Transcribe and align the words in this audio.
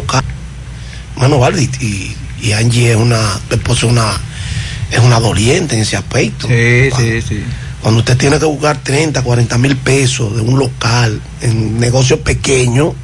local. 0.00 0.24
Mano, 1.16 1.38
vale, 1.38 1.62
y, 1.80 2.14
y 2.42 2.52
Angie 2.52 2.90
es 2.90 2.96
una, 2.96 3.40
después 3.50 3.78
es 3.78 3.84
una, 3.84 4.12
es 4.90 4.98
una 5.00 5.18
doliente 5.20 5.74
en 5.76 5.82
ese 5.82 5.96
aspecto. 5.96 6.46
Sí, 6.48 6.90
sí, 6.96 7.22
sí. 7.22 7.44
Cuando 7.80 8.00
usted 8.00 8.16
tiene 8.16 8.38
que 8.38 8.44
buscar 8.44 8.78
30, 8.82 9.22
40 9.22 9.58
mil 9.58 9.76
pesos 9.76 10.34
de 10.34 10.42
un 10.42 10.58
local 10.58 11.20
en 11.40 11.78
negocio 11.80 12.20
pequeño, 12.20 12.94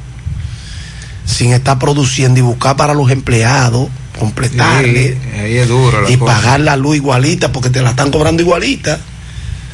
sin 1.25 1.53
estar 1.53 1.79
produciendo 1.79 2.39
y 2.39 2.43
buscar 2.43 2.75
para 2.75 2.93
los 2.93 3.09
empleados, 3.09 3.87
completarle 4.19 5.13
Sí, 5.13 5.39
ahí 5.39 5.57
es 5.57 5.67
duro 5.67 6.01
la 6.01 6.09
y 6.11 6.17
cosa. 6.17 6.33
pagar 6.35 6.59
la 6.59 6.75
luz 6.75 6.97
igualita 6.97 7.51
porque 7.51 7.69
te 7.69 7.81
la 7.81 7.91
están 7.91 8.11
cobrando 8.11 8.41
igualita. 8.43 8.99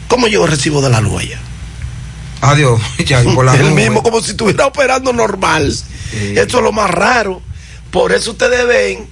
¿Cómo 0.07 0.27
el 0.27 0.47
recibo 0.47 0.81
de 0.81 0.89
la 0.89 1.01
luz 1.01 1.21
allá? 1.21 1.39
Adiós, 2.41 2.79
ya, 3.05 3.21
por 3.23 3.45
la 3.45 3.55
el 3.59 3.71
mismo, 3.71 4.01
como 4.03 4.21
si 4.21 4.31
estuviera 4.31 4.67
operando 4.67 5.11
normal. 5.11 5.75
Eso 6.11 6.57
es 6.57 6.63
lo 6.63 6.71
más 6.71 6.89
raro. 6.89 7.41
Por 7.91 8.11
eso 8.11 8.31
ustedes 8.31 8.67
ven 8.67 9.07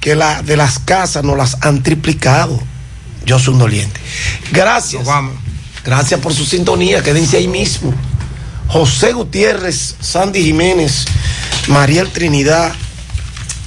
que 0.00 0.14
la, 0.14 0.42
de 0.42 0.56
las 0.56 0.78
casas 0.78 1.24
no 1.24 1.36
las 1.36 1.56
han 1.60 1.82
triplicado. 1.82 2.60
Yo 3.24 3.38
soy 3.38 3.54
un 3.54 3.60
doliente. 3.60 4.00
Gracias. 4.52 5.00
Nos 5.00 5.08
vamos. 5.08 5.34
Gracias 5.84 6.20
por 6.20 6.32
su 6.34 6.44
sintonía. 6.44 7.02
Quédense 7.02 7.36
ahí 7.36 7.48
mismo. 7.48 7.94
José 8.68 9.12
Gutiérrez, 9.12 9.96
Sandy 10.00 10.42
Jiménez, 10.42 11.06
Mariel 11.68 12.10
Trinidad. 12.10 12.72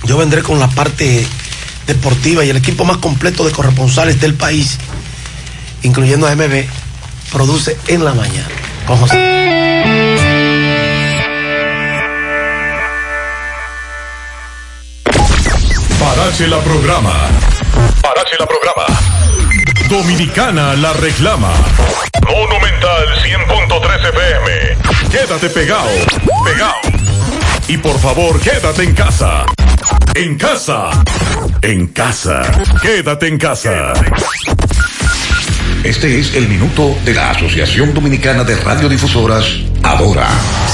Yo 0.05 0.17
vendré 0.17 0.44
con 0.44 0.59
la 0.59 0.67
parte 0.67 1.25
deportiva 1.88 2.45
y 2.45 2.50
el 2.50 2.58
equipo 2.58 2.86
más 2.86 2.98
completo 2.98 3.44
de 3.44 3.52
corresponsales 3.52 4.22
del 4.22 4.36
país, 4.36 4.78
incluyendo 5.84 6.28
a 6.28 6.36
MB, 6.36 6.66
produce 7.31 7.78
en 7.88 8.05
la 8.05 8.14
mañana. 8.14 8.50
Con 8.86 8.98
José. 8.98 10.11
Parache 16.31 16.48
la 16.48 16.59
programa. 16.59 17.12
Parache 18.00 18.38
la 18.39 18.45
programa. 18.45 18.86
Dominicana 19.89 20.73
la 20.75 20.94
reclama. 20.94 21.52
Monumental 22.25 23.19
100.13 23.22 24.09
FM. 24.14 24.78
Quédate 25.11 25.50
pegado. 25.50 25.89
Pegado. 26.45 26.80
Y 27.67 27.78
por 27.80 28.00
favor, 28.00 28.39
quédate 28.39 28.83
en 28.83 28.94
casa. 28.94 29.45
En 30.16 30.38
casa. 30.38 31.03
En 31.61 31.88
casa. 31.88 32.44
Quédate 32.81 33.28
en 33.28 33.38
casa. 33.38 33.91
Este 35.84 36.20
es 36.20 36.36
el 36.36 36.48
minuto 36.48 36.96
de 37.06 37.16
la 37.16 37.32
Asociación 37.32 37.96
Dominicana 37.96 38.44
de 38.44 38.56
Radiodifusoras, 38.56 39.48
Adora. 39.82 40.28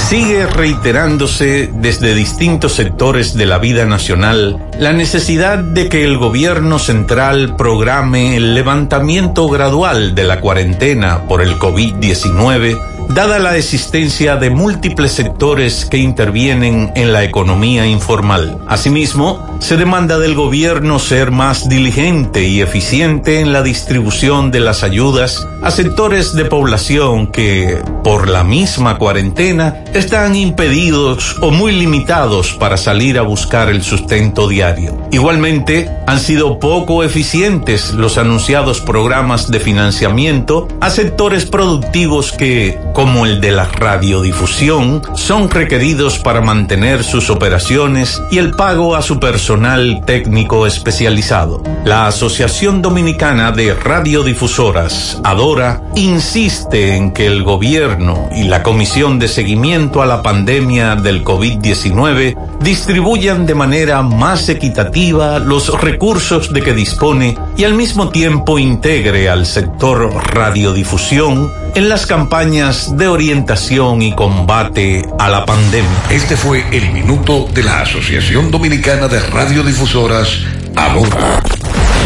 Sigue 0.06 0.46
reiterándose 0.46 1.70
desde 1.72 2.14
distintos 2.14 2.74
sectores 2.74 3.34
de 3.34 3.46
la 3.46 3.56
vida 3.56 3.86
nacional 3.86 4.62
la 4.78 4.92
necesidad 4.92 5.60
de 5.60 5.88
que 5.88 6.04
el 6.04 6.18
gobierno 6.18 6.78
central 6.78 7.56
programe 7.56 8.36
el 8.36 8.54
levantamiento 8.54 9.48
gradual 9.48 10.14
de 10.14 10.24
la 10.24 10.40
cuarentena 10.40 11.26
por 11.26 11.40
el 11.40 11.58
COVID-19, 11.58 12.97
dada 13.08 13.38
la 13.38 13.56
existencia 13.56 14.36
de 14.36 14.50
múltiples 14.50 15.12
sectores 15.12 15.84
que 15.86 15.98
intervienen 15.98 16.92
en 16.94 17.12
la 17.12 17.24
economía 17.24 17.86
informal. 17.86 18.58
Asimismo, 18.68 19.56
se 19.60 19.76
demanda 19.76 20.18
del 20.18 20.34
gobierno 20.34 20.98
ser 20.98 21.30
más 21.30 21.68
diligente 21.68 22.44
y 22.44 22.60
eficiente 22.60 23.40
en 23.40 23.52
la 23.52 23.62
distribución 23.62 24.50
de 24.50 24.60
las 24.60 24.82
ayudas 24.82 25.46
a 25.62 25.70
sectores 25.70 26.34
de 26.34 26.44
población 26.44 27.26
que, 27.26 27.82
por 28.04 28.28
la 28.28 28.44
misma 28.44 28.98
cuarentena, 28.98 29.84
están 29.94 30.36
impedidos 30.36 31.36
o 31.40 31.50
muy 31.50 31.72
limitados 31.72 32.52
para 32.52 32.76
salir 32.76 33.18
a 33.18 33.22
buscar 33.22 33.68
el 33.68 33.82
sustento 33.82 34.48
diario. 34.48 34.96
Igualmente, 35.10 35.90
han 36.06 36.20
sido 36.20 36.58
poco 36.58 37.02
eficientes 37.02 37.92
los 37.92 38.18
anunciados 38.18 38.80
programas 38.80 39.50
de 39.50 39.60
financiamiento 39.60 40.68
a 40.80 40.90
sectores 40.90 41.46
productivos 41.46 42.32
que, 42.32 42.78
como 42.98 43.26
el 43.26 43.40
de 43.40 43.52
la 43.52 43.66
radiodifusión, 43.66 45.02
son 45.14 45.48
requeridos 45.50 46.18
para 46.18 46.40
mantener 46.40 47.04
sus 47.04 47.30
operaciones 47.30 48.20
y 48.28 48.38
el 48.38 48.50
pago 48.50 48.96
a 48.96 49.02
su 49.02 49.20
personal 49.20 50.02
técnico 50.04 50.66
especializado. 50.66 51.62
La 51.84 52.08
Asociación 52.08 52.82
Dominicana 52.82 53.52
de 53.52 53.72
Radiodifusoras, 53.72 55.20
ADORA, 55.22 55.80
insiste 55.94 56.96
en 56.96 57.12
que 57.12 57.28
el 57.28 57.44
gobierno 57.44 58.28
y 58.34 58.42
la 58.42 58.64
Comisión 58.64 59.20
de 59.20 59.28
Seguimiento 59.28 60.02
a 60.02 60.06
la 60.06 60.20
Pandemia 60.20 60.96
del 60.96 61.22
COVID-19 61.22 62.36
distribuyan 62.58 63.46
de 63.46 63.54
manera 63.54 64.02
más 64.02 64.48
equitativa 64.48 65.38
los 65.38 65.80
recursos 65.80 66.52
de 66.52 66.62
que 66.62 66.74
dispone 66.74 67.38
y 67.56 67.62
al 67.62 67.74
mismo 67.74 68.08
tiempo 68.08 68.58
integre 68.58 69.28
al 69.28 69.46
sector 69.46 70.12
radiodifusión 70.34 71.48
en 71.74 71.88
las 71.88 72.06
campañas 72.06 72.96
de 72.96 73.08
orientación 73.08 74.02
y 74.02 74.14
combate 74.14 75.06
a 75.18 75.28
la 75.28 75.44
pandemia. 75.44 75.90
Este 76.10 76.36
fue 76.36 76.64
el 76.72 76.90
minuto 76.92 77.48
de 77.52 77.62
la 77.62 77.80
Asociación 77.80 78.50
Dominicana 78.50 79.08
de 79.08 79.20
Radiodifusoras, 79.20 80.40
Adora. 80.76 81.42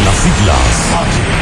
Las 0.05 0.17
siglas 0.17 1.42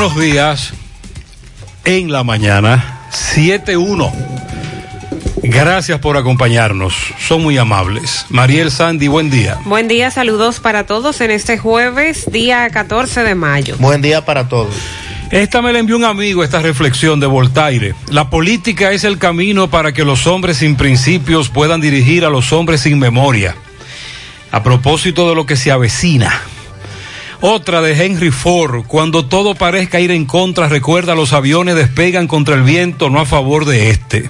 Buenos 0.00 0.18
días. 0.18 0.72
En 1.84 2.10
la 2.10 2.24
mañana, 2.24 3.02
7-1. 3.12 4.10
Gracias 5.42 6.00
por 6.00 6.16
acompañarnos. 6.16 6.94
Son 7.18 7.42
muy 7.42 7.58
amables. 7.58 8.24
Mariel 8.30 8.70
Sandy, 8.70 9.08
buen 9.08 9.28
día. 9.28 9.58
Buen 9.66 9.88
día, 9.88 10.10
saludos 10.10 10.58
para 10.58 10.86
todos 10.86 11.20
en 11.20 11.30
este 11.30 11.58
jueves, 11.58 12.32
día 12.32 12.66
14 12.70 13.24
de 13.24 13.34
mayo. 13.34 13.76
Buen 13.78 14.00
día 14.00 14.24
para 14.24 14.48
todos. 14.48 14.74
Esta 15.30 15.60
me 15.60 15.70
la 15.70 15.80
envió 15.80 15.98
un 15.98 16.04
amigo, 16.04 16.42
esta 16.42 16.62
reflexión 16.62 17.20
de 17.20 17.26
Voltaire. 17.26 17.94
La 18.08 18.30
política 18.30 18.92
es 18.92 19.04
el 19.04 19.18
camino 19.18 19.68
para 19.68 19.92
que 19.92 20.06
los 20.06 20.26
hombres 20.26 20.56
sin 20.56 20.76
principios 20.76 21.50
puedan 21.50 21.82
dirigir 21.82 22.24
a 22.24 22.30
los 22.30 22.54
hombres 22.54 22.80
sin 22.80 22.98
memoria. 22.98 23.54
A 24.50 24.62
propósito 24.62 25.28
de 25.28 25.34
lo 25.34 25.44
que 25.44 25.56
se 25.56 25.70
avecina. 25.70 26.40
Otra 27.42 27.80
de 27.80 28.04
Henry 28.04 28.30
Ford, 28.30 28.84
cuando 28.86 29.24
todo 29.24 29.54
parezca 29.54 29.98
ir 29.98 30.10
en 30.10 30.26
contra, 30.26 30.68
recuerda 30.68 31.14
los 31.14 31.32
aviones 31.32 31.74
despegan 31.74 32.28
contra 32.28 32.54
el 32.54 32.62
viento, 32.62 33.08
no 33.08 33.18
a 33.18 33.24
favor 33.24 33.64
de 33.64 33.88
este. 33.88 34.28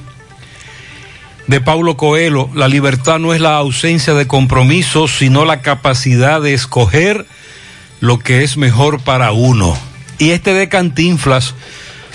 De 1.48 1.60
Paulo 1.60 1.97
Coelho, 1.97 2.48
la 2.54 2.69
libertad 2.69 3.19
no 3.19 3.34
es 3.34 3.41
la 3.41 3.56
ausencia 3.56 4.15
de 4.15 4.28
compromisos, 4.28 5.10
sino 5.19 5.44
la 5.44 5.60
capacidad 5.60 6.41
de 6.41 6.54
escoger 6.54 7.27
lo 7.98 8.21
que 8.21 8.45
es 8.45 8.57
mejor 8.57 9.01
para 9.01 9.33
uno. 9.33 9.77
Y 10.18 10.30
este 10.30 10.54
de 10.54 10.68
Cantinflas, 10.68 11.57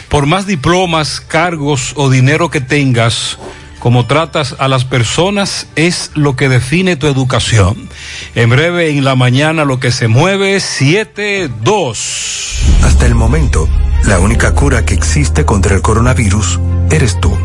por 0.08 0.28
más 0.28 0.48
diplomas, 0.48 1.20
cargos 1.20 1.92
o 1.98 2.10
dinero 2.10 2.50
que 2.50 2.62
tengas, 2.62 3.38
como 3.86 4.08
tratas 4.08 4.56
a 4.58 4.68
las 4.68 4.84
personas 4.84 5.68
es 5.76 6.10
lo 6.16 6.36
que 6.36 6.50
define 6.50 6.96
tu 6.96 7.06
educación. 7.06 7.88
En 8.34 8.50
breve, 8.50 8.90
en 8.90 9.04
la 9.04 9.14
mañana, 9.14 9.64
lo 9.64 9.80
que 9.80 9.92
se 9.92 10.08
mueve, 10.08 10.58
7-2. 10.58 12.82
Hasta 12.84 13.06
el 13.06 13.14
momento, 13.14 13.70
la 14.06 14.18
única 14.18 14.56
cura 14.56 14.86
que 14.86 14.96
existe 14.96 15.46
contra 15.46 15.76
el 15.76 15.84
coronavirus 15.84 16.60
eres 16.90 17.22
tú. 17.22 17.38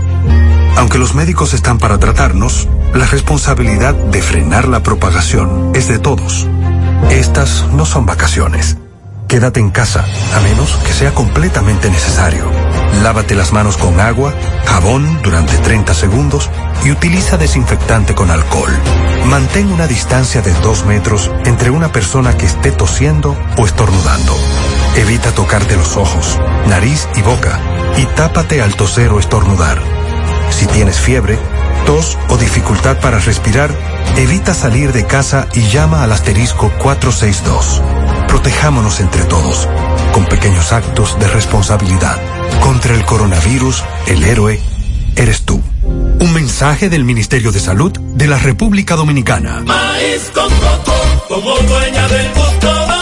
Aunque 0.78 0.96
los 0.96 1.14
médicos 1.14 1.52
están 1.52 1.76
para 1.76 1.98
tratarnos, 1.98 2.68
la 2.94 3.04
responsabilidad 3.04 3.92
de 3.92 4.22
frenar 4.22 4.66
la 4.66 4.82
propagación 4.82 5.72
es 5.74 5.88
de 5.88 5.98
todos. 5.98 6.48
Estas 7.10 7.66
no 7.74 7.84
son 7.84 8.06
vacaciones. 8.06 8.78
Quédate 9.28 9.60
en 9.60 9.68
casa, 9.68 10.06
a 10.34 10.40
menos 10.40 10.72
que 10.86 10.94
sea 10.94 11.12
completamente 11.12 11.90
necesario. 11.90 12.69
Lávate 13.02 13.34
las 13.34 13.52
manos 13.52 13.76
con 13.76 13.98
agua, 14.00 14.34
jabón 14.66 15.20
durante 15.22 15.56
30 15.56 15.94
segundos 15.94 16.50
y 16.84 16.90
utiliza 16.90 17.36
desinfectante 17.36 18.14
con 18.14 18.30
alcohol. 18.30 18.70
Mantén 19.26 19.72
una 19.72 19.86
distancia 19.86 20.42
de 20.42 20.52
2 20.52 20.84
metros 20.86 21.30
entre 21.44 21.70
una 21.70 21.92
persona 21.92 22.36
que 22.36 22.46
esté 22.46 22.72
tosiendo 22.72 23.36
o 23.56 23.66
estornudando. 23.66 24.36
Evita 24.96 25.32
tocarte 25.32 25.76
los 25.76 25.96
ojos, 25.96 26.38
nariz 26.66 27.08
y 27.16 27.22
boca 27.22 27.58
y 27.96 28.04
tápate 28.16 28.60
al 28.60 28.74
toser 28.74 29.10
o 29.12 29.18
estornudar. 29.18 29.80
Si 30.50 30.66
tienes 30.66 30.98
fiebre, 30.98 31.38
tos 31.86 32.18
o 32.28 32.36
dificultad 32.36 32.98
para 32.98 33.18
respirar, 33.18 33.70
evita 34.16 34.52
salir 34.52 34.92
de 34.92 35.06
casa 35.06 35.46
y 35.54 35.68
llama 35.68 36.02
al 36.02 36.12
asterisco 36.12 36.70
462. 36.78 38.19
Protejámonos 38.30 39.00
entre 39.00 39.24
todos, 39.24 39.68
con 40.12 40.24
pequeños 40.26 40.72
actos 40.72 41.18
de 41.18 41.26
responsabilidad. 41.26 42.16
Contra 42.60 42.94
el 42.94 43.04
coronavirus, 43.04 43.82
el 44.06 44.22
héroe 44.22 44.60
eres 45.16 45.42
tú. 45.42 45.60
Un 45.82 46.32
mensaje 46.32 46.88
del 46.88 47.02
Ministerio 47.02 47.50
de 47.50 47.58
Salud 47.58 47.90
de 47.90 48.28
la 48.28 48.38
República 48.38 48.94
Dominicana. 48.94 49.62
Maíz 49.66 50.30
con 50.32 50.48
coco, 50.48 51.26
como 51.26 51.56
dueña 51.56 52.06
del 52.06 52.32
gusto 52.32 52.99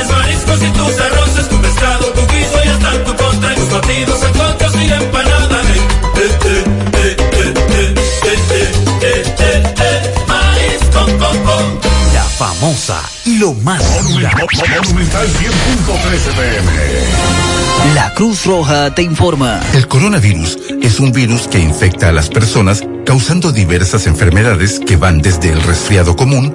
Con 0.00 0.08
tus 0.08 0.08
carnes, 0.08 0.08
mariscos 0.10 0.62
y 0.62 0.70
tus 0.72 1.00
arroces, 1.00 1.48
tu 1.48 1.56
pescado, 1.60 2.06
tu 2.06 2.20
guiso 2.32 2.58
y 2.64 2.68
hasta 2.68 3.04
tu 3.04 3.16
postre. 3.16 3.54
Tus 3.54 3.70
batidos, 3.70 4.20
sancochos 4.20 4.74
y 4.76 4.92
empanadas. 4.92 5.66
Eh, 5.66 6.28
eh, 6.44 6.64
eh, 6.92 7.16
eh, 7.32 7.54
eh, 7.72 7.94
eh, 8.24 8.34
eh, 8.54 8.72
eh, 9.02 9.22
eh, 9.38 9.74
eh. 9.78 10.14
Maíz 10.28 10.82
con 10.92 11.18
coco. 11.18 11.80
La 12.14 12.24
famosa 12.24 13.02
y 13.24 13.38
lo 13.38 13.52
más 13.54 13.82
dura. 14.08 14.32
Monumental 14.82 15.26
100.13 15.28 16.34
pm. 16.36 16.70
La 17.94 18.12
Cruz 18.14 18.44
Roja 18.44 18.94
te 18.94 19.02
informa. 19.02 19.60
El 19.72 19.88
coronavirus 19.88 20.58
es 20.82 21.00
un 21.00 21.12
virus 21.12 21.48
que 21.48 21.58
infecta 21.58 22.10
a 22.10 22.12
las 22.12 22.28
personas 22.28 22.82
causando 23.06 23.52
diversas 23.52 24.06
enfermedades 24.06 24.80
que 24.80 24.96
van 24.96 25.22
desde 25.22 25.50
el 25.50 25.62
resfriado 25.62 26.14
común 26.14 26.54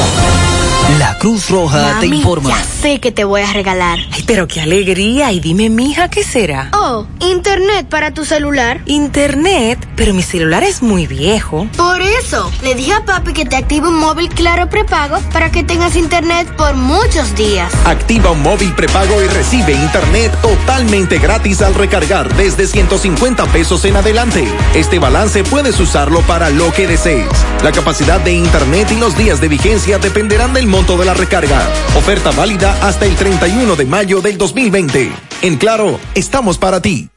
Cruz 1.21 1.51
Roja 1.51 1.99
te 1.99 2.07
informa. 2.07 2.49
Ya 2.49 2.63
sé 2.63 2.99
que 2.99 3.11
te 3.11 3.23
voy 3.25 3.41
a 3.41 3.53
regalar. 3.53 3.99
Ay, 4.11 4.23
pero 4.25 4.47
qué 4.47 4.59
alegría. 4.59 5.31
Y 5.31 5.39
dime, 5.39 5.69
mija, 5.69 6.09
¿qué 6.09 6.23
será? 6.23 6.71
Oh, 6.73 7.05
internet 7.19 7.87
para 7.87 8.11
tu 8.11 8.25
celular. 8.25 8.81
Internet, 8.87 9.87
pero 9.95 10.15
mi 10.15 10.23
celular 10.23 10.63
es 10.63 10.81
muy 10.81 11.05
viejo. 11.05 11.67
Por 11.77 12.01
eso, 12.01 12.51
le 12.63 12.73
dije 12.73 12.93
a 12.93 13.05
papi 13.05 13.33
que 13.33 13.45
te 13.45 13.55
active 13.55 13.87
un 13.87 13.99
móvil 13.99 14.29
claro 14.29 14.67
prepago 14.67 15.19
para 15.31 15.51
que 15.51 15.63
tengas 15.63 15.95
internet 15.95 16.51
por 16.57 16.73
muchos 16.73 17.35
días. 17.35 17.71
Activa 17.85 18.31
un 18.31 18.41
móvil 18.41 18.73
prepago 18.73 19.21
y 19.21 19.27
recibe 19.27 19.73
internet 19.73 20.35
totalmente 20.41 21.19
gratis 21.19 21.61
al 21.61 21.75
recargar 21.75 22.35
desde 22.35 22.65
150 22.65 23.45
pesos 23.51 23.85
en 23.85 23.95
adelante. 23.95 24.47
Este 24.73 24.97
balance 24.97 25.43
puedes 25.43 25.79
usarlo 25.79 26.21
para 26.21 26.49
lo 26.49 26.73
que 26.73 26.87
desees. 26.87 27.29
La 27.61 27.71
capacidad 27.71 28.19
de 28.21 28.33
internet 28.33 28.87
y 28.91 28.95
los 28.95 29.15
días 29.15 29.39
de 29.39 29.49
vigencia 29.49 29.99
dependerán 29.99 30.53
del 30.53 30.65
monto 30.65 30.97
de 30.97 31.05
la 31.05 31.10
recarga. 31.13 31.61
Oferta 31.95 32.31
válida 32.31 32.77
hasta 32.81 33.05
el 33.05 33.15
31 33.15 33.75
de 33.75 33.85
mayo 33.85 34.21
del 34.21 34.37
2020. 34.37 35.11
En 35.41 35.57
Claro, 35.57 35.99
estamos 36.15 36.57
para 36.57 36.81
ti. 36.81 37.09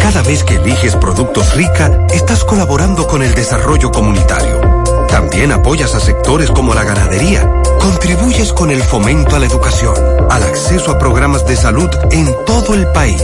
Cada 0.00 0.22
vez 0.22 0.44
que 0.44 0.56
eliges 0.56 0.96
productos 0.96 1.54
rica, 1.54 2.06
estás 2.12 2.44
colaborando 2.44 3.06
con 3.06 3.22
el 3.22 3.34
desarrollo 3.34 3.90
comunitario. 3.90 4.60
También 5.08 5.52
apoyas 5.52 5.94
a 5.94 6.00
sectores 6.00 6.50
como 6.50 6.74
la 6.74 6.84
ganadería. 6.84 7.50
Contribuyes 7.80 8.52
con 8.52 8.70
el 8.70 8.82
fomento 8.82 9.36
a 9.36 9.38
la 9.38 9.46
educación, 9.46 9.94
al 10.30 10.42
acceso 10.42 10.90
a 10.90 10.98
programas 10.98 11.46
de 11.46 11.56
salud 11.56 11.90
en 12.10 12.34
todo 12.46 12.74
el 12.74 12.86
país, 12.88 13.22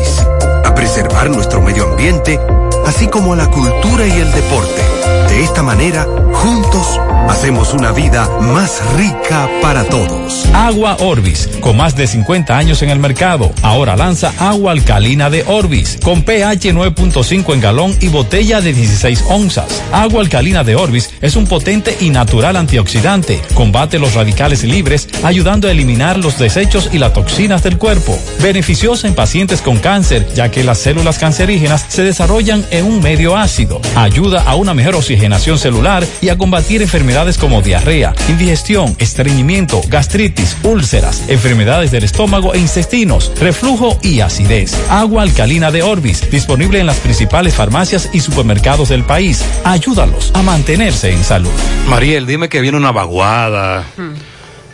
a 0.64 0.74
preservar 0.74 1.30
nuestro 1.30 1.62
medio 1.62 1.84
ambiente, 1.84 2.38
así 2.86 3.06
como 3.08 3.32
a 3.32 3.36
la 3.36 3.50
cultura 3.50 4.06
y 4.06 4.12
el 4.12 4.32
deporte. 4.32 4.97
De 5.28 5.44
esta 5.44 5.62
manera, 5.62 6.06
juntos, 6.32 6.98
hacemos 7.28 7.74
una 7.74 7.92
vida 7.92 8.26
más 8.40 8.80
rica 8.96 9.48
para 9.60 9.84
todos. 9.84 10.46
Agua 10.54 10.96
Orbis, 11.00 11.48
con 11.60 11.76
más 11.76 11.94
de 11.94 12.06
50 12.06 12.56
años 12.56 12.80
en 12.82 12.88
el 12.88 12.98
mercado, 12.98 13.52
ahora 13.62 13.94
lanza 13.94 14.32
agua 14.38 14.72
alcalina 14.72 15.28
de 15.28 15.44
Orbis, 15.46 15.98
con 16.02 16.22
pH 16.22 16.72
9.5 16.72 17.52
en 17.52 17.60
galón 17.60 17.94
y 18.00 18.08
botella 18.08 18.62
de 18.62 18.72
16 18.72 19.24
onzas. 19.28 19.82
Agua 19.92 20.22
alcalina 20.22 20.64
de 20.64 20.76
Orbis 20.76 21.10
es 21.20 21.36
un 21.36 21.46
potente 21.46 21.94
y 22.00 22.08
natural 22.08 22.56
antioxidante, 22.56 23.42
combate 23.52 23.98
los 23.98 24.14
radicales 24.14 24.64
libres, 24.64 25.08
ayudando 25.22 25.68
a 25.68 25.72
eliminar 25.72 26.16
los 26.16 26.38
desechos 26.38 26.88
y 26.92 26.98
las 26.98 27.12
toxinas 27.12 27.62
del 27.62 27.76
cuerpo. 27.76 28.18
Beneficiosa 28.42 29.06
en 29.06 29.14
pacientes 29.14 29.60
con 29.60 29.78
cáncer, 29.78 30.26
ya 30.34 30.50
que 30.50 30.64
las 30.64 30.78
células 30.78 31.18
cancerígenas 31.18 31.84
se 31.88 32.02
desarrollan 32.02 32.64
en 32.70 32.86
un 32.86 33.02
medio 33.02 33.36
ácido. 33.36 33.80
Ayuda 33.94 34.42
a 34.42 34.54
una 34.54 34.72
mejor 34.72 34.94
oxigenación 34.94 35.17
celular 35.58 36.06
y 36.20 36.28
a 36.28 36.38
combatir 36.38 36.82
enfermedades 36.82 37.38
como 37.38 37.62
diarrea, 37.62 38.14
indigestión, 38.28 38.96
estreñimiento, 38.98 39.80
gastritis, 39.88 40.56
úlceras, 40.62 41.24
enfermedades 41.28 41.90
del 41.90 42.04
estómago 42.04 42.54
e 42.54 42.58
intestinos, 42.58 43.32
reflujo 43.40 43.98
y 44.02 44.20
acidez. 44.20 44.74
Agua 44.90 45.22
alcalina 45.22 45.70
de 45.70 45.82
Orbis, 45.82 46.30
disponible 46.30 46.80
en 46.80 46.86
las 46.86 46.98
principales 46.98 47.54
farmacias 47.54 48.10
y 48.12 48.20
supermercados 48.20 48.88
del 48.88 49.04
país. 49.04 49.44
Ayúdalos 49.64 50.30
a 50.34 50.42
mantenerse 50.42 51.12
en 51.12 51.24
salud. 51.24 51.50
Mariel, 51.88 52.26
dime 52.26 52.48
que 52.48 52.60
viene 52.60 52.76
una 52.76 52.92
vaguada, 52.92 53.84
un 53.96 54.14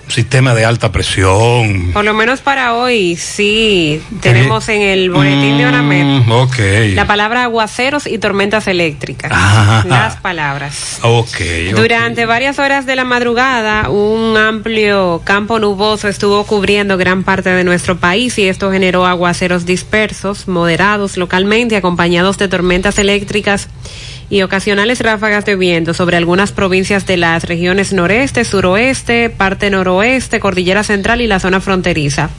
sistema 0.09 0.55
de 0.55 0.65
alta 0.65 0.93
presión. 0.93 1.93
Por 1.93 2.05
lo 2.05 2.15
menos 2.15 2.41
para 2.41 2.75
hoy, 2.75 3.17
sí, 3.17 4.01
tenemos 4.21 4.69
en 4.69 4.83
el 4.83 5.11
boletín 5.11 5.59
de 5.59 5.67
Oramet 5.67 6.05
Mm, 6.27 6.31
ok. 6.33 6.57
la 6.95 7.07
palabra 7.07 7.45
aguaceros 7.45 8.07
y 8.07 8.19
tormentas 8.19 8.67
eléctricas. 8.69 9.31
Ah. 9.35 9.85
Las 9.87 10.17
palabras. 10.17 10.99
Ok. 11.03 11.29
ok. 11.73 11.77
Durante 11.77 12.27
varias 12.27 12.59
horas 12.59 12.87
de 12.87 12.97
la 12.97 13.05
madrugada, 13.05 13.89
un 13.91 14.37
amplio 14.37 15.23
campo 15.25 15.59
nuboso 15.59 16.09
estuvo 16.09 16.45
cubriendo 16.45 16.97
gran 16.97 17.25
parte 17.25 17.51
de 17.51 17.65
nuestro 17.65 17.97
país 17.99 18.39
y 18.39 18.49
esto 18.49 18.71
generó 18.71 19.07
aguaceros 19.07 19.67
dispersos, 19.67 20.49
moderados 20.49 21.17
localmente, 21.17 21.77
acompañados 21.77 22.39
de 22.39 22.49
tormentas 22.49 22.99
eléctricas 22.99 23.69
y 24.31 24.43
ocasionales 24.43 25.01
ráfagas 25.01 25.45
de 25.45 25.57
viento 25.57 25.95
sobre 25.95 26.17
algunas 26.17 26.53
provincias 26.53 27.07
de 27.07 27.17
las 27.17 27.45
regiones 27.45 27.93
noreste, 27.93 28.45
suroeste, 28.45 29.31
parte 29.31 29.71
noroeste, 29.71 30.41
cordillera 30.41 30.83
central 30.83 31.21
y 31.21 31.27
la 31.27 31.41
zona 31.41 31.61
fronteriza. 31.61 32.31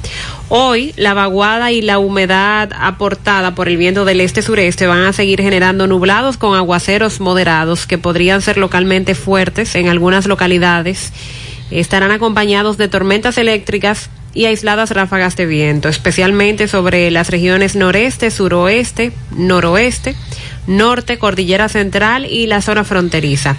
Hoy, 0.49 0.93
la 0.97 1.13
vaguada 1.13 1.71
y 1.71 1.81
la 1.81 1.99
humedad 1.99 2.71
aportada 2.79 3.55
por 3.55 3.67
el 3.67 3.77
viento 3.77 4.05
del 4.05 4.21
este-sureste 4.21 4.87
van 4.87 5.03
a 5.05 5.13
seguir 5.13 5.41
generando 5.41 5.87
nublados 5.87 6.37
con 6.37 6.55
aguaceros 6.55 7.19
moderados 7.19 7.87
que 7.87 7.97
podrían 7.97 8.41
ser 8.41 8.57
localmente 8.57 9.15
fuertes 9.15 9.75
en 9.75 9.87
algunas 9.87 10.27
localidades. 10.27 11.11
Estarán 11.71 12.11
acompañados 12.11 12.77
de 12.77 12.87
tormentas 12.87 13.37
eléctricas 13.37 14.09
y 14.35 14.45
aisladas 14.45 14.91
ráfagas 14.91 15.35
de 15.37 15.45
viento, 15.45 15.89
especialmente 15.89 16.67
sobre 16.67 17.09
las 17.09 17.29
regiones 17.29 17.75
noreste, 17.75 18.29
suroeste, 18.29 19.13
noroeste, 19.35 20.15
norte, 20.67 21.17
cordillera 21.17 21.69
central 21.69 22.25
y 22.25 22.47
la 22.47 22.61
zona 22.61 22.83
fronteriza. 22.83 23.55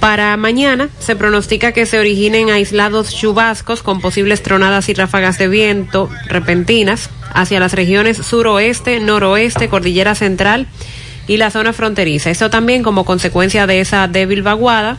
Para 0.00 0.36
mañana 0.36 0.90
se 0.98 1.16
pronostica 1.16 1.72
que 1.72 1.86
se 1.86 1.98
originen 1.98 2.50
aislados 2.50 3.14
chubascos 3.14 3.82
con 3.82 4.00
posibles 4.00 4.42
tronadas 4.42 4.88
y 4.88 4.94
ráfagas 4.94 5.38
de 5.38 5.48
viento 5.48 6.10
repentinas 6.26 7.08
hacia 7.32 7.58
las 7.58 7.72
regiones 7.72 8.18
suroeste, 8.18 9.00
noroeste, 9.00 9.68
cordillera 9.68 10.14
central 10.14 10.66
y 11.26 11.38
la 11.38 11.50
zona 11.50 11.72
fronteriza. 11.72 12.30
Esto 12.30 12.50
también 12.50 12.82
como 12.82 13.04
consecuencia 13.04 13.66
de 13.66 13.80
esa 13.80 14.06
débil 14.06 14.42
vaguada 14.42 14.98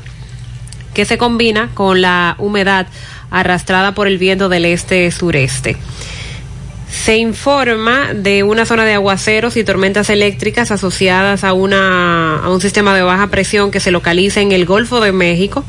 que 0.96 1.06
se 1.06 1.18
combina 1.18 1.70
con 1.76 2.02
la 2.02 2.36
humedad 2.40 2.88
arrastrada 3.30 3.94
por 3.94 4.08
el 4.08 4.18
viento 4.18 4.50
del 4.50 4.66
este-sureste. 4.66 5.78
Se 6.90 7.18
informa 7.18 8.14
de 8.14 8.44
una 8.44 8.66
zona 8.66 8.86
de 8.86 8.94
aguaceros 8.94 9.58
y 9.58 9.64
tormentas 9.64 10.10
eléctricas 10.10 10.72
asociadas 10.72 11.44
a, 11.44 11.54
una, 11.54 12.44
un 12.48 12.62
sistema 12.62 12.96
de 12.96 13.02
baja 13.02 13.28
presión 13.28 13.72
que 13.72 13.80
se 13.80 13.92
localiza 13.92 14.42
en 14.42 14.52
el 14.52 14.66
Golfo 14.66 15.02
de 15.02 15.12
México. 15.12 15.64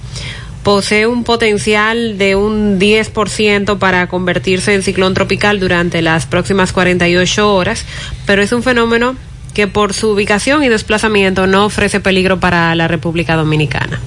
Posee 0.63 1.07
un 1.07 1.25
potencial 1.25 2.19
de 2.19 2.35
un 2.35 2.81
10% 2.81 3.79
para 3.79 4.09
convertirse 4.09 4.75
en 4.75 4.83
ciclón 4.83 5.15
tropical 5.15 5.61
durante 5.61 6.03
las 6.03 6.27
próximas 6.27 6.73
48 6.73 7.55
horas, 7.55 7.85
pero 8.27 8.43
es 8.43 8.53
un 8.53 8.63
fenómeno 8.63 9.17
que 9.55 9.69
por 9.69 9.95
su 9.95 10.11
ubicación 10.11 10.65
y 10.65 10.69
desplazamiento 10.69 11.47
no 11.47 11.65
ofrece 11.65 12.01
peligro 12.01 12.41
para 12.41 12.75
la 12.75 12.89
República 12.89 13.37
Dominicana. 13.37 14.01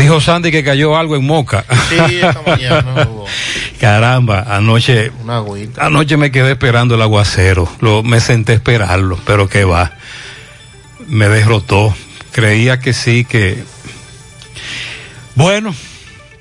Dijo 0.00 0.18
Sandy 0.18 0.50
que 0.50 0.64
cayó 0.64 0.96
algo 0.96 1.14
en 1.14 1.26
Moca. 1.26 1.66
Sí, 1.90 2.16
esta 2.22 2.40
mañana 2.46 3.06
hubo 3.06 3.26
Caramba, 3.80 4.46
anoche, 4.48 5.12
una 5.22 5.36
agüita. 5.36 5.84
anoche 5.84 6.16
me 6.16 6.30
quedé 6.30 6.52
esperando 6.52 6.94
el 6.94 7.02
aguacero. 7.02 7.70
Lo, 7.80 8.02
me 8.02 8.18
senté 8.20 8.52
a 8.52 8.54
esperarlo, 8.54 9.18
pero 9.26 9.46
que 9.46 9.64
va. 9.64 9.92
Me 11.06 11.28
derrotó. 11.28 11.94
Creía 12.32 12.80
que 12.80 12.94
sí, 12.94 13.26
que. 13.26 13.62
Bueno, 15.34 15.74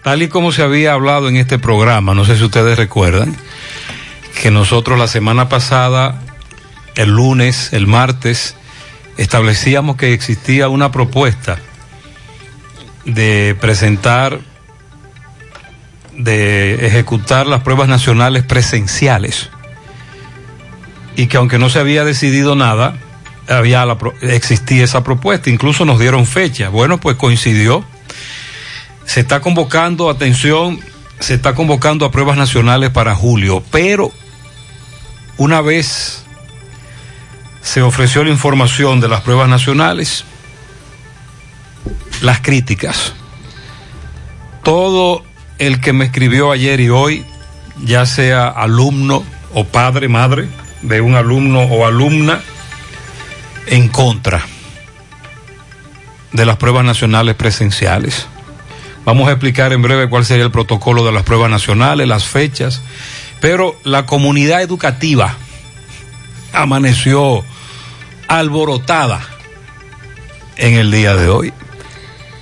tal 0.03 0.21
y 0.21 0.29
como 0.29 0.53
se 0.53 0.63
había 0.63 0.93
hablado 0.93 1.27
en 1.27 1.35
este 1.35 1.59
programa, 1.59 2.13
no 2.13 2.23
sé 2.23 2.37
si 2.37 2.45
ustedes 2.45 2.77
recuerdan, 2.77 3.35
que 4.41 4.51
nosotros 4.51 4.97
la 4.97 5.07
semana 5.07 5.49
pasada, 5.49 6.21
el 6.95 7.09
lunes, 7.09 7.73
el 7.73 7.87
martes, 7.87 8.55
establecíamos 9.17 9.97
que 9.97 10.13
existía 10.13 10.69
una 10.69 10.91
propuesta 10.93 11.59
de 13.13 13.55
presentar, 13.59 14.39
de 16.17 16.85
ejecutar 16.85 17.47
las 17.47 17.61
pruebas 17.61 17.87
nacionales 17.87 18.43
presenciales. 18.43 19.49
Y 21.15 21.27
que 21.27 21.37
aunque 21.37 21.59
no 21.59 21.69
se 21.69 21.79
había 21.79 22.03
decidido 22.03 22.55
nada, 22.55 22.97
había 23.47 23.85
la, 23.85 23.97
existía 24.21 24.83
esa 24.83 25.03
propuesta, 25.03 25.49
incluso 25.49 25.85
nos 25.85 25.99
dieron 25.99 26.25
fecha. 26.25 26.69
Bueno, 26.69 26.99
pues 26.99 27.17
coincidió. 27.17 27.83
Se 29.05 29.21
está 29.21 29.41
convocando, 29.41 30.09
atención, 30.09 30.79
se 31.19 31.33
está 31.33 31.55
convocando 31.55 32.05
a 32.05 32.11
pruebas 32.11 32.37
nacionales 32.37 32.91
para 32.91 33.15
julio, 33.15 33.63
pero 33.71 34.11
una 35.37 35.61
vez 35.61 36.23
se 37.61 37.81
ofreció 37.81 38.23
la 38.23 38.29
información 38.29 38.99
de 38.99 39.07
las 39.07 39.21
pruebas 39.21 39.49
nacionales, 39.49 40.25
las 42.21 42.41
críticas. 42.41 43.13
Todo 44.63 45.23
el 45.57 45.81
que 45.81 45.93
me 45.93 46.05
escribió 46.05 46.51
ayer 46.51 46.79
y 46.79 46.89
hoy, 46.89 47.25
ya 47.83 48.05
sea 48.05 48.47
alumno 48.47 49.23
o 49.53 49.65
padre, 49.65 50.07
madre 50.07 50.47
de 50.81 51.01
un 51.01 51.15
alumno 51.15 51.63
o 51.63 51.85
alumna, 51.85 52.41
en 53.67 53.87
contra 53.87 54.45
de 56.31 56.45
las 56.45 56.57
pruebas 56.57 56.85
nacionales 56.85 57.35
presenciales. 57.35 58.27
Vamos 59.05 59.27
a 59.27 59.31
explicar 59.31 59.73
en 59.73 59.81
breve 59.81 60.09
cuál 60.09 60.25
sería 60.25 60.45
el 60.45 60.51
protocolo 60.51 61.05
de 61.05 61.11
las 61.11 61.23
pruebas 61.23 61.49
nacionales, 61.49 62.07
las 62.07 62.25
fechas, 62.25 62.81
pero 63.39 63.79
la 63.83 64.05
comunidad 64.05 64.61
educativa 64.61 65.35
amaneció 66.53 67.43
alborotada 68.27 69.21
en 70.57 70.75
el 70.75 70.91
día 70.91 71.15
de 71.15 71.29
hoy. 71.29 71.53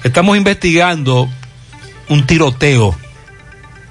Estamos 0.03 0.37
investigando 0.37 1.29
un 2.09 2.25
tiroteo 2.25 2.95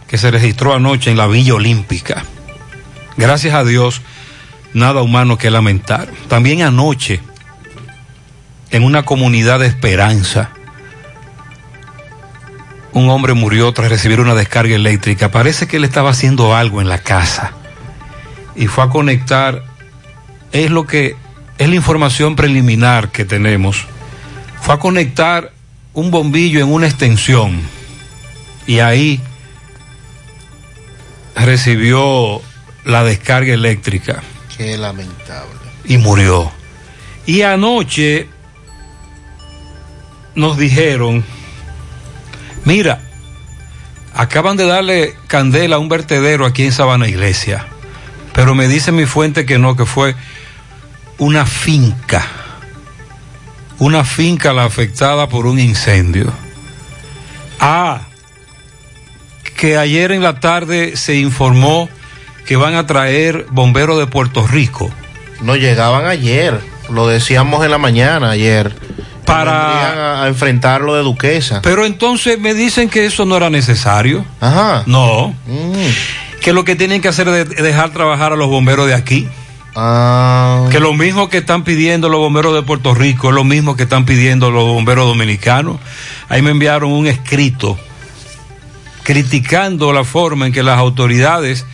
que 0.06 0.18
se 0.18 0.30
registró 0.30 0.74
anoche 0.74 1.10
en 1.10 1.16
la 1.16 1.26
Villa 1.26 1.54
Olímpica. 1.54 2.24
Gracias 3.16 3.54
a 3.54 3.64
Dios, 3.64 4.02
nada 4.72 5.02
humano 5.02 5.36
que 5.36 5.50
lamentar. 5.50 6.08
También 6.28 6.62
anoche, 6.62 7.20
en 8.70 8.84
una 8.84 9.04
comunidad 9.04 9.58
de 9.60 9.66
esperanza, 9.66 10.50
un 12.92 13.10
hombre 13.10 13.34
murió 13.34 13.72
tras 13.72 13.90
recibir 13.90 14.20
una 14.20 14.34
descarga 14.34 14.74
eléctrica. 14.74 15.30
Parece 15.30 15.66
que 15.66 15.76
él 15.76 15.84
estaba 15.84 16.10
haciendo 16.10 16.54
algo 16.54 16.80
en 16.80 16.88
la 16.88 16.98
casa 16.98 17.52
y 18.54 18.68
fue 18.68 18.84
a 18.84 18.88
conectar. 18.88 19.64
Es 20.52 20.70
lo 20.70 20.86
que 20.86 21.16
es 21.58 21.68
la 21.68 21.74
información 21.74 22.36
preliminar 22.36 23.10
que 23.10 23.24
tenemos. 23.24 23.86
Fue 24.62 24.74
a 24.74 24.78
conectar 24.78 25.52
un 25.96 26.10
bombillo 26.10 26.60
en 26.60 26.70
una 26.70 26.86
extensión 26.86 27.58
y 28.66 28.80
ahí 28.80 29.18
recibió 31.34 32.40
la 32.84 33.02
descarga 33.02 33.54
eléctrica 33.54 34.22
Qué 34.56 34.76
lamentable. 34.76 35.52
y 35.86 35.96
murió. 35.98 36.52
Y 37.24 37.42
anoche 37.42 38.28
nos 40.34 40.58
dijeron, 40.58 41.24
mira, 42.64 43.00
acaban 44.14 44.56
de 44.58 44.66
darle 44.66 45.14
candela 45.28 45.76
a 45.76 45.78
un 45.78 45.88
vertedero 45.88 46.44
aquí 46.44 46.64
en 46.64 46.72
Sabana 46.72 47.08
Iglesia, 47.08 47.66
pero 48.34 48.54
me 48.54 48.68
dice 48.68 48.92
mi 48.92 49.06
fuente 49.06 49.46
que 49.46 49.58
no, 49.58 49.76
que 49.76 49.86
fue 49.86 50.14
una 51.18 51.46
finca, 51.46 52.26
una 53.78 54.04
finca 54.04 54.52
la 54.52 54.64
afectada 54.64 55.28
por 55.28 55.46
un 55.46 55.58
incendio. 55.58 56.32
Ah, 57.60 58.02
que 59.56 59.78
ayer 59.78 60.12
en 60.12 60.22
la 60.22 60.40
tarde 60.40 60.96
se 60.96 61.16
informó 61.16 61.88
que 62.46 62.56
van 62.56 62.74
a 62.74 62.86
traer 62.86 63.46
bomberos 63.50 63.98
de 63.98 64.06
Puerto 64.06 64.46
Rico. 64.46 64.90
No 65.40 65.56
llegaban 65.56 66.06
ayer, 66.06 66.60
lo 66.88 67.08
decíamos 67.08 67.64
en 67.64 67.70
la 67.70 67.78
mañana 67.78 68.30
ayer. 68.30 68.74
Para 69.24 70.20
a, 70.20 70.22
a 70.22 70.28
enfrentar 70.28 70.82
lo 70.82 70.94
de 70.94 71.02
Duquesa. 71.02 71.60
Pero 71.60 71.84
entonces 71.84 72.38
me 72.38 72.54
dicen 72.54 72.88
que 72.88 73.06
eso 73.06 73.24
no 73.24 73.36
era 73.36 73.50
necesario. 73.50 74.24
Ajá. 74.40 74.84
No. 74.86 75.34
Mm. 75.46 76.40
Que 76.40 76.52
lo 76.52 76.64
que 76.64 76.76
tienen 76.76 77.02
que 77.02 77.08
hacer 77.08 77.26
es 77.28 77.48
dejar 77.48 77.90
trabajar 77.90 78.32
a 78.32 78.36
los 78.36 78.48
bomberos 78.48 78.86
de 78.86 78.94
aquí. 78.94 79.26
Ah. 79.76 80.68
Que 80.70 80.80
lo 80.80 80.94
mismo 80.94 81.28
que 81.28 81.38
están 81.38 81.62
pidiendo 81.62 82.08
los 82.08 82.18
bomberos 82.18 82.54
de 82.54 82.62
Puerto 82.62 82.94
Rico 82.94 83.28
es 83.28 83.34
lo 83.34 83.44
mismo 83.44 83.76
que 83.76 83.82
están 83.82 84.06
pidiendo 84.06 84.50
los 84.50 84.64
bomberos 84.64 85.06
dominicanos. 85.06 85.76
Ahí 86.28 86.40
me 86.42 86.50
enviaron 86.50 86.90
un 86.90 87.06
escrito 87.06 87.78
criticando 89.02 89.92
la 89.92 90.02
forma 90.02 90.46
en 90.46 90.52
que 90.52 90.62
las 90.62 90.78
autoridades 90.78 91.66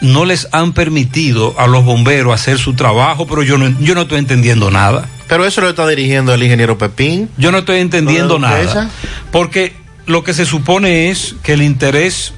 no 0.00 0.24
les 0.24 0.48
han 0.52 0.72
permitido 0.72 1.54
a 1.58 1.66
los 1.66 1.84
bomberos 1.84 2.34
hacer 2.34 2.58
su 2.58 2.74
trabajo, 2.74 3.26
pero 3.26 3.42
yo 3.42 3.56
no, 3.56 3.68
yo 3.80 3.94
no 3.94 4.02
estoy 4.02 4.18
entendiendo 4.18 4.70
nada. 4.70 5.08
Pero 5.28 5.44
eso 5.44 5.60
lo 5.60 5.68
está 5.68 5.86
dirigiendo 5.86 6.34
el 6.34 6.42
ingeniero 6.42 6.76
Pepín. 6.76 7.30
Yo 7.36 7.52
no 7.52 7.58
estoy 7.58 7.80
entendiendo 7.80 8.38
nada. 8.38 8.90
Porque 9.30 9.74
lo 10.06 10.24
que 10.24 10.34
se 10.34 10.46
supone 10.46 11.10
es 11.10 11.36
que 11.42 11.52
el 11.52 11.62
interés 11.62 12.32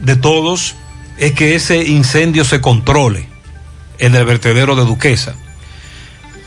de 0.00 0.16
todos 0.16 0.74
es 1.18 1.32
que 1.32 1.54
ese 1.54 1.84
incendio 1.84 2.44
se 2.44 2.60
controle, 2.60 3.28
el 4.02 4.12
del 4.12 4.24
vertedero 4.24 4.74
de 4.74 4.84
Duquesa. 4.84 5.34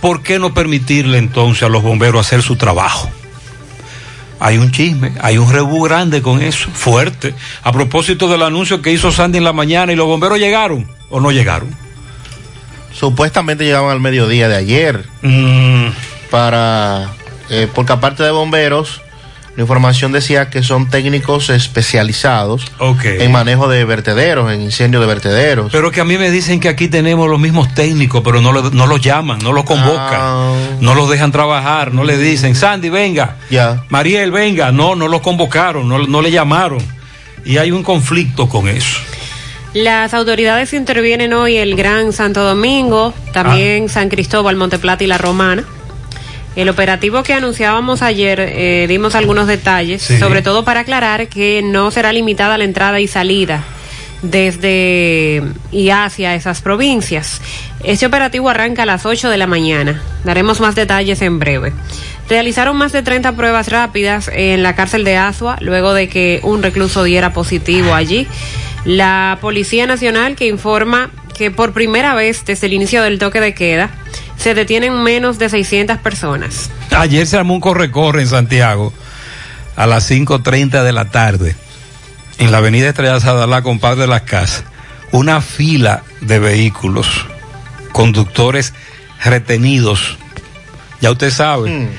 ¿Por 0.01 0.21
qué 0.21 0.37
no 0.39 0.53
permitirle 0.53 1.17
entonces 1.17 1.63
a 1.63 1.69
los 1.69 1.81
bomberos 1.81 2.25
hacer 2.25 2.41
su 2.41 2.57
trabajo? 2.57 3.09
Hay 4.39 4.57
un 4.57 4.69
chisme, 4.71 5.13
hay 5.21 5.37
un 5.37 5.51
rebú 5.51 5.83
grande 5.85 6.21
con 6.21 6.41
eso, 6.41 6.69
fuerte. 6.71 7.33
A 7.63 7.71
propósito 7.71 8.27
del 8.27 8.43
anuncio 8.43 8.81
que 8.81 8.91
hizo 8.91 9.11
Sandy 9.11 9.37
en 9.37 9.45
la 9.45 9.53
mañana 9.53 9.93
y 9.93 9.95
los 9.95 10.05
bomberos 10.05 10.37
llegaron 10.37 10.85
o 11.09 11.19
no 11.21 11.31
llegaron. 11.31 11.69
Supuestamente 12.93 13.63
llegaban 13.63 13.91
al 13.91 14.01
mediodía 14.01 14.47
de 14.49 14.57
ayer. 14.57 15.05
Mm. 15.21 15.87
Para. 16.29 17.11
eh, 17.49 17.67
porque 17.73 17.93
aparte 17.93 18.23
de 18.23 18.31
bomberos, 18.31 19.01
la 19.55 19.61
información 19.61 20.11
decía 20.11 20.49
que 20.49 20.63
son 20.63 20.89
técnicos 20.89 21.49
especializados 21.49 22.65
en 23.23 23.31
manejo 23.31 23.69
de 23.69 23.85
vertederos, 23.85 24.51
en 24.51 24.61
incendio 24.61 24.99
de 24.99 25.05
vertederos. 25.07 25.71
Pero 25.71 25.91
que 25.91 26.01
a 26.01 26.03
mí 26.05 26.17
me 26.17 26.29
dicen 26.29 26.59
que 26.59 26.67
aquí 26.67 26.87
tenemos 26.89 27.29
los 27.29 27.39
mismos 27.39 27.73
técnicos, 27.73 28.21
pero 28.23 28.41
no, 28.41 28.51
lo- 28.51 28.69
no 28.71 28.85
los 28.85 28.99
llaman, 29.01 29.39
no 29.39 29.53
los 29.53 29.63
convocan, 29.63 30.81
no 30.81 30.93
los 30.93 31.09
dejan 31.09 31.31
trabajar, 31.31 31.93
no 31.93 32.03
le 32.03 32.17
dicen, 32.17 32.53
Sandy, 32.55 32.89
venga, 32.89 33.37
Ya. 33.49 33.83
Mariel, 33.89 34.31
venga, 34.31 34.71
no, 34.73 34.95
no 34.95 35.07
los 35.07 35.21
convocaron, 35.21 35.87
no, 35.87 35.99
no 35.99 36.21
le 36.21 36.31
llamaron. 36.31 36.79
Y 37.45 37.57
hay 37.57 37.71
un 37.71 37.83
conflicto 37.83 38.49
con 38.49 38.67
eso. 38.67 38.99
Las 39.73 40.13
autoridades 40.13 40.73
intervienen 40.73 41.33
hoy 41.33 41.57
el 41.57 41.75
Gran 41.75 42.11
Santo 42.13 42.43
Domingo, 42.43 43.13
también 43.33 43.87
San 43.89 44.09
Cristóbal, 44.09 44.55
Monteplata 44.55 45.03
y 45.03 45.07
La 45.07 45.17
Romana. 45.17 45.63
El 46.55 46.69
operativo 46.69 47.21
que 47.23 47.33
anunciábamos 47.33 48.01
ayer, 48.01 48.39
eh, 48.39 48.85
dimos 48.87 49.15
algunos 49.15 49.47
detalles, 49.47 50.01
Sí. 50.01 50.17
sobre 50.19 50.41
todo 50.41 50.63
para 50.63 50.81
aclarar 50.81 51.27
que 51.27 51.61
no 51.63 51.91
será 51.91 52.13
limitada 52.13 52.57
la 52.57 52.63
entrada 52.63 52.99
y 52.99 53.07
salida 53.07 53.63
desde 54.21 55.43
y 55.71 55.89
hacia 55.89 56.33
esas 56.35 56.61
provincias. 56.61 57.41
Este 57.83 58.05
operativo 58.05 58.49
arranca 58.49 58.83
a 58.83 58.85
las 58.85 59.05
8 59.05 59.29
de 59.29 59.37
la 59.37 59.47
mañana. 59.47 60.01
Daremos 60.23 60.59
más 60.59 60.75
detalles 60.75 61.21
en 61.21 61.39
breve. 61.39 61.73
Realizaron 62.29 62.75
más 62.77 62.91
de 62.91 63.03
30 63.03 63.33
pruebas 63.33 63.69
rápidas 63.69 64.31
en 64.33 64.63
la 64.63 64.75
cárcel 64.75 65.03
de 65.03 65.17
Asua 65.17 65.57
luego 65.61 65.93
de 65.93 66.09
que 66.09 66.39
un 66.43 66.63
recluso 66.63 67.03
diera 67.03 67.33
positivo 67.33 67.93
allí. 67.93 68.27
La 68.83 69.37
Policía 69.41 69.85
Nacional 69.85 70.35
que 70.35 70.47
informa 70.47 71.11
que 71.37 71.51
por 71.51 71.73
primera 71.73 72.15
vez 72.15 72.45
desde 72.45 72.67
el 72.67 72.73
inicio 72.73 73.03
del 73.03 73.19
toque 73.19 73.41
de 73.41 73.53
queda 73.53 73.89
se 74.37 74.53
detienen 74.53 75.03
menos 75.03 75.39
de 75.39 75.49
600 75.49 75.97
personas. 75.99 76.69
Ayer 76.95 77.25
se 77.25 77.37
armó 77.37 77.55
un 77.55 77.61
corre-corre 77.61 78.21
en 78.21 78.27
Santiago 78.27 78.93
a 79.75 79.87
las 79.87 80.09
5.30 80.09 80.83
de 80.83 80.91
la 80.91 81.05
tarde 81.05 81.55
en 82.37 82.51
la 82.51 82.57
avenida 82.57 82.89
Estrella 82.89 83.19
Sadalá, 83.19 83.61
compadre 83.61 84.01
de 84.01 84.07
las 84.07 84.23
casas. 84.23 84.63
Una 85.11 85.41
fila 85.41 86.03
de 86.21 86.39
vehículos, 86.39 87.25
conductores 87.91 88.73
retenidos. 89.23 90.17
Ya 91.01 91.11
usted 91.11 91.31
sabe 91.31 91.69
que 91.69 91.89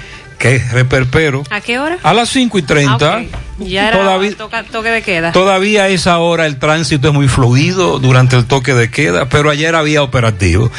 es 0.41 0.73
reperpero. 0.73 1.43
¿A 1.51 1.61
qué 1.61 1.79
hora? 1.79 1.99
A 2.03 2.13
las 2.15 2.29
5 2.31 2.59
y 2.59 2.63
30. 2.63 3.17
Ah. 3.17 3.23
Ya 3.59 3.89
era 3.89 3.99
Todavía- 3.99 4.37
toca- 4.37 4.65
toque 4.65 4.91
de 4.91 5.03
queda. 5.03 5.33
Todavía 5.33 5.85
a 5.85 5.89
esa 5.89 6.19
hora 6.19 6.47
el 6.47 6.59
tránsito 6.59 7.09
es 7.09 7.15
muy 7.15 7.27
fluido 7.29 7.99
durante 7.99 8.37
el 8.37 8.45
toque 8.45 8.75
de 8.75 8.91
queda, 8.91 9.29
pero 9.29 9.51
ayer 9.51 9.75
había 9.75 10.03
operativo. 10.03 10.71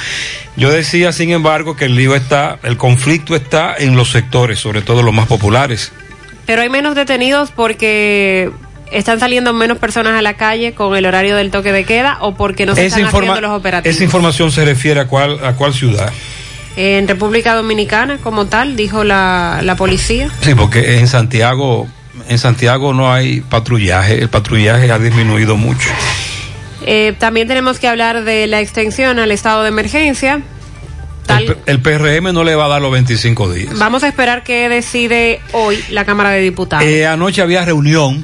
Yo 0.55 0.69
decía, 0.69 1.11
sin 1.11 1.31
embargo, 1.31 1.75
que 1.75 1.85
el 1.85 1.95
lío 1.95 2.15
está, 2.15 2.59
el 2.63 2.77
conflicto 2.77 3.35
está 3.35 3.75
en 3.77 3.95
los 3.95 4.09
sectores, 4.11 4.59
sobre 4.59 4.81
todo 4.81 5.01
los 5.03 5.13
más 5.13 5.27
populares. 5.27 5.91
Pero 6.45 6.61
hay 6.61 6.69
menos 6.69 6.95
detenidos 6.95 7.51
porque 7.51 8.51
están 8.91 9.19
saliendo 9.19 9.53
menos 9.53 9.79
personas 9.79 10.17
a 10.17 10.21
la 10.21 10.35
calle 10.35 10.73
con 10.73 10.95
el 10.95 11.05
horario 11.05 11.35
del 11.35 11.51
toque 11.51 11.71
de 11.73 11.83
queda 11.83 12.19
o 12.21 12.35
porque 12.35 12.65
no 12.65 12.73
se 12.73 12.85
esa, 12.85 12.99
están 13.01 13.13
haciendo 13.13 13.41
los 13.41 13.51
operativos. 13.51 13.95
esa 13.95 14.03
información 14.03 14.51
se 14.51 14.63
refiere 14.63 14.99
a 15.01 15.07
cuál, 15.07 15.43
a 15.43 15.53
cuál 15.55 15.73
ciudad. 15.73 16.11
En 16.77 17.07
República 17.07 17.55
Dominicana, 17.55 18.19
como 18.19 18.45
tal, 18.45 18.75
dijo 18.75 19.03
la, 19.03 19.61
la 19.63 19.75
policía. 19.75 20.29
Sí, 20.41 20.53
porque 20.53 20.99
en 20.99 21.07
Santiago, 21.07 21.87
en 22.29 22.37
Santiago 22.37 22.93
no 22.93 23.11
hay 23.11 23.41
patrullaje, 23.41 24.21
el 24.21 24.29
patrullaje 24.29 24.91
ha 24.91 24.99
disminuido 24.99 25.57
mucho. 25.57 25.89
Eh, 26.85 27.15
también 27.17 27.47
tenemos 27.47 27.79
que 27.79 27.87
hablar 27.87 28.23
de 28.23 28.45
la 28.45 28.61
extensión 28.61 29.17
al 29.17 29.31
estado 29.31 29.63
de 29.63 29.69
emergencia. 29.69 30.41
El, 31.27 31.57
el 31.65 31.81
PRM 31.81 32.31
no 32.31 32.43
le 32.43 32.55
va 32.55 32.65
a 32.65 32.67
dar 32.69 32.81
los 32.81 32.91
25 32.91 33.51
días. 33.51 33.77
Vamos 33.77 34.03
a 34.03 34.07
esperar 34.07 34.43
qué 34.43 34.69
decide 34.69 35.41
hoy 35.51 35.83
la 35.89 36.05
Cámara 36.05 36.29
de 36.29 36.41
Diputados. 36.41 36.85
Eh, 36.85 37.05
anoche 37.05 37.41
había 37.41 37.65
reunión 37.65 38.23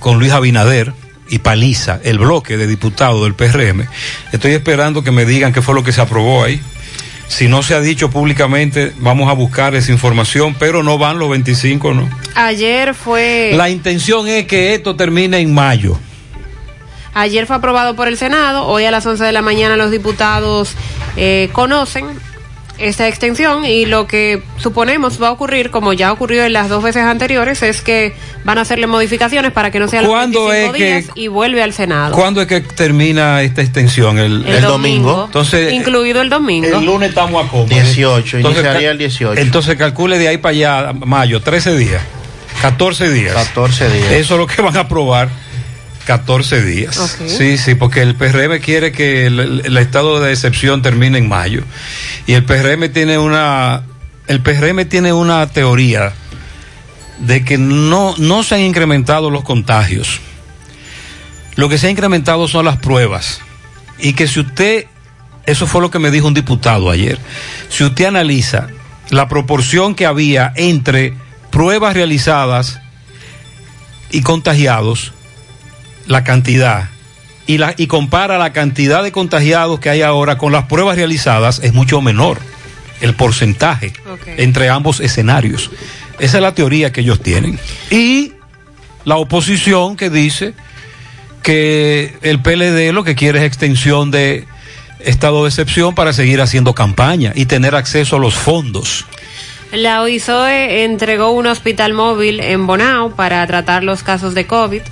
con 0.00 0.18
Luis 0.18 0.32
Abinader 0.32 0.92
y 1.28 1.38
Paliza, 1.38 2.00
el 2.02 2.18
bloque 2.18 2.56
de 2.56 2.66
diputados 2.66 3.22
del 3.22 3.34
PRM. 3.34 3.86
Estoy 4.32 4.52
esperando 4.52 5.04
que 5.04 5.12
me 5.12 5.24
digan 5.24 5.52
qué 5.52 5.62
fue 5.62 5.74
lo 5.74 5.84
que 5.84 5.92
se 5.92 6.00
aprobó 6.00 6.42
ahí. 6.44 6.60
Si 7.30 7.46
no 7.46 7.62
se 7.62 7.74
ha 7.76 7.80
dicho 7.80 8.10
públicamente, 8.10 8.92
vamos 8.98 9.30
a 9.30 9.34
buscar 9.34 9.76
esa 9.76 9.92
información, 9.92 10.56
pero 10.58 10.82
no 10.82 10.98
van 10.98 11.20
los 11.20 11.30
25, 11.30 11.94
¿no? 11.94 12.10
Ayer 12.34 12.92
fue 12.92 13.52
La 13.54 13.70
intención 13.70 14.26
es 14.26 14.46
que 14.46 14.74
esto 14.74 14.96
termine 14.96 15.38
en 15.38 15.54
mayo. 15.54 15.96
ayer 17.14 17.46
fue 17.46 17.54
aprobado 17.54 17.94
por 17.94 18.08
el 18.08 18.18
Senado. 18.18 18.66
Hoy 18.66 18.84
a 18.84 18.90
las 18.90 19.06
11 19.06 19.22
de 19.24 19.30
la 19.32 19.42
mañana 19.42 19.76
los 19.76 19.92
diputados 19.92 20.74
eh, 21.16 21.50
conocen 21.52 22.06
esta 22.80 23.06
extensión 23.08 23.64
y 23.64 23.84
lo 23.86 24.06
que 24.06 24.42
suponemos 24.58 25.22
va 25.22 25.28
a 25.28 25.32
ocurrir, 25.32 25.70
como 25.70 25.92
ya 25.92 26.10
ocurrió 26.12 26.44
en 26.44 26.52
las 26.52 26.68
dos 26.68 26.82
veces 26.82 27.02
anteriores, 27.04 27.62
es 27.62 27.82
que 27.82 28.14
van 28.44 28.58
a 28.58 28.62
hacerle 28.62 28.86
modificaciones 28.86 29.52
para 29.52 29.70
que 29.70 29.78
no 29.78 29.86
sea 29.88 30.02
los 30.02 30.10
¿Cuándo 30.10 30.46
25 30.48 30.74
es 30.74 30.78
que- 30.78 30.84
días 31.02 31.04
y 31.14 31.28
vuelve 31.28 31.62
al 31.62 31.72
Senado. 31.72 32.14
¿Cuándo 32.14 32.40
es 32.42 32.46
que 32.48 32.60
termina 32.60 33.42
esta 33.42 33.60
extensión? 33.62 34.18
El, 34.18 34.46
El, 34.46 34.62
domingo, 34.62 35.24
Entonces, 35.26 35.72
incluido 35.72 36.20
el 36.22 36.30
domingo. 36.30 36.78
el 36.78 36.84
lunes 36.84 37.10
estamos 37.10 37.44
a 37.44 37.48
cómo? 37.48 37.66
18, 37.66 38.38
Entonces, 38.38 38.62
iniciaría 38.64 38.88
ca- 38.88 38.92
el 38.92 38.98
18. 38.98 39.40
Entonces 39.40 39.76
calcule 39.76 40.18
de 40.18 40.28
ahí 40.28 40.38
para 40.38 40.50
allá, 40.52 40.92
mayo, 40.92 41.40
13 41.42 41.76
días, 41.76 42.02
14 42.62 43.10
días. 43.10 43.34
14 43.34 43.88
días. 43.90 44.12
Eso 44.12 44.34
es 44.34 44.40
lo 44.40 44.46
que 44.46 44.62
van 44.62 44.76
a 44.76 44.80
aprobar, 44.80 45.28
14 46.06 46.62
días. 46.62 47.18
Sí, 47.26 47.58
sí, 47.58 47.74
porque 47.74 48.02
el 48.02 48.14
PRM 48.14 48.60
quiere 48.60 48.92
que 48.92 49.26
el 49.26 49.76
estado 49.76 50.20
de 50.20 50.32
excepción 50.32 50.82
termine 50.82 51.18
en 51.18 51.28
mayo. 51.28 51.62
Y 52.26 52.34
el 52.34 52.44
PRM 52.44 52.90
tiene 52.92 53.18
una, 53.18 53.82
el 54.26 54.40
PRM 54.40 54.86
tiene 54.86 55.12
una 55.12 55.46
teoría 55.48 56.12
de 57.20 57.44
que 57.44 57.58
no, 57.58 58.14
no 58.18 58.42
se 58.42 58.56
han 58.56 58.62
incrementado 58.62 59.30
los 59.30 59.44
contagios. 59.44 60.20
Lo 61.56 61.68
que 61.68 61.78
se 61.78 61.88
ha 61.88 61.90
incrementado 61.90 62.48
son 62.48 62.64
las 62.64 62.78
pruebas. 62.78 63.40
Y 63.98 64.14
que 64.14 64.26
si 64.26 64.40
usted, 64.40 64.86
eso 65.46 65.66
fue 65.66 65.80
lo 65.80 65.90
que 65.90 65.98
me 65.98 66.10
dijo 66.10 66.26
un 66.26 66.34
diputado 66.34 66.90
ayer, 66.90 67.18
si 67.68 67.84
usted 67.84 68.06
analiza 68.06 68.68
la 69.10 69.28
proporción 69.28 69.94
que 69.94 70.06
había 70.06 70.52
entre 70.56 71.14
pruebas 71.50 71.94
realizadas 71.94 72.80
y 74.10 74.22
contagiados, 74.22 75.12
la 76.10 76.24
cantidad, 76.24 76.88
y, 77.46 77.58
la, 77.58 77.72
y 77.76 77.86
compara 77.86 78.36
la 78.36 78.52
cantidad 78.52 79.04
de 79.04 79.12
contagiados 79.12 79.78
que 79.78 79.90
hay 79.90 80.02
ahora 80.02 80.38
con 80.38 80.50
las 80.50 80.64
pruebas 80.64 80.96
realizadas, 80.96 81.60
es 81.62 81.72
mucho 81.72 82.00
menor 82.00 82.38
el 83.00 83.14
porcentaje 83.14 83.92
entre 84.36 84.68
ambos 84.68 84.98
escenarios. 84.98 85.70
Esa 86.18 86.38
es 86.38 86.42
la 86.42 86.52
teoría 86.52 86.90
que 86.90 87.02
ellos 87.02 87.22
tienen. 87.22 87.60
Y 87.92 88.32
la 89.04 89.18
oposición 89.18 89.96
que 89.96 90.10
dice 90.10 90.54
que 91.44 92.18
el 92.22 92.42
PLD 92.42 92.92
lo 92.92 93.04
que 93.04 93.14
quiere 93.14 93.38
es 93.38 93.44
extensión 93.44 94.10
de 94.10 94.48
estado 94.98 95.44
de 95.44 95.50
excepción 95.50 95.94
para 95.94 96.12
seguir 96.12 96.40
haciendo 96.40 96.74
campaña 96.74 97.32
y 97.36 97.46
tener 97.46 97.76
acceso 97.76 98.16
a 98.16 98.18
los 98.18 98.34
fondos. 98.34 99.06
La 99.70 100.02
OISOE 100.02 100.82
entregó 100.82 101.30
un 101.30 101.46
hospital 101.46 101.94
móvil 101.94 102.40
en 102.40 102.66
Bonao 102.66 103.14
para 103.14 103.46
tratar 103.46 103.84
los 103.84 104.02
casos 104.02 104.34
de 104.34 104.48
COVID. 104.48 104.82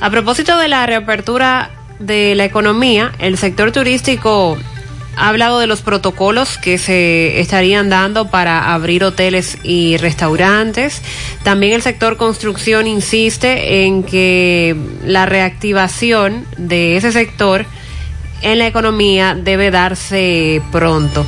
A 0.00 0.10
propósito 0.10 0.58
de 0.58 0.68
la 0.68 0.86
reapertura 0.86 1.70
de 1.98 2.34
la 2.34 2.44
economía, 2.44 3.12
el 3.18 3.38
sector 3.38 3.72
turístico 3.72 4.58
ha 5.16 5.28
hablado 5.28 5.58
de 5.58 5.66
los 5.66 5.80
protocolos 5.80 6.58
que 6.58 6.76
se 6.76 7.40
estarían 7.40 7.88
dando 7.88 8.30
para 8.30 8.74
abrir 8.74 9.02
hoteles 9.02 9.58
y 9.62 9.96
restaurantes. 9.96 11.00
También 11.42 11.72
el 11.72 11.82
sector 11.82 12.18
construcción 12.18 12.86
insiste 12.86 13.84
en 13.84 14.02
que 14.02 14.76
la 15.02 15.24
reactivación 15.24 16.46
de 16.58 16.98
ese 16.98 17.12
sector 17.12 17.64
en 18.42 18.58
la 18.58 18.66
economía 18.66 19.34
debe 19.34 19.70
darse 19.70 20.60
pronto. 20.70 21.24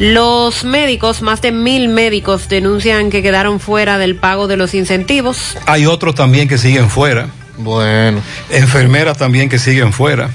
Los 0.00 0.64
médicos, 0.64 1.22
más 1.22 1.42
de 1.42 1.52
mil 1.52 1.88
médicos, 1.88 2.48
denuncian 2.48 3.10
que 3.10 3.22
quedaron 3.22 3.60
fuera 3.60 3.98
del 3.98 4.16
pago 4.16 4.48
de 4.48 4.56
los 4.56 4.74
incentivos. 4.74 5.56
Hay 5.66 5.86
otros 5.86 6.14
también 6.14 6.48
que 6.48 6.58
siguen 6.58 6.88
fuera. 6.88 7.28
Bueno. 7.62 8.20
Enfermeras 8.50 9.18
también 9.18 9.48
que 9.48 9.58
siguen 9.58 9.92
fuera. 9.92 10.30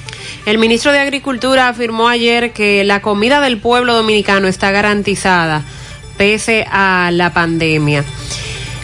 El 0.46 0.58
ministro 0.58 0.92
de 0.92 1.00
Agricultura 1.00 1.70
afirmó 1.70 2.08
ayer 2.08 2.54
que 2.54 2.84
la 2.84 3.02
comida 3.02 3.42
del 3.42 3.58
pueblo 3.58 3.96
dominicano 3.96 4.48
está 4.48 4.72
garantizada 4.72 5.64
pese 6.18 6.66
a 6.70 7.10
la 7.12 7.34
pandemia. 7.34 8.04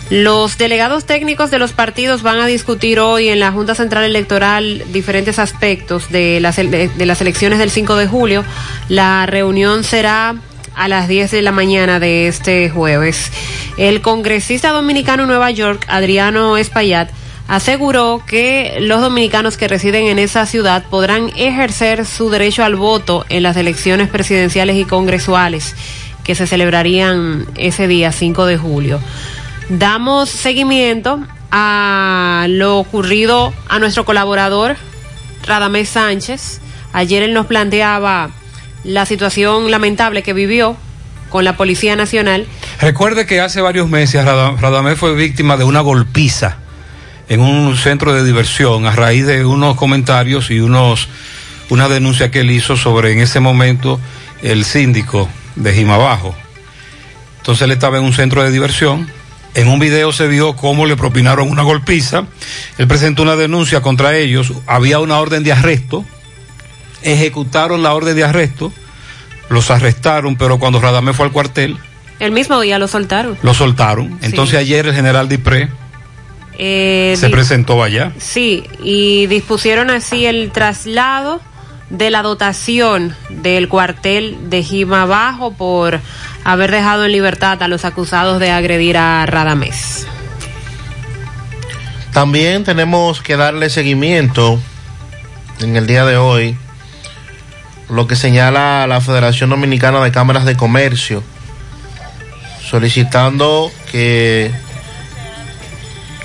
Los 0.10 0.58
delegados 0.58 1.06
técnicos 1.06 1.52
de 1.52 1.60
los 1.60 1.72
partidos 1.72 2.22
van 2.22 2.40
a 2.40 2.46
discutir 2.46 3.00
hoy 3.00 3.30
en 3.30 3.40
la 3.40 3.52
Junta 3.54 3.76
Central 3.76 4.04
Electoral 4.04 4.84
diferentes 4.92 5.40
aspectos 5.40 6.10
de 6.10 6.42
las, 6.42 6.58
de 6.58 7.06
las 7.06 7.22
elecciones 7.22 7.60
del 7.60 7.72
5 7.72 7.96
de 7.96 8.08
julio. 8.08 8.44
La 8.90 9.26
reunión 9.26 9.86
será 9.86 10.36
a 10.76 10.88
las 10.90 11.08
10 11.08 11.32
de 11.32 11.42
la 11.42 11.54
mañana 11.54 12.00
de 12.02 12.28
este 12.28 12.70
jueves. 12.70 13.32
El 13.78 14.02
congresista 14.02 14.72
dominicano 14.72 15.24
en 15.24 15.30
Nueva 15.30 15.50
York, 15.52 15.86
Adriano 15.88 16.58
Espaillat, 16.58 17.10
aseguró 17.52 18.24
que 18.26 18.78
los 18.80 19.02
dominicanos 19.02 19.58
que 19.58 19.68
residen 19.68 20.08
en 20.08 20.20
esa 20.20 20.46
ciudad 20.46 20.86
podrán 20.90 21.32
ejercer 21.36 22.06
su 22.06 22.30
derecho 22.30 22.64
al 22.64 22.78
voto 22.78 23.26
en 23.28 23.44
las 23.44 23.58
elecciones 23.58 24.08
presidenciales 24.08 24.78
y 24.78 24.86
congresuales 24.86 25.76
que 26.24 26.34
se 26.34 26.48
celebrarían 26.48 27.46
ese 27.58 27.90
día 27.90 28.14
5 28.14 28.46
de 28.46 28.58
julio. 28.58 29.02
Damos 29.68 30.30
seguimiento 30.30 31.20
a 31.52 32.46
lo 32.48 32.78
ocurrido 32.80 33.54
a 33.68 33.80
nuestro 33.80 34.06
colaborador 34.06 34.78
Radamés 35.46 35.90
Sánchez. 35.90 36.62
Ayer 36.94 37.22
él 37.22 37.34
nos 37.34 37.48
planteaba 37.48 38.30
la 38.86 39.06
situación 39.06 39.70
lamentable 39.72 40.24
que 40.24 40.32
vivió 40.32 40.78
con 41.30 41.44
la 41.44 41.58
Policía 41.58 41.98
Nacional. 41.98 42.46
Recuerde 42.80 43.26
que 43.26 43.42
hace 43.42 43.60
varios 43.60 43.90
meses 43.90 44.24
Rada- 44.24 44.56
Radamés 44.58 44.98
fue 44.98 45.14
víctima 45.16 45.58
de 45.58 45.66
una 45.66 45.82
golpiza 45.82 46.58
en 47.32 47.40
un 47.40 47.78
centro 47.78 48.12
de 48.12 48.26
diversión 48.26 48.86
a 48.86 48.92
raíz 48.92 49.26
de 49.26 49.46
unos 49.46 49.78
comentarios 49.78 50.52
y 50.52 50.60
unos 50.60 51.08
una 51.70 51.88
denuncia 51.88 52.30
que 52.30 52.42
él 52.42 52.52
hizo 52.52 52.76
sobre 52.76 53.14
en 53.14 53.20
ese 53.20 53.40
momento 53.40 54.02
el 54.42 54.66
síndico 54.66 55.30
de 55.56 55.72
Jimabajo. 55.72 56.36
Entonces 57.38 57.62
él 57.62 57.72
estaba 57.72 58.00
en 58.00 58.04
un 58.04 58.12
centro 58.12 58.44
de 58.44 58.52
diversión. 58.52 59.10
En 59.54 59.70
un 59.70 59.80
video 59.80 60.12
se 60.12 60.28
vio 60.28 60.58
cómo 60.58 60.86
le 60.86 60.98
propinaron 60.98 61.50
una 61.50 61.64
golpiza. 61.64 62.26
Él 62.78 62.88
presentó 62.90 63.24
una 63.24 63.38
denuncia 63.38 63.80
contra 63.80 64.14
ellos. 64.18 64.52
Había 64.68 65.00
una 65.00 65.18
orden 65.18 65.46
de 65.46 65.54
arresto. 65.54 66.04
Ejecutaron 67.02 67.82
la 67.82 67.94
orden 67.94 68.18
de 68.18 68.26
arresto. 68.26 68.74
Los 69.48 69.72
arrestaron, 69.72 70.36
pero 70.36 70.60
cuando 70.60 70.82
Radamés 70.82 71.16
fue 71.16 71.28
al 71.28 71.32
cuartel, 71.32 71.78
El 72.20 72.34
mismo 72.34 72.60
día 72.60 72.78
lo 72.78 72.90
soltaron. 72.90 73.38
lo 73.42 73.54
soltaron. 73.54 74.20
Entonces 74.22 74.60
ayer 74.60 74.86
el 74.86 74.94
general 74.94 75.30
Dipré 75.30 75.70
Eh, 76.58 77.16
Se 77.18 77.30
presentó 77.30 77.82
allá. 77.82 78.12
Sí, 78.18 78.64
y 78.84 79.28
dispusieron 79.28 79.90
así 79.90 80.26
el 80.26 80.52
traslado 80.52 81.42
de 81.90 82.10
la 82.10 82.22
dotación 82.22 83.16
del 83.30 83.68
cuartel 83.68 84.50
de 84.50 84.64
Jima 84.64 85.06
Bajo 85.06 85.54
por 85.54 86.00
haber 86.44 86.72
dejado 86.72 87.06
en 87.06 87.12
libertad 87.12 87.62
a 87.62 87.68
los 87.68 87.86
acusados 87.86 88.40
de 88.40 88.52
agredir 88.52 88.98
a 88.98 89.26
Radamés. 89.26 90.08
También 92.14 92.64
tenemos 92.64 93.22
que 93.22 93.38
darle 93.38 93.70
seguimiento 93.70 94.60
en 95.60 95.76
el 95.76 95.88
día 95.88 96.06
de 96.06 96.18
hoy 96.18 96.58
lo 97.90 98.08
que 98.08 98.16
señala 98.16 98.88
la 98.88 99.02
Federación 99.02 99.50
Dominicana 99.50 100.02
de 100.02 100.12
Cámaras 100.12 100.46
de 100.46 100.56
Comercio, 100.56 101.24
solicitando 102.70 103.70
que 103.92 104.52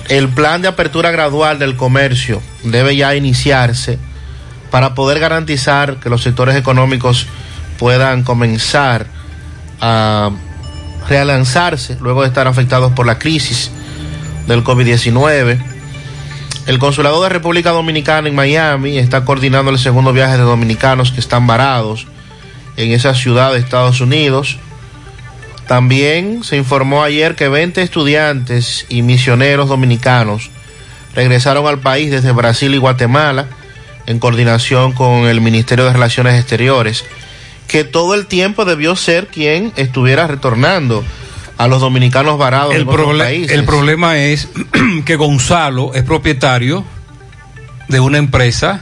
el 0.09 0.29
plan 0.29 0.61
de 0.61 0.67
apertura 0.67 1.11
gradual 1.11 1.59
del 1.59 1.75
comercio 1.75 2.41
debe 2.63 2.95
ya 2.95 3.15
iniciarse 3.15 3.99
para 4.71 4.95
poder 4.95 5.19
garantizar 5.19 5.97
que 5.97 6.09
los 6.09 6.23
sectores 6.23 6.55
económicos 6.55 7.27
puedan 7.77 8.23
comenzar 8.23 9.07
a 9.81 10.31
relanzarse 11.07 11.97
luego 12.01 12.21
de 12.21 12.27
estar 12.27 12.47
afectados 12.47 12.91
por 12.93 13.05
la 13.05 13.19
crisis 13.19 13.71
del 14.47 14.63
COVID-19. 14.63 15.57
El 16.67 16.79
Consulado 16.79 17.21
de 17.23 17.29
República 17.29 17.71
Dominicana 17.71 18.27
en 18.27 18.35
Miami 18.35 18.97
está 18.97 19.23
coordinando 19.23 19.71
el 19.71 19.79
segundo 19.79 20.11
viaje 20.11 20.37
de 20.37 20.43
dominicanos 20.43 21.11
que 21.11 21.19
están 21.19 21.47
varados 21.47 22.07
en 22.75 22.91
esa 22.91 23.13
ciudad 23.13 23.53
de 23.53 23.59
Estados 23.59 24.01
Unidos. 24.01 24.59
También 25.67 26.43
se 26.43 26.55
informó 26.55 27.03
ayer 27.03 27.35
que 27.35 27.49
20 27.49 27.81
estudiantes 27.81 28.85
y 28.87 29.01
misioneros 29.01 29.67
dominicanos 29.67 30.49
regresaron 31.13 31.67
al 31.67 31.79
país 31.79 32.09
desde 32.09 32.31
Brasil 32.31 32.73
y 32.73 32.77
Guatemala 32.77 33.47
en 34.05 34.19
coordinación 34.19 34.93
con 34.93 35.25
el 35.25 35.41
Ministerio 35.41 35.85
de 35.85 35.93
Relaciones 35.93 36.39
Exteriores, 36.39 37.03
que 37.67 37.83
todo 37.83 38.15
el 38.15 38.27
tiempo 38.27 38.63
debió 38.63 38.95
ser 38.95 39.27
quien 39.27 39.73
estuviera 39.75 40.25
retornando 40.25 41.03
a 41.57 41.67
los 41.67 41.81
dominicanos 41.81 42.37
varados 42.37 42.73
El, 42.73 42.83
en 42.83 42.87
otros 42.87 43.17
países. 43.17 43.51
el 43.51 43.65
problema 43.65 44.17
es 44.17 44.47
que 45.05 45.15
Gonzalo 45.17 45.93
es 45.93 46.03
propietario 46.03 46.85
de 47.89 47.99
una 47.99 48.19
empresa 48.19 48.81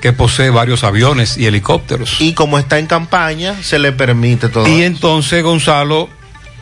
que 0.00 0.12
posee 0.12 0.50
varios 0.50 0.84
aviones 0.84 1.36
y 1.36 1.46
helicópteros. 1.46 2.20
Y 2.20 2.32
como 2.34 2.58
está 2.58 2.78
en 2.78 2.86
campaña, 2.86 3.54
se 3.62 3.78
le 3.78 3.92
permite 3.92 4.48
todo. 4.48 4.66
Y 4.68 4.82
entonces 4.82 5.42
Gonzalo 5.42 6.08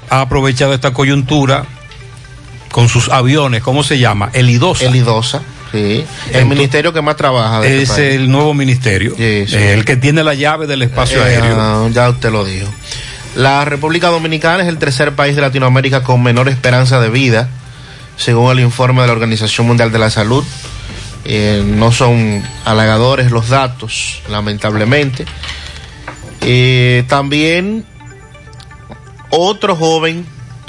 ha 0.09 0.21
aprovechado 0.23 0.73
esta 0.73 0.93
coyuntura 0.93 1.65
con 2.71 2.89
sus 2.89 3.09
aviones, 3.09 3.63
¿cómo 3.63 3.83
se 3.83 3.99
llama? 3.99 4.31
El 4.33 4.51
IDOSA. 4.51 4.85
El 4.87 4.97
IDOSA, 4.97 5.41
sí. 5.73 6.05
El 6.33 6.47
ministerio 6.47 6.93
que 6.93 7.01
más 7.03 7.17
trabaja 7.17 7.61
de 7.61 7.83
Es 7.83 7.91
este 7.91 8.03
país. 8.09 8.15
el 8.21 8.31
nuevo 8.31 8.55
ministerio, 8.55 9.15
Sí, 9.17 9.45
sí. 9.47 9.57
el 9.57 9.85
que 9.85 9.97
tiene 9.97 10.23
la 10.25 10.35
llave 10.35 10.67
del 10.67 10.83
espacio 10.83 11.19
Eh, 11.25 11.37
aéreo. 11.37 11.57
ah, 11.59 11.89
ya 11.93 12.09
usted 12.11 12.31
lo 12.31 12.45
dijo. 12.45 12.69
La 13.35 13.65
República 13.67 14.09
Dominicana 14.09 14.63
es 14.63 14.69
el 14.69 14.79
tercer 14.79 15.15
país 15.15 15.37
de 15.37 15.43
Latinoamérica 15.43 16.03
con 16.03 16.23
menor 16.23 16.49
esperanza 16.49 17.01
de 17.01 17.11
vida, 17.11 17.49
según 18.17 18.51
el 18.53 18.61
informe 18.61 19.03
de 19.03 19.09
la 19.09 19.13
Organización 19.13 19.67
Mundial 19.67 19.93
de 19.93 19.99
la 19.99 20.09
Salud. 20.11 20.43
Eh, 21.29 21.65
no 21.67 21.91
son 21.91 22.41
halagadores 22.65 23.33
los 23.33 23.49
datos, 23.49 24.23
lamentablemente. 24.31 25.25
Eh, 26.43 27.03
también 27.09 27.85
otro 29.31 29.75
joven 29.75 30.25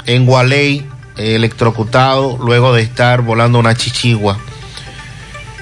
en 0.06 0.26
Gualey, 0.26 0.84
eh, 1.16 1.36
electrocutado 1.36 2.38
luego 2.42 2.74
de 2.74 2.82
estar 2.82 3.22
volando 3.22 3.60
una 3.60 3.76
chichigua. 3.76 4.36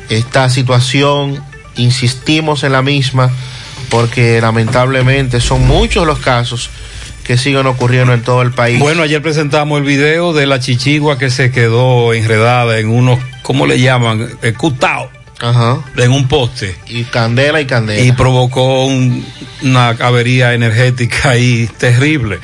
Esta 0.09 0.49
situación, 0.49 1.45
insistimos 1.77 2.65
en 2.65 2.73
la 2.73 2.81
misma, 2.81 3.31
porque 3.91 4.41
lamentablemente 4.41 5.41
son 5.41 5.67
muchos 5.67 6.07
los 6.07 6.21
casos 6.21 6.71
que 7.23 7.37
siguen 7.37 7.67
ocurriendo 7.67 8.15
en 8.15 8.23
todo 8.23 8.41
el 8.41 8.53
país. 8.53 8.79
Bueno, 8.79 9.03
ayer 9.03 9.21
presentamos 9.21 9.79
el 9.79 9.85
video 9.85 10.33
de 10.33 10.47
la 10.47 10.61
chichigua 10.61 11.19
que 11.19 11.29
se 11.29 11.51
quedó 11.51 12.15
enredada 12.15 12.79
en 12.79 12.89
unos, 12.89 13.19
¿cómo 13.47 13.65
le 13.65 13.79
llaman? 13.81 14.29
Eh, 14.43 14.53
cutao. 14.55 15.09
Ajá. 15.41 15.79
En 15.97 16.11
un 16.11 16.27
poste. 16.27 16.77
Y 16.89 17.05
candela 17.05 17.61
y 17.61 17.67
candela. 17.67 18.03
Y 18.03 18.11
provocó 18.13 18.87
un- 18.87 19.25
una 19.63 19.91
avería 19.91 20.53
energética 20.55 21.31
ahí 21.31 21.71
terrible. 21.79 22.41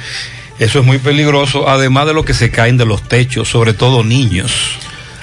Eso 0.61 0.79
es 0.79 0.85
muy 0.87 0.99
peligroso, 0.99 1.69
además 1.69 2.07
de 2.07 2.15
lo 2.15 2.25
que 2.25 2.35
se 2.35 2.51
caen 2.53 2.77
de 2.77 2.87
los 2.87 3.03
techos, 3.03 3.49
sobre 3.49 3.73
todo 3.73 4.05
niños. 4.05 4.53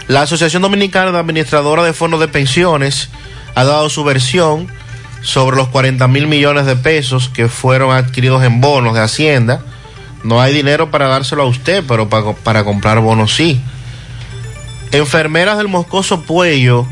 La 0.08 0.24
Asociación 0.24 0.62
Dominicana 0.64 1.12
de 1.14 1.20
Administradora 1.20 1.84
de 1.84 1.94
Fondos 1.94 2.20
de 2.20 2.28
Pensiones 2.28 3.10
ha 3.56 3.64
dado 3.64 3.90
su 3.90 4.04
versión 4.04 4.68
sobre 5.22 5.56
los 5.56 5.70
40 5.70 6.08
mil 6.10 6.28
millones 6.28 6.66
de 6.66 6.76
pesos 6.76 7.30
que 7.30 7.48
fueron 7.48 7.96
adquiridos 7.96 8.44
en 8.44 8.60
bonos 8.60 8.96
de 8.96 9.02
Hacienda. 9.02 9.62
No 10.24 10.42
hay 10.42 10.54
dinero 10.54 10.92
para 10.92 11.08
dárselo 11.08 11.44
a 11.44 11.46
usted, 11.46 11.84
pero 11.88 12.10
para, 12.10 12.34
para 12.34 12.64
comprar 12.66 13.00
bonos 13.00 13.34
sí. 13.34 13.62
Enfermeras 14.92 15.58
del 15.58 15.68
Moscoso 15.68 16.22
Puello 16.22 16.88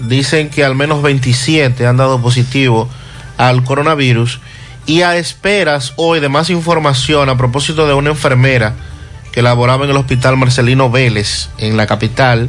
dicen 0.00 0.48
que 0.48 0.64
al 0.64 0.74
menos 0.74 1.02
27 1.02 1.86
han 1.86 1.98
dado 1.98 2.20
positivo 2.20 2.88
al 3.36 3.62
coronavirus 3.62 4.40
y 4.86 5.02
a 5.02 5.16
esperas 5.16 5.92
hoy 5.96 6.20
de 6.20 6.30
más 6.30 6.48
información 6.48 7.28
a 7.28 7.36
propósito 7.36 7.86
de 7.86 7.94
una 7.94 8.10
enfermera 8.10 8.74
que 9.32 9.42
laboraba 9.42 9.84
en 9.84 9.90
el 9.90 9.96
hospital 9.98 10.38
Marcelino 10.38 10.90
Vélez 10.90 11.50
en 11.58 11.76
la 11.76 11.86
capital, 11.86 12.48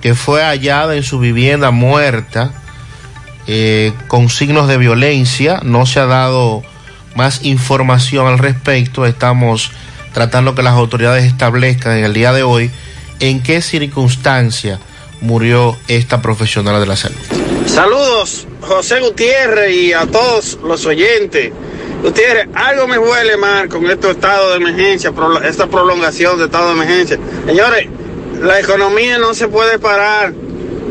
que 0.00 0.16
fue 0.16 0.42
hallada 0.42 0.96
en 0.96 1.04
su 1.04 1.20
vivienda 1.20 1.70
muerta 1.70 2.50
eh, 3.46 3.92
con 4.08 4.28
signos 4.28 4.66
de 4.66 4.76
violencia. 4.76 5.60
No 5.62 5.86
se 5.86 6.00
ha 6.00 6.06
dado 6.06 6.64
más 7.14 7.44
información 7.44 8.26
al 8.26 8.38
respecto. 8.38 9.06
Estamos 9.06 9.70
tratando 10.12 10.56
que 10.56 10.64
las 10.64 10.74
autoridades 10.74 11.24
establezcan 11.24 11.98
en 11.98 12.04
el 12.04 12.14
día 12.14 12.32
de 12.32 12.42
hoy 12.42 12.72
en 13.20 13.42
qué 13.42 13.60
circunstancia 13.62 14.78
murió 15.20 15.76
esta 15.88 16.20
profesional 16.22 16.80
de 16.80 16.86
la 16.86 16.96
salud. 16.96 17.16
Saludos, 17.66 18.46
José 18.60 19.00
Gutiérrez 19.00 19.74
y 19.74 19.92
a 19.92 20.06
todos 20.06 20.58
los 20.62 20.84
oyentes. 20.86 21.52
Gutiérrez, 22.02 22.48
algo 22.54 22.86
me 22.86 22.98
huele 22.98 23.36
mal 23.36 23.68
con 23.68 23.90
este 23.90 24.10
estado 24.10 24.50
de 24.50 24.56
emergencia, 24.56 25.12
esta 25.44 25.66
prolongación 25.66 26.38
de 26.38 26.44
estado 26.44 26.68
de 26.68 26.72
emergencia. 26.74 27.18
Señores, 27.46 27.88
la 28.40 28.60
economía 28.60 29.18
no 29.18 29.34
se 29.34 29.48
puede 29.48 29.78
parar. 29.78 30.32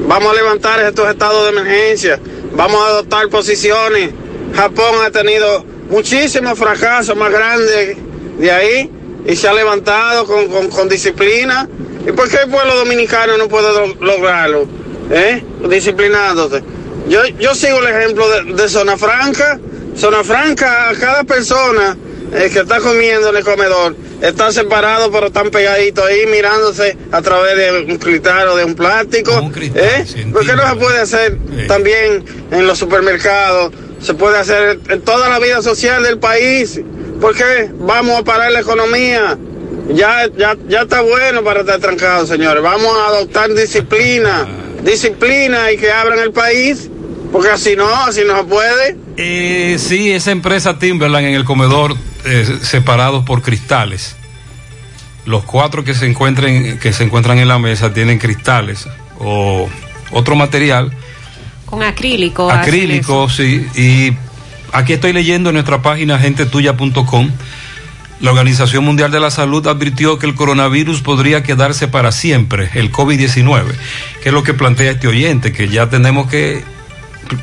Vamos 0.07 0.31
a 0.31 0.35
levantar 0.35 0.79
estos 0.81 1.07
estados 1.09 1.43
de 1.45 1.49
emergencia. 1.59 2.19
Vamos 2.55 2.81
a 2.81 2.87
adoptar 2.87 3.29
posiciones. 3.29 4.09
Japón 4.55 4.95
ha 5.05 5.11
tenido 5.11 5.63
muchísimos 5.89 6.57
fracasos 6.57 7.15
más 7.15 7.31
grandes 7.31 7.97
de 8.39 8.51
ahí 8.51 8.89
y 9.27 9.35
se 9.35 9.47
ha 9.47 9.53
levantado 9.53 10.25
con, 10.25 10.47
con- 10.47 10.67
con 10.69 10.89
disciplina. 10.89 11.67
¿Y 12.07 12.11
por 12.11 12.29
qué 12.29 12.37
el 12.43 12.49
pueblo 12.49 12.75
dominicano 12.75 13.37
no 13.37 13.47
puede 13.47 13.71
lo- 13.73 13.95
lograrlo? 14.05 14.67
¿Eh? 15.11 15.43
Disciplinándose. 15.69 16.63
Yo, 17.07 17.25
yo 17.39 17.53
sigo 17.55 17.79
el 17.79 17.87
ejemplo 17.95 18.27
de, 18.29 18.53
de 18.53 18.69
Zona 18.69 18.97
Franca. 18.97 19.59
Zona 19.95 20.23
Franca, 20.23 20.91
cada 20.99 21.23
persona 21.23 21.97
eh, 22.33 22.49
que 22.51 22.59
está 22.59 22.79
comiendo 22.79 23.29
en 23.29 23.37
el 23.37 23.43
comedor 23.43 23.95
está 24.21 24.51
separado, 24.51 25.11
pero 25.11 25.27
están 25.27 25.51
pegaditos 25.51 26.03
ahí 26.05 26.25
mirándose 26.25 26.97
a 27.11 27.21
través 27.21 27.55
de 27.57 27.85
un 27.91 27.97
cristal 27.97 28.47
o 28.49 28.55
de 28.57 28.63
un 28.65 28.73
plástico. 28.75 29.31
¿Eh? 29.75 30.05
¿Por 30.33 30.45
qué 30.45 30.53
no 30.53 30.67
se 30.69 30.75
puede 30.77 30.99
hacer 30.99 31.37
también 31.67 32.23
en 32.51 32.65
los 32.67 32.77
supermercados? 32.79 33.71
Se 34.01 34.13
puede 34.13 34.37
hacer 34.37 34.79
en 34.89 35.01
toda 35.01 35.29
la 35.29 35.39
vida 35.39 35.61
social 35.61 36.03
del 36.03 36.17
país. 36.19 36.79
¿Por 37.21 37.35
qué 37.35 37.69
vamos 37.75 38.19
a 38.19 38.23
parar 38.23 38.51
la 38.51 38.61
economía? 38.61 39.37
Ya, 39.93 40.27
ya, 40.37 40.55
ya 40.67 40.81
está 40.81 41.01
bueno 41.01 41.43
para 41.43 41.61
estar 41.61 41.79
trancado, 41.79 42.25
señores. 42.25 42.63
Vamos 42.63 42.87
a 42.97 43.07
adoptar 43.09 43.53
disciplina, 43.53 44.47
disciplina 44.83 45.71
y 45.71 45.77
que 45.77 45.91
abran 45.91 46.19
el 46.19 46.31
país, 46.31 46.89
porque 47.31 47.49
así 47.49 47.75
no, 47.75 47.87
así 48.03 48.21
no 48.25 48.37
se 48.37 48.43
puede. 48.45 48.97
Eh, 49.17 49.77
sí, 49.79 50.11
esa 50.11 50.31
empresa 50.31 50.79
Timberland 50.79 51.27
en 51.27 51.35
el 51.35 51.45
comedor 51.45 51.95
eh, 52.25 52.45
separados 52.61 53.23
por 53.25 53.41
cristales. 53.41 54.15
Los 55.25 55.43
cuatro 55.43 55.83
que 55.83 55.93
se 55.93 56.05
encuentren 56.05 56.77
que 56.79 56.93
se 56.93 57.03
encuentran 57.03 57.39
en 57.39 57.47
la 57.47 57.57
mesa 57.57 57.93
tienen 57.93 58.19
cristales 58.19 58.87
o 59.19 59.67
otro 60.11 60.35
material 60.35 60.91
Con 61.65 61.81
acrílico. 61.81 62.51
acrílico, 62.51 63.27
sí. 63.29 63.65
Y 63.75 64.15
aquí 64.71 64.93
estoy 64.93 65.13
leyendo 65.13 65.49
en 65.49 65.55
nuestra 65.55 65.81
página 65.81 66.19
gentetuya.com. 66.19 67.31
La 68.21 68.31
Organización 68.31 68.85
Mundial 68.85 69.11
de 69.11 69.19
la 69.19 69.29
Salud 69.29 69.67
advirtió 69.67 70.17
que 70.17 70.25
el 70.25 70.35
coronavirus 70.35 71.01
podría 71.01 71.43
quedarse 71.43 71.87
para 71.87 72.11
siempre, 72.11 72.69
el 72.73 72.91
COVID-19, 72.91 73.65
que 74.23 74.29
es 74.29 74.33
lo 74.33 74.43
que 74.43 74.53
plantea 74.53 74.91
este 74.91 75.07
oyente, 75.07 75.51
que 75.51 75.67
ya 75.67 75.89
tenemos 75.89 76.27
que 76.27 76.63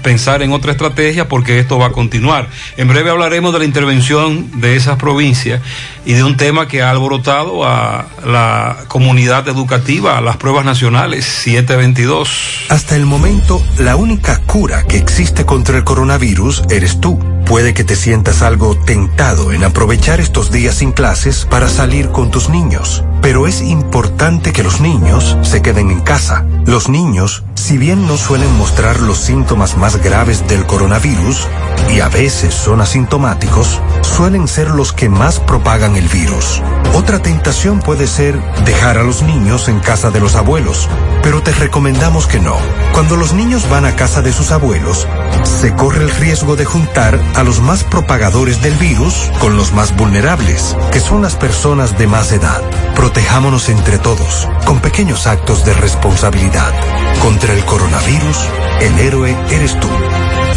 pensar 0.02 0.42
en 0.42 0.52
otra 0.52 0.72
estrategia 0.72 1.28
porque 1.28 1.58
esto 1.58 1.78
va 1.78 1.86
a 1.86 1.92
continuar. 1.92 2.48
En 2.76 2.88
breve 2.88 3.10
hablaremos 3.10 3.52
de 3.52 3.58
la 3.58 3.64
intervención 3.64 4.60
de 4.60 4.76
esas 4.76 4.96
provincias 4.96 5.60
y 6.04 6.14
de 6.14 6.24
un 6.24 6.36
tema 6.36 6.68
que 6.68 6.82
ha 6.82 6.90
alborotado 6.90 7.64
a 7.64 8.06
la 8.24 8.76
comunidad 8.88 9.48
educativa, 9.48 10.18
a 10.18 10.20
las 10.20 10.36
pruebas 10.36 10.64
nacionales 10.64 11.24
722. 11.24 12.66
Hasta 12.68 12.96
el 12.96 13.06
momento, 13.06 13.62
la 13.78 13.96
única 13.96 14.40
cura 14.46 14.84
que 14.84 14.96
existe 14.96 15.44
contra 15.44 15.76
el 15.76 15.84
coronavirus 15.84 16.64
eres 16.70 17.00
tú. 17.00 17.18
Puede 17.46 17.74
que 17.74 17.84
te 17.84 17.96
sientas 17.96 18.42
algo 18.42 18.76
tentado 18.76 19.52
en 19.52 19.64
aprovechar 19.64 20.20
estos 20.20 20.50
días 20.50 20.76
sin 20.76 20.92
clases 20.92 21.44
para 21.44 21.68
salir 21.68 22.10
con 22.10 22.30
tus 22.30 22.48
niños, 22.48 23.04
pero 23.20 23.46
es 23.46 23.60
importante 23.60 24.52
que 24.52 24.62
los 24.62 24.80
niños 24.80 25.36
se 25.42 25.60
queden 25.60 25.90
en 25.90 26.00
casa. 26.00 26.46
Los 26.66 26.88
niños, 26.88 27.44
si 27.54 27.76
bien 27.76 28.06
no 28.06 28.16
suelen 28.16 28.52
mostrar 28.56 29.00
los 29.00 29.18
síntomas 29.18 29.76
más 29.76 29.96
graves 30.02 30.46
del 30.48 30.64
coronavirus, 30.66 31.48
y 31.94 32.00
a 32.00 32.08
veces 32.08 32.54
son 32.54 32.80
asintomáticos, 32.80 33.80
suelen 34.00 34.48
ser 34.48 34.70
los 34.70 34.92
que 34.92 35.08
más 35.08 35.40
propagan 35.40 35.91
el 35.96 36.08
virus. 36.08 36.81
Otra 36.94 37.20
tentación 37.20 37.80
puede 37.80 38.06
ser 38.06 38.38
dejar 38.64 38.98
a 38.98 39.02
los 39.02 39.22
niños 39.22 39.68
en 39.68 39.80
casa 39.80 40.10
de 40.10 40.20
los 40.20 40.34
abuelos, 40.34 40.88
pero 41.22 41.42
te 41.42 41.52
recomendamos 41.52 42.26
que 42.26 42.38
no. 42.38 42.56
Cuando 42.92 43.16
los 43.16 43.32
niños 43.32 43.68
van 43.70 43.86
a 43.86 43.96
casa 43.96 44.20
de 44.20 44.32
sus 44.32 44.50
abuelos, 44.50 45.06
se 45.42 45.74
corre 45.74 46.04
el 46.04 46.10
riesgo 46.10 46.54
de 46.54 46.66
juntar 46.66 47.18
a 47.34 47.42
los 47.42 47.60
más 47.60 47.82
propagadores 47.84 48.60
del 48.60 48.74
virus 48.74 49.30
con 49.40 49.56
los 49.56 49.72
más 49.72 49.96
vulnerables, 49.96 50.76
que 50.92 51.00
son 51.00 51.22
las 51.22 51.34
personas 51.34 51.96
de 51.98 52.06
más 52.06 52.30
edad. 52.30 52.60
Protejámonos 52.94 53.70
entre 53.70 53.98
todos, 53.98 54.48
con 54.66 54.80
pequeños 54.80 55.26
actos 55.26 55.64
de 55.64 55.72
responsabilidad. 55.72 56.72
Contra 57.20 57.54
el 57.54 57.64
coronavirus, 57.64 58.38
el 58.80 58.98
héroe 58.98 59.36
eres 59.50 59.78
tú. 59.80 59.88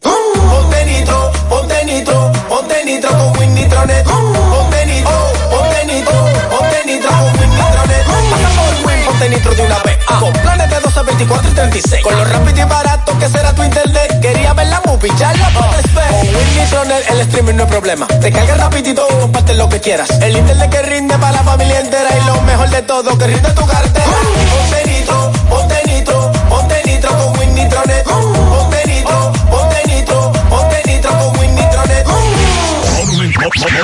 Ponte 0.00 0.84
nitro, 0.86 1.32
ponte 1.48 1.84
nitro, 1.84 2.32
ponte 2.48 2.84
nitro 2.84 3.10
con. 3.10 4.32
Ponte 4.32 4.86
nitro, 4.86 5.32
ponte 5.50 5.86
nitro, 5.86 6.12
ponte 6.50 6.86
con 6.86 7.32
ponte 9.04 9.54
de 9.54 9.62
una 9.62 9.78
vez. 9.82 9.91
Con 11.02 11.06
planes 11.06 11.18
de 11.18 11.26
12, 11.26 11.42
24 11.42 11.50
y 11.50 11.54
36. 11.54 12.02
Con 12.02 12.16
lo 12.16 12.24
rápido 12.24 12.60
y 12.60 12.68
barato 12.68 13.18
que 13.18 13.28
será 13.28 13.52
tu 13.54 13.62
internet. 13.62 14.20
Quería 14.20 14.52
ver 14.52 14.66
la 14.68 14.80
movie, 14.86 15.12
ya 15.18 15.32
la 15.34 15.48
puedes 15.50 15.94
ver. 15.94 16.08
Con 16.10 16.28
Win 16.28 16.56
Nitronet 16.56 17.10
el 17.10 17.20
streaming 17.20 17.54
no 17.54 17.62
es 17.64 17.68
problema. 17.68 18.06
Te 18.06 18.30
carga 18.30 18.54
rapidito, 18.54 19.06
comparte 19.20 19.54
lo 19.54 19.68
que 19.68 19.80
quieras. 19.80 20.10
El 20.20 20.36
internet 20.36 20.70
que 20.70 20.82
rinde 20.82 21.18
para 21.18 21.32
la 21.32 21.42
familia 21.42 21.80
entera. 21.80 22.08
Y 22.16 22.26
lo 22.26 22.40
mejor 22.42 22.70
de 22.70 22.82
todo, 22.82 23.18
que 23.18 23.26
rinde 23.26 23.50
tu 23.50 23.66
cartera. 23.66 24.04
Ponte 24.04 24.90
nitro, 24.90 25.32
ponte 25.48 25.82
nitro, 25.86 26.32
ponte 26.48 26.82
nitro 26.86 27.16
con 27.16 27.38
Win 27.38 27.54
Nitronet. 27.54 28.04
Ponte 28.04 28.86
nitro, 28.86 29.32
ponte 29.50 29.82
nitro, 29.86 30.32
ponte 30.48 30.82
nitro 30.86 31.10
con 31.18 31.38
Win 31.40 31.54
Nitronet. 31.54 32.06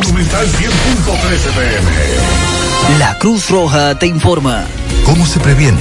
Monumental 0.03 0.47
100.13 0.47 1.35
FM. 1.35 2.99
La 2.99 3.19
Cruz 3.19 3.51
Roja 3.51 3.99
te 3.99 4.07
informa. 4.07 4.65
¿Cómo 5.05 5.27
se 5.27 5.41
previene? 5.41 5.81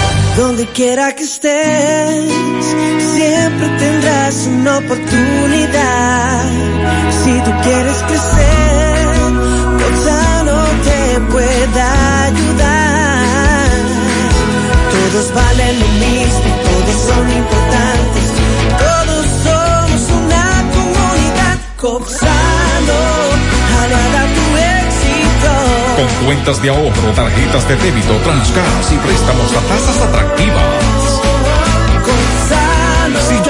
Donde 0.37 0.65
quiera 0.67 1.13
que 1.13 1.23
estés, 1.23 2.33
siempre 3.15 3.67
tendrás 3.79 4.47
una 4.47 4.77
oportunidad. 4.77 6.45
Si 7.23 7.31
tú 7.41 7.51
quieres 7.63 7.97
crecer, 8.07 9.07
Gonzalo 9.81 10.63
te 10.87 11.19
pueda 11.31 12.23
ayudar. 12.23 13.69
Todos 14.91 15.33
valen 15.33 15.79
lo 15.79 15.87
mismo, 16.05 16.51
todos 16.69 16.97
son 17.09 17.25
importantes, 17.41 18.27
todos 18.79 19.25
somos 19.43 20.01
una 20.23 20.45
comunidad. 20.71 21.57
Copsano, 21.77 23.01
hará 23.81 24.23
tu 24.35 24.45
éxito. 24.57 25.80
Con 26.01 26.25
cuentas 26.25 26.59
de 26.63 26.69
ahorro, 26.69 27.11
tarjetas 27.15 27.67
de 27.67 27.75
débito, 27.75 28.15
transgas 28.23 28.91
y 28.91 28.97
préstamos 28.97 29.53
a 29.53 29.61
tasas 29.67 30.01
atractivas. 30.01 30.90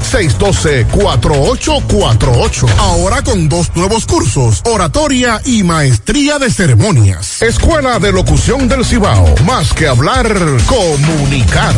612-4848. 0.00 2.68
Ahora 2.78 3.22
con 3.22 3.48
dos 3.48 3.74
nuevos 3.74 4.06
cursos, 4.06 4.60
oratoria 4.64 5.40
y 5.44 5.62
maestría 5.62 6.38
de 6.38 6.50
ceremonias. 6.50 7.42
Escuela 7.42 7.98
de 7.98 8.12
Locución 8.12 8.68
del 8.68 8.84
Cibao. 8.84 9.34
Más 9.44 9.72
que 9.72 9.88
hablar, 9.88 10.26
comunicar. 10.66 11.74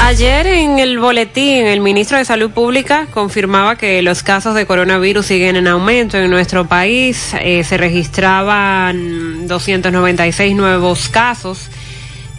Ayer 0.00 0.46
en 0.46 0.80
el 0.80 0.98
boletín, 0.98 1.66
el 1.66 1.80
ministro 1.80 2.18
de 2.18 2.24
Salud 2.24 2.50
Pública 2.50 3.06
confirmaba 3.12 3.76
que 3.76 4.02
los 4.02 4.22
casos 4.22 4.54
de 4.54 4.66
coronavirus 4.66 5.24
siguen 5.24 5.56
en 5.56 5.68
aumento 5.68 6.18
en 6.18 6.30
nuestro 6.30 6.66
país. 6.66 7.32
Eh, 7.40 7.64
se 7.64 7.78
registraban 7.78 9.46
296 9.46 10.56
nuevos 10.56 11.08
casos. 11.08 11.70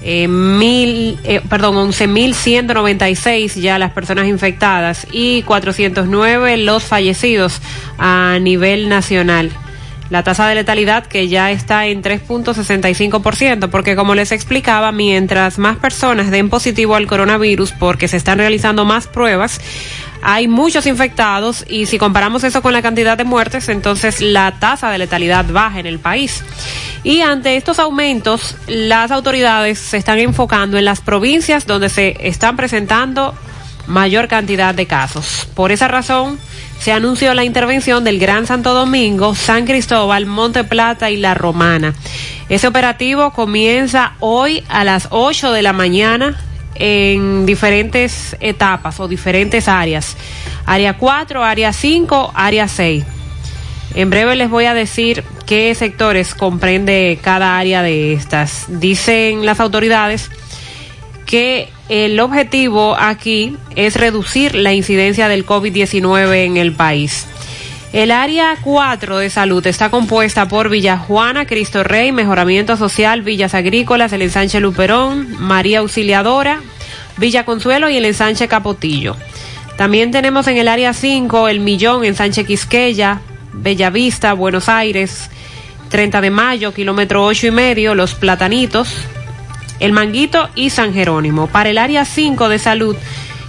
Eh, 0.08 0.28
mil, 0.28 1.18
eh, 1.24 1.42
perdón, 1.50 1.92
11.196 1.92 3.60
ya 3.60 3.80
las 3.80 3.92
personas 3.92 4.28
infectadas 4.28 5.08
y 5.12 5.42
409 5.42 6.58
los 6.58 6.84
fallecidos 6.84 7.60
a 7.98 8.38
nivel 8.40 8.88
nacional. 8.88 9.50
La 10.12 10.22
tasa 10.22 10.48
de 10.48 10.54
letalidad 10.54 11.08
que 11.08 11.28
ya 11.28 11.50
está 11.50 11.88
en 11.88 12.04
3.65%, 12.04 13.72
porque 13.72 13.96
como 13.96 14.14
les 14.14 14.32
explicaba, 14.32 14.92
mientras 14.92 15.58
más 15.58 15.78
personas 15.78 16.30
den 16.30 16.52
positivo 16.52 16.96
al 16.96 17.08
coronavirus 17.08 17.72
porque 17.72 18.08
se 18.08 18.18
están 18.18 18.38
realizando 18.38 18.86
más 18.86 19.08
pruebas, 19.08 19.60
hay 20.22 20.48
muchos 20.48 20.86
infectados 20.86 21.66
y 21.68 21.86
si 21.86 21.98
comparamos 21.98 22.44
eso 22.44 22.62
con 22.62 22.74
la 22.74 22.82
cantidad 22.82 23.18
de 23.18 23.24
muertes, 23.24 23.70
entonces 23.70 24.22
la 24.22 24.54
tasa 24.60 24.90
de 24.90 24.98
letalidad 24.98 25.46
baja 25.46 25.80
en 25.80 25.86
el 25.86 26.00
país. 26.00 26.44
Y 27.04 27.22
ante 27.22 27.56
estos 27.56 27.80
aumentos, 27.80 28.56
las 28.68 29.12
autoridades 29.12 29.78
se 29.80 29.98
están 29.98 30.20
enfocando 30.20 30.78
en 30.78 30.86
las 30.86 31.02
provincias 31.02 31.68
donde 31.68 31.90
se 31.90 32.18
están 32.28 32.56
presentando 32.56 33.36
mayor 33.88 34.28
cantidad 34.28 34.74
de 34.74 34.88
casos. 34.88 35.48
Por 35.54 35.72
esa 35.72 35.88
razón, 35.88 36.40
se 36.80 36.92
anunció 36.92 37.34
la 37.34 37.44
intervención 37.44 38.04
del 38.04 38.20
Gran 38.20 38.48
Santo 38.48 38.74
Domingo, 38.74 39.36
San 39.36 39.66
Cristóbal, 39.66 40.26
Monte 40.26 40.64
Plata 40.64 41.12
y 41.12 41.18
La 41.18 41.34
Romana. 41.34 41.94
Ese 42.50 42.68
operativo 42.68 43.32
comienza 43.32 44.14
hoy 44.20 44.64
a 44.70 44.84
las 44.84 45.08
8 45.12 45.52
de 45.52 45.62
la 45.62 45.74
mañana 45.74 46.36
en 46.76 47.46
diferentes 47.46 48.36
etapas 48.40 49.00
o 49.00 49.08
diferentes 49.08 49.68
áreas. 49.68 50.16
Área 50.66 50.98
4, 50.98 51.44
área 51.44 51.74
5, 51.74 52.32
área 52.36 52.68
6. 52.68 53.04
En 53.96 54.10
breve 54.10 54.36
les 54.36 54.50
voy 54.50 54.66
a 54.66 54.74
decir 54.74 55.24
qué 55.46 55.74
sectores 55.74 56.36
comprende 56.36 57.18
cada 57.22 57.58
área 57.58 57.82
de 57.82 58.14
estas. 58.14 58.66
Dicen 58.68 59.46
las 59.46 59.60
autoridades 59.60 60.30
que 61.26 61.70
el 61.90 62.20
objetivo 62.20 62.96
aquí 63.00 63.58
es 63.76 63.96
reducir 63.96 64.56
la 64.56 64.74
incidencia 64.74 65.28
del 65.28 65.46
COVID-19 65.46 66.46
en 66.46 66.58
el 66.58 66.74
país. 66.74 67.28
El 67.96 68.12
área 68.12 68.58
4 68.62 69.20
de 69.20 69.30
salud 69.30 69.66
está 69.66 69.90
compuesta 69.90 70.50
por 70.50 70.68
Villa 70.68 70.98
Juana, 70.98 71.48
Cristo 71.48 71.82
Rey, 71.82 72.12
Mejoramiento 72.12 72.76
Social, 72.76 73.22
Villas 73.22 73.54
Agrícolas, 73.54 74.12
el 74.12 74.22
ensanche 74.22 74.60
Luperón, 74.60 75.34
María 75.40 75.80
Auxiliadora, 75.80 76.60
Villa 77.16 77.46
Consuelo 77.46 77.90
y 77.90 77.96
el 77.96 78.04
ensanche 78.04 78.50
Capotillo. 78.50 79.16
También 79.78 80.12
tenemos 80.12 80.46
en 80.48 80.58
el 80.58 80.68
área 80.68 80.92
5 80.92 81.48
el 81.48 81.62
Millón, 81.62 82.04
ensanche 82.04 82.44
Quisqueya, 82.44 83.22
Bellavista, 83.54 84.34
Buenos 84.34 84.68
Aires, 84.68 85.30
30 85.88 86.20
de 86.20 86.32
mayo, 86.32 86.74
kilómetro 86.74 87.24
8 87.24 87.48
y 87.48 87.52
medio, 87.52 87.96
Los 87.96 88.14
Platanitos, 88.14 88.94
El 89.80 89.94
Manguito 89.94 90.50
y 90.54 90.70
San 90.70 90.94
Jerónimo. 90.94 91.48
Para 91.48 91.70
el 91.70 91.78
área 91.78 92.04
5 92.04 92.50
de 92.50 92.60
salud, 92.60 92.98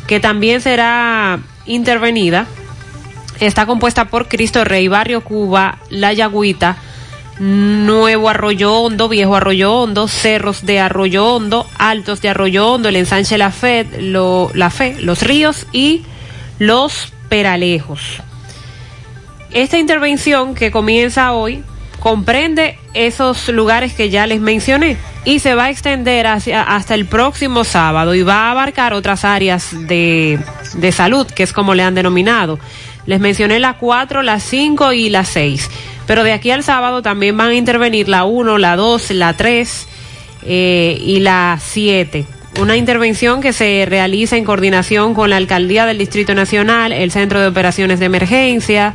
que 0.07 0.21
también 0.21 0.61
será 0.61 1.41
intervenida, 1.67 2.47
está 3.41 3.67
compuesta 3.67 4.07
por 4.07 4.29
Cristo 4.29 4.65
Rey, 4.65 4.89
Barrio 4.89 5.23
Cuba, 5.23 5.79
La 5.91 6.13
Yagüita, 6.13 6.77
Nuevo 7.39 8.31
Arroyo 8.31 8.75
Hondo, 8.75 9.09
Viejo 9.09 9.37
Arroyo 9.37 9.75
Hondo, 9.75 10.09
Cerros 10.09 10.65
de 10.65 10.81
Arroyo 10.81 11.35
Hondo, 11.35 11.67
Altos 11.79 12.23
de 12.23 12.31
Arroyo 12.31 12.73
Hondo, 12.73 12.89
el 12.89 12.97
ensanche 12.97 13.37
La 13.37 13.51
Fe, 13.51 13.87
lo, 14.01 14.51
La 14.55 14.71
Fe, 14.71 14.97
Los 15.01 15.23
Ríos 15.23 15.67
y 15.73 16.03
Los 16.59 17.13
Peralejos. 17.29 18.01
Esta 19.53 19.79
intervención 19.79 20.55
que 20.55 20.71
comienza 20.71 21.33
hoy 21.33 21.63
comprende 22.01 22.79
esos 22.95 23.49
lugares 23.49 23.93
que 23.93 24.11
ya 24.11 24.27
les 24.27 24.41
mencioné 24.41 24.97
y 25.25 25.41
se 25.41 25.55
va 25.55 25.65
a 25.65 25.71
extender 25.71 26.27
hasta 26.27 26.95
el 26.95 27.07
próximo 27.07 27.65
sábado 27.65 28.15
y 28.15 28.23
va 28.23 28.47
a 28.47 28.51
abarcar 28.53 28.93
otras 28.93 29.25
áreas 29.25 29.71
de, 29.89 30.39
de 30.75 30.93
salud, 30.93 31.27
que 31.27 31.43
es 31.43 31.53
como 31.53 31.75
le 31.75 31.83
han 31.83 31.95
denominado. 31.95 32.59
Les 33.07 33.21
mencioné 33.21 33.59
la 33.59 33.75
4, 33.75 34.23
la 34.23 34.41
5 34.41 34.93
y 34.93 35.09
la 35.09 35.25
6. 35.25 35.71
Pero 36.07 36.25
de 36.25 36.33
aquí 36.33 36.51
al 36.51 36.63
sábado 36.63 37.03
también 37.03 37.37
van 37.37 37.51
a 37.51 37.55
intervenir 37.55 38.09
la 38.09 38.25
1, 38.25 38.59
la 38.59 38.77
2, 38.77 39.11
la 39.13 39.35
3 39.35 39.89
eh, 40.45 40.99
y 41.01 41.21
la 41.21 41.59
7. 41.61 42.27
Una 42.61 42.77
intervención 42.77 43.41
que 43.41 43.53
se 43.53 43.85
realiza 43.87 44.37
en 44.37 44.45
coordinación 44.45 45.15
con 45.15 45.31
la 45.31 45.37
Alcaldía 45.37 45.85
del 45.85 45.99
Distrito 45.99 46.35
Nacional, 46.35 46.93
el 46.93 47.11
Centro 47.11 47.41
de 47.41 47.49
Operaciones 47.49 48.01
de 48.01 48.07
Emergencia, 48.07 48.95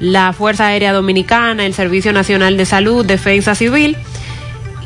la 0.00 0.32
Fuerza 0.32 0.68
Aérea 0.68 0.92
Dominicana, 0.92 1.66
el 1.66 1.74
Servicio 1.74 2.12
Nacional 2.12 2.56
de 2.56 2.64
Salud, 2.64 3.04
Defensa 3.04 3.54
Civil 3.54 3.96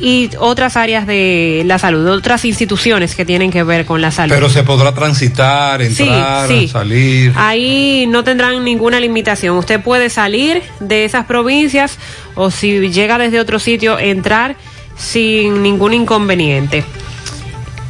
y 0.00 0.30
otras 0.38 0.76
áreas 0.76 1.06
de 1.06 1.62
la 1.66 1.78
salud, 1.78 2.06
otras 2.08 2.44
instituciones 2.44 3.14
que 3.14 3.24
tienen 3.24 3.50
que 3.50 3.62
ver 3.62 3.84
con 3.84 4.00
la 4.00 4.10
salud. 4.10 4.34
Pero 4.34 4.48
se 4.48 4.62
podrá 4.62 4.94
transitar, 4.94 5.82
entrar, 5.82 6.48
Sí, 6.48 6.60
sí. 6.60 6.68
salir. 6.68 7.32
Ahí 7.36 8.06
no 8.08 8.22
tendrán 8.24 8.64
ninguna 8.64 9.00
limitación. 9.00 9.56
Usted 9.56 9.80
puede 9.80 10.08
salir 10.10 10.62
de 10.80 11.04
esas 11.04 11.26
provincias 11.26 11.98
o 12.34 12.50
si 12.50 12.90
llega 12.90 13.18
desde 13.18 13.40
otro 13.40 13.58
sitio, 13.58 13.98
entrar 13.98 14.56
sin 14.96 15.62
ningún 15.62 15.94
inconveniente. 15.94 16.84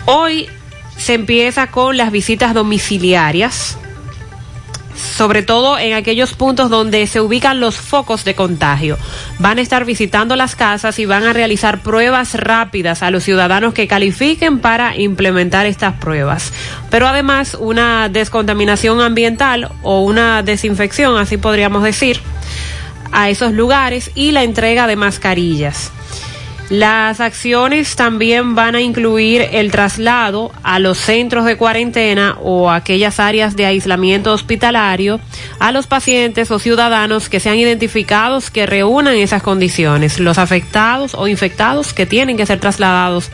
Hoy 0.07 0.49
se 0.97 1.15
empieza 1.15 1.69
con 1.69 1.97
las 1.97 2.11
visitas 2.11 2.55
domiciliarias, 2.55 3.79
sobre 4.99 5.43
todo 5.43 5.79
en 5.79 5.95
aquellos 5.95 6.35
puntos 6.35 6.71
donde 6.71 7.07
se 7.07 7.21
ubican 7.21 7.61
los 7.61 7.77
focos 7.77 8.25
de 8.25 8.35
contagio. 8.35 8.99
Van 9.39 9.59
a 9.59 9.61
estar 9.61 9.85
visitando 9.85 10.37
las 10.37 10.57
casas 10.57 10.99
y 10.99 11.07
van 11.07 11.25
a 11.25 11.33
realizar 11.33 11.81
pruebas 11.81 12.35
rápidas 12.35 13.03
a 13.03 13.11
los 13.11 13.25
ciudadanos 13.25 13.75
que 13.75 13.89
califiquen 13.89 14.59
para 14.59 14.97
implementar 14.97 15.67
estas 15.67 15.95
pruebas. 15.95 16.53
Pero 16.91 17.07
además 17.07 17.57
una 17.59 18.09
descontaminación 18.09 19.01
ambiental 19.01 19.71
o 19.83 20.03
una 20.03 20.43
desinfección, 20.43 21.17
así 21.17 21.37
podríamos 21.37 21.83
decir, 21.83 22.21
a 23.13 23.31
esos 23.31 23.53
lugares 23.53 24.11
y 24.15 24.33
la 24.33 24.43
entrega 24.43 24.87
de 24.87 24.97
mascarillas. 24.97 25.93
Las 26.71 27.21
acciones 27.21 27.97
también 27.97 28.55
van 28.55 28.75
a 28.75 28.83
incluir 28.83 29.41
el 29.53 29.71
traslado 29.71 30.53
a 30.63 30.79
los 30.79 30.99
centros 30.99 31.47
de 31.47 31.57
cuarentena 31.57 32.37
o 32.43 32.71
aquellas 32.71 33.21
áreas 33.21 33.57
de 33.57 33.65
aislamiento 33.65 34.35
hospitalario 34.35 35.19
a 35.61 35.73
los 35.73 35.87
pacientes 35.87 36.51
o 36.51 36.59
ciudadanos 36.59 37.31
que 37.31 37.41
sean 37.41 37.57
identificados 37.57 38.51
que 38.51 38.67
reúnan 38.67 39.15
esas 39.15 39.43
condiciones, 39.43 40.21
los 40.21 40.37
afectados 40.37 41.15
o 41.15 41.27
infectados 41.27 41.95
que 41.95 42.05
tienen 42.05 42.37
que 42.37 42.45
ser 42.45 42.61
trasladados 42.61 43.31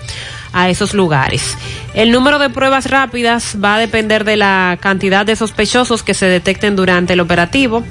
a 0.52 0.70
esos 0.70 0.94
lugares. 0.94 1.58
El 1.92 2.12
número 2.12 2.38
de 2.38 2.50
pruebas 2.50 2.88
rápidas 2.88 3.56
va 3.62 3.74
a 3.74 3.78
depender 3.80 4.22
de 4.22 4.36
la 4.36 4.78
cantidad 4.80 5.26
de 5.26 5.34
sospechosos 5.34 6.04
que 6.04 6.14
se 6.14 6.26
detecten 6.26 6.76
durante 6.76 7.14
el 7.14 7.20
operativo. 7.20 7.82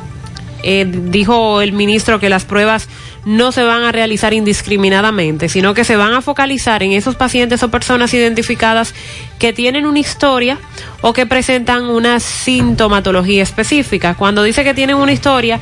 Eh, 0.66 0.86
dijo 0.88 1.60
el 1.60 1.74
ministro 1.74 2.22
que 2.22 2.30
las 2.30 2.46
pruebas 2.46 2.88
no 3.26 3.52
se 3.52 3.64
van 3.64 3.84
a 3.84 3.92
realizar 3.92 4.34
indiscriminadamente, 4.34 5.48
sino 5.50 5.74
que 5.74 5.84
se 5.84 5.96
van 5.96 6.14
a 6.14 6.22
focalizar 6.22 6.84
en 6.84 6.92
esos 6.92 7.16
pacientes 7.16 7.64
o 7.64 7.72
personas 7.72 8.14
identificadas 8.14 8.94
que 9.40 9.54
tienen 9.54 9.86
una 9.86 10.00
historia 10.00 10.58
o 11.02 11.14
que 11.14 11.26
presentan 11.26 11.86
una 11.86 12.20
sintomatología 12.20 13.44
específica. 13.44 14.16
Cuando 14.16 14.44
dice 14.44 14.64
que 14.64 14.74
tienen 14.74 14.98
una 14.98 15.14
historia, 15.14 15.60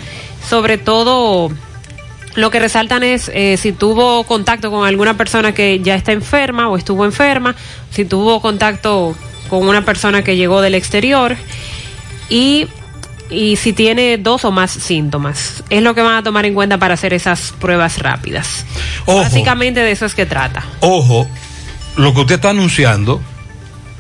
sobre 0.48 0.78
todo 0.78 1.52
lo 2.36 2.50
que 2.50 2.60
resaltan 2.60 3.04
es 3.04 3.30
eh, 3.34 3.58
si 3.58 3.74
tuvo 3.74 4.24
contacto 4.24 4.72
con 4.72 4.88
alguna 4.88 5.18
persona 5.18 5.54
que 5.54 5.82
ya 5.82 5.96
está 5.96 6.14
enferma 6.14 6.70
o 6.70 6.78
estuvo 6.78 7.06
enferma, 7.06 7.56
si 7.92 8.06
tuvo 8.06 8.42
contacto 8.42 9.16
con 9.50 9.68
una 9.68 9.84
persona 9.84 10.24
que 10.24 10.38
llegó 10.38 10.62
del 10.62 10.76
exterior 10.76 11.36
y 12.30 12.68
y 13.32 13.56
si 13.56 13.74
tiene 13.74 14.18
dos 14.18 14.46
o 14.46 14.52
más 14.52 14.72
síntomas. 14.72 15.64
Es 15.70 15.82
lo 15.82 15.96
que 15.96 16.02
van 16.02 16.18
a 16.18 16.24
tomar 16.24 16.46
en 16.46 16.54
cuenta 16.54 16.78
para 16.78 16.94
hacer 16.94 17.14
esas 17.14 17.54
pruebas 17.60 17.98
rápidas. 18.00 18.66
Básicamente 19.08 19.80
de 19.80 19.92
eso 19.92 20.06
es 20.06 20.14
que 20.14 20.26
trata. 20.26 20.64
Ojo, 20.82 21.28
lo 21.96 22.14
que 22.14 22.20
usted 22.22 22.36
está 22.36 22.50
anunciando 22.50 23.22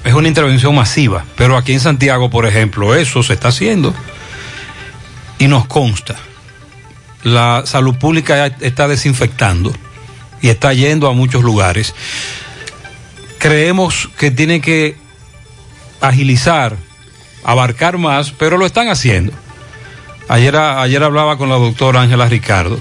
es 0.03 0.13
una 0.13 0.27
intervención 0.27 0.75
masiva, 0.75 1.25
pero 1.35 1.57
aquí 1.57 1.73
en 1.73 1.79
Santiago, 1.79 2.29
por 2.29 2.45
ejemplo, 2.45 2.93
eso 2.95 3.23
se 3.23 3.33
está 3.33 3.47
haciendo 3.47 3.93
y 5.39 5.47
nos 5.47 5.65
consta. 5.65 6.15
La 7.23 7.63
salud 7.65 7.95
pública 7.95 8.47
está 8.59 8.87
desinfectando 8.87 9.73
y 10.41 10.49
está 10.49 10.73
yendo 10.73 11.07
a 11.07 11.13
muchos 11.13 11.43
lugares. 11.43 11.93
Creemos 13.37 14.09
que 14.17 14.31
tiene 14.31 14.59
que 14.59 14.97
agilizar 15.99 16.77
abarcar 17.43 17.97
más, 17.97 18.31
pero 18.31 18.57
lo 18.57 18.65
están 18.65 18.89
haciendo. 18.89 19.33
Ayer, 20.27 20.55
ayer 20.55 21.03
hablaba 21.03 21.37
con 21.37 21.49
la 21.49 21.55
doctora 21.55 22.01
Ángela 22.01 22.27
Ricardo, 22.27 22.79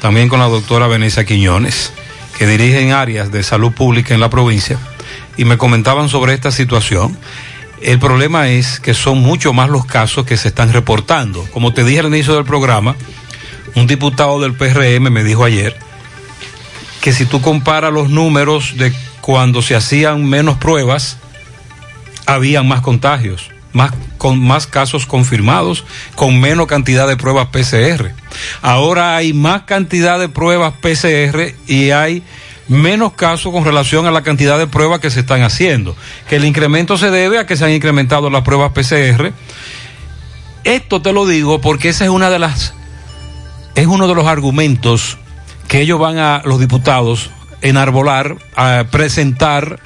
también 0.00 0.28
con 0.28 0.40
la 0.40 0.48
doctora 0.48 0.86
Venecia 0.86 1.24
Quiñones, 1.24 1.92
que 2.38 2.46
dirigen 2.46 2.92
áreas 2.92 3.32
de 3.32 3.42
salud 3.42 3.72
pública 3.72 4.14
en 4.14 4.20
la 4.20 4.30
provincia, 4.30 4.78
y 5.36 5.44
me 5.44 5.58
comentaban 5.58 6.08
sobre 6.08 6.34
esta 6.34 6.50
situación. 6.50 7.16
El 7.80 7.98
problema 7.98 8.48
es 8.48 8.78
que 8.78 8.94
son 8.94 9.18
mucho 9.18 9.52
más 9.52 9.68
los 9.68 9.84
casos 9.84 10.24
que 10.24 10.36
se 10.36 10.48
están 10.48 10.72
reportando. 10.72 11.44
Como 11.52 11.72
te 11.74 11.84
dije 11.84 12.00
al 12.00 12.06
inicio 12.06 12.34
del 12.34 12.44
programa, 12.44 12.94
un 13.74 13.86
diputado 13.86 14.40
del 14.40 14.54
PRM 14.54 15.10
me 15.10 15.24
dijo 15.24 15.44
ayer 15.44 15.76
que 17.00 17.12
si 17.12 17.26
tú 17.26 17.40
comparas 17.40 17.92
los 17.92 18.10
números 18.10 18.76
de 18.76 18.92
cuando 19.20 19.62
se 19.62 19.74
hacían 19.74 20.24
menos 20.24 20.58
pruebas, 20.58 21.16
había 22.26 22.62
más 22.62 22.80
contagios, 22.80 23.51
más, 23.72 23.92
con 24.18 24.38
más 24.38 24.66
casos 24.66 25.06
confirmados, 25.06 25.84
con 26.14 26.40
menos 26.40 26.66
cantidad 26.66 27.08
de 27.08 27.16
pruebas 27.16 27.48
PCR. 27.48 28.12
Ahora 28.60 29.16
hay 29.16 29.32
más 29.32 29.62
cantidad 29.62 30.18
de 30.18 30.28
pruebas 30.28 30.74
PCR 30.80 31.54
y 31.66 31.90
hay 31.90 32.22
menos 32.68 33.12
casos 33.14 33.52
con 33.52 33.64
relación 33.64 34.06
a 34.06 34.10
la 34.10 34.22
cantidad 34.22 34.58
de 34.58 34.66
pruebas 34.66 35.00
que 35.00 35.10
se 35.10 35.20
están 35.20 35.42
haciendo. 35.42 35.96
Que 36.28 36.36
el 36.36 36.44
incremento 36.44 36.96
se 36.96 37.10
debe 37.10 37.38
a 37.38 37.46
que 37.46 37.56
se 37.56 37.64
han 37.64 37.72
incrementado 37.72 38.30
las 38.30 38.42
pruebas 38.42 38.72
PCR. 38.72 39.32
Esto 40.64 41.02
te 41.02 41.12
lo 41.12 41.26
digo 41.26 41.60
porque 41.60 41.88
esa 41.88 42.04
es 42.04 42.10
una 42.10 42.30
de 42.30 42.38
las 42.38 42.74
es 43.74 43.86
uno 43.86 44.06
de 44.06 44.14
los 44.14 44.26
argumentos 44.26 45.18
que 45.66 45.80
ellos 45.80 45.98
van 45.98 46.18
a 46.18 46.42
los 46.44 46.60
diputados 46.60 47.30
enarbolar, 47.62 48.36
a 48.54 48.84
presentar 48.90 49.80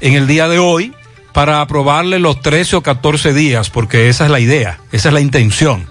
en 0.00 0.14
el 0.14 0.26
día 0.26 0.48
de 0.48 0.58
hoy 0.58 0.94
para 1.36 1.60
aprobarle 1.60 2.18
los 2.18 2.40
13 2.40 2.76
o 2.76 2.82
14 2.82 3.34
días, 3.34 3.68
porque 3.68 4.08
esa 4.08 4.24
es 4.24 4.30
la 4.30 4.40
idea, 4.40 4.78
esa 4.90 5.08
es 5.10 5.12
la 5.12 5.20
intención 5.20 5.86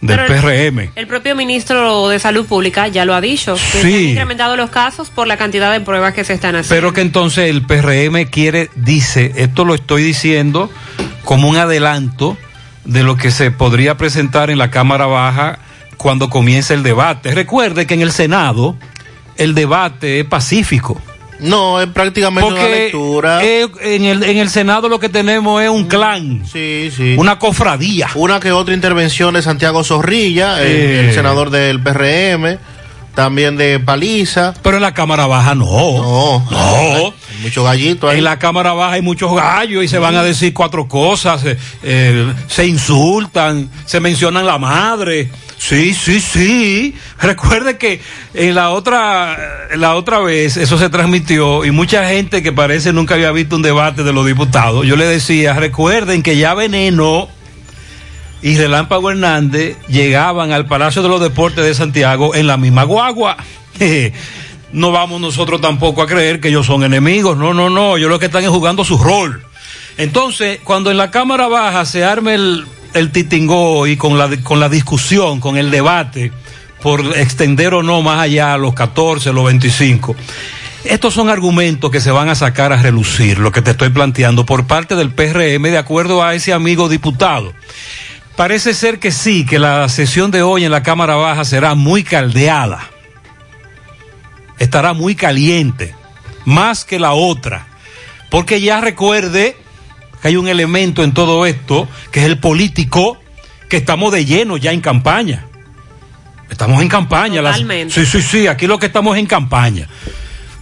del 0.00 0.18
Pero 0.20 0.34
el- 0.50 0.70
PRM. 0.72 0.90
El 0.96 1.06
propio 1.06 1.36
ministro 1.36 2.08
de 2.08 2.18
Salud 2.18 2.46
Pública 2.46 2.88
ya 2.88 3.04
lo 3.04 3.14
ha 3.14 3.20
dicho, 3.20 3.56
que 3.56 3.60
Sí. 3.60 3.80
se 3.82 3.86
han 3.88 4.02
incrementado 4.04 4.56
los 4.56 4.70
casos 4.70 5.10
por 5.10 5.26
la 5.26 5.36
cantidad 5.36 5.70
de 5.70 5.80
pruebas 5.82 6.14
que 6.14 6.24
se 6.24 6.32
están 6.32 6.56
haciendo. 6.56 6.74
Pero 6.74 6.94
que 6.94 7.02
entonces 7.02 7.50
el 7.50 7.60
PRM 7.66 8.24
quiere, 8.30 8.70
dice, 8.74 9.34
esto 9.36 9.66
lo 9.66 9.74
estoy 9.74 10.02
diciendo 10.02 10.70
como 11.26 11.50
un 11.50 11.58
adelanto 11.58 12.38
de 12.86 13.02
lo 13.02 13.16
que 13.18 13.30
se 13.30 13.50
podría 13.50 13.98
presentar 13.98 14.48
en 14.48 14.56
la 14.56 14.70
Cámara 14.70 15.04
Baja 15.04 15.58
cuando 15.98 16.30
comience 16.30 16.72
el 16.72 16.82
debate. 16.82 17.34
Recuerde 17.34 17.86
que 17.86 17.92
en 17.92 18.00
el 18.00 18.12
Senado 18.12 18.76
el 19.36 19.54
debate 19.54 20.20
es 20.20 20.24
pacífico. 20.24 20.98
No, 21.40 21.80
es 21.80 21.88
prácticamente 21.88 22.50
una 22.52 22.66
lectura. 22.68 23.40
en, 23.42 24.04
el, 24.04 24.22
en 24.22 24.36
el 24.38 24.48
Senado 24.50 24.88
lo 24.88 24.98
que 24.98 25.08
tenemos 25.08 25.62
es 25.62 25.68
un 25.70 25.84
clan, 25.86 26.42
Sí, 26.50 26.90
sí. 26.94 27.14
una 27.18 27.38
cofradía. 27.38 28.08
Una 28.14 28.40
que 28.40 28.52
otra 28.52 28.74
intervención 28.74 29.34
de 29.34 29.42
Santiago 29.42 29.82
Zorrilla, 29.84 30.60
el, 30.62 30.66
Eh. 30.68 31.08
el 31.08 31.14
senador 31.14 31.50
del 31.50 31.80
PRM, 31.80 32.58
también 33.14 33.56
de 33.56 33.80
Paliza. 33.80 34.54
Pero 34.62 34.76
en 34.76 34.82
la 34.82 34.94
Cámara 34.94 35.26
Baja 35.26 35.54
no. 35.54 35.64
No. 35.66 36.46
No. 36.50 37.14
Muchos 37.42 37.64
gallitos 37.64 38.10
ahí. 38.10 38.18
En 38.18 38.24
la 38.24 38.38
Cámara 38.38 38.72
Baja 38.72 38.92
hay 38.94 39.02
muchos 39.02 39.34
gallos 39.34 39.82
y 39.82 39.88
se 39.88 39.98
van 39.98 40.14
a 40.16 40.22
decir 40.22 40.52
cuatro 40.52 40.86
cosas, 40.86 41.44
eh, 41.44 41.56
eh, 41.82 42.32
se 42.48 42.66
insultan, 42.66 43.70
se 43.86 43.98
mencionan 44.00 44.46
la 44.46 44.58
madre. 44.58 45.30
Sí, 45.58 45.92
sí, 45.94 46.20
sí. 46.20 46.94
Recuerde 47.22 47.76
que 47.76 48.00
en 48.34 48.54
la 48.54 48.70
otra, 48.70 49.68
la 49.76 49.94
otra 49.94 50.20
vez 50.20 50.56
eso 50.56 50.78
se 50.78 50.88
transmitió 50.88 51.64
y 51.64 51.70
mucha 51.70 52.08
gente 52.08 52.42
que 52.42 52.52
parece 52.52 52.92
nunca 52.92 53.14
había 53.14 53.30
visto 53.30 53.56
un 53.56 53.62
debate 53.62 54.04
de 54.04 54.12
los 54.12 54.26
diputados, 54.26 54.86
yo 54.86 54.96
le 54.96 55.04
decía, 55.04 55.52
recuerden 55.54 56.22
que 56.22 56.36
ya 56.36 56.54
Veneno 56.54 57.28
y 58.42 58.56
Relámpago 58.56 59.10
Hernández 59.10 59.76
llegaban 59.86 60.52
al 60.52 60.66
Palacio 60.66 61.02
de 61.02 61.10
los 61.10 61.20
Deportes 61.20 61.64
de 61.64 61.74
Santiago 61.74 62.34
en 62.34 62.46
la 62.46 62.56
misma 62.56 62.84
guagua. 62.84 63.36
No 64.72 64.92
vamos 64.92 65.20
nosotros 65.20 65.60
tampoco 65.60 66.00
a 66.00 66.06
creer 66.06 66.40
que 66.40 66.46
ellos 66.46 66.64
son 66.64 66.84
enemigos. 66.84 67.36
No, 67.36 67.52
no, 67.52 67.68
no. 67.68 67.96
Ellos 67.96 68.08
lo 68.08 68.20
que 68.20 68.26
están 68.26 68.44
es 68.44 68.50
jugando 68.50 68.84
su 68.84 68.98
rol. 68.98 69.42
Entonces, 69.98 70.60
cuando 70.62 70.92
en 70.92 70.96
la 70.96 71.10
Cámara 71.10 71.48
Baja 71.48 71.84
se 71.84 72.04
arme 72.04 72.34
el, 72.34 72.64
el 72.94 73.10
titingó 73.10 73.88
y 73.88 73.96
con 73.96 74.16
la, 74.16 74.28
con 74.44 74.60
la 74.60 74.68
discusión, 74.68 75.40
con 75.40 75.56
el 75.56 75.72
debate, 75.72 76.30
por 76.82 77.00
extender 77.18 77.74
o 77.74 77.82
no 77.82 78.02
más 78.02 78.20
allá 78.20 78.56
los 78.56 78.74
14, 78.74 79.32
los 79.32 79.44
25, 79.44 80.16
estos 80.84 81.12
son 81.12 81.28
argumentos 81.28 81.90
que 81.90 82.00
se 82.00 82.10
van 82.10 82.30
a 82.30 82.34
sacar 82.34 82.72
a 82.72 82.80
relucir, 82.80 83.38
lo 83.38 83.52
que 83.52 83.60
te 83.60 83.72
estoy 83.72 83.90
planteando, 83.90 84.46
por 84.46 84.66
parte 84.66 84.96
del 84.96 85.10
PRM, 85.10 85.62
de 85.62 85.78
acuerdo 85.78 86.22
a 86.24 86.34
ese 86.34 86.54
amigo 86.54 86.88
diputado. 86.88 87.52
Parece 88.34 88.72
ser 88.72 88.98
que 88.98 89.10
sí, 89.10 89.44
que 89.44 89.58
la 89.58 89.86
sesión 89.90 90.30
de 90.30 90.40
hoy 90.40 90.64
en 90.64 90.70
la 90.70 90.82
Cámara 90.82 91.16
Baja 91.16 91.44
será 91.44 91.74
muy 91.74 92.02
caldeada. 92.02 92.88
Estará 94.58 94.94
muy 94.94 95.14
caliente, 95.14 95.94
más 96.46 96.86
que 96.86 96.98
la 96.98 97.12
otra. 97.12 97.66
Porque 98.30 98.62
ya 98.62 98.80
recuerde 98.80 99.58
que 100.22 100.28
hay 100.28 100.36
un 100.36 100.48
elemento 100.48 101.04
en 101.04 101.12
todo 101.12 101.44
esto, 101.44 101.88
que 102.10 102.20
es 102.20 102.26
el 102.26 102.38
político, 102.38 103.20
que 103.68 103.76
estamos 103.76 104.12
de 104.12 104.24
lleno 104.24 104.56
ya 104.56 104.72
en 104.72 104.80
campaña. 104.80 105.46
Estamos 106.50 106.82
en 106.82 106.88
campaña. 106.88 107.40
las- 107.42 107.54
Totalmente. 107.56 107.94
sí, 107.94 108.04
sí, 108.06 108.22
sí, 108.22 108.46
aquí 108.46 108.66
lo 108.66 108.78
que 108.78 108.86
estamos 108.86 109.16
es 109.16 109.20
en 109.20 109.26
campaña. 109.26 109.88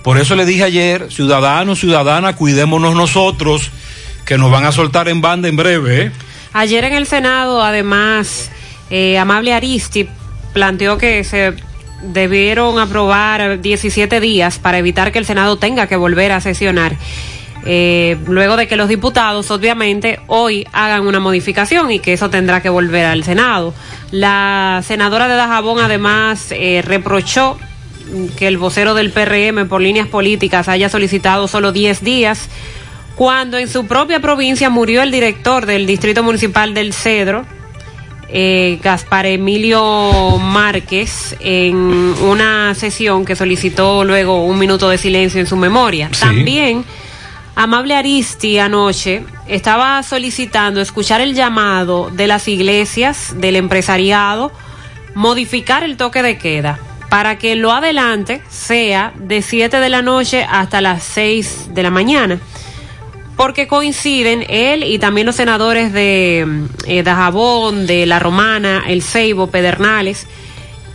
Por 0.03 0.19
eso 0.19 0.37
le 0.37 0.45
dije 0.47 0.63
ayer, 0.65 1.09
ciudadanos, 1.11 1.81
ciudadanas, 1.81 2.35
cuidémonos 2.37 2.95
nosotros, 2.95 3.71
que 4.25 4.39
nos 4.39 4.51
van 4.51 4.65
a 4.65 4.73
soltar 4.73 5.09
en 5.09 5.21
banda 5.21 5.49
en 5.49 5.57
breve. 5.57 6.03
¿eh? 6.07 6.13
Ayer 6.53 6.85
en 6.85 6.95
el 6.95 7.07
Senado, 7.07 7.63
además, 7.63 8.51
eh, 8.91 9.19
Amable 9.19 9.53
Aristi 9.55 10.09
planteó 10.53 10.99
que 10.99 11.25
se 11.25 11.55
debieron 12.03 12.79
aprobar 12.79 13.61
17 13.61 14.21
días 14.21 14.59
para 14.59 14.79
evitar 14.79 15.11
que 15.13 15.19
el 15.19 15.27
Senado 15.27 15.57
tenga 15.59 15.87
que 15.89 15.97
volver 15.97 16.33
a 16.33 16.41
sesionar. 16.41 16.97
Eh, 17.65 18.17
luego 18.27 18.57
de 18.57 18.67
que 18.67 18.77
los 18.77 18.89
diputados, 18.89 19.51
obviamente, 19.51 20.21
hoy 20.27 20.67
hagan 20.73 21.07
una 21.07 21.21
modificación 21.21 21.91
y 21.91 21.99
que 21.99 22.13
eso 22.13 22.31
tendrá 22.31 22.61
que 22.63 22.69
volver 22.69 23.07
al 23.07 23.25
Senado. 23.25 23.75
La 24.11 24.83
senadora 24.87 25.29
de 25.29 25.35
Dajabón, 25.35 25.81
además, 25.81 26.49
eh, 26.51 26.83
reprochó 26.85 27.59
que 28.39 28.49
el 28.49 28.57
vocero 28.57 28.95
del 28.95 29.11
PRM 29.11 29.69
por 29.69 29.83
líneas 29.83 30.09
políticas 30.09 30.69
haya 30.69 30.89
solicitado 30.89 31.47
solo 31.47 31.73
10 31.73 32.03
días 32.03 32.49
cuando 33.19 33.59
en 33.59 33.69
su 33.69 33.85
propia 33.87 34.21
provincia 34.21 34.71
murió 34.71 35.03
el 35.03 35.11
director 35.11 35.67
del 35.67 35.87
Distrito 35.87 36.23
Municipal 36.23 36.73
del 36.73 36.93
Cedro, 36.93 37.45
eh, 38.29 38.79
Gaspar 38.81 39.27
Emilio 39.27 40.39
Márquez, 40.39 41.35
en 41.41 41.75
una 41.75 42.77
sesión 42.77 43.25
que 43.25 43.35
solicitó 43.35 44.05
luego 44.05 44.45
un 44.45 44.57
minuto 44.57 44.89
de 44.89 44.99
silencio 44.99 45.41
en 45.41 45.47
su 45.47 45.57
memoria. 45.57 46.11
Sí. 46.13 46.21
También, 46.21 46.85
Amable 47.61 47.97
Aristi 47.97 48.61
anoche 48.61 49.25
estaba 49.49 50.01
solicitando 50.05 50.81
escuchar 50.81 51.21
el 51.21 51.35
llamado 51.35 52.09
de 52.09 52.29
las 52.29 52.47
iglesias, 52.47 53.35
del 53.35 53.57
empresariado, 53.57 54.53
modificar 55.17 55.83
el 55.83 55.97
toque 55.97 56.23
de 56.23 56.39
queda 56.39 56.79
para 57.11 57.37
que 57.37 57.57
lo 57.57 57.73
adelante 57.73 58.43
sea 58.49 59.13
de 59.17 59.43
7 59.43 59.81
de 59.81 59.89
la 59.89 60.03
noche 60.03 60.47
hasta 60.49 60.81
las 60.81 61.03
6 61.03 61.75
de 61.75 61.83
la 61.83 61.91
mañana 61.91 62.39
porque 63.37 63.67
coinciden 63.67 64.47
él 64.49 64.85
y 64.85 65.01
también 65.01 65.27
los 65.27 65.35
senadores 65.35 65.93
de 65.93 66.47
eh, 66.87 67.03
Dajabón, 67.03 67.89
de 67.89 68.07
La 68.07 68.21
Romana, 68.21 68.85
El 68.87 69.03
Ceibo, 69.03 69.49
Pedernales, 69.49 70.29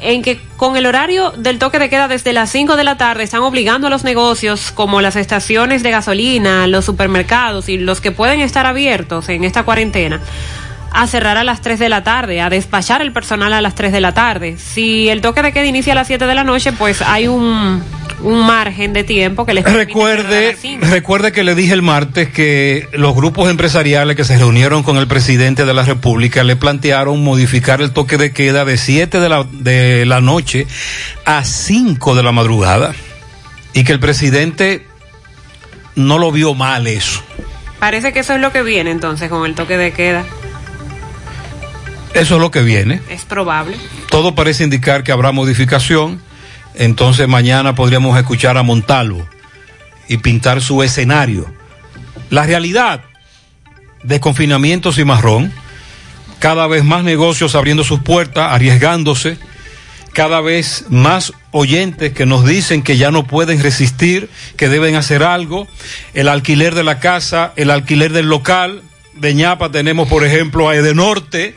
en 0.04 0.22
que 0.22 0.40
con 0.58 0.76
el 0.76 0.86
horario 0.86 1.32
del 1.32 1.60
toque 1.60 1.80
de 1.80 1.90
queda 1.90 2.08
desde 2.08 2.34
las 2.34 2.50
5 2.52 2.76
de 2.76 2.84
la 2.84 2.98
tarde 2.98 3.24
están 3.24 3.42
obligando 3.42 3.88
a 3.88 3.90
los 3.90 4.04
negocios 4.04 4.72
como 4.72 5.02
las 5.02 5.16
estaciones 5.16 5.84
de 5.84 5.92
gasolina, 5.92 6.68
los 6.68 6.86
supermercados 6.86 7.70
y 7.70 7.78
los 7.78 8.02
que 8.02 8.12
pueden 8.12 8.42
estar 8.42 8.66
abiertos 8.66 9.30
en 9.30 9.44
esta 9.44 9.64
cuarentena 9.64 10.22
a 10.94 11.08
cerrar 11.08 11.38
a 11.38 11.44
las 11.44 11.62
3 11.62 11.80
de 11.80 11.90
la 11.90 12.04
tarde, 12.04 12.40
a 12.40 12.50
despachar 12.50 13.02
el 13.02 13.12
personal 13.12 13.52
a 13.52 13.62
las 13.62 13.74
3 13.74 13.92
de 13.92 14.00
la 14.00 14.14
tarde. 14.14 14.58
Si 14.58 15.10
el 15.10 15.22
toque 15.22 15.42
de 15.42 15.52
queda 15.52 15.66
inicia 15.66 15.94
a 15.94 15.96
las 15.96 16.08
7 16.08 16.28
de 16.28 16.36
la 16.36 16.44
noche, 16.44 16.72
pues 16.72 17.02
hay 17.02 17.28
un, 17.28 17.84
un 18.24 18.46
margen 18.46 18.94
de 18.94 19.04
tiempo 19.04 19.46
que 19.46 19.54
les 19.54 19.64
Recuerde, 19.66 20.58
recuerde 20.82 21.32
que 21.32 21.44
le 21.44 21.56
dije 21.56 21.74
el 21.74 21.82
martes 21.82 22.30
que 22.30 22.88
los 22.94 23.14
grupos 23.14 23.50
empresariales 23.50 24.16
que 24.16 24.24
se 24.24 24.38
reunieron 24.38 24.84
con 24.84 24.98
el 24.98 25.08
presidente 25.08 25.66
de 25.66 25.74
la 25.74 25.84
República 25.84 26.44
le 26.44 26.56
plantearon 26.56 27.24
modificar 27.24 27.82
el 27.82 27.92
toque 27.92 28.18
de 28.18 28.32
queda 28.32 28.66
de 28.66 28.78
7 28.78 29.20
de 29.20 29.30
la, 29.30 29.46
de 29.52 30.06
la 30.06 30.22
noche 30.22 30.68
a 31.26 31.44
5 31.44 32.16
de 32.16 32.24
la 32.24 32.32
madrugada 32.32 32.94
y 33.74 33.84
que 33.84 33.92
el 33.92 34.00
presidente 34.00 34.88
no 35.96 36.18
lo 36.18 36.32
vio 36.32 36.54
mal 36.54 36.88
eso. 36.88 37.22
Parece 37.80 38.14
que 38.14 38.20
eso 38.20 38.34
es 38.34 38.40
lo 38.40 38.52
que 38.52 38.64
viene 38.64 38.92
entonces 38.92 39.30
con 39.30 39.46
el 39.46 39.56
toque 39.56 39.78
de 39.78 39.92
queda. 39.92 40.24
Eso 42.14 42.36
es 42.36 42.42
lo 42.42 42.52
que 42.52 42.62
viene. 42.62 43.02
Es 43.10 43.26
probable. 43.26 43.76
Todo 44.10 44.36
parece 44.36 44.64
indicar 44.64 45.04
que 45.04 45.12
habrá 45.12 45.32
modificación. 45.32 46.22
Entonces 46.76 47.28
mañana 47.28 47.76
podríamos 47.76 48.18
escuchar 48.18 48.58
a 48.58 48.64
Montalvo 48.64 49.28
y 50.08 50.18
pintar 50.18 50.62
su 50.62 50.84
escenario. 50.84 51.54
La 52.30 52.46
realidad 52.46 53.02
desconfinamiento 54.04 54.92
cimarrón, 54.92 55.52
cada 56.40 56.68
vez 56.68 56.84
más 56.84 57.04
negocios 57.04 57.56
abriendo 57.56 57.84
sus 57.84 58.02
puertas, 58.02 58.52
arriesgándose, 58.52 59.38
cada 60.14 60.42
vez 60.42 60.86
más 60.90 61.34
oyentes 61.52 62.14
que 62.14 62.26
nos 62.26 62.46
dicen 62.46 62.84
que 62.84 62.98
ya 62.98 63.12
no 63.12 63.26
pueden 63.26 63.62
resistir, 63.62 64.30
que 64.58 64.70
deben 64.70 64.96
hacer 64.96 65.24
algo, 65.24 65.68
el 66.14 66.28
alquiler 66.28 66.76
de 66.76 66.84
la 66.84 67.00
casa, 67.00 67.54
el 67.56 67.72
alquiler 67.72 68.12
del 68.12 68.28
local, 68.28 68.84
de 69.16 69.34
ñapa 69.34 69.72
tenemos 69.72 70.08
por 70.08 70.24
ejemplo 70.24 70.70
a 70.70 70.76
Edenorte, 70.76 71.56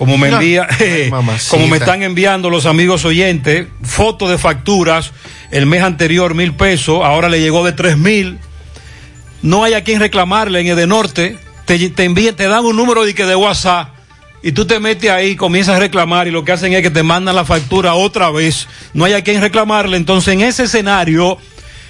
como 0.00 0.16
me 0.16 0.28
envía, 0.28 0.66
Ay, 0.66 1.10
como 1.50 1.68
me 1.68 1.76
están 1.76 2.02
enviando 2.02 2.48
los 2.48 2.64
amigos 2.64 3.04
oyentes, 3.04 3.66
fotos 3.82 4.30
de 4.30 4.38
facturas, 4.38 5.12
el 5.50 5.66
mes 5.66 5.82
anterior 5.82 6.34
mil 6.34 6.54
pesos, 6.54 7.02
ahora 7.04 7.28
le 7.28 7.38
llegó 7.38 7.66
de 7.66 7.72
tres 7.72 7.98
mil, 7.98 8.38
no 9.42 9.62
hay 9.62 9.74
a 9.74 9.84
quien 9.84 10.00
reclamarle 10.00 10.60
en 10.60 10.68
Edenorte, 10.68 11.36
te, 11.66 11.90
te 11.90 12.04
envían, 12.04 12.34
te 12.34 12.48
dan 12.48 12.64
un 12.64 12.76
número 12.76 13.04
de, 13.04 13.14
que 13.14 13.26
de 13.26 13.36
WhatsApp 13.36 13.90
y 14.42 14.52
tú 14.52 14.64
te 14.64 14.80
metes 14.80 15.10
ahí, 15.10 15.36
comienzas 15.36 15.76
a 15.76 15.80
reclamar 15.80 16.26
y 16.26 16.30
lo 16.30 16.46
que 16.46 16.52
hacen 16.52 16.72
es 16.72 16.80
que 16.80 16.90
te 16.90 17.02
mandan 17.02 17.36
la 17.36 17.44
factura 17.44 17.92
otra 17.92 18.30
vez, 18.30 18.68
no 18.94 19.04
hay 19.04 19.12
a 19.12 19.22
quien 19.22 19.42
reclamarle, 19.42 19.98
entonces 19.98 20.32
en 20.32 20.40
ese 20.40 20.62
escenario 20.62 21.36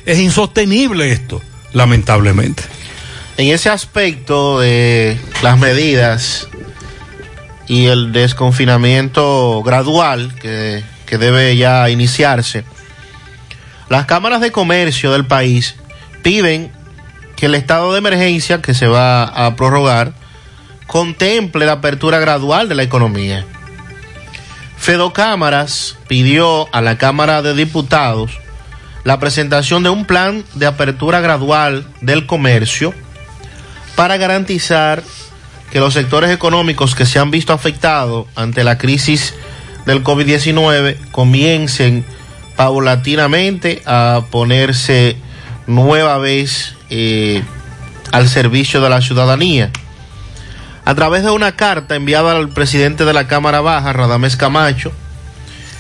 es 0.05 0.19
insostenible 0.19 1.13
esto, 1.13 1.41
lamentablemente. 1.73 2.65
En 3.37 3.55
ese 3.55 3.71
aspecto 3.71 4.59
de 4.59 5.17
las 5.45 5.61
medidas 5.61 6.49
y 7.71 7.87
el 7.87 8.11
desconfinamiento 8.11 9.63
gradual 9.63 10.35
que, 10.43 10.83
que 11.07 11.19
debe 11.19 11.57
ya 11.57 11.89
iniciarse, 11.89 12.65
las 13.89 14.07
cámaras 14.07 14.41
de 14.41 14.51
comercio 14.51 15.13
del 15.13 15.25
país 15.25 15.77
piden 16.25 16.73
que 17.37 17.47
el 17.47 17.55
estado 17.55 17.93
de 17.93 17.99
emergencia 17.99 18.61
que 18.61 18.75
se 18.75 18.89
va 18.89 19.23
a 19.23 19.55
prorrogar 19.55 20.15
contemple 20.89 21.65
la 21.65 21.75
apertura 21.75 22.19
gradual 22.19 22.69
de 22.69 22.75
la 22.75 22.83
economía. 22.83 23.47
Fedocámaras 24.77 25.97
pidió 26.09 26.69
a 26.75 26.81
la 26.81 26.99
Cámara 26.99 27.41
de 27.41 27.55
Diputados 27.55 28.33
la 29.05 29.21
presentación 29.21 29.85
de 29.85 29.91
un 29.91 30.07
plan 30.07 30.45
de 30.55 30.67
apertura 30.67 31.21
gradual 31.21 31.87
del 32.01 32.27
comercio 32.27 32.93
para 33.95 34.17
garantizar 34.17 35.05
que 35.71 35.81
los 35.81 35.95
sectores 35.95 36.31
económicos 36.31 36.95
que 36.95 37.07
se 37.07 37.19
han 37.19 37.31
visto 37.31 37.53
afectados 37.53 38.27
ante 38.35 38.65
la 38.65 38.79
crisis 38.79 39.35
del 39.87 40.03
COVID-19 40.03 40.97
comiencen 41.11 42.05
paulatinamente 42.57 43.83
a 43.87 44.23
ponerse 44.31 45.17
nueva 45.67 46.19
vez 46.19 46.75
eh, 46.91 47.43
al 48.13 48.29
servicio 48.29 48.81
de 48.81 48.91
la 48.91 49.01
ciudadanía. 49.01 49.71
A 50.85 50.95
través 50.95 51.23
de 51.23 51.31
una 51.31 51.53
carta 51.53 51.95
enviada 51.95 52.33
al 52.33 52.49
presidente 52.49 53.05
de 53.05 53.13
la 53.13 53.29
Cámara 53.29 53.61
Baja, 53.61 53.93
Radamés 53.93 54.37
Camacho, 54.37 54.93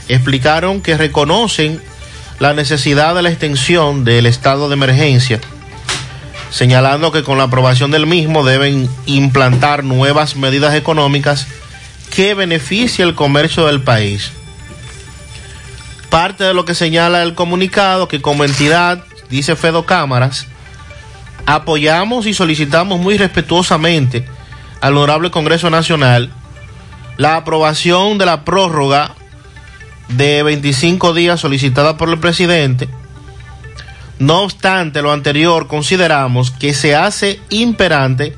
explicaron 0.09 0.81
que 0.81 0.97
reconocen 0.97 1.81
la 2.39 2.55
necesidad 2.55 3.15
de 3.15 3.23
la 3.23 3.31
extensión 3.31 4.05
del 4.05 4.27
estado 4.27 4.69
de 4.69 4.75
emergencia 4.75 5.41
señalando 6.51 7.13
que 7.13 7.23
con 7.23 7.39
la 7.39 7.45
aprobación 7.45 7.91
del 7.91 8.07
mismo 8.07 8.45
deben 8.45 8.89
implantar 9.07 9.85
nuevas 9.85 10.37
medidas 10.37 10.75
económicas 10.75 11.47
que 12.15 12.35
beneficien 12.35 13.09
el 13.09 13.15
comercio 13.15 13.67
del 13.67 13.83
país. 13.83 14.33
Parte 16.11 16.45
de 16.45 16.55
lo 16.55 16.65
que 16.65 16.75
señala 16.75 17.23
el 17.23 17.35
comunicado 17.35 18.09
que 18.09 18.21
como 18.21 18.45
entidad, 18.45 19.05
dice 19.29 19.55
Fedo 19.55 19.87
Cámaras, 19.87 20.49
apoyamos 21.47 22.27
y 22.27 22.35
solicitamos 22.35 22.99
muy 22.99 23.17
respetuosamente 23.17 24.27
al 24.81 24.97
Honorable 24.97 25.31
Congreso 25.31 25.71
Nacional 25.71 26.31
la 27.17 27.37
aprobación 27.37 28.19
de 28.19 28.27
la 28.27 28.45
prórroga 28.45 29.15
de 30.09 30.43
25 30.43 31.15
días 31.15 31.39
solicitada 31.39 31.97
por 31.97 32.09
el 32.09 32.19
presidente 32.19 32.89
no 34.21 34.43
obstante 34.43 35.01
lo 35.01 35.13
anterior, 35.13 35.67
consideramos 35.67 36.51
que 36.51 36.75
se 36.75 36.95
hace 36.95 37.41
imperante 37.49 38.37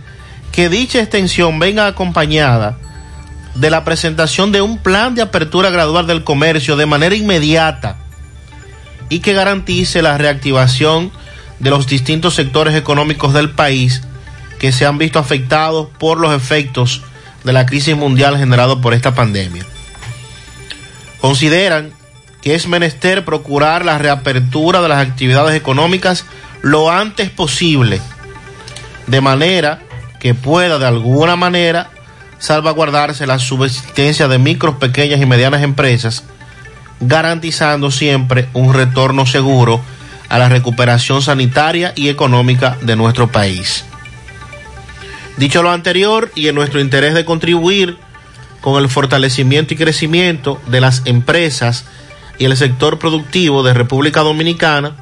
que 0.52 0.68
dicha 0.68 1.00
extensión 1.00 1.58
venga 1.58 1.88
acompañada 1.88 2.78
de 3.56 3.68
la 3.68 3.82
presentación 3.82 4.52
de 4.52 4.62
un 4.62 4.78
plan 4.78 5.16
de 5.16 5.22
apertura 5.22 5.70
gradual 5.70 6.06
del 6.06 6.22
comercio 6.22 6.76
de 6.76 6.86
manera 6.86 7.16
inmediata 7.16 7.96
y 9.08 9.18
que 9.18 9.32
garantice 9.32 10.02
la 10.02 10.16
reactivación 10.16 11.10
de 11.58 11.70
los 11.70 11.88
distintos 11.88 12.34
sectores 12.34 12.76
económicos 12.76 13.34
del 13.34 13.50
país 13.50 14.02
que 14.60 14.70
se 14.70 14.86
han 14.86 14.98
visto 14.98 15.18
afectados 15.18 15.88
por 15.98 16.18
los 16.18 16.32
efectos 16.32 17.02
de 17.42 17.52
la 17.52 17.66
crisis 17.66 17.96
mundial 17.96 18.38
generado 18.38 18.80
por 18.80 18.94
esta 18.94 19.16
pandemia. 19.16 19.66
Consideran 21.20 21.92
que 22.42 22.54
es 22.54 22.66
menester 22.66 23.24
procurar 23.24 23.84
la 23.84 23.98
reapertura 23.98 24.82
de 24.82 24.88
las 24.88 25.06
actividades 25.06 25.54
económicas 25.54 26.26
lo 26.60 26.90
antes 26.90 27.30
posible, 27.30 28.00
de 29.06 29.20
manera 29.20 29.80
que 30.20 30.34
pueda 30.34 30.78
de 30.78 30.86
alguna 30.86 31.36
manera 31.36 31.90
salvaguardarse 32.38 33.26
la 33.26 33.38
subsistencia 33.38 34.26
de 34.26 34.38
micros, 34.38 34.76
pequeñas 34.76 35.20
y 35.20 35.26
medianas 35.26 35.62
empresas, 35.62 36.24
garantizando 37.00 37.90
siempre 37.90 38.48
un 38.52 38.74
retorno 38.74 39.26
seguro 39.26 39.80
a 40.28 40.38
la 40.38 40.48
recuperación 40.48 41.22
sanitaria 41.22 41.92
y 41.94 42.08
económica 42.08 42.76
de 42.80 42.96
nuestro 42.96 43.30
país. 43.30 43.84
Dicho 45.36 45.62
lo 45.62 45.70
anterior 45.70 46.30
y 46.34 46.48
en 46.48 46.54
nuestro 46.54 46.80
interés 46.80 47.14
de 47.14 47.24
contribuir 47.24 47.96
con 48.60 48.82
el 48.82 48.88
fortalecimiento 48.88 49.74
y 49.74 49.76
crecimiento 49.76 50.60
de 50.66 50.80
las 50.80 51.02
empresas 51.04 51.84
y 52.42 52.44
el 52.44 52.56
sector 52.56 52.98
productivo 52.98 53.62
de 53.62 53.72
República 53.72 54.22
Dominicana, 54.22 54.96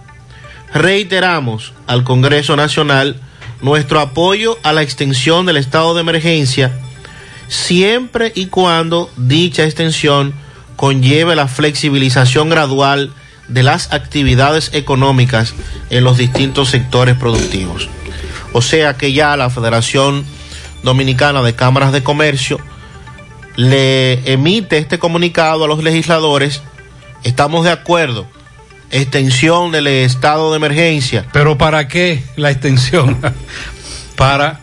reiteramos 0.74 1.72
al 1.86 2.04
Congreso 2.04 2.54
Nacional 2.54 3.16
nuestro 3.62 3.98
apoyo 3.98 4.58
a 4.62 4.74
la 4.74 4.82
extensión 4.82 5.46
del 5.46 5.56
estado 5.56 5.94
de 5.94 6.02
emergencia 6.02 6.70
siempre 7.48 8.30
y 8.34 8.48
cuando 8.48 9.10
dicha 9.16 9.64
extensión 9.64 10.34
conlleve 10.76 11.34
la 11.34 11.48
flexibilización 11.48 12.50
gradual 12.50 13.10
de 13.48 13.62
las 13.62 13.90
actividades 13.90 14.68
económicas 14.74 15.54
en 15.88 16.04
los 16.04 16.18
distintos 16.18 16.68
sectores 16.68 17.16
productivos. 17.16 17.88
O 18.52 18.60
sea 18.60 18.98
que 18.98 19.14
ya 19.14 19.34
la 19.38 19.48
Federación 19.48 20.26
Dominicana 20.82 21.40
de 21.40 21.54
Cámaras 21.54 21.92
de 21.92 22.02
Comercio 22.02 22.60
le 23.56 24.30
emite 24.30 24.76
este 24.76 24.98
comunicado 24.98 25.64
a 25.64 25.68
los 25.68 25.82
legisladores 25.82 26.62
Estamos 27.24 27.64
de 27.64 27.70
acuerdo. 27.70 28.26
Extensión 28.90 29.72
del 29.72 29.86
estado 29.86 30.50
de 30.50 30.56
emergencia. 30.56 31.26
¿Pero 31.32 31.58
para 31.58 31.86
qué 31.88 32.22
la 32.36 32.50
extensión? 32.50 33.20
para 34.16 34.60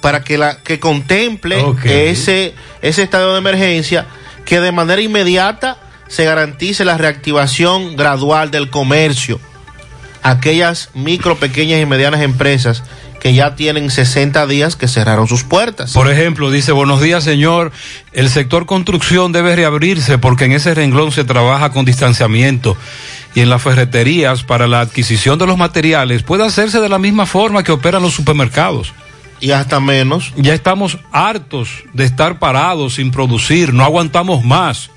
para 0.00 0.24
que 0.24 0.38
la 0.38 0.62
que 0.62 0.80
contemple 0.80 1.62
ese 1.84 2.54
ese 2.80 3.02
estado 3.02 3.34
de 3.34 3.38
emergencia 3.38 4.06
que 4.46 4.60
de 4.60 4.72
manera 4.72 5.02
inmediata 5.02 5.76
se 6.08 6.24
garantice 6.24 6.84
la 6.84 6.96
reactivación 6.96 7.96
gradual 7.96 8.50
del 8.50 8.70
comercio. 8.70 9.38
Aquellas 10.22 10.90
micro, 10.94 11.36
pequeñas 11.36 11.80
y 11.80 11.86
medianas 11.86 12.20
empresas 12.22 12.82
que 13.20 13.34
ya 13.34 13.54
tienen 13.54 13.90
60 13.90 14.46
días 14.46 14.76
que 14.76 14.88
cerraron 14.88 15.28
sus 15.28 15.44
puertas. 15.44 15.92
Por 15.92 16.10
ejemplo, 16.10 16.50
dice, 16.50 16.72
buenos 16.72 17.00
días, 17.00 17.22
señor. 17.22 17.70
El 18.12 18.28
sector 18.30 18.66
construcción 18.66 19.30
debe 19.32 19.54
reabrirse 19.54 20.18
porque 20.18 20.46
en 20.46 20.52
ese 20.52 20.74
renglón 20.74 21.12
se 21.12 21.24
trabaja 21.24 21.70
con 21.70 21.84
distanciamiento 21.84 22.76
y 23.34 23.40
en 23.40 23.50
las 23.50 23.62
ferreterías 23.62 24.42
para 24.42 24.66
la 24.66 24.80
adquisición 24.80 25.38
de 25.38 25.46
los 25.46 25.56
materiales 25.56 26.22
puede 26.22 26.44
hacerse 26.44 26.80
de 26.80 26.88
la 26.88 26.98
misma 26.98 27.26
forma 27.26 27.62
que 27.62 27.72
operan 27.72 28.02
los 28.02 28.14
supermercados. 28.14 28.92
Y 29.40 29.52
hasta 29.52 29.80
menos. 29.80 30.32
Ya 30.36 30.54
estamos 30.54 30.98
hartos 31.12 31.70
de 31.92 32.04
estar 32.04 32.38
parados 32.38 32.94
sin 32.94 33.10
producir, 33.10 33.72
no 33.72 33.84
aguantamos 33.84 34.44
más. 34.44 34.90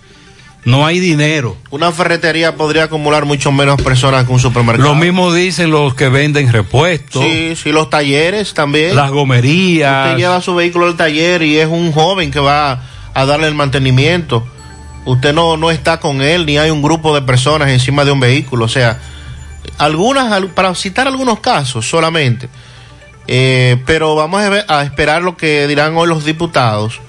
No 0.65 0.85
hay 0.85 0.99
dinero. 0.99 1.57
Una 1.71 1.91
ferretería 1.91 2.55
podría 2.55 2.83
acumular 2.85 3.25
mucho 3.25 3.51
menos 3.51 3.81
personas 3.81 4.25
que 4.25 4.31
un 4.31 4.39
supermercado. 4.39 4.87
Lo 4.89 4.95
mismo 4.95 5.33
dicen 5.33 5.71
los 5.71 5.93
que 5.93 6.07
venden 6.07 6.51
repuestos. 6.53 7.21
Sí, 7.23 7.55
sí, 7.55 7.71
los 7.73 7.89
talleres 7.89 8.53
también. 8.53 8.95
Las 8.95 9.11
gomerías. 9.11 10.07
Usted 10.07 10.17
lleva 10.19 10.39
su 10.41 10.55
vehículo 10.55 10.85
al 10.87 10.95
taller 10.95 11.41
y 11.41 11.57
es 11.57 11.67
un 11.67 11.91
joven 11.91 12.31
que 12.31 12.39
va 12.39 12.81
a 13.13 13.25
darle 13.25 13.47
el 13.47 13.55
mantenimiento. 13.55 14.47
Usted 15.05 15.33
no, 15.33 15.57
no 15.57 15.69
está 15.69 15.99
con 15.99 16.21
él, 16.21 16.45
ni 16.45 16.57
hay 16.57 16.69
un 16.69 16.81
grupo 16.81 17.13
de 17.13 17.21
personas 17.23 17.67
encima 17.69 18.05
de 18.05 18.11
un 18.11 18.21
vehículo. 18.21 18.63
O 18.63 18.69
sea, 18.69 19.01
algunas, 19.77 20.31
al- 20.31 20.47
para 20.51 20.73
citar 20.75 21.07
algunos 21.07 21.41
casos 21.41 21.85
solamente. 21.89 22.47
Eh, 23.27 23.77
pero 23.85 24.15
vamos 24.15 24.41
a, 24.41 24.49
ver- 24.49 24.65
a 24.69 24.83
esperar 24.83 25.21
lo 25.23 25.35
que 25.35 25.67
dirán 25.67 25.95
hoy 25.97 26.07
los 26.07 26.23
diputados 26.25 26.99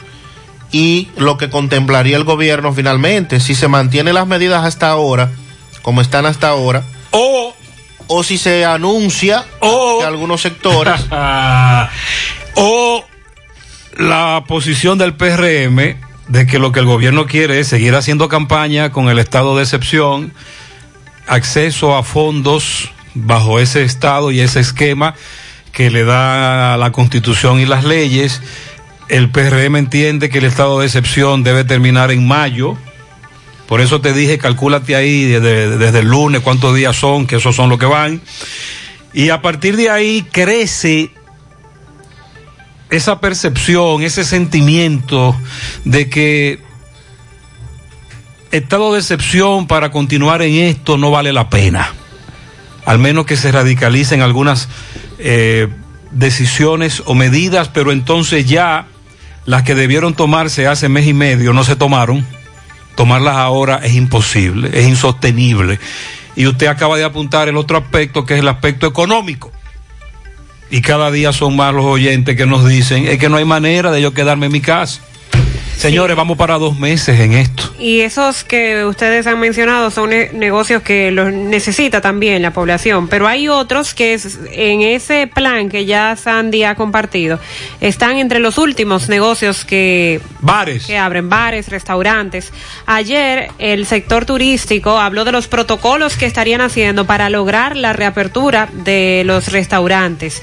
y 0.74 1.06
lo 1.18 1.38
que 1.38 1.50
contemplaría 1.50 2.16
el 2.16 2.24
gobierno 2.24 2.72
finalmente. 2.72 3.38
Si 3.38 3.54
se 3.54 3.68
mantienen 3.68 4.14
las 4.14 4.26
medidas 4.26 4.64
hasta 4.64 4.90
ahora, 4.90 5.30
como 5.82 6.00
están 6.00 6.26
hasta 6.26 6.48
ahora, 6.48 6.82
o, 7.12 7.54
o 8.08 8.24
si 8.24 8.38
se 8.38 8.64
anuncia 8.64 9.44
que 9.60 10.04
algunos 10.04 10.42
sectores 10.42 11.00
o 12.56 13.04
la 13.98 14.42
posición 14.48 14.98
del 14.98 15.14
PRM 15.14 15.96
de 16.26 16.46
que 16.48 16.58
lo 16.58 16.72
que 16.72 16.80
el 16.80 16.86
gobierno 16.86 17.26
quiere 17.26 17.60
es 17.60 17.68
seguir 17.68 17.94
haciendo 17.94 18.28
campaña 18.28 18.90
con 18.90 19.08
el 19.08 19.20
estado 19.20 19.56
de 19.56 19.62
excepción, 19.62 20.32
acceso 21.28 21.96
a 21.96 22.02
fondos 22.02 22.90
bajo 23.14 23.60
ese 23.60 23.84
estado 23.84 24.32
y 24.32 24.40
ese 24.40 24.58
esquema 24.58 25.14
que 25.70 25.92
le 25.92 26.02
da 26.02 26.76
la 26.78 26.90
constitución 26.90 27.60
y 27.60 27.64
las 27.64 27.84
leyes. 27.84 28.42
El 29.14 29.30
PRM 29.30 29.76
entiende 29.76 30.28
que 30.28 30.38
el 30.38 30.44
estado 30.44 30.80
de 30.80 30.86
excepción 30.86 31.44
debe 31.44 31.62
terminar 31.62 32.10
en 32.10 32.26
mayo. 32.26 32.76
Por 33.68 33.80
eso 33.80 34.00
te 34.00 34.12
dije, 34.12 34.38
calcúlate 34.38 34.96
ahí 34.96 35.26
desde, 35.26 36.00
el 36.00 36.08
lunes 36.08 36.40
cuántos 36.40 36.74
días 36.74 36.96
son, 36.96 37.28
que 37.28 37.36
esos 37.36 37.54
son 37.54 37.70
los 37.70 37.78
que 37.78 37.86
van. 37.86 38.20
Y 39.12 39.28
a 39.28 39.40
partir 39.40 39.76
de 39.76 39.88
ahí 39.88 40.26
crece 40.32 41.12
esa 42.90 43.20
percepción, 43.20 44.02
ese 44.02 44.24
sentimiento 44.24 45.36
de 45.84 46.10
que 46.10 46.58
estado 48.50 48.94
de 48.94 48.98
excepción 48.98 49.68
para 49.68 49.92
continuar 49.92 50.42
en 50.42 50.54
esto 50.54 50.98
no 50.98 51.12
vale 51.12 51.32
la 51.32 51.48
pena. 51.50 51.94
Al 52.84 52.98
menos 52.98 53.26
que 53.26 53.36
se 53.36 53.52
radicalicen 53.52 54.22
algunas 54.22 54.68
eh, 55.20 55.68
decisiones 56.10 57.00
o 57.06 57.14
medidas, 57.14 57.68
pero 57.68 57.92
entonces 57.92 58.48
ya 58.48 58.88
las 59.46 59.62
que 59.62 59.74
debieron 59.74 60.14
tomarse 60.14 60.66
hace 60.66 60.88
mes 60.88 61.06
y 61.06 61.14
medio 61.14 61.52
no 61.52 61.64
se 61.64 61.76
tomaron. 61.76 62.24
Tomarlas 62.96 63.36
ahora 63.36 63.80
es 63.82 63.94
imposible, 63.94 64.70
es 64.72 64.86
insostenible. 64.86 65.78
Y 66.36 66.46
usted 66.46 66.66
acaba 66.66 66.96
de 66.96 67.04
apuntar 67.04 67.48
el 67.48 67.56
otro 67.56 67.76
aspecto, 67.76 68.24
que 68.24 68.34
es 68.34 68.40
el 68.40 68.48
aspecto 68.48 68.86
económico. 68.86 69.52
Y 70.70 70.80
cada 70.80 71.10
día 71.10 71.32
son 71.32 71.56
más 71.56 71.74
los 71.74 71.84
oyentes 71.84 72.36
que 72.36 72.46
nos 72.46 72.66
dicen, 72.66 73.06
es 73.06 73.18
que 73.18 73.28
no 73.28 73.36
hay 73.36 73.44
manera 73.44 73.90
de 73.90 74.00
yo 74.00 74.14
quedarme 74.14 74.46
en 74.46 74.52
mi 74.52 74.60
casa. 74.60 75.02
Señores, 75.76 76.16
vamos 76.16 76.38
para 76.38 76.56
dos 76.56 76.78
meses 76.78 77.20
en 77.20 77.34
esto. 77.34 77.62
Y 77.78 78.00
esos 78.00 78.42
que 78.42 78.86
ustedes 78.86 79.26
han 79.26 79.38
mencionado 79.38 79.90
son 79.90 80.10
ne- 80.10 80.30
negocios 80.32 80.82
que 80.82 81.10
los 81.10 81.30
necesita 81.30 82.00
también 82.00 82.40
la 82.40 82.52
población, 82.52 83.06
pero 83.08 83.28
hay 83.28 83.48
otros 83.48 83.92
que 83.92 84.14
es- 84.14 84.38
en 84.52 84.80
ese 84.80 85.26
plan 85.26 85.68
que 85.68 85.84
ya 85.84 86.16
Sandy 86.16 86.64
ha 86.64 86.74
compartido 86.74 87.38
están 87.82 88.16
entre 88.16 88.38
los 88.38 88.56
últimos 88.56 89.10
negocios 89.10 89.66
que 89.66 90.20
bares 90.40 90.86
que 90.86 90.96
abren 90.96 91.28
bares, 91.28 91.68
restaurantes. 91.68 92.50
Ayer 92.86 93.48
el 93.58 93.84
sector 93.84 94.24
turístico 94.24 94.98
habló 94.98 95.24
de 95.26 95.32
los 95.32 95.48
protocolos 95.48 96.16
que 96.16 96.24
estarían 96.24 96.62
haciendo 96.62 97.04
para 97.04 97.28
lograr 97.28 97.76
la 97.76 97.92
reapertura 97.92 98.68
de 98.72 99.22
los 99.26 99.52
restaurantes. 99.52 100.42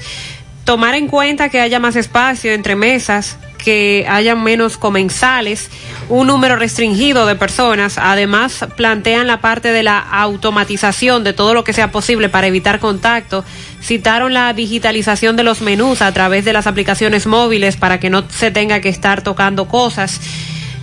Tomar 0.64 0.94
en 0.94 1.08
cuenta 1.08 1.48
que 1.48 1.60
haya 1.60 1.80
más 1.80 1.96
espacio 1.96 2.52
entre 2.52 2.76
mesas, 2.76 3.36
que 3.62 4.06
haya 4.08 4.34
menos 4.34 4.76
comensales, 4.76 5.70
un 6.08 6.26
número 6.26 6.56
restringido 6.56 7.26
de 7.26 7.36
personas. 7.36 7.96
Además, 7.96 8.66
plantean 8.76 9.26
la 9.26 9.40
parte 9.40 9.72
de 9.72 9.82
la 9.82 9.98
automatización 9.98 11.24
de 11.24 11.32
todo 11.32 11.54
lo 11.54 11.64
que 11.64 11.72
sea 11.72 11.92
posible 11.92 12.28
para 12.28 12.48
evitar 12.48 12.80
contacto. 12.80 13.44
Citaron 13.80 14.34
la 14.34 14.52
digitalización 14.52 15.36
de 15.36 15.44
los 15.44 15.60
menús 15.60 16.02
a 16.02 16.12
través 16.12 16.44
de 16.44 16.52
las 16.52 16.66
aplicaciones 16.66 17.26
móviles 17.26 17.76
para 17.76 18.00
que 18.00 18.10
no 18.10 18.28
se 18.28 18.50
tenga 18.50 18.80
que 18.80 18.88
estar 18.88 19.22
tocando 19.22 19.68
cosas. 19.68 20.20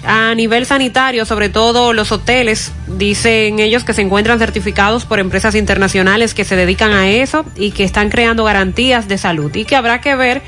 A 0.05 0.33
nivel 0.33 0.65
sanitario, 0.65 1.25
sobre 1.25 1.49
todo 1.49 1.91
los 1.91 2.13
hoteles, 2.13 2.71
dicen 2.87 3.59
ellos 3.59 3.83
que 3.83 3.93
se 3.93 4.01
encuentran 4.01 4.39
certificados 4.39 5.03
por 5.03 5.19
empresas 5.19 5.55
internacionales 5.55 6.33
que 6.33 6.45
se 6.45 6.55
dedican 6.55 6.93
a 6.93 7.09
eso 7.09 7.45
y 7.57 7.71
que 7.71 7.83
están 7.83 8.09
creando 8.09 8.45
garantías 8.45 9.09
de 9.09 9.17
salud 9.17 9.53
y 9.53 9.65
que 9.65 9.75
habrá 9.75 9.99
que 9.99 10.15
ver 10.15 10.41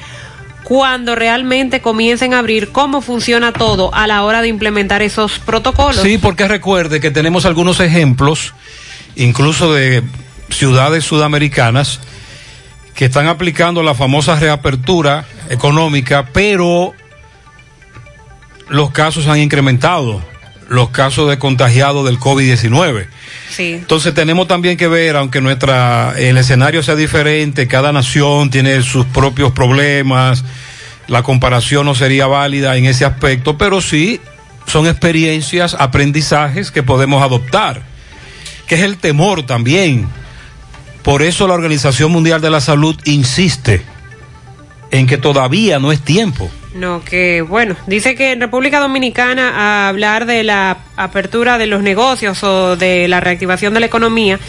cuando 0.63 1.15
realmente 1.15 1.81
comiencen 1.81 2.33
a 2.33 2.39
abrir 2.39 2.71
cómo 2.71 3.01
funciona 3.01 3.51
todo 3.51 3.93
a 3.93 4.07
la 4.07 4.23
hora 4.23 4.41
de 4.41 4.47
implementar 4.47 5.01
esos 5.01 5.39
protocolos. 5.39 6.01
Sí, 6.01 6.17
porque 6.17 6.47
recuerde 6.47 6.99
que 6.99 7.11
tenemos 7.11 7.45
algunos 7.45 7.79
ejemplos, 7.79 8.53
incluso 9.15 9.73
de 9.73 10.03
ciudades 10.49 11.03
sudamericanas, 11.03 11.99
que 12.93 13.05
están 13.05 13.27
aplicando 13.27 13.83
la 13.83 13.95
famosa 13.95 14.35
reapertura 14.35 15.25
económica, 15.49 16.27
pero 16.33 16.93
los 18.69 18.91
casos 18.91 19.27
han 19.27 19.39
incrementado, 19.39 20.21
los 20.71 20.89
casos 20.89 21.29
de 21.29 21.37
contagiados 21.37 22.05
del 22.05 22.17
COVID-19. 22.17 23.07
Sí. 23.49 23.73
Entonces 23.73 24.13
tenemos 24.13 24.47
también 24.47 24.77
que 24.77 24.87
ver, 24.87 25.17
aunque 25.17 25.41
nuestra 25.41 26.13
el 26.17 26.37
escenario 26.37 26.81
sea 26.81 26.95
diferente, 26.95 27.67
cada 27.67 27.91
nación 27.91 28.49
tiene 28.49 28.81
sus 28.81 29.05
propios 29.05 29.51
problemas, 29.51 30.45
la 31.07 31.23
comparación 31.23 31.85
no 31.85 31.93
sería 31.93 32.25
válida 32.25 32.77
en 32.77 32.85
ese 32.85 33.03
aspecto, 33.03 33.57
pero 33.57 33.81
sí 33.81 34.21
son 34.65 34.87
experiencias, 34.87 35.75
aprendizajes 35.77 36.71
que 36.71 36.83
podemos 36.83 37.21
adoptar, 37.21 37.83
que 38.65 38.75
es 38.75 38.81
el 38.81 38.95
temor 38.95 39.45
también. 39.45 40.07
Por 41.03 41.21
eso 41.21 41.49
la 41.49 41.55
Organización 41.55 42.13
Mundial 42.13 42.39
de 42.39 42.49
la 42.49 42.61
Salud 42.61 42.95
insiste 43.03 43.81
en 44.91 45.05
que 45.05 45.17
todavía 45.17 45.79
no 45.79 45.91
es 45.91 45.99
tiempo. 45.99 46.49
No, 46.73 47.03
que 47.03 47.41
bueno, 47.41 47.75
dice 47.85 48.15
que 48.15 48.31
en 48.31 48.39
República 48.39 48.79
Dominicana 48.79 49.89
hablar 49.89 50.25
de 50.25 50.43
la 50.43 50.77
apertura 50.95 51.57
de 51.57 51.67
los 51.67 51.81
negocios 51.81 52.43
o 52.43 52.77
de 52.77 53.07
la 53.09 53.19
reactivación 53.19 53.73
de 53.73 53.81
la 53.81 53.85
economía 53.87 54.39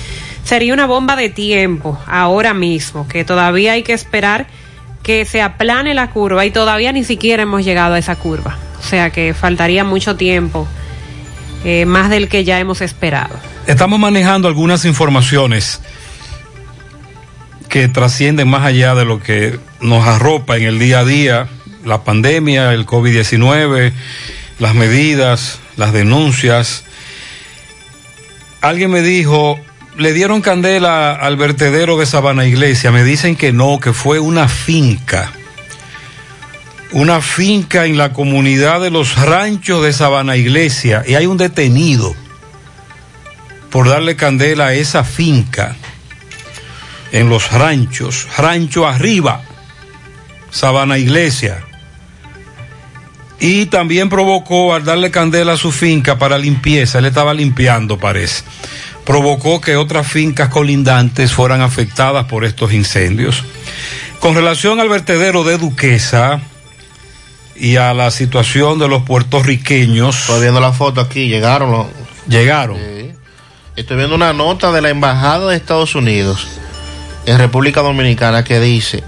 sería 0.44 0.72
una 0.72 0.86
bomba 0.86 1.16
de 1.16 1.30
tiempo 1.30 1.98
ahora 2.06 2.54
mismo, 2.54 3.08
que 3.08 3.24
todavía 3.24 3.72
hay 3.72 3.82
que 3.82 3.92
esperar 3.92 4.46
que 5.02 5.24
se 5.24 5.42
aplane 5.42 5.94
la 5.94 6.10
curva 6.10 6.44
y 6.44 6.50
todavía 6.50 6.92
ni 6.92 7.04
siquiera 7.04 7.42
hemos 7.42 7.64
llegado 7.64 7.94
a 7.94 7.98
esa 7.98 8.16
curva. 8.16 8.56
O 8.78 8.82
sea 8.82 9.10
que 9.10 9.34
faltaría 9.34 9.84
mucho 9.84 10.16
tiempo, 10.16 10.66
eh, 11.64 11.86
más 11.86 12.10
del 12.10 12.28
que 12.28 12.44
ya 12.44 12.58
hemos 12.60 12.80
esperado. 12.80 13.34
Estamos 13.66 13.98
manejando 13.98 14.48
algunas 14.48 14.84
informaciones 14.84 15.80
que 17.68 17.88
trascienden 17.88 18.48
más 18.48 18.64
allá 18.64 18.94
de 18.94 19.04
lo 19.04 19.20
que 19.20 19.58
nos 19.80 20.06
arropa 20.06 20.56
en 20.56 20.64
el 20.64 20.78
día 20.78 21.00
a 21.00 21.04
día, 21.04 21.48
la 21.84 22.04
pandemia, 22.04 22.72
el 22.72 22.86
COVID-19, 22.86 23.92
las 24.58 24.74
medidas, 24.74 25.60
las 25.76 25.92
denuncias. 25.92 26.84
Alguien 28.60 28.90
me 28.90 29.02
dijo, 29.02 29.58
le 29.96 30.12
dieron 30.12 30.40
candela 30.40 31.12
al 31.12 31.36
vertedero 31.36 31.98
de 31.98 32.06
Sabana 32.06 32.46
Iglesia, 32.46 32.90
me 32.90 33.04
dicen 33.04 33.36
que 33.36 33.52
no, 33.52 33.78
que 33.80 33.92
fue 33.92 34.18
una 34.18 34.48
finca. 34.48 35.32
Una 36.92 37.20
finca 37.22 37.86
en 37.86 37.96
la 37.96 38.12
comunidad 38.12 38.80
de 38.80 38.90
los 38.90 39.16
ranchos 39.16 39.82
de 39.82 39.92
Sabana 39.92 40.36
Iglesia 40.36 41.02
y 41.06 41.14
hay 41.14 41.26
un 41.26 41.38
detenido 41.38 42.14
por 43.70 43.88
darle 43.88 44.14
candela 44.14 44.66
a 44.66 44.74
esa 44.74 45.02
finca 45.02 45.74
en 47.12 47.30
los 47.30 47.50
ranchos, 47.50 48.28
rancho 48.36 48.86
arriba, 48.86 49.42
Sabana 50.50 50.98
Iglesia. 50.98 51.64
Y 53.42 53.66
también 53.66 54.08
provocó 54.08 54.72
al 54.72 54.84
darle 54.84 55.10
candela 55.10 55.54
a 55.54 55.56
su 55.56 55.72
finca 55.72 56.16
para 56.16 56.38
limpieza, 56.38 57.00
él 57.00 57.06
estaba 57.06 57.34
limpiando 57.34 57.98
parece, 57.98 58.44
provocó 59.04 59.60
que 59.60 59.74
otras 59.74 60.06
fincas 60.06 60.48
colindantes 60.48 61.32
fueran 61.32 61.60
afectadas 61.60 62.26
por 62.26 62.44
estos 62.44 62.72
incendios. 62.72 63.42
Con 64.20 64.36
relación 64.36 64.78
al 64.78 64.88
vertedero 64.88 65.42
de 65.42 65.58
Duquesa 65.58 66.40
y 67.56 67.78
a 67.78 67.92
la 67.94 68.12
situación 68.12 68.78
de 68.78 68.86
los 68.86 69.02
puertorriqueños. 69.02 70.20
Estoy 70.20 70.42
viendo 70.42 70.60
la 70.60 70.72
foto 70.72 71.00
aquí, 71.00 71.26
llegaron 71.26 71.72
los... 71.72 71.86
Llegaron. 72.28 72.78
Estoy 73.74 73.96
viendo 73.96 74.14
una 74.14 74.32
nota 74.32 74.70
de 74.70 74.82
la 74.82 74.90
Embajada 74.90 75.50
de 75.50 75.56
Estados 75.56 75.96
Unidos 75.96 76.46
en 77.26 77.38
República 77.38 77.80
Dominicana 77.80 78.44
que 78.44 78.60
dice, 78.60 79.02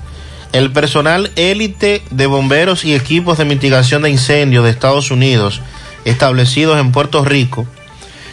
el 0.55 0.71
personal 0.71 1.33
élite 1.35 2.01
de 2.11 2.27
bomberos 2.27 2.85
y 2.85 2.95
equipos 2.95 3.39
de 3.39 3.45
mitigación 3.45 4.03
de 4.03 4.11
incendios 4.11 4.63
de 4.63 4.71
Estados 4.71 5.11
Unidos 5.11 5.61
establecidos 6.05 6.79
en 6.79 6.93
Puerto 6.93 7.25
Rico 7.25 7.67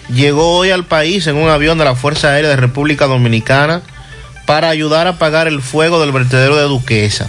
llegó 0.08 0.56
hoy 0.56 0.70
al 0.70 0.86
país 0.86 1.26
en 1.26 1.36
un 1.36 1.50
avión 1.50 1.80
de 1.80 1.86
la 1.86 1.96
Fuerza 1.96 2.30
Aérea 2.30 2.52
de 2.52 2.58
República 2.58 3.08
Dominicana 3.08 3.82
para 4.46 4.70
ayudar 4.70 5.08
a 5.08 5.12
apagar 5.12 5.48
el 5.48 5.64
fuego 5.64 6.00
del 6.00 6.12
vertedero 6.12 6.58
de 6.58 6.64
Duquesa. 6.64 7.28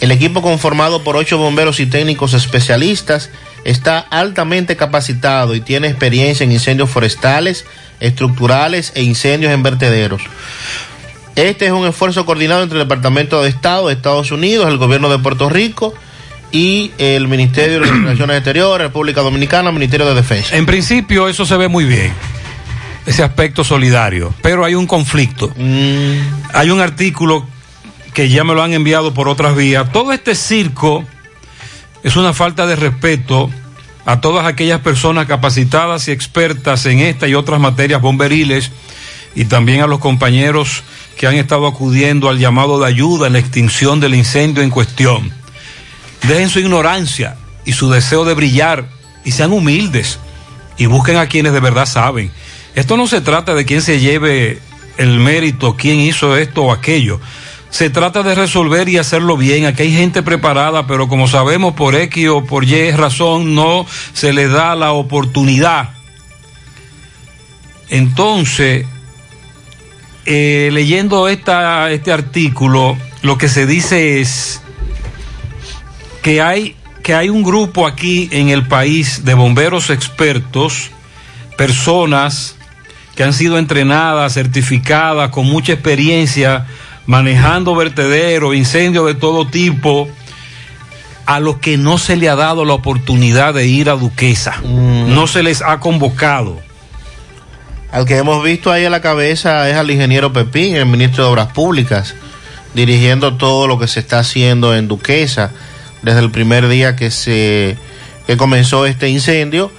El 0.00 0.12
equipo 0.12 0.40
conformado 0.40 1.02
por 1.02 1.16
ocho 1.16 1.36
bomberos 1.38 1.80
y 1.80 1.86
técnicos 1.86 2.32
especialistas 2.32 3.30
está 3.64 3.98
altamente 3.98 4.76
capacitado 4.76 5.56
y 5.56 5.60
tiene 5.60 5.88
experiencia 5.88 6.44
en 6.44 6.52
incendios 6.52 6.90
forestales, 6.90 7.64
estructurales 7.98 8.92
e 8.94 9.02
incendios 9.02 9.52
en 9.52 9.64
vertederos. 9.64 10.22
Este 11.36 11.66
es 11.66 11.72
un 11.72 11.86
esfuerzo 11.86 12.24
coordinado 12.24 12.62
entre 12.62 12.78
el 12.78 12.84
Departamento 12.84 13.42
de 13.42 13.50
Estado 13.50 13.88
de 13.88 13.92
Estados 13.92 14.30
Unidos, 14.30 14.68
el 14.68 14.78
Gobierno 14.78 15.10
de 15.10 15.18
Puerto 15.18 15.50
Rico 15.50 15.92
y 16.50 16.92
el 16.96 17.28
Ministerio 17.28 17.80
de 17.80 17.86
Relaciones 17.92 18.38
Exteriores, 18.38 18.86
República 18.86 19.20
Dominicana, 19.20 19.70
Ministerio 19.70 20.06
de 20.06 20.14
Defensa. 20.14 20.56
En 20.56 20.64
principio 20.64 21.28
eso 21.28 21.44
se 21.44 21.58
ve 21.58 21.68
muy 21.68 21.84
bien, 21.84 22.10
ese 23.04 23.22
aspecto 23.22 23.64
solidario, 23.64 24.32
pero 24.40 24.64
hay 24.64 24.74
un 24.74 24.86
conflicto. 24.86 25.52
Hay 26.54 26.70
un 26.70 26.80
artículo 26.80 27.46
que 28.14 28.30
ya 28.30 28.42
me 28.42 28.54
lo 28.54 28.62
han 28.62 28.72
enviado 28.72 29.12
por 29.12 29.28
otras 29.28 29.54
vías. 29.54 29.92
Todo 29.92 30.12
este 30.12 30.34
circo 30.34 31.04
Es 32.02 32.16
una 32.16 32.32
falta 32.32 32.66
de 32.66 32.76
respeto 32.76 33.50
a 34.06 34.22
todas 34.22 34.46
aquellas 34.46 34.80
personas 34.80 35.26
capacitadas 35.26 36.08
y 36.08 36.12
expertas 36.12 36.86
en 36.86 37.00
esta 37.00 37.28
y 37.28 37.34
otras 37.34 37.60
materias 37.60 38.00
bomberiles 38.00 38.70
y 39.34 39.44
también 39.44 39.82
a 39.82 39.86
los 39.86 39.98
compañeros 39.98 40.82
que 41.16 41.26
han 41.26 41.34
estado 41.34 41.66
acudiendo 41.66 42.28
al 42.28 42.38
llamado 42.38 42.78
de 42.78 42.86
ayuda 42.86 43.26
en 43.26 43.34
la 43.34 43.38
extinción 43.38 44.00
del 44.00 44.14
incendio 44.14 44.62
en 44.62 44.70
cuestión. 44.70 45.32
Dejen 46.22 46.50
su 46.50 46.60
ignorancia 46.60 47.36
y 47.64 47.72
su 47.72 47.90
deseo 47.90 48.24
de 48.24 48.34
brillar 48.34 48.88
y 49.24 49.32
sean 49.32 49.52
humildes 49.52 50.18
y 50.76 50.86
busquen 50.86 51.16
a 51.16 51.26
quienes 51.26 51.52
de 51.52 51.60
verdad 51.60 51.86
saben. 51.86 52.30
Esto 52.74 52.96
no 52.96 53.06
se 53.06 53.20
trata 53.20 53.54
de 53.54 53.64
quién 53.64 53.80
se 53.80 54.00
lleve 54.00 54.60
el 54.98 55.18
mérito, 55.18 55.76
quién 55.76 56.00
hizo 56.00 56.36
esto 56.36 56.64
o 56.64 56.72
aquello. 56.72 57.20
Se 57.70 57.90
trata 57.90 58.22
de 58.22 58.34
resolver 58.34 58.88
y 58.88 58.98
hacerlo 58.98 59.36
bien. 59.36 59.66
Aquí 59.66 59.82
hay 59.82 59.92
gente 59.92 60.22
preparada, 60.22 60.86
pero 60.86 61.08
como 61.08 61.28
sabemos 61.28 61.74
por 61.74 61.94
X 61.94 62.28
o 62.28 62.44
por 62.44 62.64
Y 62.64 62.90
razón 62.92 63.54
no 63.54 63.86
se 64.12 64.32
le 64.32 64.48
da 64.48 64.74
la 64.74 64.92
oportunidad. 64.92 65.90
Entonces, 67.88 68.86
eh, 70.26 70.70
leyendo 70.72 71.28
esta, 71.28 71.90
este 71.90 72.12
artículo, 72.12 72.96
lo 73.22 73.38
que 73.38 73.48
se 73.48 73.66
dice 73.66 74.20
es 74.20 74.60
que 76.22 76.42
hay, 76.42 76.74
que 77.02 77.14
hay 77.14 77.28
un 77.28 77.44
grupo 77.44 77.86
aquí 77.86 78.28
en 78.32 78.48
el 78.48 78.66
país 78.66 79.24
de 79.24 79.34
bomberos 79.34 79.90
expertos, 79.90 80.90
personas 81.56 82.56
que 83.14 83.22
han 83.22 83.32
sido 83.32 83.58
entrenadas, 83.58 84.34
certificadas, 84.34 85.30
con 85.30 85.46
mucha 85.46 85.72
experiencia, 85.72 86.66
manejando 87.06 87.74
vertederos, 87.74 88.54
incendios 88.54 89.06
de 89.06 89.14
todo 89.14 89.46
tipo, 89.46 90.08
a 91.24 91.40
los 91.40 91.58
que 91.58 91.76
no 91.76 91.98
se 91.98 92.16
le 92.16 92.28
ha 92.28 92.36
dado 92.36 92.64
la 92.64 92.74
oportunidad 92.74 93.54
de 93.54 93.66
ir 93.66 93.90
a 93.90 93.94
Duquesa. 93.94 94.60
No 94.62 95.26
se 95.26 95.42
les 95.42 95.62
ha 95.62 95.80
convocado. 95.80 96.60
Al 97.92 98.04
que 98.04 98.16
hemos 98.16 98.42
visto 98.42 98.72
ahí 98.72 98.84
a 98.84 98.90
la 98.90 99.00
cabeza 99.00 99.68
es 99.70 99.76
al 99.76 99.90
ingeniero 99.90 100.32
Pepín, 100.32 100.76
el 100.76 100.86
ministro 100.86 101.24
de 101.24 101.30
Obras 101.30 101.52
Públicas, 101.52 102.14
dirigiendo 102.74 103.34
todo 103.34 103.66
lo 103.66 103.78
que 103.78 103.88
se 103.88 104.00
está 104.00 104.18
haciendo 104.18 104.74
en 104.74 104.88
Duquesa 104.88 105.52
desde 106.02 106.20
el 106.20 106.30
primer 106.30 106.68
día 106.68 106.96
que 106.96 107.10
se 107.10 107.76
que 108.26 108.36
comenzó 108.36 108.86
este 108.86 109.08
incendio 109.08 109.70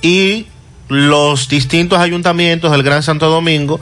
y 0.00 0.46
los 0.88 1.48
distintos 1.48 1.98
ayuntamientos 1.98 2.70
del 2.70 2.82
Gran 2.82 3.02
Santo 3.02 3.28
Domingo 3.28 3.80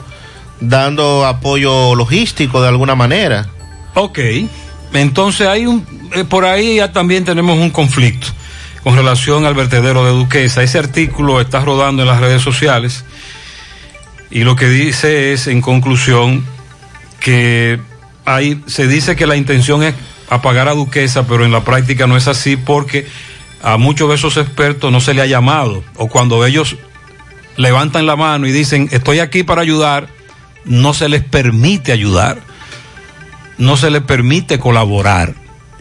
dando 0.59 1.25
apoyo 1.25 1.95
logístico 1.95 2.61
de 2.61 2.69
alguna 2.69 2.95
manera. 2.95 3.47
Ok, 3.93 4.19
entonces 4.93 5.47
hay 5.47 5.67
un, 5.67 5.85
eh, 6.15 6.23
por 6.23 6.45
ahí 6.45 6.77
ya 6.77 6.91
también 6.91 7.23
tenemos 7.23 7.57
un 7.57 7.69
conflicto 7.69 8.27
con 8.83 8.95
relación 8.95 9.45
al 9.45 9.53
vertedero 9.53 10.05
de 10.05 10.11
Duquesa. 10.11 10.63
Ese 10.63 10.79
artículo 10.79 11.41
está 11.41 11.59
rodando 11.59 12.03
en 12.03 12.07
las 12.07 12.19
redes 12.19 12.41
sociales 12.41 13.03
y 14.31 14.43
lo 14.43 14.55
que 14.55 14.67
dice 14.67 15.33
es, 15.33 15.47
en 15.47 15.61
conclusión, 15.61 16.45
que 17.19 17.79
hay, 18.25 18.61
se 18.67 18.87
dice 18.87 19.15
que 19.15 19.27
la 19.27 19.35
intención 19.35 19.83
es 19.83 19.95
apagar 20.29 20.67
a 20.67 20.73
Duquesa, 20.73 21.27
pero 21.27 21.45
en 21.45 21.51
la 21.51 21.63
práctica 21.63 22.07
no 22.07 22.17
es 22.17 22.27
así 22.27 22.57
porque 22.57 23.07
a 23.61 23.77
muchos 23.77 24.09
de 24.09 24.15
esos 24.15 24.37
expertos 24.37 24.91
no 24.91 24.99
se 24.99 25.13
le 25.13 25.21
ha 25.21 25.25
llamado 25.25 25.83
o 25.95 26.07
cuando 26.07 26.45
ellos 26.45 26.75
levantan 27.57 28.05
la 28.05 28.15
mano 28.15 28.47
y 28.47 28.51
dicen 28.51 28.89
estoy 28.91 29.19
aquí 29.19 29.43
para 29.43 29.61
ayudar, 29.61 30.09
no 30.65 30.93
se 30.93 31.09
les 31.09 31.23
permite 31.23 31.91
ayudar, 31.91 32.39
no 33.57 33.77
se 33.77 33.89
les 33.89 34.01
permite 34.01 34.59
colaborar. 34.59 35.35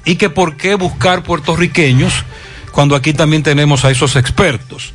Y 0.05 0.17
que 0.17 0.29
por 0.29 0.57
qué 0.57 0.75
buscar 0.75 1.23
puertorriqueños 1.23 2.25
cuando 2.73 2.95
aquí 2.97 3.15
también 3.15 3.43
tenemos 3.43 3.85
a 3.85 3.91
esos 3.91 4.17
expertos. 4.17 4.93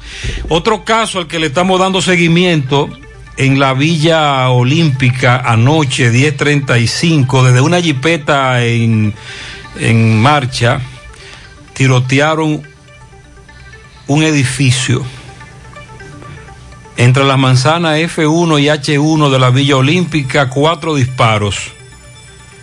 Otro 0.50 0.84
caso 0.84 1.20
al 1.20 1.28
que 1.28 1.40
le 1.40 1.48
estamos 1.48 1.80
dando 1.80 2.02
seguimiento 2.02 2.90
en 3.40 3.58
la 3.58 3.74
Villa 3.74 4.50
Olímpica 4.50 5.38
anoche 5.38 6.12
10:35 6.12 7.44
desde 7.46 7.62
una 7.62 7.82
jipeta 7.82 8.64
en, 8.64 9.16
en 9.80 10.22
marcha 10.22 10.82
tirotearon 11.74 12.62
un 14.08 14.24
edificio 14.24 15.06
entre 16.98 17.24
las 17.24 17.38
manzanas 17.38 17.98
F1 17.98 18.62
y 18.62 18.66
H1 18.66 19.32
de 19.32 19.40
la 19.40 19.52
Villa 19.52 19.78
Olímpica, 19.78 20.50
cuatro 20.50 20.96
disparos 20.96 21.72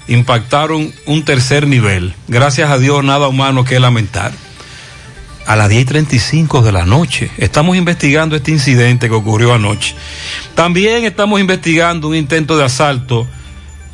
impactaron 0.08 0.92
un 1.06 1.24
tercer 1.24 1.66
nivel. 1.66 2.14
Gracias 2.28 2.70
a 2.70 2.78
Dios, 2.78 3.02
nada 3.02 3.28
humano 3.28 3.64
que 3.64 3.80
lamentar. 3.80 4.32
A 5.46 5.56
las 5.56 5.70
10.35 5.70 6.62
de 6.62 6.72
la 6.72 6.84
noche. 6.84 7.30
Estamos 7.38 7.76
investigando 7.76 8.36
este 8.36 8.50
incidente 8.50 9.08
que 9.08 9.14
ocurrió 9.14 9.54
anoche. 9.54 9.94
También 10.54 11.04
estamos 11.04 11.40
investigando 11.40 12.08
un 12.08 12.16
intento 12.16 12.56
de 12.56 12.64
asalto 12.64 13.26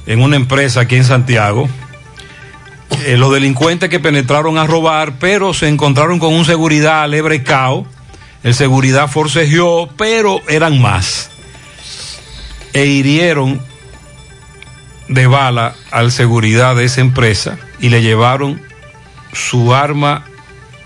en 0.07 0.22
una 0.22 0.36
empresa 0.36 0.80
aquí 0.80 0.96
en 0.96 1.05
Santiago. 1.05 1.68
Eh, 3.05 3.16
los 3.16 3.32
delincuentes 3.32 3.90
que 3.90 4.00
penetraron 4.00 4.59
a 4.59 4.66
robar, 4.66 5.18
pero 5.18 5.53
se 5.53 5.68
encontraron 5.68 6.18
con 6.18 6.32
un 6.32 6.44
seguridad 6.44 7.09
lebrecao 7.09 7.86
el 8.42 8.55
seguridad 8.55 9.09
forcejeó, 9.09 9.88
pero 9.96 10.42
eran 10.48 10.80
más. 10.80 11.30
E 12.72 12.86
hirieron 12.86 13.61
de 15.09 15.26
bala 15.26 15.74
al 15.90 16.11
seguridad 16.11 16.74
de 16.74 16.84
esa 16.84 17.00
empresa 17.03 17.59
y 17.78 17.90
le 17.90 18.03
llevaron 18.03 18.61
su 19.32 19.74
arma, 19.74 20.24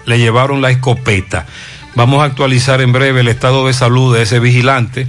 le 0.06 0.18
llevaron 0.18 0.62
la 0.62 0.70
escopeta. 0.70 1.46
Vamos 1.94 2.22
a 2.22 2.24
actualizar 2.24 2.80
en 2.80 2.92
breve 2.92 3.20
el 3.20 3.28
estado 3.28 3.66
de 3.66 3.72
salud 3.72 4.14
de 4.14 4.22
ese 4.22 4.38
vigilante. 4.38 5.06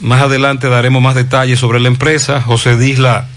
Más 0.00 0.22
adelante 0.22 0.68
daremos 0.68 1.02
más 1.02 1.14
detalles 1.14 1.58
sobre 1.58 1.80
la 1.80 1.88
empresa. 1.88 2.40
José 2.40 2.76
Disla 2.76 3.28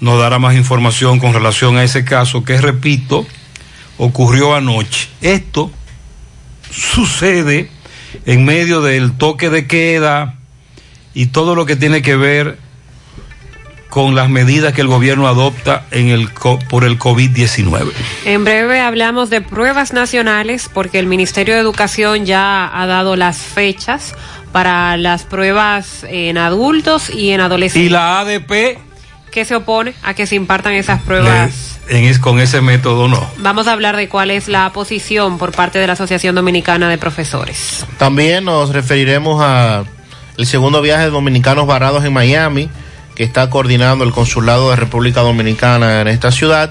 nos 0.00 0.18
dará 0.20 0.38
más 0.38 0.54
información 0.56 1.18
con 1.18 1.32
relación 1.32 1.76
a 1.76 1.84
ese 1.84 2.04
caso 2.04 2.44
que, 2.44 2.60
repito, 2.60 3.26
ocurrió 3.98 4.54
anoche. 4.54 5.08
Esto 5.20 5.70
sucede 6.70 7.70
en 8.24 8.44
medio 8.44 8.82
del 8.82 9.12
toque 9.12 9.50
de 9.50 9.66
queda 9.66 10.34
y 11.14 11.26
todo 11.26 11.54
lo 11.54 11.66
que 11.66 11.76
tiene 11.76 12.02
que 12.02 12.16
ver 12.16 12.58
con 13.88 14.14
las 14.14 14.28
medidas 14.28 14.72
que 14.72 14.80
el 14.80 14.88
gobierno 14.88 15.28
adopta 15.28 15.86
en 15.90 16.08
el, 16.08 16.28
por 16.68 16.84
el 16.84 16.98
COVID-19. 16.98 17.92
En 18.24 18.44
breve 18.44 18.80
hablamos 18.80 19.30
de 19.30 19.40
pruebas 19.40 19.92
nacionales 19.92 20.68
porque 20.72 20.98
el 20.98 21.06
Ministerio 21.06 21.54
de 21.54 21.60
Educación 21.60 22.26
ya 22.26 22.70
ha 22.72 22.86
dado 22.86 23.16
las 23.16 23.38
fechas 23.38 24.14
para 24.52 24.96
las 24.96 25.24
pruebas 25.24 26.04
en 26.08 26.38
adultos 26.38 27.10
y 27.10 27.30
en 27.30 27.40
adolescentes. 27.40 27.86
Y 27.86 27.90
la 27.90 28.20
ADP... 28.20 28.78
¿Qué 29.30 29.44
se 29.44 29.54
opone 29.54 29.92
a 30.02 30.14
que 30.14 30.26
se 30.26 30.34
impartan 30.34 30.72
esas 30.72 31.02
pruebas? 31.02 31.78
En 31.88 32.04
es, 32.04 32.18
con 32.18 32.40
ese 32.40 32.62
método 32.62 33.06
no. 33.06 33.30
Vamos 33.36 33.68
a 33.68 33.72
hablar 33.72 33.94
de 33.94 34.08
cuál 34.08 34.30
es 34.30 34.48
la 34.48 34.72
posición 34.72 35.36
por 35.36 35.52
parte 35.52 35.78
de 35.78 35.86
la 35.86 35.92
Asociación 35.92 36.34
Dominicana 36.34 36.88
de 36.88 36.96
Profesores. 36.96 37.84
También 37.98 38.46
nos 38.46 38.70
referiremos 38.70 39.42
a 39.42 39.84
el 40.38 40.46
segundo 40.46 40.80
viaje 40.80 41.04
de 41.04 41.10
dominicanos 41.10 41.66
varados 41.66 42.02
en 42.04 42.14
Miami, 42.14 42.70
que 43.16 43.24
está 43.24 43.50
coordinando 43.50 44.04
el 44.04 44.12
Consulado 44.12 44.70
de 44.70 44.76
República 44.76 45.22
Dominicana 45.22 46.02
en 46.02 46.08
esta 46.08 46.30
ciudad, 46.30 46.70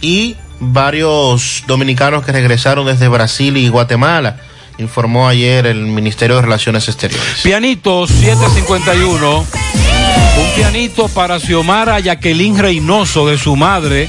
y 0.00 0.36
varios 0.60 1.64
dominicanos 1.66 2.24
que 2.24 2.30
regresaron 2.30 2.86
desde 2.86 3.08
Brasil 3.08 3.56
y 3.56 3.68
Guatemala, 3.68 4.36
informó 4.78 5.28
ayer 5.28 5.66
el 5.66 5.86
Ministerio 5.86 6.36
de 6.36 6.42
Relaciones 6.42 6.86
Exteriores. 6.88 7.40
Pianito 7.42 8.06
751. 8.06 9.38
Un 9.40 10.54
pianito 10.54 11.08
para 11.08 11.40
Xiomara 11.40 11.98
Jacqueline 11.98 12.58
Reynoso 12.58 13.26
de 13.26 13.38
su 13.38 13.56
madre, 13.56 14.08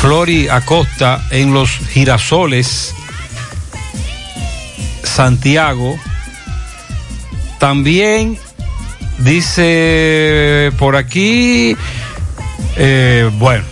Flori 0.00 0.48
Acosta, 0.48 1.26
en 1.30 1.52
los 1.52 1.70
girasoles, 1.70 2.94
Santiago. 5.02 5.98
También 7.58 8.38
dice 9.18 10.72
por 10.78 10.96
aquí, 10.96 11.76
eh, 12.76 13.30
bueno, 13.34 13.64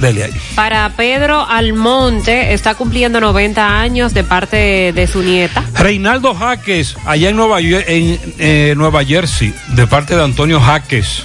dele 0.00 0.24
ahí. 0.24 0.32
Para 0.54 0.90
Pedro 0.96 1.44
Almonte, 1.46 2.52
está 2.52 2.74
cumpliendo 2.74 3.20
90 3.20 3.80
años 3.80 4.14
de 4.14 4.24
parte 4.24 4.92
de 4.92 5.06
su 5.06 5.22
nieta. 5.22 5.64
Reinaldo 5.74 6.34
Jaques, 6.34 6.96
allá 7.06 7.30
en 7.30 7.36
Nueva, 7.36 7.60
en, 7.60 8.20
eh, 8.38 8.74
Nueva 8.76 9.04
Jersey, 9.04 9.54
de 9.68 9.86
parte 9.86 10.16
de 10.16 10.24
Antonio 10.24 10.60
Jaques, 10.60 11.24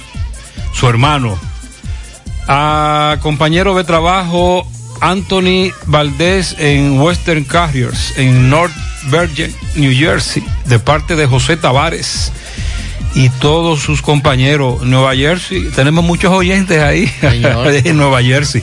su 0.72 0.88
hermano. 0.88 1.38
A 2.48 3.18
compañero 3.20 3.76
de 3.76 3.84
trabajo 3.84 4.66
Anthony 5.00 5.72
Valdés 5.86 6.56
en 6.58 7.00
Western 7.00 7.44
Carriers, 7.44 8.18
en 8.18 8.50
North 8.50 8.74
Virgin, 9.04 9.54
New 9.76 9.92
Jersey, 9.96 10.44
de 10.66 10.78
parte 10.78 11.16
de 11.16 11.26
José 11.26 11.56
Tavares. 11.56 12.32
Y 13.14 13.28
todos 13.28 13.80
sus 13.80 14.02
compañeros. 14.02 14.82
Nueva 14.82 15.14
Jersey, 15.14 15.70
tenemos 15.74 16.04
muchos 16.04 16.32
oyentes 16.32 16.80
ahí 16.82 17.10
en 17.22 17.96
Nueva 17.96 18.22
Jersey. 18.22 18.62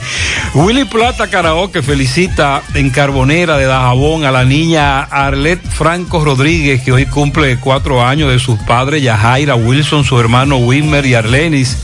Willy 0.54 0.84
Plata 0.84 1.28
Karaoke 1.28 1.82
felicita 1.82 2.62
en 2.74 2.90
Carbonera 2.90 3.56
de 3.58 3.66
Dajabón 3.66 4.24
a 4.24 4.30
la 4.30 4.44
niña 4.44 5.02
Arlet 5.02 5.60
Franco 5.68 6.24
Rodríguez, 6.24 6.82
que 6.82 6.92
hoy 6.92 7.06
cumple 7.06 7.58
cuatro 7.58 8.04
años 8.04 8.30
de 8.30 8.38
sus 8.38 8.58
padres, 8.60 9.02
Yajaira 9.02 9.54
Wilson, 9.54 10.04
su 10.04 10.18
hermano 10.18 10.56
Wilmer 10.58 11.04
y 11.06 11.14
Arlenis 11.14 11.76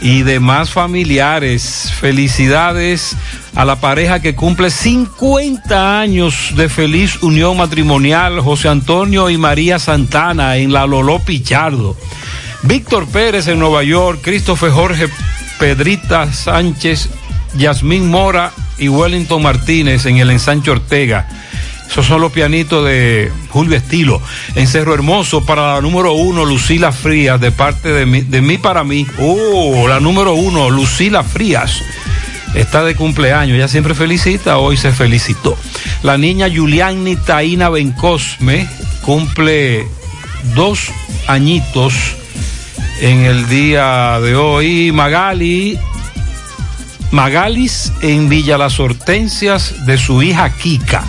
y 0.00 0.22
demás 0.22 0.70
familiares. 0.70 1.92
Felicidades 2.00 3.16
a 3.54 3.64
la 3.64 3.76
pareja 3.76 4.20
que 4.20 4.34
cumple 4.34 4.70
50 4.70 6.00
años 6.00 6.52
de 6.56 6.68
feliz 6.68 7.22
unión 7.22 7.56
matrimonial, 7.56 8.40
José 8.40 8.68
Antonio 8.68 9.30
y 9.30 9.36
María 9.36 9.78
Santana 9.78 10.56
en 10.56 10.72
la 10.72 10.86
Loló 10.86 11.18
Pichardo. 11.18 11.96
Víctor 12.62 13.06
Pérez 13.08 13.48
en 13.48 13.58
Nueva 13.58 13.82
York, 13.82 14.20
Christopher 14.22 14.70
Jorge 14.70 15.08
Pedrita 15.58 16.32
Sánchez, 16.32 17.08
Yasmín 17.56 18.08
Mora 18.08 18.52
y 18.78 18.88
Wellington 18.88 19.42
Martínez 19.42 20.06
en 20.06 20.18
el 20.18 20.30
ensanche 20.30 20.70
Ortega. 20.70 21.28
Esos 21.90 22.06
son 22.06 22.20
los 22.20 22.30
pianitos 22.30 22.84
de 22.86 23.32
Julio 23.48 23.76
Estilo. 23.76 24.22
En 24.54 24.68
Cerro 24.68 24.94
Hermoso, 24.94 25.44
para 25.44 25.74
la 25.74 25.80
número 25.80 26.12
uno, 26.12 26.44
Lucila 26.44 26.92
Frías, 26.92 27.40
de 27.40 27.50
parte 27.50 27.88
de 27.92 28.06
mí, 28.06 28.58
para 28.58 28.84
mí. 28.84 29.06
Oh, 29.18 29.88
la 29.88 29.98
número 29.98 30.34
uno, 30.34 30.70
Lucila 30.70 31.24
Frías. 31.24 31.82
Está 32.54 32.84
de 32.84 32.94
cumpleaños, 32.94 33.56
ella 33.56 33.66
siempre 33.66 33.94
felicita, 33.94 34.58
hoy 34.58 34.76
se 34.76 34.92
felicitó. 34.92 35.56
La 36.04 36.16
niña 36.16 36.48
Juliani 36.48 37.16
Taina 37.16 37.68
Bencosme 37.70 38.68
cumple 39.02 39.86
dos 40.54 40.92
añitos 41.26 41.94
en 43.00 43.24
el 43.24 43.48
día 43.48 44.20
de 44.20 44.36
hoy. 44.36 44.92
Magali, 44.92 45.76
Magalis 47.10 47.92
en 48.02 48.28
Villa 48.28 48.58
Las 48.58 48.78
Hortensias 48.78 49.86
de 49.86 49.98
su 49.98 50.22
hija 50.22 50.50
Kika. 50.50 51.04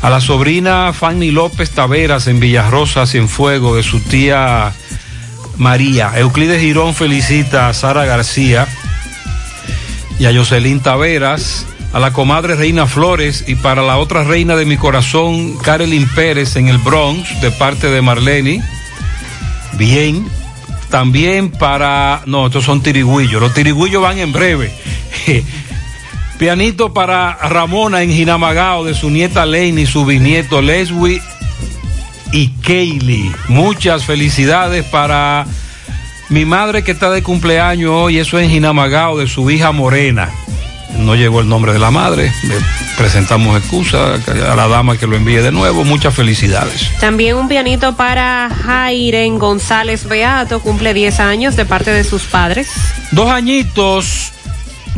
A 0.00 0.10
la 0.10 0.20
sobrina 0.20 0.92
Fanny 0.92 1.32
López 1.32 1.70
Taveras 1.70 2.28
en 2.28 2.38
Villarrosa, 2.38 3.06
Cienfuego, 3.06 3.74
de 3.74 3.82
su 3.82 4.00
tía 4.00 4.72
María. 5.56 6.12
Euclides 6.16 6.60
Girón 6.60 6.94
felicita 6.94 7.68
a 7.68 7.74
Sara 7.74 8.04
García 8.04 8.68
y 10.20 10.26
a 10.26 10.32
Jocelyn 10.32 10.80
Taveras, 10.80 11.66
a 11.92 11.98
la 11.98 12.12
comadre 12.12 12.54
Reina 12.54 12.86
Flores 12.86 13.44
y 13.48 13.56
para 13.56 13.82
la 13.82 13.98
otra 13.98 14.22
reina 14.22 14.54
de 14.54 14.66
mi 14.66 14.76
corazón, 14.76 15.56
Carolyn 15.58 16.08
Pérez 16.08 16.54
en 16.56 16.68
el 16.68 16.78
Bronx, 16.78 17.40
de 17.40 17.50
parte 17.50 17.88
de 17.88 18.00
Marlene. 18.00 18.62
Bien. 19.74 20.26
También 20.90 21.50
para. 21.50 22.22
No, 22.24 22.46
estos 22.46 22.64
son 22.64 22.82
tirigüillos. 22.82 23.42
Los 23.42 23.52
tirigüillos 23.52 24.02
van 24.02 24.18
en 24.18 24.32
breve. 24.32 24.72
Pianito 26.38 26.94
para 26.94 27.34
Ramona 27.34 28.02
en 28.02 28.12
Jinamagao 28.12 28.84
de 28.84 28.94
su 28.94 29.10
nieta 29.10 29.44
Lane 29.44 29.80
y 29.80 29.86
su 29.86 30.04
bisnieto 30.04 30.62
Leslie 30.62 31.20
y 32.32 32.48
Kaylee. 32.62 33.32
Muchas 33.48 34.04
felicidades 34.04 34.84
para 34.84 35.46
mi 36.28 36.44
madre 36.44 36.84
que 36.84 36.92
está 36.92 37.10
de 37.10 37.24
cumpleaños 37.24 37.90
hoy, 37.90 38.18
eso 38.18 38.38
en 38.38 38.50
Jinamagao 38.50 39.18
de 39.18 39.26
su 39.26 39.50
hija 39.50 39.72
Morena. 39.72 40.30
No 40.98 41.16
llegó 41.16 41.40
el 41.40 41.48
nombre 41.48 41.72
de 41.72 41.80
la 41.80 41.90
madre. 41.90 42.32
Le 42.44 42.54
presentamos 42.96 43.58
excusa 43.58 44.14
a 44.14 44.54
la 44.54 44.68
dama 44.68 44.96
que 44.96 45.08
lo 45.08 45.16
envíe 45.16 45.42
de 45.42 45.50
nuevo. 45.50 45.84
Muchas 45.84 46.14
felicidades. 46.14 46.88
También 47.00 47.36
un 47.36 47.48
pianito 47.48 47.96
para 47.96 48.48
Jairen 48.48 49.38
González 49.40 50.08
Beato, 50.08 50.60
cumple 50.60 50.94
10 50.94 51.18
años 51.18 51.56
de 51.56 51.64
parte 51.64 51.90
de 51.90 52.04
sus 52.04 52.22
padres. 52.22 52.70
Dos 53.10 53.28
añitos. 53.28 54.32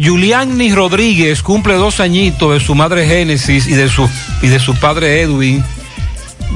Juliani 0.03 0.73
Rodríguez 0.75 1.43
cumple 1.43 1.75
dos 1.75 2.01
añitos 2.01 2.55
de 2.55 2.61
su 2.61 2.75
madre 2.75 3.07
Génesis 3.07 3.67
y 3.67 3.75
de 3.75 3.89
su, 3.89 4.09
y 4.41 4.49
de 4.49 4.59
su 4.59 4.75
padre 4.75 5.21
Edwin. 5.21 5.63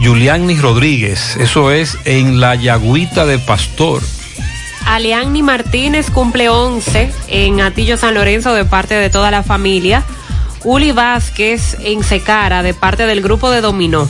Juliani 0.03 0.57
Rodríguez, 0.57 1.37
eso 1.37 1.71
es 1.71 1.99
en 2.07 2.41
la 2.41 2.55
Yagüita 2.55 3.27
de 3.27 3.39
Pastor. 3.39 4.03
Aleanni 4.87 5.43
Martínez 5.43 6.11
cumple 6.11 6.49
11 6.49 7.11
en 7.29 7.61
Atillo 7.61 7.97
San 7.97 8.15
Lorenzo 8.15 8.55
de 8.55 8.65
parte 8.65 8.95
de 8.95 9.11
toda 9.11 9.31
la 9.31 9.43
familia. 9.43 10.05
Uli 10.65 10.93
Vázquez 10.93 11.77
en 11.81 12.03
Secara 12.03 12.63
de 12.63 12.73
parte 12.73 13.07
del 13.07 13.21
grupo 13.21 13.51
de 13.51 13.61
Dominó. 13.61 14.09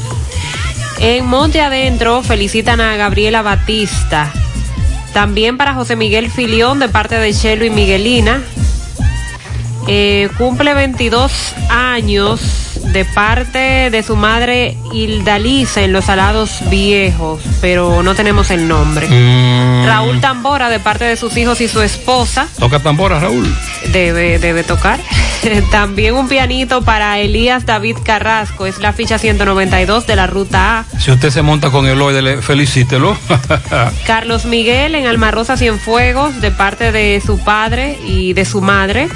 En 1.01 1.26
Monte 1.26 1.61
Adentro 1.61 2.22
felicitan 2.22 2.80
a 2.80 2.97
Gabriela 2.97 3.43
Batista. 3.43 4.32
También 5.12 5.57
para 5.57 5.74
José 5.74 5.97
Miguel 5.97 6.30
Filión 6.30 6.78
de 6.78 6.89
parte 6.89 7.16
de 7.18 7.35
Chelo 7.35 7.64
y 7.64 7.70
Miguelina. 7.70 8.41
Eh, 9.87 10.28
cumple 10.39 10.74
22 10.74 11.55
años 11.68 12.64
de 12.93 13.05
parte 13.05 13.91
de 13.91 14.03
su 14.03 14.16
madre 14.16 14.76
Hildalisa 14.93 15.82
en 15.82 15.93
los 15.93 16.07
Salados 16.07 16.61
Viejos, 16.70 17.43
pero 17.61 18.03
no 18.03 18.14
tenemos 18.14 18.51
el 18.51 18.68
nombre. 18.68 19.09
Mm. 19.09 19.87
Raúl 19.87 20.20
Tambora 20.20 20.70
de 20.70 20.80
parte 20.80 21.05
de 21.05 21.16
sus 21.16 21.37
hijos 21.37 21.61
y 21.61 21.68
su 21.68 21.82
esposa. 21.82 22.47
Toca 22.59 22.80
tambora, 22.80 23.18
Raúl. 23.18 23.53
Debe, 23.93 24.39
debe 24.39 24.62
tocar. 24.62 25.01
También 25.70 26.14
un 26.14 26.28
pianito 26.28 26.82
para 26.82 27.18
Elías 27.18 27.66
David 27.66 27.97
Carrasco, 28.05 28.66
es 28.66 28.78
la 28.78 28.93
ficha 28.93 29.18
192 29.18 30.07
de 30.07 30.16
la 30.16 30.26
ruta 30.26 30.78
A. 30.78 30.99
Si 30.99 31.11
usted 31.11 31.30
se 31.30 31.43
monta 31.43 31.70
con 31.70 31.87
el 31.87 32.01
hoy, 32.01 32.14
felicítelo. 32.41 33.16
Carlos 34.07 34.47
Miguel 34.47 34.95
en 34.95 35.07
Almarrosa 35.07 35.57
Cienfuegos 35.57 36.41
de 36.41 36.51
parte 36.51 36.93
de 36.93 37.20
su 37.24 37.39
padre 37.39 37.99
y 38.07 38.32
de 38.32 38.45
su 38.45 38.61
madre. 38.61 39.09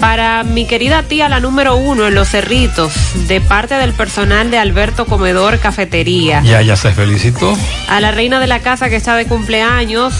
Para 0.00 0.44
mi 0.44 0.64
querida 0.66 1.02
tía, 1.02 1.28
la 1.28 1.40
número 1.40 1.76
uno 1.76 2.06
en 2.06 2.14
Los 2.14 2.28
Cerritos, 2.28 2.92
de 3.26 3.40
parte 3.40 3.74
del 3.74 3.92
personal 3.92 4.50
de 4.50 4.58
Alberto 4.58 5.06
Comedor 5.06 5.58
Cafetería. 5.58 6.40
ya, 6.42 6.62
ya 6.62 6.76
se 6.76 6.92
felicitó. 6.92 7.56
A 7.88 8.00
la 8.00 8.12
reina 8.12 8.38
de 8.38 8.46
la 8.46 8.60
casa 8.60 8.88
que 8.88 8.96
está 8.96 9.16
de 9.16 9.26
cumpleaños, 9.26 10.14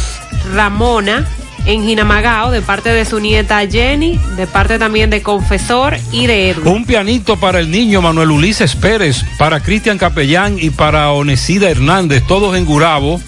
Ramona, 0.52 1.26
en 1.64 1.84
Jinamagao, 1.84 2.50
de 2.50 2.62
parte 2.62 2.88
de 2.88 3.04
su 3.04 3.20
nieta 3.20 3.60
Jenny, 3.68 4.18
de 4.36 4.46
parte 4.46 4.78
también 4.78 5.10
de 5.10 5.22
Confesor 5.22 5.96
y 6.10 6.26
de 6.26 6.50
Edwin. 6.50 6.66
Un 6.66 6.84
pianito 6.84 7.38
para 7.38 7.60
el 7.60 7.70
niño 7.70 8.00
Manuel 8.02 8.30
Ulises 8.30 8.74
Pérez, 8.74 9.24
para 9.38 9.60
Cristian 9.60 9.98
Capellán 9.98 10.56
y 10.58 10.70
para 10.70 11.12
Onesida 11.12 11.70
Hernández, 11.70 12.24
todos 12.26 12.56
en 12.56 12.64
Gurabo. 12.64 13.20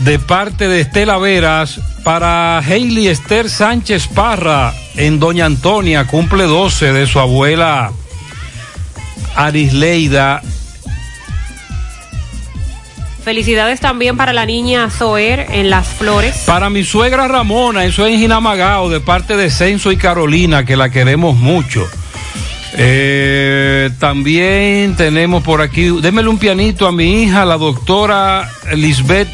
De 0.00 0.18
parte 0.18 0.66
de 0.68 0.80
Estela 0.80 1.18
Veras, 1.18 1.78
para 2.04 2.58
Hailey 2.58 3.08
Esther 3.08 3.48
Sánchez 3.48 4.08
Parra, 4.08 4.72
en 4.96 5.20
Doña 5.20 5.46
Antonia, 5.46 6.06
cumple 6.06 6.44
12 6.44 6.92
de 6.92 7.06
su 7.06 7.18
abuela 7.18 7.92
Arisleida. 9.34 10.42
Felicidades 13.24 13.80
también 13.80 14.16
para 14.16 14.32
la 14.32 14.46
niña 14.46 14.88
Zoer 14.90 15.46
en 15.50 15.70
Las 15.70 15.86
Flores. 15.86 16.44
Para 16.46 16.70
mi 16.70 16.84
suegra 16.84 17.28
Ramona, 17.28 17.84
eso 17.84 18.06
es 18.06 18.14
en 18.14 18.20
Jinamagao, 18.20 18.88
de 18.88 19.00
parte 19.00 19.36
de 19.36 19.50
Censo 19.50 19.92
y 19.92 19.96
Carolina, 19.96 20.64
que 20.64 20.76
la 20.76 20.90
queremos 20.90 21.36
mucho. 21.36 21.86
Eh, 22.74 23.90
también 23.98 24.96
tenemos 24.96 25.42
por 25.42 25.60
aquí, 25.60 25.90
démele 26.00 26.28
un 26.28 26.38
pianito 26.38 26.86
a 26.86 26.92
mi 26.92 27.22
hija, 27.22 27.44
la 27.44 27.58
doctora 27.58 28.48
Lisbeth 28.74 29.28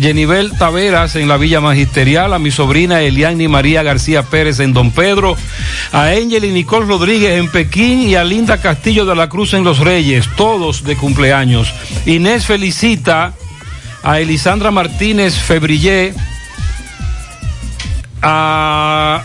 Jenivel 0.00 0.56
Taveras 0.56 1.16
en 1.16 1.28
la 1.28 1.36
Villa 1.36 1.60
Magisterial, 1.60 2.32
a 2.32 2.38
mi 2.38 2.50
sobrina 2.50 3.00
Eliani 3.00 3.48
María 3.48 3.82
García 3.82 4.22
Pérez 4.22 4.60
en 4.60 4.72
Don 4.72 4.92
Pedro, 4.92 5.36
a 5.92 6.04
Angel 6.06 6.44
y 6.44 6.50
Nicole 6.50 6.86
Rodríguez 6.86 7.38
en 7.38 7.48
Pekín 7.48 8.02
y 8.02 8.14
a 8.14 8.24
Linda 8.24 8.60
Castillo 8.60 9.04
de 9.04 9.16
la 9.16 9.28
Cruz 9.28 9.54
en 9.54 9.64
Los 9.64 9.78
Reyes, 9.80 10.28
todos 10.36 10.84
de 10.84 10.96
cumpleaños. 10.96 11.72
Inés 12.06 12.46
felicita 12.46 13.32
a 14.02 14.20
Elisandra 14.20 14.70
Martínez 14.70 15.34
Febrillé, 15.34 16.14
a 18.22 19.22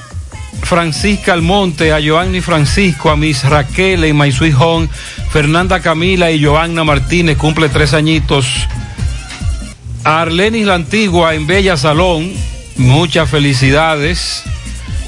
Francisca 0.64 1.34
Almonte, 1.34 1.94
a 1.94 2.00
Joanny 2.04 2.42
Francisco, 2.42 3.10
a 3.10 3.16
Miss 3.16 3.44
Raquel 3.44 4.06
y 4.06 4.14
My 4.14 4.32
Sweet 4.32 4.56
Fernanda 5.30 5.80
Camila 5.80 6.32
y 6.32 6.44
Joanna 6.44 6.84
Martínez, 6.84 7.38
cumple 7.38 7.70
tres 7.70 7.94
añitos. 7.94 8.68
Arlenis 10.04 10.66
la 10.66 10.76
Antigua 10.76 11.34
en 11.34 11.48
Bella 11.48 11.78
Salón, 11.78 12.32
muchas 12.76 13.30
felicidades. 13.30 14.44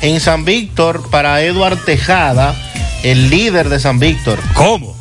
En 0.02 0.20
San 0.20 0.46
Víctor, 0.46 1.10
para 1.10 1.42
Eduard 1.42 1.78
Tejada, 1.78 2.56
el 3.04 3.30
líder 3.30 3.70
de 3.70 3.80
San 3.80 4.00
Víctor. 4.00 4.40
¿Cómo? 4.54 4.96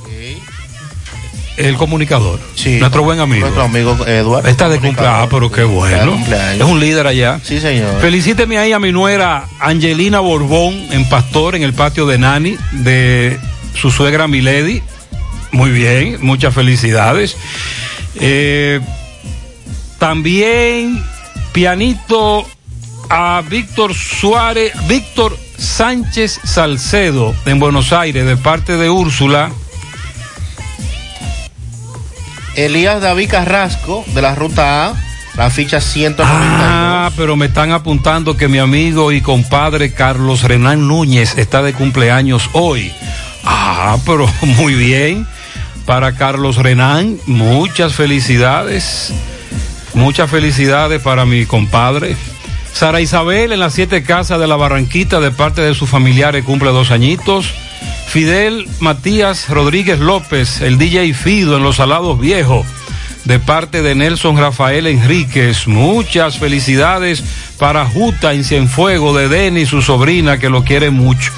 El 1.57 1.77
comunicador. 1.77 2.41
Sí. 2.57 2.79
Nuestro 2.81 3.05
buen 3.05 3.21
amigo. 3.21 3.43
Nuestro 3.43 3.63
amigo 3.63 3.97
Eduard. 4.07 4.49
Está 4.49 4.69
de 4.69 4.81
cumpleaños, 4.81 5.29
pero 5.31 5.53
qué 5.53 5.63
bueno. 5.63 6.13
cumpleaños. 6.13 6.67
Es 6.67 6.73
un 6.73 6.81
líder 6.81 7.07
allá. 7.07 7.39
Sí, 7.45 7.61
señor. 7.61 8.01
Felicíteme 8.01 8.59
ahí 8.59 8.73
a 8.73 8.81
mi 8.81 8.91
nuera 8.91 9.47
Angelina 9.61 10.19
Borbón 10.19 10.75
en 10.91 11.09
Pastor, 11.09 11.55
en 11.55 11.63
el 11.63 11.73
patio 11.73 12.07
de 12.07 12.19
Nani, 12.19 12.57
de 12.73 13.39
su 13.81 13.93
suegra 13.93 14.27
Milady. 14.27 14.83
Muy 15.53 15.71
bien, 15.71 16.19
muchas 16.23 16.53
felicidades. 16.53 17.37
Eh, 18.17 18.81
También 20.05 21.03
pianito 21.53 22.47
a 23.09 23.43
Víctor 23.49 23.95
Suárez, 23.95 24.75
Víctor 24.87 25.35
Sánchez 25.57 26.41
Salcedo 26.45 27.35
en 27.47 27.59
Buenos 27.59 27.91
Aires 27.91 28.27
de 28.27 28.37
parte 28.37 28.77
de 28.77 28.91
Úrsula. 28.91 29.51
Elías 32.55 33.01
David 33.01 33.31
Carrasco 33.31 34.05
de 34.09 34.21
la 34.21 34.35
ruta 34.35 34.89
A, 34.89 34.95
la 35.39 35.49
ficha 35.49 35.81
192. 35.81 36.29
Ah, 36.31 37.11
pero 37.17 37.35
me 37.35 37.47
están 37.47 37.73
apuntando 37.73 38.37
que 38.37 38.47
mi 38.47 38.59
amigo 38.59 39.11
y 39.11 39.23
compadre 39.23 39.95
Carlos 39.95 40.43
Renán 40.43 40.87
Núñez 40.87 41.39
está 41.39 41.63
de 41.63 41.73
cumpleaños 41.73 42.51
hoy. 42.53 42.93
Ah, 43.43 43.97
pero 44.05 44.29
muy 44.43 44.75
bien. 44.75 45.27
Para 45.87 46.13
Carlos 46.13 46.57
Renán, 46.57 47.17
muchas 47.27 47.95
felicidades. 47.95 49.15
Muchas 49.95 50.31
felicidades 50.31 51.01
para 51.01 51.25
mi 51.25 51.47
compadre. 51.47 52.17
Sara 52.73 53.01
Isabel 53.01 53.53
en 53.53 53.61
las 53.61 53.75
siete 53.75 54.03
casas 54.03 54.41
de 54.41 54.49
la 54.49 54.57
Barranquita 54.57 55.21
de 55.21 55.31
parte 55.31 55.63
de 55.63 55.75
sus 55.75 55.89
familiares 55.89 56.45
cumple 56.45 56.71
dos 56.71 56.91
añitos. 56.91 57.55
Fidel 58.09 58.67
Matías 58.81 59.49
Rodríguez 59.49 60.01
López, 60.01 60.61
el 60.61 60.79
DJ 60.79 61.15
Fido 61.15 61.57
en 61.57 61.63
Los 61.63 61.77
Salados 61.77 62.19
Viejos, 62.19 62.67
de 63.25 63.39
parte 63.39 63.83
de 63.83 63.95
Nelson 63.95 64.37
Rafael 64.37 64.89
Enríquez. 64.89 65.69
Muchas 65.69 66.39
felicidades 66.39 67.23
para 67.59 67.87
Juta 67.87 68.35
en 68.35 68.43
Cienfuego 68.43 69.17
de 69.17 69.29
Denis, 69.29 69.69
su 69.69 69.81
sobrina, 69.81 70.39
que 70.39 70.51
lo 70.51 70.65
quiere 70.65 70.91
mucho. 70.91 71.33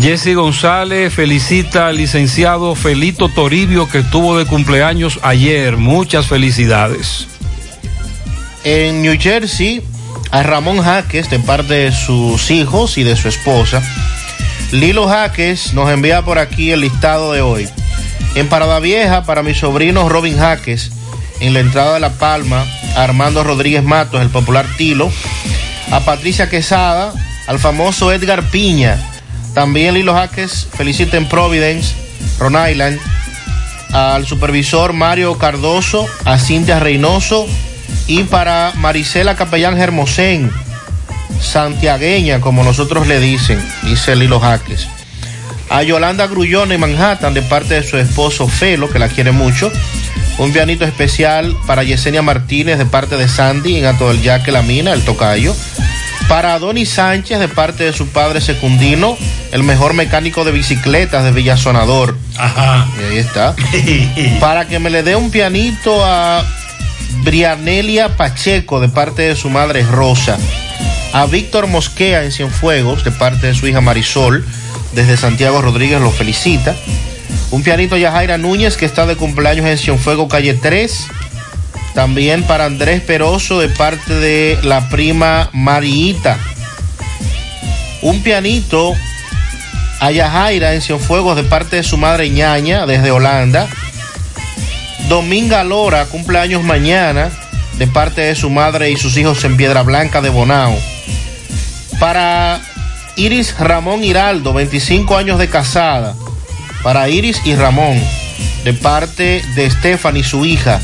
Jesse 0.00 0.34
González 0.34 1.14
felicita 1.14 1.88
al 1.88 1.96
licenciado 1.96 2.74
Felito 2.74 3.28
Toribio, 3.28 3.88
que 3.88 3.98
estuvo 3.98 4.36
de 4.36 4.44
cumpleaños 4.44 5.20
ayer. 5.22 5.76
Muchas 5.76 6.26
felicidades. 6.26 7.28
En 8.70 9.00
New 9.00 9.16
Jersey, 9.18 9.80
a 10.30 10.42
Ramón 10.42 10.82
Jaques, 10.82 11.30
de 11.30 11.38
parte 11.38 11.72
de 11.72 11.90
sus 11.90 12.50
hijos 12.50 12.98
y 12.98 13.02
de 13.02 13.16
su 13.16 13.26
esposa. 13.26 13.82
Lilo 14.72 15.08
Jaques 15.08 15.72
nos 15.72 15.90
envía 15.90 16.20
por 16.20 16.38
aquí 16.38 16.70
el 16.70 16.82
listado 16.82 17.32
de 17.32 17.40
hoy. 17.40 17.66
En 18.34 18.46
Parada 18.50 18.78
Vieja, 18.78 19.24
para 19.24 19.42
mi 19.42 19.54
sobrino 19.54 20.10
Robin 20.10 20.36
Jaques, 20.36 20.92
en 21.40 21.54
la 21.54 21.60
entrada 21.60 21.94
de 21.94 22.00
La 22.00 22.10
Palma, 22.10 22.66
a 22.94 23.04
Armando 23.04 23.42
Rodríguez 23.42 23.82
Matos, 23.82 24.20
el 24.20 24.28
popular 24.28 24.66
Tilo, 24.76 25.10
a 25.90 26.00
Patricia 26.00 26.50
Quesada, 26.50 27.14
al 27.46 27.58
famoso 27.58 28.12
Edgar 28.12 28.50
Piña, 28.50 28.98
también 29.54 29.94
Lilo 29.94 30.12
Jaques 30.12 30.68
felicita 30.76 31.16
en 31.16 31.26
Providence, 31.26 31.94
Rhode 32.38 32.72
Island, 32.72 33.00
al 33.94 34.26
supervisor 34.26 34.92
Mario 34.92 35.38
Cardoso, 35.38 36.06
a 36.26 36.38
Cintia 36.38 36.78
Reynoso 36.80 37.48
y 38.06 38.24
para 38.24 38.72
Marisela 38.76 39.36
Capellán 39.36 39.78
Hermosén, 39.78 40.50
santiagueña, 41.40 42.40
como 42.40 42.64
nosotros 42.64 43.06
le 43.06 43.20
dicen, 43.20 43.62
dice 43.82 44.16
Lilo 44.16 44.40
Jaques. 44.40 44.88
A 45.70 45.82
Yolanda 45.82 46.26
Grullón 46.26 46.72
en 46.72 46.80
Manhattan, 46.80 47.34
de 47.34 47.42
parte 47.42 47.74
de 47.74 47.82
su 47.82 47.98
esposo 47.98 48.48
Felo, 48.48 48.90
que 48.90 48.98
la 48.98 49.08
quiere 49.08 49.32
mucho. 49.32 49.70
Un 50.38 50.52
pianito 50.52 50.84
especial 50.84 51.56
para 51.66 51.82
Yesenia 51.82 52.22
Martínez, 52.22 52.78
de 52.78 52.86
parte 52.86 53.16
de 53.16 53.28
Sandy, 53.28 53.76
en 53.76 53.84
Ato 53.84 54.08
del 54.08 54.22
Yaque 54.22 54.52
La 54.52 54.62
Mina, 54.62 54.92
el 54.92 55.04
tocayo. 55.04 55.54
Para 56.28 56.58
Donny 56.58 56.86
Sánchez, 56.86 57.38
de 57.38 57.48
parte 57.48 57.84
de 57.84 57.92
su 57.92 58.08
padre 58.08 58.40
secundino, 58.40 59.16
el 59.52 59.62
mejor 59.62 59.94
mecánico 59.94 60.44
de 60.44 60.52
bicicletas 60.52 61.24
de 61.24 61.32
Villasonador. 61.32 62.16
Ajá. 62.38 62.86
Y 62.98 63.12
ahí 63.12 63.18
está. 63.18 63.54
para 64.40 64.66
que 64.66 64.78
me 64.78 64.90
le 64.90 65.02
dé 65.02 65.16
un 65.16 65.30
pianito 65.30 66.04
a 66.04 66.44
Brianelia 67.28 68.16
Pacheco, 68.16 68.80
de 68.80 68.88
parte 68.88 69.20
de 69.20 69.36
su 69.36 69.50
madre 69.50 69.82
Rosa 69.82 70.38
a 71.12 71.26
Víctor 71.26 71.66
Mosquea 71.66 72.24
en 72.24 72.32
Cienfuegos, 72.32 73.04
de 73.04 73.10
parte 73.10 73.48
de 73.48 73.54
su 73.54 73.66
hija 73.66 73.82
Marisol, 73.82 74.46
desde 74.94 75.18
Santiago 75.18 75.60
Rodríguez 75.60 76.00
lo 76.00 76.10
felicita. 76.10 76.74
Un 77.50 77.62
pianito 77.62 77.98
Yajaira 77.98 78.38
Núñez, 78.38 78.78
que 78.78 78.86
está 78.86 79.04
de 79.04 79.16
cumpleaños 79.16 79.66
en 79.66 79.76
Cienfuegos, 79.76 80.26
calle 80.30 80.54
3. 80.54 81.06
También 81.92 82.44
para 82.44 82.64
Andrés 82.64 83.02
Peroso, 83.02 83.60
de 83.60 83.68
parte 83.68 84.14
de 84.14 84.58
la 84.62 84.88
prima 84.88 85.50
Mariita. 85.52 86.38
Un 88.00 88.22
pianito 88.22 88.94
a 90.00 90.10
Yajaira 90.10 90.72
en 90.72 90.80
Cienfuegos, 90.80 91.36
de 91.36 91.44
parte 91.44 91.76
de 91.76 91.82
su 91.82 91.98
madre 91.98 92.30
Ñaña, 92.30 92.86
desde 92.86 93.10
Holanda. 93.10 93.68
Dominga 95.08 95.64
Lora, 95.64 96.04
cumpleaños 96.04 96.62
mañana, 96.62 97.30
de 97.78 97.86
parte 97.86 98.20
de 98.20 98.34
su 98.34 98.50
madre 98.50 98.90
y 98.90 98.96
sus 98.96 99.16
hijos 99.16 99.42
en 99.44 99.56
Piedra 99.56 99.82
Blanca 99.82 100.20
de 100.20 100.28
Bonao. 100.28 100.78
Para 101.98 102.60
Iris 103.16 103.58
Ramón 103.58 104.04
Hiraldo, 104.04 104.52
25 104.52 105.16
años 105.16 105.38
de 105.38 105.48
casada. 105.48 106.14
Para 106.82 107.08
Iris 107.08 107.40
y 107.46 107.54
Ramón, 107.54 107.98
de 108.64 108.74
parte 108.74 109.42
de 109.54 109.70
Stephanie, 109.70 110.22
su 110.22 110.44
hija. 110.44 110.78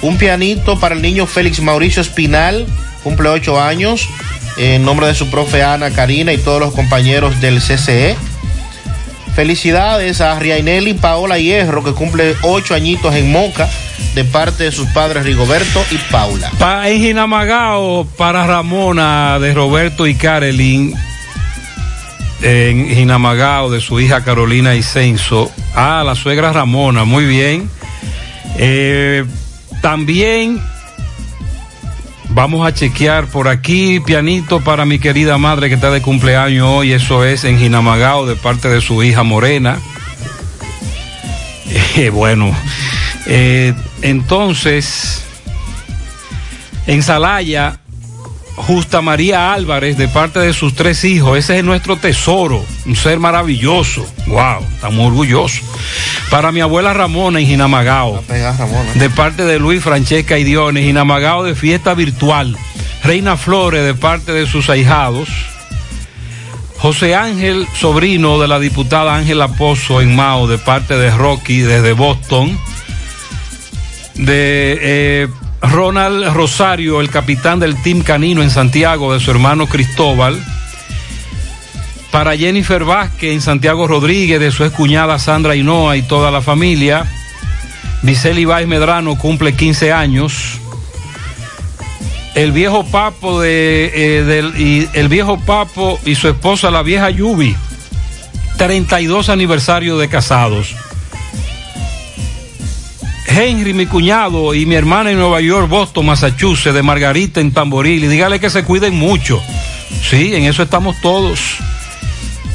Un 0.00 0.16
pianito 0.16 0.80
para 0.80 0.94
el 0.94 1.02
niño 1.02 1.26
Félix 1.26 1.60
Mauricio 1.60 2.00
Espinal, 2.00 2.66
cumple 3.02 3.28
8 3.28 3.60
años, 3.60 4.08
en 4.56 4.84
nombre 4.84 5.06
de 5.06 5.14
su 5.14 5.28
profe 5.28 5.62
Ana 5.62 5.90
Karina 5.90 6.32
y 6.32 6.38
todos 6.38 6.60
los 6.60 6.72
compañeros 6.72 7.40
del 7.42 7.60
CCE. 7.60 8.16
Felicidades 9.34 10.20
a 10.20 10.38
Riainelli 10.38 10.94
Paola 10.94 11.38
Hierro, 11.38 11.82
que 11.82 11.92
cumple 11.92 12.36
8 12.42 12.74
añitos 12.74 13.14
en 13.16 13.32
Moca, 13.32 13.68
de 14.14 14.24
parte 14.24 14.64
de 14.64 14.72
sus 14.72 14.86
padres 14.90 15.24
Rigoberto 15.24 15.84
y 15.90 15.98
Paula. 16.10 16.50
Pa, 16.58 16.88
en 16.88 17.00
Jinamagao, 17.00 18.06
para 18.16 18.46
Ramona, 18.46 19.38
de 19.40 19.52
Roberto 19.52 20.06
y 20.06 20.14
Carolyn. 20.14 20.94
En 22.42 22.88
Jinamagao, 22.88 23.70
de 23.70 23.80
su 23.80 23.98
hija 23.98 24.22
Carolina 24.22 24.76
Isenso. 24.76 25.50
Ah, 25.74 26.04
la 26.06 26.14
suegra 26.14 26.52
Ramona, 26.52 27.04
muy 27.04 27.24
bien. 27.24 27.68
Eh, 28.56 29.24
también 29.82 30.62
vamos 32.34 32.66
a 32.66 32.74
chequear 32.74 33.26
por 33.28 33.48
aquí, 33.48 34.00
pianito 34.00 34.60
para 34.60 34.84
mi 34.84 34.98
querida 34.98 35.38
madre 35.38 35.68
que 35.68 35.76
está 35.76 35.90
de 35.90 36.02
cumpleaños 36.02 36.66
hoy. 36.68 36.92
Eso 36.92 37.24
es 37.24 37.44
en 37.44 37.58
Jinamagao, 37.58 38.26
de 38.26 38.36
parte 38.36 38.68
de 38.68 38.80
su 38.80 39.02
hija 39.02 39.22
Morena. 39.22 39.78
Eh, 41.96 42.10
bueno. 42.10 42.52
Eh, 43.26 43.72
entonces, 44.02 45.24
en 46.88 47.02
Salaya, 47.02 47.78
Justa 48.56 49.00
María 49.00 49.52
Álvarez, 49.52 49.96
de 49.96 50.08
parte 50.08 50.38
de 50.38 50.52
sus 50.52 50.74
tres 50.74 51.04
hijos, 51.04 51.36
ese 51.36 51.58
es 51.58 51.64
nuestro 51.64 51.96
tesoro, 51.96 52.64
un 52.86 52.96
ser 52.96 53.18
maravilloso. 53.18 54.06
Wow, 54.26 54.64
estamos 54.74 55.06
orgullosos. 55.08 55.62
Para 56.30 56.52
mi 56.52 56.60
abuela 56.60 56.94
Ramona 56.94 57.40
en 57.40 57.46
Jinamagao, 57.46 58.22
de 58.94 59.10
parte 59.10 59.44
de 59.44 59.58
Luis 59.58 59.82
Francesca 59.82 60.38
y 60.38 60.44
Diones, 60.44 60.84
Jinamagao 60.84 61.42
de 61.42 61.54
fiesta 61.54 61.94
virtual. 61.94 62.56
Reina 63.02 63.36
Flores, 63.36 63.84
de 63.84 63.94
parte 63.94 64.32
de 64.32 64.46
sus 64.46 64.70
ahijados. 64.70 65.28
José 66.78 67.14
Ángel, 67.14 67.66
sobrino 67.78 68.40
de 68.40 68.48
la 68.48 68.58
diputada 68.58 69.14
Ángela 69.14 69.48
Pozo 69.48 70.00
en 70.00 70.14
Mao, 70.14 70.46
de 70.46 70.58
parte 70.58 70.96
de 70.96 71.10
Rocky, 71.10 71.60
desde 71.60 71.92
Boston 71.92 72.58
de 74.14 74.78
eh, 74.80 75.28
Ronald 75.70 76.32
Rosario, 76.34 77.00
el 77.00 77.10
capitán 77.10 77.58
del 77.58 77.80
Team 77.82 78.02
Canino 78.02 78.42
en 78.42 78.50
Santiago, 78.50 79.12
de 79.12 79.20
su 79.20 79.30
hermano 79.30 79.66
Cristóbal. 79.66 80.42
Para 82.10 82.36
Jennifer 82.36 82.84
Vázquez 82.84 83.32
en 83.32 83.40
Santiago 83.40 83.86
Rodríguez, 83.86 84.40
de 84.40 84.50
su 84.50 84.64
excuñada 84.64 85.18
Sandra 85.18 85.56
Hinoa 85.56 85.96
y 85.96 86.02
toda 86.02 86.30
la 86.30 86.42
familia. 86.42 87.06
Vicel 88.02 88.38
Ibáez 88.38 88.66
Medrano 88.66 89.16
cumple 89.16 89.54
15 89.54 89.92
años. 89.92 90.60
El 92.34 92.52
viejo 92.52 92.84
Papo 92.84 93.40
de, 93.40 93.90
eh, 93.94 94.52
y 94.58 94.88
el 94.98 95.08
viejo 95.08 95.38
Papo 95.38 95.98
y 96.04 96.14
su 96.14 96.28
esposa 96.28 96.70
la 96.70 96.82
vieja 96.82 97.10
Yubi. 97.10 97.56
32 98.58 99.28
aniversario 99.28 99.98
de 99.98 100.08
casados. 100.08 100.74
Henry, 103.36 103.74
mi 103.74 103.86
cuñado, 103.86 104.54
y 104.54 104.64
mi 104.64 104.76
hermana 104.76 105.10
en 105.10 105.18
Nueva 105.18 105.40
York, 105.40 105.68
Boston, 105.68 106.06
Massachusetts, 106.06 106.72
de 106.72 106.82
Margarita 106.82 107.40
en 107.40 107.52
Tamboril, 107.52 108.04
y 108.04 108.06
dígale 108.06 108.38
que 108.38 108.48
se 108.48 108.62
cuiden 108.62 108.94
mucho. 108.94 109.42
Sí, 110.08 110.34
en 110.34 110.44
eso 110.44 110.62
estamos 110.62 111.00
todos, 111.00 111.40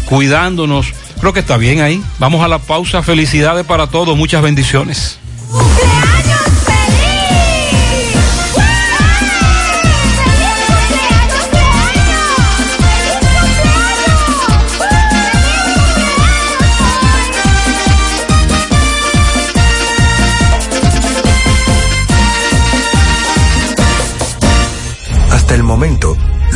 cuidándonos. 0.05 0.93
Creo 1.19 1.33
que 1.33 1.41
está 1.41 1.57
bien 1.57 1.81
ahí. 1.81 2.01
Vamos 2.17 2.41
a 2.43 2.47
la 2.47 2.59
pausa. 2.59 3.03
Felicidades 3.03 3.65
para 3.65 3.87
todos. 3.87 4.15
Muchas 4.15 4.41
bendiciones. 4.41 5.19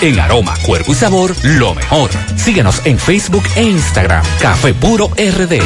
en 0.00 0.20
aroma, 0.20 0.54
cuerpo 0.64 0.92
y 0.92 0.94
sabor, 0.94 1.34
lo 1.42 1.74
mejor. 1.74 2.10
Síguenos 2.36 2.82
en 2.84 2.98
Facebook 2.98 3.42
e 3.56 3.64
Instagram. 3.64 4.22
Café 4.40 4.72
Puro 4.74 5.08
RD. 5.08 5.60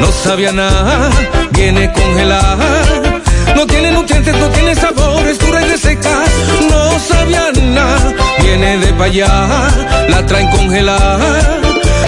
No 0.00 0.10
sabía 0.10 0.50
nada, 0.52 1.10
viene 1.52 1.92
congelada. 1.92 3.20
No 3.54 3.66
tiene 3.66 3.92
nutrientes, 3.92 4.36
no 4.36 4.48
tiene 4.48 4.74
sabor, 4.74 5.26
es 5.26 5.38
dura 5.38 5.62
y 5.64 5.68
reseca. 5.68 6.24
No 6.68 6.98
sabía 6.98 7.52
nada, 7.62 8.12
viene 8.40 8.78
de 8.78 9.04
allá, 9.04 9.68
la 10.08 10.26
traen 10.26 10.50
congelada. 10.50 11.60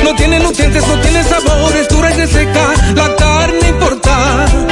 No 0.02 0.14
tiene 0.16 0.40
nutrientes, 0.40 0.86
no 0.86 0.94
tiene 1.00 1.22
sabor, 1.22 1.76
es 1.76 1.88
dura 1.88 2.10
y 2.10 2.14
reseca. 2.14 2.74
La 2.94 3.16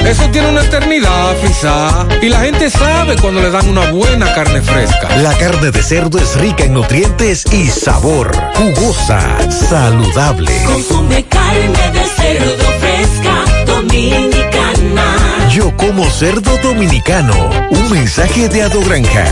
eso 0.06 0.28
tiene 0.30 0.48
una 0.48 0.62
eternidad 0.62 1.36
frisada. 1.38 2.06
Y 2.22 2.28
la 2.28 2.40
gente 2.40 2.70
sabe 2.70 3.16
cuando 3.16 3.40
le 3.40 3.50
dan 3.50 3.68
una 3.68 3.90
buena 3.90 4.32
carne 4.34 4.60
fresca. 4.60 5.16
La 5.16 5.36
carne 5.36 5.70
de 5.70 5.82
cerdo 5.82 6.18
es 6.18 6.36
rica 6.36 6.64
en 6.64 6.74
nutrientes 6.74 7.44
y 7.52 7.66
sabor. 7.66 8.36
Jugosa, 8.54 9.50
saludable. 9.50 10.52
Consume 10.66 11.24
carne 11.24 11.90
de 11.92 12.04
cerdo 12.16 12.64
fresca, 12.80 13.64
dominicana. 13.66 15.48
Yo 15.50 15.76
como 15.76 16.08
cerdo 16.10 16.56
dominicano. 16.62 17.50
Un 17.70 17.90
mensaje 17.90 18.48
de 18.48 18.62
Ado 18.62 18.80
Granja. 18.82 19.26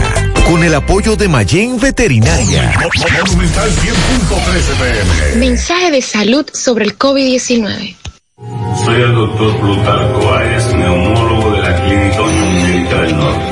Con 0.48 0.64
el 0.64 0.74
apoyo 0.74 1.16
de 1.16 1.28
Mayen 1.28 1.78
Veterinaria. 1.78 2.72
Monumental 3.24 3.70
100.13 3.70 4.76
pm. 4.78 5.36
Mensaje 5.36 5.90
de 5.90 6.02
salud 6.02 6.46
sobre 6.52 6.84
el 6.84 6.98
COVID-19. 6.98 8.01
Soy 8.84 9.00
el 9.00 9.14
doctor 9.14 9.60
Plutarco 9.60 10.28
Arias, 10.34 10.74
neumólogo 10.74 11.52
de 11.52 11.62
la 11.62 11.74
Clínica 11.82 12.22
Unión 12.22 12.62
Médica 12.62 13.00
del 13.02 13.16
Norte. 13.16 13.51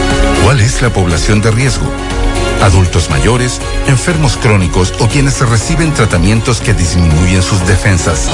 ¿Cuál 0.43 0.59
es 0.59 0.81
la 0.81 0.91
población 0.91 1.41
de 1.41 1.51
riesgo? 1.51 1.85
Adultos 2.61 3.09
mayores, 3.09 3.59
enfermos 3.87 4.37
crónicos 4.37 4.93
o 4.99 5.07
quienes 5.07 5.39
reciben 5.39 5.93
tratamientos 5.93 6.61
que 6.61 6.73
disminuyen 6.73 7.41
sus 7.41 7.65
defensas. 7.67 8.29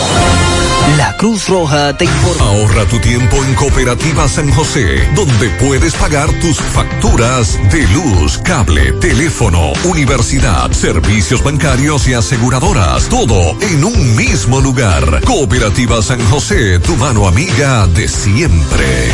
La 0.97 1.15
Cruz 1.17 1.47
Roja 1.47 1.97
te 1.97 2.05
informa. 2.05 2.45
Ahorra 2.45 2.85
tu 2.85 2.99
tiempo 2.99 3.43
en 3.43 3.53
Cooperativa 3.55 4.27
San 4.27 4.51
José, 4.51 5.05
donde 5.15 5.49
puedes 5.59 5.93
pagar 5.95 6.31
tus 6.39 6.57
facturas 6.57 7.59
de 7.71 7.85
luz, 7.89 8.37
cable, 8.37 8.93
teléfono, 8.93 9.73
universidad, 9.83 10.71
servicios 10.71 11.43
bancarios 11.43 12.07
y 12.07 12.13
aseguradoras. 12.13 13.09
Todo 13.09 13.57
en 13.61 13.83
un 13.83 14.15
mismo 14.15 14.61
lugar. 14.61 15.21
Cooperativa 15.25 16.01
San 16.01 16.23
José, 16.29 16.79
tu 16.79 16.95
mano 16.95 17.27
amiga 17.27 17.85
de 17.87 18.07
siempre. 18.07 19.11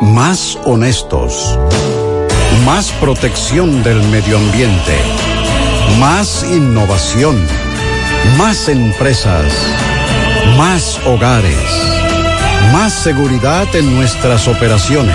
Más 0.00 0.58
honestos. 0.64 1.58
Más 2.66 2.90
protección 2.90 3.84
del 3.84 4.02
medio 4.08 4.38
ambiente. 4.38 4.96
Más 6.00 6.42
innovación. 6.42 7.46
Más 8.36 8.68
empresas. 8.68 9.52
Más 10.56 10.98
hogares. 11.06 11.56
Más 12.72 12.92
seguridad 12.92 13.72
en 13.76 13.94
nuestras 13.94 14.48
operaciones. 14.48 15.14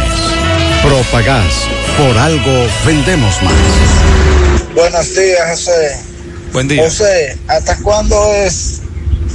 Propagás. 0.82 1.68
Por 1.98 2.18
algo 2.18 2.68
vendemos 2.86 3.44
más. 3.44 4.74
Buenos 4.74 5.14
días, 5.14 5.50
José. 5.50 5.98
Buen 6.54 6.70
día. 6.70 6.84
José, 6.84 7.38
¿hasta 7.50 7.76
cuándo 7.80 8.34
es 8.34 8.82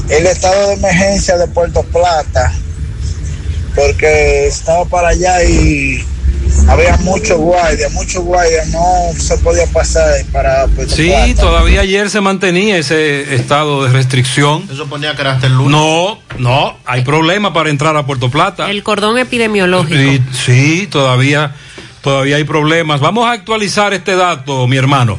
el 0.08 0.24
estado 0.24 0.68
de 0.68 0.72
emergencia 0.72 1.36
de 1.36 1.46
Puerto 1.48 1.82
Plata? 1.82 2.50
Porque 3.74 4.46
estaba 4.46 4.86
para 4.86 5.08
allá 5.08 5.44
y 5.44 6.02
había 6.68 6.96
muchos 6.98 7.38
guardias, 7.38 7.92
muchos 7.92 8.24
guardias, 8.24 8.68
no 8.68 9.12
se 9.16 9.38
podía 9.38 9.66
pasar 9.66 10.12
para 10.32 10.66
Puerto 10.66 10.94
Sí, 10.94 11.12
todavía 11.38 11.82
ayer 11.82 12.10
se 12.10 12.20
mantenía 12.20 12.78
ese 12.78 13.34
estado 13.34 13.84
de 13.84 13.92
restricción. 13.92 14.68
Eso 14.70 14.86
ponía 14.86 15.14
carácter 15.14 15.50
lunes. 15.50 15.70
No, 15.70 16.18
no, 16.38 16.76
hay 16.84 17.02
problema 17.02 17.52
para 17.52 17.70
entrar 17.70 17.96
a 17.96 18.04
Puerto 18.06 18.30
Plata. 18.30 18.70
El 18.70 18.82
cordón 18.82 19.18
epidemiológico. 19.18 19.96
Sí, 19.96 20.22
sí, 20.32 20.86
todavía, 20.88 21.54
todavía 22.02 22.36
hay 22.36 22.44
problemas. 22.44 23.00
Vamos 23.00 23.26
a 23.26 23.32
actualizar 23.32 23.94
este 23.94 24.16
dato, 24.16 24.66
mi 24.66 24.76
hermano. 24.76 25.18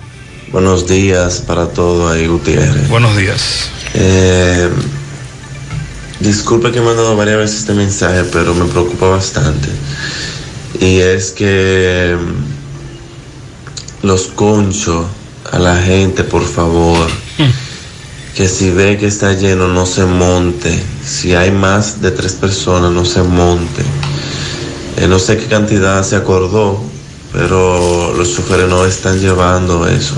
Buenos 0.51 0.87
días 0.87 1.43
para 1.45 1.67
todo 1.67 2.09
ahí, 2.09 2.27
Gutiérrez. 2.27 2.87
Buenos 2.89 3.17
días. 3.17 3.69
Eh, 3.93 4.69
disculpe 6.19 6.71
que 6.71 6.79
he 6.79 6.81
mandado 6.81 7.15
varias 7.17 7.37
veces 7.37 7.59
este 7.59 7.73
mensaje, 7.73 8.23
pero 8.31 8.53
me 8.53 8.65
preocupa 8.65 9.07
bastante. 9.07 9.67
Y 10.79 10.99
es 10.99 11.31
que 11.31 12.17
mm, 12.19 14.05
los 14.05 14.27
conchos 14.27 15.05
a 15.51 15.59
la 15.59 15.81
gente, 15.81 16.23
por 16.23 16.45
favor, 16.45 17.07
que 18.35 18.47
si 18.47 18.69
ve 18.69 18.97
que 18.97 19.07
está 19.07 19.33
lleno, 19.33 19.67
no 19.67 19.85
se 19.85 20.05
monte. 20.05 20.83
Si 21.05 21.33
hay 21.33 21.51
más 21.51 22.01
de 22.01 22.11
tres 22.11 22.33
personas, 22.33 22.91
no 22.91 23.05
se 23.05 23.23
monte. 23.23 23.83
Eh, 24.97 25.07
no 25.07 25.19
sé 25.19 25.37
qué 25.37 25.45
cantidad 25.45 26.03
se 26.03 26.15
acordó, 26.15 26.81
pero 27.33 28.13
los 28.13 28.35
choferes 28.35 28.67
no 28.67 28.85
están 28.85 29.19
llevando 29.19 29.87
eso. 29.87 30.15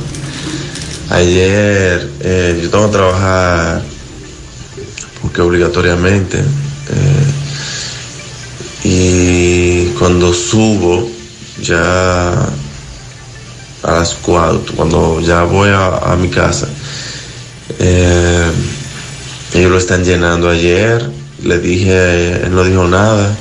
Ayer 1.09 2.09
eh, 2.21 2.59
yo 2.61 2.69
tengo 2.69 2.85
que 2.85 2.91
trabajar 2.91 3.81
porque 5.21 5.41
obligatoriamente 5.41 6.37
eh, 6.37 7.25
y 8.83 9.78
cuando 9.99 10.33
subo 10.33 11.11
ya 11.61 12.31
a 13.83 13.91
las 13.91 14.13
cuatro, 14.13 14.73
cuando 14.75 15.19
ya 15.19 15.43
voy 15.43 15.69
a, 15.69 15.97
a 15.97 16.15
mi 16.15 16.29
casa, 16.29 16.69
eh, 17.79 18.49
ellos 19.53 19.71
lo 19.71 19.77
están 19.77 20.05
llenando 20.05 20.49
ayer, 20.49 21.09
le 21.43 21.59
dije, 21.59 22.45
él 22.45 22.51
no 22.55 22.63
dijo 22.63 22.87
nada, 22.87 23.35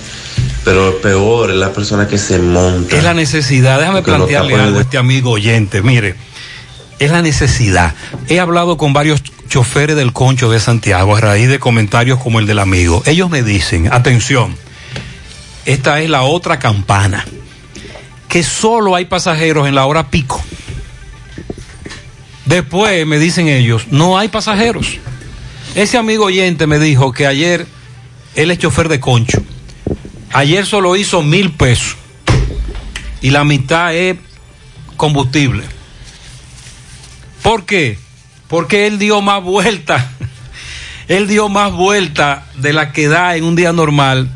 pero 0.64 1.01
peor 1.01 1.51
es 1.51 1.56
la 1.56 1.72
persona 1.72 2.09
que 2.09 2.18
se 2.18 2.40
monta. 2.40 2.97
Es 2.97 3.05
la 3.05 3.14
necesidad, 3.14 3.78
déjame 3.78 4.02
plantearle 4.02 4.56
algo 4.56 4.78
a 4.78 4.82
este 4.82 4.98
amigo 4.98 5.30
oyente, 5.30 5.80
mire, 5.82 6.16
es 6.98 7.10
la 7.12 7.22
necesidad. 7.22 7.94
He 8.28 8.40
hablado 8.40 8.76
con 8.76 8.93
varios 8.93 9.22
choferes 9.48 9.97
del 9.97 10.12
concho 10.12 10.51
de 10.51 10.59
Santiago 10.59 11.14
a 11.16 11.20
raíz 11.20 11.48
de 11.48 11.60
comentarios 11.60 12.18
como 12.18 12.40
el 12.40 12.47
del 12.47 12.59
amigo. 12.59 13.02
Ellos 13.06 13.30
me 13.30 13.44
dicen, 13.44 13.93
atención, 13.93 14.56
esta 15.69 16.01
es 16.01 16.09
la 16.09 16.23
otra 16.23 16.59
campana, 16.59 17.27
que 18.27 18.43
solo 18.43 18.95
hay 18.95 19.05
pasajeros 19.05 19.69
en 19.69 19.74
la 19.74 19.85
hora 19.85 20.09
pico. 20.09 20.43
Después 22.47 23.07
me 23.07 23.19
dicen 23.19 23.49
ellos, 23.49 23.89
no 23.90 24.16
hay 24.16 24.28
pasajeros. 24.28 24.97
Ese 25.74 25.99
amigo 25.99 26.24
oyente 26.24 26.66
me 26.66 26.78
dijo 26.78 27.12
que 27.12 27.27
ayer 27.27 27.66
él 28.35 28.51
es 28.51 28.59
chofer 28.59 28.89
de 28.89 28.99
concho. 28.99 29.43
Ayer 30.32 30.65
solo 30.65 30.97
hizo 30.97 31.23
mil 31.23 31.53
pesos 31.53 31.99
y 33.20 33.28
la 33.28 33.45
mitad 33.45 33.95
es 33.95 34.16
combustible. 34.97 35.65
¿Por 37.43 37.66
qué? 37.66 37.99
Porque 38.49 38.86
él 38.86 38.99
dio 38.99 39.20
más 39.20 39.43
vueltas. 39.43 40.03
Él 41.09 41.27
dio 41.27 41.49
más 41.49 41.73
vueltas 41.73 42.43
de 42.57 42.74
la 42.74 42.93
que 42.93 43.09
da 43.09 43.35
en 43.36 43.45
un 43.45 43.57
día 43.57 43.73
normal 43.73 44.28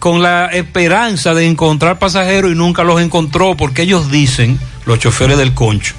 con 0.00 0.22
la 0.22 0.46
esperanza 0.46 1.34
de 1.34 1.46
encontrar 1.46 1.98
pasajeros 1.98 2.50
y 2.50 2.54
nunca 2.54 2.82
los 2.84 3.00
encontró 3.02 3.54
porque 3.54 3.82
ellos 3.82 4.10
dicen, 4.10 4.58
los 4.86 4.98
choferes 4.98 5.36
del 5.36 5.52
concho, 5.52 5.94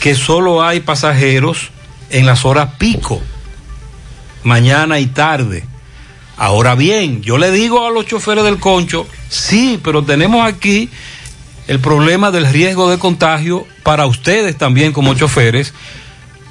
que 0.00 0.14
solo 0.14 0.62
hay 0.62 0.80
pasajeros 0.80 1.70
en 2.10 2.26
las 2.26 2.44
horas 2.44 2.74
pico, 2.78 3.22
mañana 4.44 5.00
y 5.00 5.06
tarde. 5.06 5.64
Ahora 6.36 6.74
bien, 6.74 7.22
yo 7.22 7.38
le 7.38 7.50
digo 7.50 7.86
a 7.86 7.90
los 7.90 8.04
choferes 8.04 8.44
del 8.44 8.58
concho, 8.58 9.06
sí, 9.30 9.80
pero 9.82 10.04
tenemos 10.04 10.46
aquí 10.46 10.90
el 11.68 11.80
problema 11.80 12.30
del 12.30 12.46
riesgo 12.46 12.90
de 12.90 12.98
contagio 12.98 13.66
para 13.82 14.04
ustedes 14.04 14.58
también 14.58 14.92
como 14.92 15.14
choferes, 15.14 15.72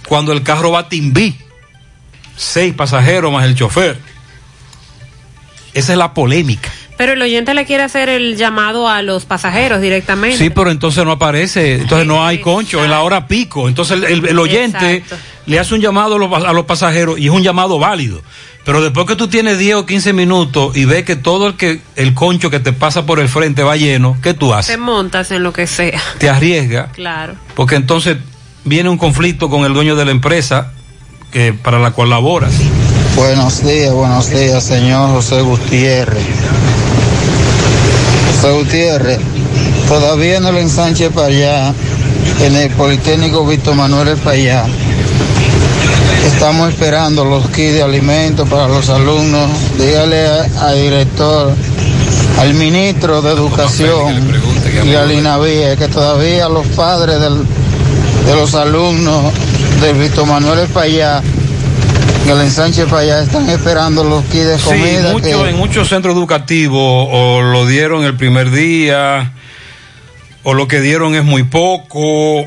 cuando 0.08 0.32
el 0.32 0.42
carro 0.42 0.72
va 0.72 0.80
a 0.80 0.90
Timbí, 0.90 1.38
seis 2.36 2.74
pasajeros 2.74 3.32
más 3.32 3.46
el 3.46 3.54
chofer. 3.54 4.11
Esa 5.74 5.94
es 5.94 5.98
la 5.98 6.14
polémica. 6.14 6.70
Pero 6.98 7.14
el 7.14 7.22
oyente 7.22 7.54
le 7.54 7.66
quiere 7.66 7.84
hacer 7.84 8.10
el 8.10 8.36
llamado 8.38 8.88
a 8.88 9.02
los 9.02 9.26
pasajeros 9.26 9.82
directamente. 9.82 10.38
Sí, 10.38 10.50
pero 10.52 10.70
entonces 10.70 11.04
no 11.04 11.12
aparece, 11.12 11.76
entonces 11.76 12.06
no 12.06 12.26
hay 12.26 12.40
concho 12.40 12.84
en 12.84 12.92
la 12.92 13.02
hora 13.02 13.28
pico. 13.28 13.68
Entonces 13.68 13.98
el, 13.98 14.04
el- 14.04 14.28
el 14.28 14.38
oyente 14.40 14.98
Exacto. 14.98 15.16
le 15.48 15.58
hace 15.60 15.74
un 15.74 15.82
llamado 15.82 16.16
a 16.16 16.20
los, 16.20 16.32
a 16.46 16.54
los 16.54 16.66
pasajeros 16.66 17.18
y 17.18 17.26
es 17.26 17.32
un 17.32 17.42
llamado 17.42 17.80
válido. 17.80 18.22
Pero 18.64 18.84
después 18.84 19.08
que 19.08 19.16
tú 19.16 19.28
tienes 19.28 19.58
10 19.58 19.76
o 19.78 19.86
15 19.88 20.14
minutos 20.14 20.78
y 20.78 20.86
ves 20.86 21.04
que 21.04 21.16
todo 21.16 21.48
el 21.48 21.56
que 21.56 21.80
el 21.96 22.14
concho 22.14 22.52
que 22.52 22.60
te 22.60 22.74
pasa 22.74 23.08
por 23.08 23.20
el 23.20 23.28
frente 23.30 23.64
va 23.64 23.76
lleno, 23.78 24.16
¿qué 24.22 24.36
tú 24.36 24.50
Te 24.50 24.56
haces? 24.56 24.78
montas 24.78 25.32
en 25.32 25.42
lo 25.42 25.52
que 25.54 25.66
sea. 25.66 26.00
Te 26.20 26.30
arriesgas, 26.30 26.92
Claro. 26.94 27.34
porque 27.56 27.76
entonces 27.76 28.18
viene 28.64 28.90
un 28.90 29.00
conflicto 29.00 29.50
con 29.50 29.66
el 29.66 29.74
dueño 29.74 29.96
de 29.96 30.06
la 30.06 30.12
empresa 30.12 30.74
que 31.32 31.54
para 31.54 31.80
la 31.80 31.90
cual 31.92 32.12
laboras. 32.12 32.54
Buenos 33.16 33.64
días, 33.64 33.92
buenos 33.94 34.30
días, 34.30 34.64
señor 34.64 35.12
José 35.12 35.42
Gutiérrez. 35.42 36.24
José 38.36 38.52
Gutiérrez, 38.54 39.20
todavía 39.88 40.40
no 40.40 40.52
le 40.52 40.62
ensanche 40.62 41.10
para 41.12 41.28
allá, 41.28 41.74
en 42.42 42.56
el 42.56 42.70
Politécnico 42.72 43.46
Víctor 43.46 43.76
Manuel 43.76 44.18
para 44.18 44.36
allá. 44.36 44.66
Estamos 46.26 46.70
esperando 46.70 47.24
los 47.26 47.48
kits 47.50 47.74
de 47.74 47.84
alimentos 47.84 48.48
para 48.50 48.68
los 48.68 48.90
alumnos. 48.90 49.50
Dígale 49.78 50.28
al 50.60 50.76
director, 50.82 51.54
al 52.40 52.54
ministro 52.56 53.22
de 53.22 53.32
Educación 53.32 54.32
y 54.86 54.96
al 54.96 55.12
INAVIE 55.12 55.76
que 55.78 55.88
todavía 55.88 56.48
los 56.50 56.66
padres 56.68 57.20
del- 57.20 57.46
de 58.26 58.36
los 58.36 58.56
alumnos 58.56 59.32
del 59.82 59.98
Víctor 59.98 60.26
Manuel 60.28 60.68
para 60.70 60.86
allá 60.86 61.22
que 62.24 62.32
el 62.32 62.42
ensanche 62.42 62.86
para 62.86 63.02
allá 63.02 63.24
están 63.24 63.50
esperando 63.50 64.04
los 64.04 64.24
kits 64.26 64.46
de 64.46 64.58
Sí, 64.60 64.66
comida. 64.66 65.12
mucho- 65.12 65.44
que- 65.44 65.50
en 65.50 65.58
muchos 65.58 65.90
centros 65.90 66.16
educativos 66.16 67.08
o 67.12 67.42
lo 67.42 67.66
dieron 67.66 68.04
el 68.04 68.16
primer 68.16 68.52
día 68.52 69.34
o 70.44 70.54
lo 70.54 70.68
que 70.68 70.82
dieron 70.82 71.16
es 71.16 71.24
muy 71.24 71.44
poco. 71.44 72.46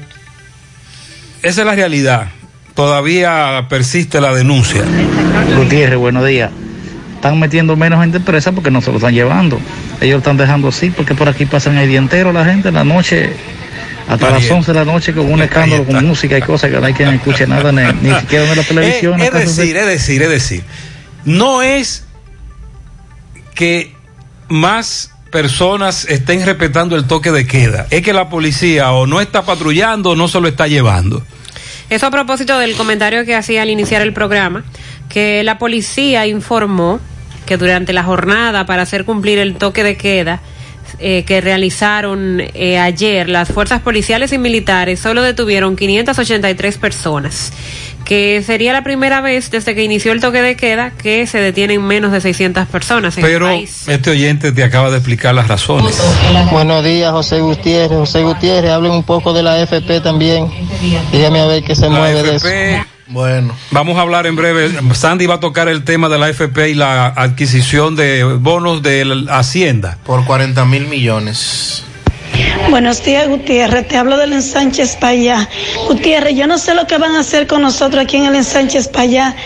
Esa 1.42 1.60
es 1.60 1.66
la 1.66 1.74
realidad. 1.74 2.28
Todavía 2.74 3.66
persiste 3.68 4.20
la 4.20 4.34
denuncia. 4.34 4.82
Gutiérrez, 5.56 5.98
buenos 5.98 6.26
días. 6.26 6.50
Están 7.16 7.38
metiendo 7.38 7.76
menos 7.76 8.00
gente 8.00 8.18
en 8.18 8.24
presa 8.24 8.52
porque 8.52 8.70
no 8.70 8.80
se 8.82 8.90
lo 8.90 8.96
están 8.98 9.14
llevando. 9.14 9.58
Ellos 10.00 10.14
lo 10.14 10.18
están 10.18 10.36
dejando 10.36 10.68
así 10.68 10.90
porque 10.90 11.14
por 11.14 11.28
aquí 11.28 11.46
pasan 11.46 11.78
el 11.78 11.88
día 11.88 11.98
entero 11.98 12.32
la 12.32 12.44
gente, 12.44 12.70
la 12.72 12.84
noche, 12.84 13.32
hasta 14.08 14.30
las 14.30 14.50
11 14.50 14.72
de 14.72 14.78
la 14.78 14.84
noche 14.84 15.12
con 15.14 15.32
un 15.32 15.40
escándalo, 15.42 15.84
con 15.84 16.04
música 16.06 16.36
y 16.38 16.42
cosas 16.42 16.70
que 16.70 16.78
no 16.78 16.86
hay 16.86 16.92
quien 16.94 17.08
escuche 17.14 17.46
nada, 17.46 17.72
ni, 17.72 17.82
ni 18.08 18.14
siquiera 18.20 18.50
en 18.50 18.56
la 18.56 18.62
televisión. 18.62 19.20
Eh, 19.20 19.24
es 19.24 19.30
acaso 19.30 19.46
se- 19.52 19.60
decir, 19.62 19.76
es 19.76 19.86
decir, 19.86 20.22
es 20.22 20.28
decir, 20.30 20.64
no 21.24 21.62
es 21.62 22.04
que 23.54 23.92
más 24.48 25.10
personas 25.30 26.04
estén 26.08 26.44
respetando 26.44 26.96
el 26.96 27.06
toque 27.06 27.32
de 27.32 27.46
queda, 27.46 27.86
es 27.90 28.02
que 28.02 28.12
la 28.12 28.28
policía 28.28 28.92
o 28.92 29.06
no 29.06 29.20
está 29.20 29.42
patrullando 29.42 30.10
o 30.10 30.16
no 30.16 30.28
se 30.28 30.40
lo 30.40 30.48
está 30.48 30.66
llevando. 30.68 31.22
Eso 31.90 32.06
a 32.06 32.10
propósito 32.10 32.58
del 32.58 32.74
comentario 32.76 33.24
que 33.24 33.34
hacía 33.34 33.62
al 33.62 33.70
iniciar 33.70 34.00
el 34.02 34.12
programa, 34.12 34.64
que 35.08 35.42
la 35.44 35.58
policía 35.58 36.26
informó 36.26 37.00
que 37.46 37.56
durante 37.56 37.92
la 37.92 38.04
jornada 38.04 38.64
para 38.64 38.82
hacer 38.82 39.04
cumplir 39.04 39.38
el 39.38 39.56
toque 39.56 39.82
de 39.84 39.96
queda 39.96 40.40
eh, 40.98 41.24
que 41.26 41.40
realizaron 41.40 42.40
eh, 42.54 42.78
ayer 42.78 43.28
las 43.28 43.48
fuerzas 43.48 43.80
policiales 43.80 44.32
y 44.32 44.38
militares 44.38 45.00
solo 45.00 45.22
detuvieron 45.22 45.76
583 45.76 46.78
personas, 46.78 47.52
que 48.04 48.42
sería 48.42 48.72
la 48.72 48.82
primera 48.84 49.20
vez 49.20 49.50
desde 49.50 49.74
que 49.74 49.82
inició 49.82 50.12
el 50.12 50.20
toque 50.20 50.42
de 50.42 50.56
queda 50.56 50.90
que 50.90 51.26
se 51.26 51.38
detienen 51.38 51.82
menos 51.82 52.12
de 52.12 52.20
600 52.20 52.66
personas 52.68 53.16
en 53.16 53.24
Pero 53.24 53.48
el 53.48 53.56
país. 53.56 53.88
este 53.88 54.10
oyente 54.10 54.52
te 54.52 54.62
acaba 54.62 54.90
de 54.90 54.96
explicar 54.98 55.34
las 55.34 55.48
razones. 55.48 56.00
Buenos 56.50 56.84
días, 56.84 57.10
José 57.12 57.40
Gutiérrez. 57.40 57.98
José 57.98 58.22
Gutiérrez, 58.22 58.70
hablen 58.70 58.92
un 58.92 59.04
poco 59.04 59.32
de 59.32 59.42
la 59.42 59.60
FP 59.60 60.00
también. 60.00 60.48
Dígame 61.12 61.40
a 61.40 61.46
ver 61.46 61.62
qué 61.64 61.74
se 61.74 61.88
La 61.88 61.98
mueve 61.98 62.22
de 62.22 62.36
eso. 62.36 62.46
Bueno. 63.06 63.54
Vamos 63.70 63.98
a 63.98 64.00
hablar 64.00 64.26
en 64.26 64.36
breve. 64.36 64.70
Sandy 64.94 65.26
va 65.26 65.34
a 65.34 65.40
tocar 65.40 65.68
el 65.68 65.84
tema 65.84 66.08
de 66.08 66.18
la 66.18 66.26
AFP 66.26 66.70
y 66.70 66.74
la 66.74 67.08
adquisición 67.08 67.96
de 67.96 68.24
bonos 68.24 68.82
de 68.82 69.04
la 69.04 69.38
Hacienda. 69.38 69.98
Por 70.04 70.24
40 70.24 70.64
mil 70.64 70.86
millones. 70.86 71.84
Buenos 72.70 73.04
días, 73.04 73.28
Gutiérrez. 73.28 73.86
Te 73.86 73.96
hablo 73.96 74.16
del 74.16 74.32
ensanche 74.32 74.84
Payá. 74.98 75.48
Gutiérrez, 75.86 76.34
yo 76.34 76.46
no 76.46 76.58
sé 76.58 76.74
lo 76.74 76.86
que 76.86 76.98
van 76.98 77.14
a 77.14 77.20
hacer 77.20 77.46
con 77.46 77.62
nosotros 77.62 78.02
aquí 78.02 78.16
en 78.16 78.24
el 78.24 78.34
ensanche 78.34 78.82
Payá. 78.84 79.36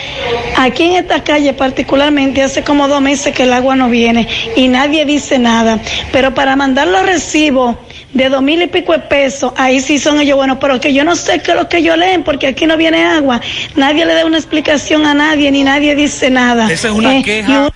Aquí 0.56 0.85
en 0.85 0.93
esta 0.97 1.22
calle, 1.24 1.52
particularmente, 1.52 2.43
hace 2.43 2.62
como 2.62 2.89
dos 2.89 3.02
meses 3.02 3.35
que 3.35 3.43
el 3.43 3.52
agua 3.52 3.76
no 3.76 3.90
viene 3.90 4.28
y 4.56 4.68
nadie 4.68 5.05
dice 5.05 5.39
nada. 5.39 5.80
Pero 6.12 6.32
para 6.32 6.56
mandar 6.56 6.86
los 6.89 7.05
recibos 7.05 7.76
de 8.19 8.28
dos 8.28 8.43
mil 8.43 8.61
y 8.61 8.66
pico 8.66 8.93
de 8.93 8.99
pesos, 8.99 9.53
ahí 9.57 9.81
sí 9.81 9.99
son 9.99 10.20
ellos 10.20 10.36
buenos. 10.36 10.59
Pero 10.61 10.78
que 10.81 10.93
yo 10.93 11.05
no 11.05 11.16
sé 11.16 11.40
qué 11.40 11.53
es 11.53 11.57
lo 11.57 11.69
que 11.69 11.78
ellos 11.78 11.97
leen 11.97 12.23
porque 12.24 12.49
aquí 12.49 12.66
no 12.66 12.77
viene 12.77 13.03
agua. 13.05 13.40
Nadie 13.77 14.05
le 14.05 14.15
da 14.15 14.27
una 14.27 14.36
explicación 14.36 15.07
a 15.07 15.15
nadie 15.15 15.51
ni 15.51 15.65
nadie 15.65 15.95
dice 15.95 16.28
nada. 16.28 16.70
Esa 16.70 16.89
es 16.89 16.95
una 16.95 17.16
Eh, 17.19 17.23
queja 17.23 17.70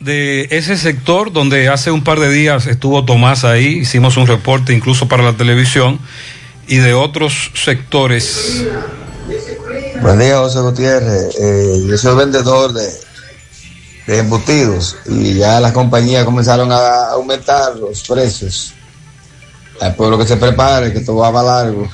de 0.00 0.46
ese 0.50 0.76
sector 0.76 1.32
donde 1.32 1.68
hace 1.68 1.90
un 1.90 2.04
par 2.04 2.20
de 2.20 2.30
días 2.30 2.66
estuvo 2.66 3.04
Tomás 3.04 3.44
ahí, 3.44 3.78
hicimos 3.78 4.16
un 4.16 4.26
reporte 4.26 4.72
incluso 4.72 5.08
para 5.08 5.24
la 5.24 5.32
televisión 5.32 5.98
y 6.68 6.76
de 6.76 6.94
otros 6.94 7.50
sectores. 7.54 8.64
Buen 10.00 10.18
día, 10.20 10.38
José 10.38 10.60
Gutiérrez. 10.60 11.36
Eh, 11.40 11.82
yo 11.88 11.98
soy 11.98 12.16
vendedor 12.16 12.72
de, 12.72 12.88
de 14.06 14.18
embutidos 14.18 14.96
y 15.06 15.34
ya 15.34 15.60
las 15.60 15.72
compañías 15.72 16.24
comenzaron 16.24 16.70
a 16.70 17.10
aumentar 17.10 17.76
los 17.76 18.02
precios. 18.04 18.74
Al 19.80 19.94
pueblo 19.94 20.18
que 20.18 20.26
se 20.26 20.36
prepare, 20.36 20.92
que 20.92 21.00
todo 21.00 21.16
va 21.18 21.32
para 21.32 21.62
largo. 21.64 21.88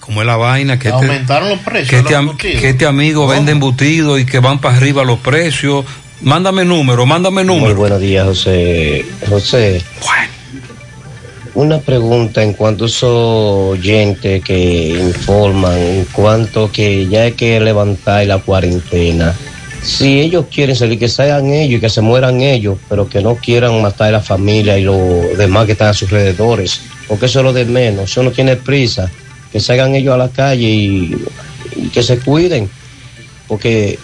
Como 0.00 0.20
es 0.22 0.26
la 0.26 0.36
vaina 0.36 0.78
que 0.78 0.88
Aumentaron 0.88 1.48
los 1.50 1.58
precios 1.60 1.88
que 1.90 1.96
este, 1.98 2.14
am- 2.16 2.36
que 2.36 2.68
este 2.68 2.86
amigo 2.86 3.26
vende 3.28 3.52
embutidos 3.52 4.18
y 4.20 4.26
que 4.26 4.40
van 4.40 4.60
para 4.60 4.76
arriba 4.76 5.04
los 5.04 5.18
precios. 5.20 5.84
Mándame 6.22 6.64
número, 6.64 7.06
mándame 7.06 7.44
Muy 7.44 7.54
número. 7.56 7.76
buenos 7.76 8.00
días, 8.00 8.26
José. 8.26 9.06
José. 9.28 9.82
Una 11.54 11.78
pregunta 11.78 12.42
en 12.42 12.52
cuanto 12.54 12.84
a 12.84 12.86
esos 12.86 13.08
oyentes 13.78 14.42
que 14.44 14.88
informan, 15.00 15.76
en 15.78 16.04
cuanto 16.06 16.70
que 16.70 17.06
ya 17.08 17.22
hay 17.22 17.32
que 17.32 17.58
levantar 17.60 18.24
la 18.26 18.38
cuarentena. 18.38 19.34
Si 19.82 20.20
ellos 20.20 20.46
quieren 20.52 20.76
salir, 20.76 20.98
que 20.98 21.08
salgan 21.08 21.46
ellos 21.46 21.78
y 21.78 21.80
que 21.80 21.88
se 21.88 22.00
mueran 22.00 22.40
ellos, 22.40 22.78
pero 22.88 23.08
que 23.08 23.22
no 23.22 23.36
quieran 23.36 23.80
matar 23.80 24.08
a 24.08 24.12
la 24.12 24.20
familia 24.20 24.78
y 24.78 24.82
los 24.82 25.36
demás 25.38 25.66
que 25.66 25.72
están 25.72 25.88
a 25.88 25.94
sus 25.94 26.08
alrededores, 26.12 26.82
porque 27.08 27.26
eso 27.26 27.40
es 27.40 27.44
lo 27.44 27.52
de 27.52 27.64
menos, 27.64 28.10
eso 28.10 28.22
no 28.22 28.30
tiene 28.30 28.56
prisa, 28.56 29.10
que 29.50 29.58
salgan 29.58 29.94
ellos 29.94 30.14
a 30.14 30.18
la 30.18 30.28
calle 30.28 30.68
y, 30.68 31.16
y 31.76 31.88
que 31.88 32.02
se 32.02 32.18
cuiden, 32.18 32.68
porque 33.48 33.98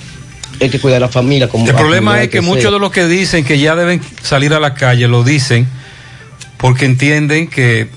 hay 0.61 0.71
que 0.71 0.81
cuidar 0.81 0.99
a 0.99 1.07
la 1.07 1.09
familia 1.09 1.49
como 1.49 1.67
El 1.67 1.75
problema 1.75 2.23
es 2.23 2.29
que 2.31 2.41
muchos 2.41 2.73
de 2.73 2.79
los 2.79 2.91
que 2.91 3.07
dicen 3.07 3.45
que 3.45 3.59
ya 3.59 3.75
deben 3.77 4.01
salir 4.23 4.55
a 4.55 4.61
la 4.61 4.75
calle 4.75 5.09
lo 5.09 5.23
dicen 5.23 5.69
porque 6.57 6.87
entienden 6.87 7.49
que 7.49 7.89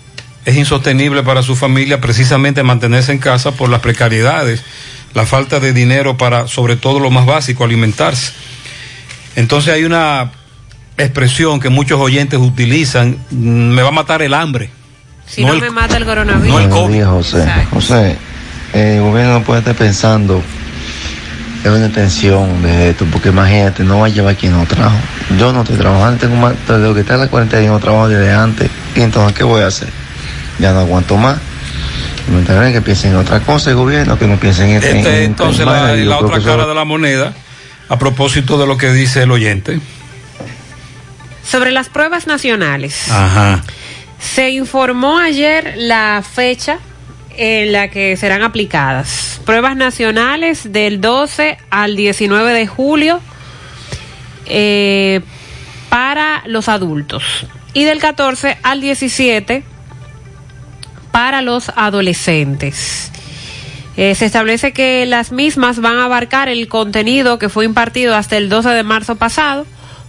es 0.46 0.58
insostenible 0.58 1.24
para 1.24 1.44
su 1.44 1.56
familia 1.56 2.02
precisamente 2.02 2.64
mantenerse 2.64 3.12
en 3.12 3.20
casa 3.20 3.52
por 3.52 3.70
las 3.70 3.82
precariedades, 3.82 4.62
la 5.14 5.26
falta 5.26 5.60
de 5.60 5.74
dinero 5.74 6.18
para, 6.18 6.48
sobre 6.48 6.76
todo 6.76 7.00
lo 7.00 7.10
más 7.12 7.26
básico, 7.26 7.64
alimentarse. 7.64 8.32
Entonces 9.36 9.74
hay 9.74 9.84
una 9.84 10.32
expresión 10.98 11.60
que 11.60 11.70
muchos 11.70 12.00
oyentes 12.00 12.40
utilizan, 12.40 13.18
"Mm, 13.32 13.70
me 13.74 13.82
va 13.82 13.90
a 13.90 13.92
matar 13.92 14.22
el 14.22 14.34
hambre. 14.34 14.70
Si 15.26 15.44
no, 15.46 15.54
el- 15.54 15.62
me 15.62 15.70
mata 15.72 15.98
el 15.98 16.06
coronavirus. 16.06 16.50
no 16.50 16.60
el 16.60 16.70
COVID. 16.70 16.94
días, 16.94 17.08
José. 17.08 17.46
José, 17.72 18.18
eh, 18.74 18.96
el 18.98 19.02
gobierno 19.02 19.34
no 19.40 19.44
puede 19.44 19.60
estar 19.60 19.76
pensando 19.76 20.42
en 21.64 21.72
una 21.72 21.86
extensión 21.86 22.62
de 22.64 22.90
esto, 22.92 23.06
porque 23.12 23.30
imagínate, 23.30 23.84
no 23.84 24.00
va 24.00 24.08
a 24.08 24.10
llevar 24.10 24.36
quien 24.36 24.54
no 24.54 24.66
trabajo. 24.66 24.98
Yo 25.38 25.52
no 25.54 25.62
estoy 25.62 25.78
trabajando, 25.78 26.18
tengo 26.20 26.36
más, 26.36 26.54
desde 26.68 26.80
lo 26.88 26.94
que 26.94 27.02
está 27.02 27.16
en 27.16 27.20
la 27.22 27.28
cuarentena, 27.28 27.62
yo 27.64 27.72
no 27.74 27.80
trabajo 27.80 28.08
desde 28.08 28.34
antes. 28.34 28.70
Y 28.96 29.02
entonces, 29.02 29.38
¿qué 29.38 29.44
voy 29.44 29.62
a 29.62 29.68
hacer? 29.68 29.90
Ya 30.58 30.74
no 30.74 30.80
aguanto 30.80 31.16
más. 31.18 31.38
Que 32.74 32.82
piensen 32.82 33.12
en 33.12 33.18
otra 33.18 33.40
cosa 33.40 33.70
el 33.72 33.76
gobierno, 33.78 34.18
que 34.20 34.28
no 34.28 34.38
piensen 34.38 34.70
en 34.70 34.76
Este, 34.78 34.92
en- 35.00 35.06
en- 35.08 35.14
entonces 35.24 35.62
en 35.62 35.66
la, 35.68 35.96
y 35.96 36.04
yo 36.04 36.10
la 36.10 36.18
otra 36.20 36.38
eso- 36.38 36.46
cara 36.48 36.66
de 36.68 36.76
la 36.76 36.86
moneda, 36.86 37.34
a 37.88 37.98
propósito 37.98 38.58
de 38.60 38.68
lo 38.68 38.78
que 38.78 38.92
dice 38.92 39.24
el 39.24 39.32
oyente. 39.32 39.80
Sobre 41.44 41.72
las 41.72 41.90
pruebas 41.90 42.28
nacionales. 42.28 43.10
Ajá. 43.10 43.64
Se 44.20 44.50
informó 44.52 45.18
ayer 45.20 45.74
la 45.78 46.22
fecha 46.30 46.78
en 47.38 47.72
la 47.72 47.88
que 47.90 48.16
serán 48.18 48.44
aplicadas. 48.44 49.40
Pruebas 49.46 49.76
nacionales 49.76 50.72
del 50.74 51.02
12 51.02 51.58
al 51.72 51.96
19 51.96 52.54
de 52.54 52.68
julio 52.68 53.22
eh, 54.46 55.22
para 55.90 56.44
los 56.46 56.70
adultos 56.70 57.24
y 57.74 57.84
del 57.86 58.00
14 58.00 58.58
al 58.64 58.82
17 58.82 59.64
para 61.12 61.42
los 61.42 61.72
adolescentes. 61.76 63.12
Eh, 63.98 64.16
se 64.16 64.26
establece 64.26 64.72
que 64.72 65.06
las 65.06 65.32
mismas 65.32 65.82
van 65.82 65.98
a 65.98 66.06
abarcar 66.06 66.48
el 66.48 66.68
contenido 66.68 67.38
que 67.38 67.50
fue 67.50 67.66
impartido 67.66 68.16
hasta 68.16 68.38
el 68.38 68.48
12 68.48 68.70
de 68.70 68.84
marzo 68.84 69.16
pasado, 69.18 69.66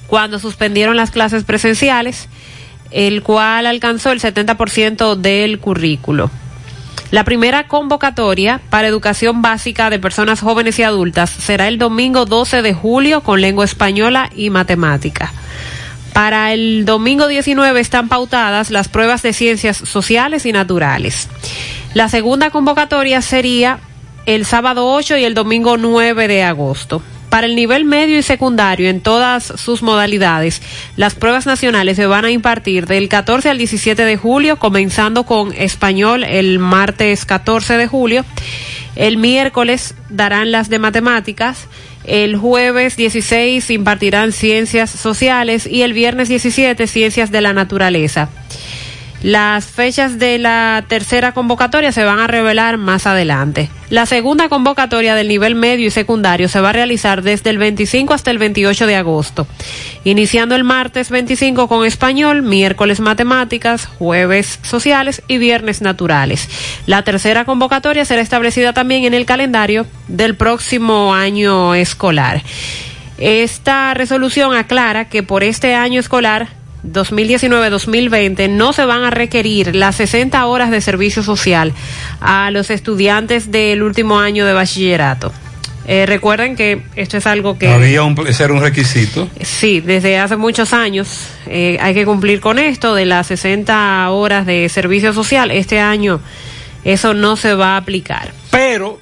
cuando 0.07 0.39
suspendieron 0.39 0.97
las 0.97 1.11
clases 1.11 1.45
presenciales, 1.45 2.29
el 2.91 3.23
cual 3.23 3.67
alcanzó 3.67 4.13
el 4.13 4.21
70% 4.21 5.17
del 5.17 5.59
currículo. 5.59 6.31
La 7.11 7.25
primera 7.25 7.67
convocatoria 7.67 8.61
para 8.71 8.87
educación 8.87 9.43
básica 9.43 9.91
de 9.91 9.99
personas 9.99 10.41
jóvenes 10.41 10.79
y 10.79 10.85
adultas 10.85 11.31
será 11.31 11.67
el 11.67 11.77
domingo 11.77 12.25
12 12.25 12.63
de 12.63 12.73
julio 12.73 13.23
con 13.23 13.41
lengua 13.41 13.65
española 13.65 14.31
y 14.37 14.51
matemática. 14.51 15.33
Para 16.13 16.53
el 16.53 16.85
domingo 16.85 17.29
19 17.29 17.81
están 17.81 18.09
pautadas 18.09 18.71
las 18.71 18.89
pruebas 18.89 19.23
de 19.23 19.33
ciencias 19.33 19.77
sociales 19.77 20.47
y 20.47 20.53
naturales. 20.53 21.29
La 21.95 22.09
segunda 22.09 22.51
convocatoria 22.51 23.23
sería 23.23 23.79
el 24.27 24.45
sábado 24.45 24.93
8 24.93 25.17
y 25.17 25.25
el 25.25 25.35
domingo 25.35 25.77
9 25.77 26.29
de 26.29 26.43
agosto. 26.43 27.03
Para 27.31 27.47
el 27.47 27.55
nivel 27.55 27.85
medio 27.85 28.19
y 28.19 28.23
secundario 28.23 28.89
en 28.91 29.01
todas 29.01 29.45
sus 29.45 29.83
modalidades, 29.83 30.63
las 30.97 31.15
pruebas 31.15 31.47
nacionales 31.47 31.97
se 31.97 32.07
van 32.07 32.25
a 32.25 32.31
impartir 32.33 32.87
del 32.87 33.09
14 33.09 33.49
al 33.49 33.59
17 33.59 34.05
de 34.05 34.17
julio, 34.17 34.59
comenzando 34.59 35.25
con 35.25 35.53
español 35.53 36.25
el 36.25 36.59
martes 36.59 37.25
14 37.25 37.77
de 37.77 37.87
julio. 37.87 38.25
El 38.97 39.17
miércoles 39.17 39.95
darán 40.09 40.51
las 40.51 40.69
de 40.69 40.81
matemáticas. 40.81 41.69
El 42.05 42.37
jueves 42.37 42.97
16 42.97 43.71
impartirán 43.71 44.33
ciencias 44.33 44.91
sociales 44.91 45.67
y 45.67 45.83
el 45.83 45.93
viernes 45.93 46.29
17 46.29 46.87
ciencias 46.87 47.31
de 47.31 47.41
la 47.41 47.53
naturaleza. 47.53 48.29
Las 49.23 49.67
fechas 49.67 50.19
de 50.19 50.39
la 50.39 50.83
tercera 50.89 51.33
convocatoria 51.33 51.93
se 51.93 52.05
van 52.05 52.21
a 52.21 52.27
revelar 52.27 52.79
más 52.79 53.07
adelante. 53.07 53.69
La 53.91 54.07
segunda 54.07 54.49
convocatoria 54.49 55.15
del 55.15 55.29
nivel 55.29 55.55
medio 55.55 55.87
y 55.87 55.91
secundario 55.91 56.49
se 56.49 56.61
va 56.61 56.71
a 56.71 56.73
realizar 56.73 57.23
desde 57.23 57.51
el 57.51 57.59
25 57.59 58.15
hasta 58.15 58.31
el 58.31 58.39
28 58.39 58.87
de 58.87 58.97
agosto, 58.97 59.47
iniciando 60.05 60.55
el 60.55 60.65
martes 60.65 61.11
25 61.11 61.69
con 61.69 61.85
español, 61.85 62.41
miércoles 62.41 63.01
matemáticas, 63.01 63.85
jueves 63.85 64.59
sociales 64.63 65.23
y 65.29 65.37
viernes 65.37 65.83
naturales. 65.83 66.49
La 66.87 67.03
tercera 67.03 67.45
convocatoria 67.45 68.07
será 68.07 68.23
establecida 68.23 68.73
también 68.73 69.05
en 69.05 69.13
el 69.13 69.27
calendario 69.27 69.87
del 70.09 70.35
próximo 70.35 71.13
año 71.13 71.75
escolar. 71.75 72.43
Esta 73.19 73.93
resolución 73.93 74.55
aclara 74.55 75.11
que 75.11 75.23
por 75.23 75.45
este 75.45 75.75
año 75.75 76.01
escolar 76.01 76.60
2019-2020 76.85 78.49
no 78.51 78.73
se 78.73 78.85
van 78.85 79.05
a 79.05 79.11
requerir 79.11 79.75
las 79.75 79.97
60 79.97 80.45
horas 80.47 80.71
de 80.71 80.81
servicio 80.81 81.23
social 81.23 81.73
a 82.21 82.51
los 82.51 82.71
estudiantes 82.71 83.51
del 83.51 83.83
último 83.83 84.19
año 84.19 84.47
de 84.47 84.53
bachillerato. 84.53 85.33
Eh, 85.87 86.07
recuerden 86.07 86.57
que 86.57 86.83
esto 86.95 87.17
es 87.17 87.27
algo 87.27 87.59
que... 87.59 87.69
Había 87.69 88.05
un, 88.05 88.17
ese 88.27 88.45
era 88.45 88.53
un 88.53 88.61
requisito. 88.61 89.29
Sí, 89.41 89.81
desde 89.81 90.19
hace 90.19 90.37
muchos 90.37 90.73
años 90.73 91.27
eh, 91.47 91.79
hay 91.81 91.95
que 91.95 92.05
cumplir 92.05 92.41
con 92.41 92.59
esto 92.59 92.95
de 92.95 93.07
las 93.07 93.27
60 93.29 94.09
horas 94.11 94.47
de 94.47 94.69
servicio 94.69 95.13
social. 95.13 95.51
Este 95.51 95.81
año 95.81 96.21
eso 96.85 97.15
no 97.15 97.37
se 97.37 97.55
va 97.55 97.75
a 97.75 97.77
aplicar. 97.79 98.33
Pero 98.51 99.01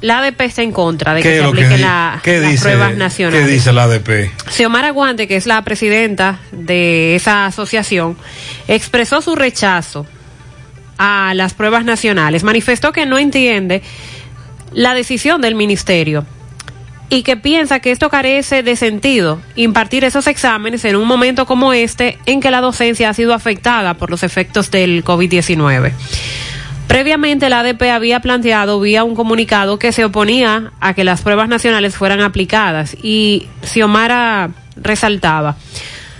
la 0.00 0.18
ADP 0.20 0.40
está 0.42 0.62
en 0.62 0.72
contra 0.72 1.12
de 1.14 1.22
que 1.22 1.28
¿Qué, 1.28 1.34
se 1.36 1.40
que 1.42 1.46
apliquen 1.48 1.80
la- 1.82 2.20
qué 2.22 2.38
las 2.40 2.50
dice, 2.52 2.62
pruebas 2.64 2.96
nacionales. 2.96 3.46
¿Qué 3.46 3.52
dice 3.52 3.72
la 3.72 3.82
ADP? 3.84 4.30
Xiomara 4.50 4.90
Guante, 4.90 5.28
que 5.28 5.36
es 5.36 5.46
la 5.46 5.62
presidenta 5.62 6.40
de 6.52 7.14
esa 7.16 7.46
asociación, 7.46 8.16
expresó 8.68 9.20
su 9.20 9.34
rechazo 9.36 10.06
a 10.98 11.32
las 11.34 11.54
pruebas 11.54 11.84
nacionales. 11.84 12.42
Manifestó 12.44 12.92
que 12.92 13.06
no 13.06 13.18
entiende 13.18 13.82
la 14.72 14.94
decisión 14.94 15.40
del 15.40 15.54
ministerio 15.54 16.24
y 17.12 17.22
que 17.22 17.36
piensa 17.36 17.80
que 17.80 17.90
esto 17.90 18.08
carece 18.08 18.62
de 18.62 18.76
sentido 18.76 19.40
impartir 19.56 20.04
esos 20.04 20.26
exámenes 20.28 20.84
en 20.84 20.94
un 20.96 21.08
momento 21.08 21.44
como 21.44 21.72
este 21.72 22.18
en 22.24 22.40
que 22.40 22.50
la 22.52 22.60
docencia 22.60 23.10
ha 23.10 23.14
sido 23.14 23.34
afectada 23.34 23.94
por 23.94 24.10
los 24.10 24.22
efectos 24.22 24.70
del 24.70 25.02
COVID-19. 25.04 25.92
Previamente 26.90 27.48
la 27.48 27.60
ADP 27.60 27.82
había 27.82 28.18
planteado 28.18 28.80
vía 28.80 29.04
un 29.04 29.14
comunicado 29.14 29.78
que 29.78 29.92
se 29.92 30.04
oponía 30.04 30.72
a 30.80 30.92
que 30.92 31.04
las 31.04 31.22
pruebas 31.22 31.48
nacionales 31.48 31.94
fueran 31.94 32.20
aplicadas 32.20 32.96
y 33.00 33.46
Xiomara 33.62 34.50
resaltaba. 34.74 35.54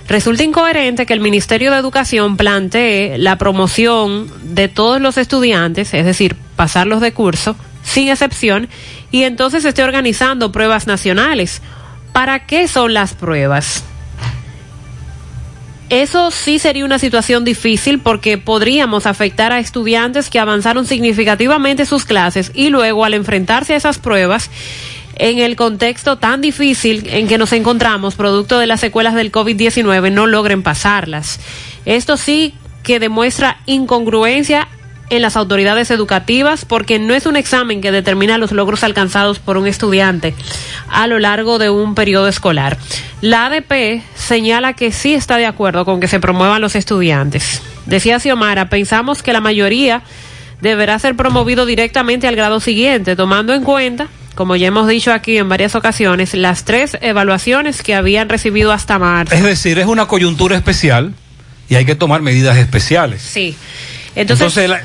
Resulta 0.06 0.44
incoherente 0.44 1.06
que 1.06 1.12
el 1.12 1.18
Ministerio 1.18 1.72
de 1.72 1.78
Educación 1.78 2.36
plantee 2.36 3.18
la 3.18 3.36
promoción 3.36 4.30
de 4.44 4.68
todos 4.68 5.00
los 5.00 5.18
estudiantes, 5.18 5.92
es 5.92 6.06
decir, 6.06 6.36
pasarlos 6.54 7.00
de 7.00 7.12
curso, 7.12 7.56
sin 7.82 8.08
excepción, 8.08 8.68
y 9.10 9.24
entonces 9.24 9.64
esté 9.64 9.82
organizando 9.82 10.52
pruebas 10.52 10.86
nacionales. 10.86 11.62
¿Para 12.12 12.46
qué 12.46 12.68
son 12.68 12.94
las 12.94 13.14
pruebas? 13.14 13.82
Eso 15.90 16.30
sí 16.30 16.60
sería 16.60 16.84
una 16.84 17.00
situación 17.00 17.44
difícil 17.44 17.98
porque 17.98 18.38
podríamos 18.38 19.06
afectar 19.06 19.52
a 19.52 19.58
estudiantes 19.58 20.30
que 20.30 20.38
avanzaron 20.38 20.86
significativamente 20.86 21.84
sus 21.84 22.04
clases 22.04 22.52
y 22.54 22.68
luego 22.68 23.04
al 23.04 23.14
enfrentarse 23.14 23.74
a 23.74 23.76
esas 23.76 23.98
pruebas 23.98 24.50
en 25.16 25.40
el 25.40 25.56
contexto 25.56 26.16
tan 26.16 26.40
difícil 26.40 27.08
en 27.10 27.26
que 27.26 27.38
nos 27.38 27.52
encontramos, 27.52 28.14
producto 28.14 28.60
de 28.60 28.68
las 28.68 28.78
secuelas 28.78 29.16
del 29.16 29.32
COVID-19, 29.32 30.12
no 30.12 30.28
logren 30.28 30.62
pasarlas. 30.62 31.40
Esto 31.84 32.16
sí 32.16 32.54
que 32.84 33.00
demuestra 33.00 33.58
incongruencia 33.66 34.68
en 35.10 35.22
las 35.22 35.36
autoridades 35.36 35.90
educativas 35.90 36.64
porque 36.64 36.98
no 36.98 37.14
es 37.14 37.26
un 37.26 37.36
examen 37.36 37.80
que 37.80 37.92
determina 37.92 38.38
los 38.38 38.52
logros 38.52 38.84
alcanzados 38.84 39.38
por 39.38 39.56
un 39.56 39.66
estudiante 39.66 40.34
a 40.88 41.06
lo 41.06 41.18
largo 41.18 41.58
de 41.58 41.68
un 41.68 41.94
periodo 41.94 42.28
escolar. 42.28 42.78
La 43.20 43.46
ADP 43.46 44.02
señala 44.14 44.72
que 44.72 44.92
sí 44.92 45.12
está 45.12 45.36
de 45.36 45.46
acuerdo 45.46 45.84
con 45.84 46.00
que 46.00 46.08
se 46.08 46.20
promuevan 46.20 46.60
los 46.60 46.76
estudiantes. 46.76 47.60
Decía 47.86 48.18
Xiomara, 48.20 48.68
pensamos 48.68 49.22
que 49.22 49.32
la 49.32 49.40
mayoría 49.40 50.02
deberá 50.60 50.98
ser 50.98 51.16
promovido 51.16 51.66
directamente 51.66 52.28
al 52.28 52.36
grado 52.36 52.60
siguiente, 52.60 53.16
tomando 53.16 53.54
en 53.54 53.64
cuenta, 53.64 54.08
como 54.34 54.56
ya 54.56 54.68
hemos 54.68 54.86
dicho 54.88 55.12
aquí 55.12 55.38
en 55.38 55.48
varias 55.48 55.74
ocasiones, 55.74 56.34
las 56.34 56.64
tres 56.64 56.96
evaluaciones 57.00 57.82
que 57.82 57.94
habían 57.94 58.28
recibido 58.28 58.72
hasta 58.72 58.98
marzo. 58.98 59.34
Es 59.34 59.42
decir, 59.42 59.78
es 59.78 59.86
una 59.86 60.06
coyuntura 60.06 60.56
especial 60.56 61.14
y 61.68 61.76
hay 61.76 61.84
que 61.84 61.94
tomar 61.94 62.22
medidas 62.22 62.56
especiales. 62.56 63.22
Sí. 63.22 63.56
Entonces, 64.14 64.56
Entonces, 64.56 64.68
la, 64.70 64.80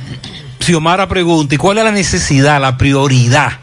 Xiomara 0.64 1.08
pregunta, 1.08 1.54
¿y 1.56 1.58
cuál 1.58 1.78
es 1.80 1.84
la 1.84 1.92
necesidad, 1.92 2.60
la 2.62 2.78
prioridad 2.78 3.60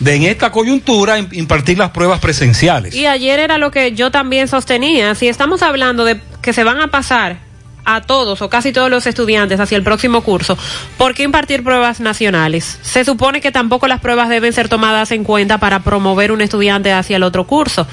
de 0.00 0.14
en 0.16 0.24
esta 0.24 0.50
coyuntura 0.50 1.18
im- 1.18 1.28
impartir 1.32 1.78
las 1.78 1.90
pruebas 1.90 2.20
presenciales? 2.20 2.94
Y 2.94 3.06
ayer 3.06 3.38
era 3.40 3.58
lo 3.58 3.70
que 3.70 3.92
yo 3.92 4.10
también 4.10 4.48
sostenía. 4.48 5.14
Si 5.14 5.28
estamos 5.28 5.62
hablando 5.62 6.04
de 6.04 6.20
que 6.42 6.52
se 6.52 6.64
van 6.64 6.80
a 6.80 6.88
pasar 6.88 7.38
a 7.84 8.00
todos 8.02 8.42
o 8.42 8.48
casi 8.48 8.72
todos 8.72 8.90
los 8.90 9.06
estudiantes 9.06 9.58
hacia 9.58 9.76
el 9.76 9.82
próximo 9.82 10.20
curso, 10.22 10.56
¿por 10.98 11.14
qué 11.14 11.22
impartir 11.24 11.64
pruebas 11.64 11.98
nacionales? 12.00 12.78
Se 12.82 13.04
supone 13.04 13.40
que 13.40 13.50
tampoco 13.50 13.88
las 13.88 14.00
pruebas 14.00 14.28
deben 14.28 14.52
ser 14.52 14.68
tomadas 14.68 15.10
en 15.12 15.24
cuenta 15.24 15.58
para 15.58 15.80
promover 15.80 16.30
un 16.30 16.40
estudiante 16.42 16.92
hacia 16.92 17.16
el 17.16 17.22
otro 17.24 17.46
curso. 17.46 17.86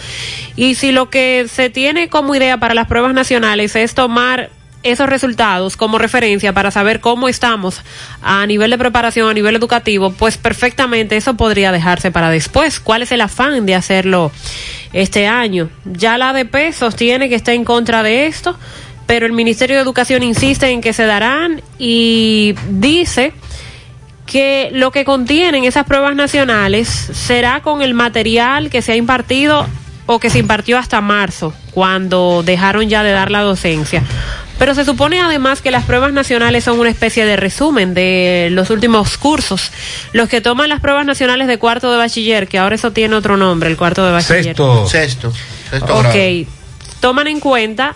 Y 0.56 0.76
si 0.76 0.92
lo 0.92 1.10
que 1.10 1.48
se 1.52 1.70
tiene 1.70 2.08
como 2.10 2.36
idea 2.36 2.58
para 2.60 2.74
las 2.74 2.88
pruebas 2.88 3.14
nacionales 3.14 3.76
es 3.76 3.96
tomar 3.96 4.50
esos 4.84 5.10
resultados 5.10 5.76
como 5.76 5.98
referencia 5.98 6.54
para 6.54 6.72
saber 6.72 7.02
cómo 7.02 7.28
estamos 7.28 7.82
a 8.22 8.46
nivel 8.46 8.72
de 8.72 8.78
preparación, 8.78 9.30
a 9.30 9.34
nivel 9.34 9.56
educativo, 9.56 10.12
pues 10.12 10.38
perfectamente 10.38 11.18
eso 11.18 11.36
podría 11.36 11.72
dejarse 11.72 12.12
para 12.12 12.30
después. 12.30 12.80
¿Cuál 12.80 13.02
es 13.02 13.12
el 13.12 13.22
afán 13.22 13.66
de 13.66 13.76
hacerlo 13.76 14.32
este 14.94 15.28
año? 15.28 15.70
Ya 15.86 16.18
la 16.18 16.30
ADP 16.30 16.72
sostiene 16.74 17.30
que 17.30 17.36
está 17.36 17.54
en 17.54 17.66
contra 17.66 18.04
de 18.04 18.28
esto, 18.28 18.58
pero 19.06 19.26
el 19.26 19.34
Ministerio 19.34 19.76
de 19.76 19.82
Educación 19.82 20.24
insiste 20.24 20.70
en 20.70 20.82
que 20.82 20.94
se 20.94 21.06
darán 21.06 21.62
y 21.78 22.56
dice 22.70 23.34
que 24.26 24.70
lo 24.72 24.92
que 24.92 25.06
contienen 25.06 25.64
esas 25.64 25.86
pruebas 25.86 26.16
nacionales 26.16 26.88
será 26.88 27.62
con 27.62 27.82
el 27.82 27.96
material 27.96 28.70
que 28.70 28.82
se 28.82 28.92
ha 28.92 28.96
impartido 28.96 29.66
o 30.06 30.20
que 30.20 30.30
se 30.30 30.40
impartió 30.40 30.78
hasta 30.78 31.02
marzo, 31.02 31.54
cuando 31.72 32.44
dejaron 32.44 32.88
ya 32.90 33.04
de 33.04 33.12
dar 33.12 33.30
la 33.30 33.42
docencia. 33.42 34.04
Pero 34.60 34.76
se 34.76 34.84
supone 34.86 35.22
además 35.22 35.62
que 35.62 35.72
las 35.72 35.86
pruebas 35.86 36.12
nacionales 36.12 36.66
son 36.66 36.80
una 36.80 36.90
especie 36.90 37.26
de 37.26 37.38
resumen 37.38 37.94
de 37.94 38.50
los 38.52 38.70
últimos 38.70 39.18
cursos. 39.18 39.72
Los 40.12 40.28
que 40.28 40.42
toman 40.42 40.68
las 40.70 40.82
pruebas 40.82 41.06
nacionales 41.06 41.48
de 41.48 41.58
cuarto 41.58 41.90
de 41.92 41.98
bachiller, 41.98 42.48
que 42.48 42.60
ahora 42.60 42.76
eso 42.76 42.92
tiene 42.92 43.16
otro 43.16 43.38
nombre, 43.38 43.70
el 43.70 43.78
cuarto 43.78 44.06
de 44.06 44.12
bachiller. 44.12 44.44
Sexto. 44.44 44.86
Sexto. 44.88 45.34
Sexto 45.72 45.96
Ok, 45.96 46.14
grado. 46.14 46.46
toman 47.00 47.28
en 47.28 47.40
cuenta 47.40 47.96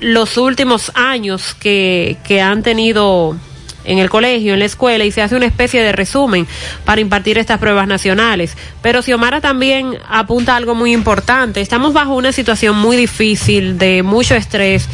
los 0.00 0.36
últimos 0.38 0.92
años 0.94 1.54
que, 1.58 2.16
que 2.24 2.40
han 2.40 2.62
tenido 2.62 3.36
en 3.84 3.98
el 3.98 4.08
colegio, 4.08 4.54
en 4.54 4.60
la 4.60 4.64
escuela, 4.66 5.04
y 5.04 5.10
se 5.10 5.20
hace 5.20 5.36
una 5.36 5.46
especie 5.46 5.82
de 5.82 5.92
resumen 5.92 6.46
para 6.84 7.00
impartir 7.00 7.38
estas 7.38 7.58
pruebas 7.58 7.86
nacionales. 7.86 8.56
Pero 8.82 9.02
Xiomara 9.02 9.40
también 9.40 9.98
apunta 10.08 10.54
a 10.54 10.56
algo 10.56 10.74
muy 10.74 10.92
importante. 10.92 11.60
Estamos 11.60 11.92
bajo 11.92 12.14
una 12.14 12.32
situación 12.32 12.76
muy 12.76 12.96
difícil, 12.96 13.78
de 13.78 14.02
mucho 14.02 14.34
estrés, 14.36 14.88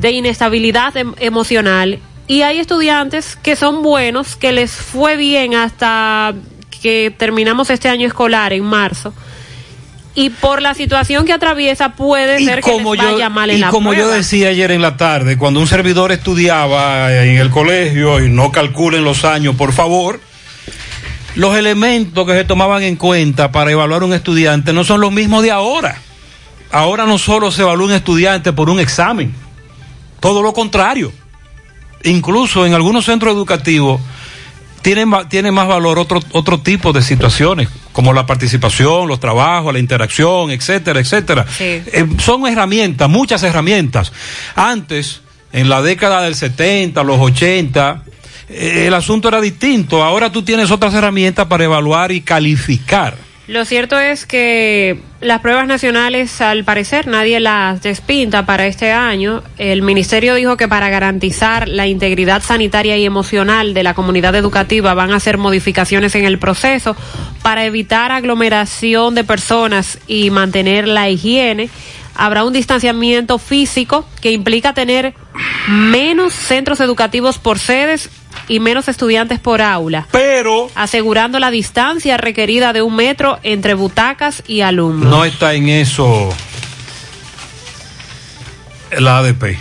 de 0.00 0.12
inestabilidad 0.12 0.96
em- 0.96 1.14
emocional, 1.18 1.98
y 2.26 2.42
hay 2.42 2.58
estudiantes 2.58 3.36
que 3.36 3.56
son 3.56 3.82
buenos, 3.82 4.36
que 4.36 4.52
les 4.52 4.70
fue 4.70 5.16
bien 5.16 5.54
hasta 5.54 6.34
que 6.82 7.12
terminamos 7.16 7.70
este 7.70 7.88
año 7.88 8.06
escolar 8.06 8.52
en 8.52 8.64
marzo. 8.64 9.14
Y 10.14 10.30
por 10.30 10.60
la 10.60 10.74
situación 10.74 11.24
que 11.24 11.32
atraviesa 11.32 11.90
puede 11.90 12.44
ser 12.44 12.60
que 12.60 12.72
les 12.72 12.84
vaya 12.84 13.30
mal 13.30 13.50
en 13.50 13.56
y 13.56 13.60
la 13.60 13.70
como 13.70 13.94
yo 13.94 14.08
decía 14.08 14.48
ayer 14.48 14.72
en 14.72 14.82
la 14.82 14.96
tarde, 14.96 15.38
cuando 15.38 15.60
un 15.60 15.66
servidor 15.66 16.12
estudiaba 16.12 17.24
en 17.24 17.38
el 17.38 17.50
colegio 17.50 18.22
y 18.22 18.28
no 18.28 18.50
calculen 18.50 19.04
los 19.04 19.24
años, 19.24 19.54
por 19.54 19.72
favor, 19.72 20.20
los 21.34 21.56
elementos 21.56 22.26
que 22.26 22.32
se 22.32 22.44
tomaban 22.44 22.82
en 22.82 22.96
cuenta 22.96 23.52
para 23.52 23.70
evaluar 23.70 24.02
un 24.02 24.12
estudiante 24.12 24.72
no 24.72 24.82
son 24.82 25.00
los 25.00 25.12
mismos 25.12 25.42
de 25.44 25.52
ahora. 25.52 25.98
Ahora 26.72 27.06
no 27.06 27.16
solo 27.16 27.50
se 27.52 27.62
evalúa 27.62 27.86
un 27.86 27.92
estudiante 27.92 28.52
por 28.52 28.68
un 28.70 28.80
examen, 28.80 29.32
todo 30.20 30.42
lo 30.42 30.52
contrario. 30.52 31.12
Incluso 32.04 32.64
en 32.66 32.74
algunos 32.74 33.04
centros 33.04 33.34
educativos 33.34 34.00
tienen, 34.82 35.08
ma- 35.08 35.28
tiene 35.28 35.50
más 35.50 35.66
valor 35.66 35.98
otro, 35.98 36.20
otro 36.32 36.60
tipo 36.60 36.92
de 36.92 37.02
situaciones, 37.02 37.68
como 37.92 38.12
la 38.12 38.24
participación, 38.26 39.08
los 39.08 39.18
trabajos, 39.18 39.72
la 39.72 39.80
interacción, 39.80 40.50
etcétera, 40.52 41.00
etcétera. 41.00 41.44
Eh, 41.92 42.06
son 42.18 42.46
herramientas, 42.46 43.08
muchas 43.10 43.42
herramientas. 43.42 44.12
Antes, 44.54 45.20
en 45.52 45.68
la 45.68 45.82
década 45.82 46.22
del 46.22 46.36
70, 46.36 47.02
los 47.02 47.18
80, 47.18 48.04
eh, 48.48 48.84
el 48.86 48.94
asunto 48.94 49.26
era 49.28 49.40
distinto. 49.40 50.04
Ahora 50.04 50.30
tú 50.30 50.42
tienes 50.42 50.70
otras 50.70 50.94
herramientas 50.94 51.46
para 51.46 51.64
evaluar 51.64 52.12
y 52.12 52.20
calificar. 52.20 53.16
Lo 53.48 53.64
cierto 53.64 53.98
es 53.98 54.26
que 54.26 55.00
las 55.22 55.40
pruebas 55.40 55.66
nacionales, 55.66 56.42
al 56.42 56.64
parecer, 56.64 57.06
nadie 57.06 57.40
las 57.40 57.80
despinta 57.82 58.44
para 58.44 58.66
este 58.66 58.92
año. 58.92 59.42
El 59.56 59.80
ministerio 59.80 60.34
dijo 60.34 60.58
que 60.58 60.68
para 60.68 60.90
garantizar 60.90 61.66
la 61.66 61.86
integridad 61.86 62.42
sanitaria 62.42 62.98
y 62.98 63.06
emocional 63.06 63.72
de 63.72 63.82
la 63.82 63.94
comunidad 63.94 64.34
educativa 64.34 64.92
van 64.92 65.12
a 65.12 65.16
hacer 65.16 65.38
modificaciones 65.38 66.14
en 66.14 66.26
el 66.26 66.38
proceso 66.38 66.94
para 67.40 67.64
evitar 67.64 68.12
aglomeración 68.12 69.14
de 69.14 69.24
personas 69.24 69.98
y 70.06 70.28
mantener 70.28 70.86
la 70.86 71.08
higiene. 71.08 71.70
Habrá 72.14 72.44
un 72.44 72.52
distanciamiento 72.52 73.38
físico 73.38 74.06
que 74.20 74.30
implica 74.30 74.74
tener 74.74 75.14
menos 75.68 76.34
centros 76.34 76.80
educativos 76.80 77.38
por 77.38 77.58
sedes 77.58 78.10
y 78.48 78.60
menos 78.60 78.88
estudiantes 78.88 79.38
por 79.38 79.60
aula. 79.62 80.06
Pero 80.10 80.70
asegurando 80.74 81.38
la 81.38 81.50
distancia 81.50 82.16
requerida 82.16 82.72
de 82.72 82.82
un 82.82 82.96
metro 82.96 83.38
entre 83.42 83.74
butacas 83.74 84.42
y 84.46 84.62
alumnos. 84.62 85.10
No 85.10 85.24
está 85.24 85.54
en 85.54 85.68
eso 85.68 86.28
la 88.96 89.18
ADP. 89.18 89.58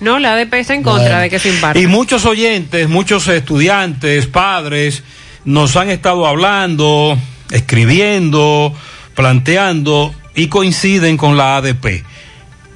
No, 0.00 0.18
la 0.18 0.34
ADP 0.34 0.54
está 0.54 0.74
en 0.74 0.82
contra 0.82 1.20
de 1.20 1.30
que 1.30 1.38
se 1.38 1.48
imparta. 1.48 1.78
Y 1.78 1.86
muchos 1.86 2.24
oyentes, 2.24 2.88
muchos 2.88 3.28
estudiantes, 3.28 4.26
padres, 4.26 5.02
nos 5.44 5.76
han 5.76 5.90
estado 5.90 6.26
hablando, 6.26 7.16
escribiendo, 7.50 8.74
planteando 9.14 10.14
y 10.34 10.48
coinciden 10.48 11.16
con 11.16 11.36
la 11.36 11.56
ADP. 11.56 12.04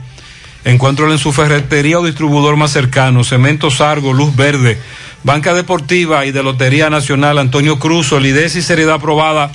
Encuéntralo 0.64 1.12
en 1.12 1.18
su 1.18 1.32
ferretería 1.32 2.00
o 2.00 2.06
distribuidor 2.06 2.56
más 2.56 2.72
cercano. 2.72 3.24
Cementos 3.24 3.82
Argos, 3.82 4.16
Luz 4.16 4.36
Verde, 4.36 4.78
Banca 5.24 5.56
Deportiva 5.56 6.28
y 6.28 6.32
de 6.32 6.44
Lotería 6.44 6.92
Nacional 6.92 7.40
Antonio 7.40 7.80
Cruz, 7.80 8.08
solidez 8.08 8.56
y 8.56 8.62
seriedad 8.62 8.96
aprobada. 8.96 9.52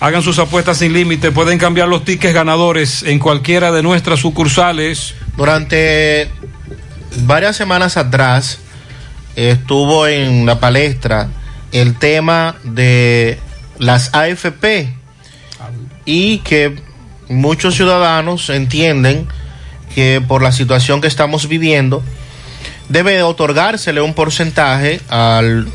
Hagan 0.00 0.22
sus 0.22 0.38
apuestas 0.38 0.78
sin 0.78 0.94
límite, 0.94 1.30
pueden 1.30 1.58
cambiar 1.58 1.88
los 1.88 2.04
tickets 2.04 2.34
ganadores 2.34 3.02
en 3.02 3.18
cualquiera 3.18 3.70
de 3.70 3.82
nuestras 3.82 4.20
sucursales. 4.20 5.14
Durante 5.36 6.30
varias 7.24 7.56
semanas 7.56 7.96
atrás 7.96 8.58
estuvo 9.36 10.06
en 10.06 10.46
la 10.46 10.60
palestra 10.60 11.28
el 11.72 11.98
tema 11.98 12.56
de 12.64 13.38
las 13.78 14.14
AFP 14.14 14.94
y 16.04 16.38
que 16.38 16.80
muchos 17.28 17.74
ciudadanos 17.74 18.48
entienden 18.50 19.28
que 19.94 20.22
por 20.26 20.42
la 20.42 20.52
situación 20.52 21.00
que 21.00 21.06
estamos 21.06 21.48
viviendo 21.48 22.02
debe 22.88 23.22
otorgársele 23.22 24.00
un 24.00 24.14
porcentaje 24.14 25.00
al 25.08 25.66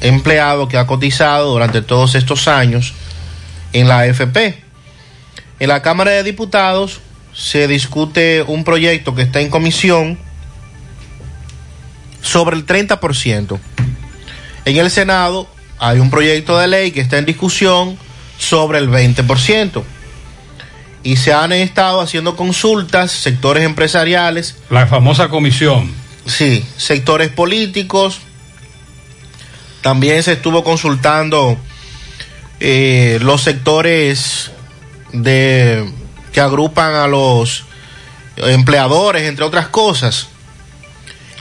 empleado 0.00 0.68
que 0.68 0.78
ha 0.78 0.86
cotizado 0.86 1.52
durante 1.52 1.82
todos 1.82 2.14
estos 2.14 2.48
años 2.48 2.94
en 3.72 3.88
la 3.88 4.00
AFP. 4.00 4.62
En 5.58 5.68
la 5.68 5.80
Cámara 5.82 6.10
de 6.10 6.22
Diputados 6.22 7.00
se 7.32 7.68
discute 7.68 8.42
un 8.42 8.64
proyecto 8.64 9.14
que 9.14 9.22
está 9.22 9.40
en 9.40 9.50
comisión 9.50 10.18
sobre 12.26 12.56
el 12.56 12.66
30%. 12.66 13.58
En 14.64 14.76
el 14.76 14.90
Senado 14.90 15.48
hay 15.78 16.00
un 16.00 16.10
proyecto 16.10 16.58
de 16.58 16.66
ley 16.66 16.90
que 16.90 17.00
está 17.00 17.18
en 17.18 17.24
discusión 17.24 17.96
sobre 18.38 18.78
el 18.78 18.90
20%. 18.90 19.82
Y 21.02 21.16
se 21.16 21.32
han 21.32 21.52
estado 21.52 22.00
haciendo 22.00 22.34
consultas, 22.34 23.12
sectores 23.12 23.64
empresariales. 23.64 24.56
La 24.70 24.88
famosa 24.88 25.28
comisión. 25.28 25.92
Sí, 26.26 26.64
sectores 26.76 27.28
políticos. 27.28 28.18
También 29.82 30.24
se 30.24 30.32
estuvo 30.32 30.64
consultando 30.64 31.56
eh, 32.58 33.18
los 33.22 33.42
sectores 33.42 34.50
de 35.12 35.88
que 36.32 36.40
agrupan 36.40 36.94
a 36.94 37.06
los 37.06 37.64
empleadores, 38.36 39.22
entre 39.22 39.44
otras 39.44 39.68
cosas. 39.68 40.28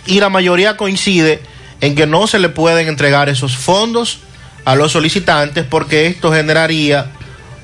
Y 0.05 0.19
la 0.19 0.29
mayoría 0.29 0.77
coincide 0.77 1.41
en 1.81 1.95
que 1.95 2.07
no 2.07 2.27
se 2.27 2.39
le 2.39 2.49
pueden 2.49 2.87
entregar 2.87 3.29
esos 3.29 3.57
fondos 3.57 4.19
a 4.65 4.75
los 4.75 4.91
solicitantes 4.91 5.65
porque 5.69 6.07
esto 6.07 6.31
generaría 6.31 7.11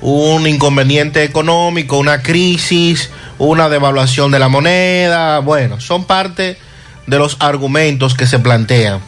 un 0.00 0.46
inconveniente 0.46 1.22
económico, 1.22 1.98
una 1.98 2.22
crisis, 2.22 3.10
una 3.38 3.68
devaluación 3.68 4.32
de 4.32 4.38
la 4.38 4.48
moneda. 4.48 5.38
Bueno, 5.40 5.80
son 5.80 6.04
parte 6.04 6.58
de 7.06 7.18
los 7.18 7.36
argumentos 7.40 8.14
que 8.14 8.26
se 8.26 8.38
plantean. 8.38 9.00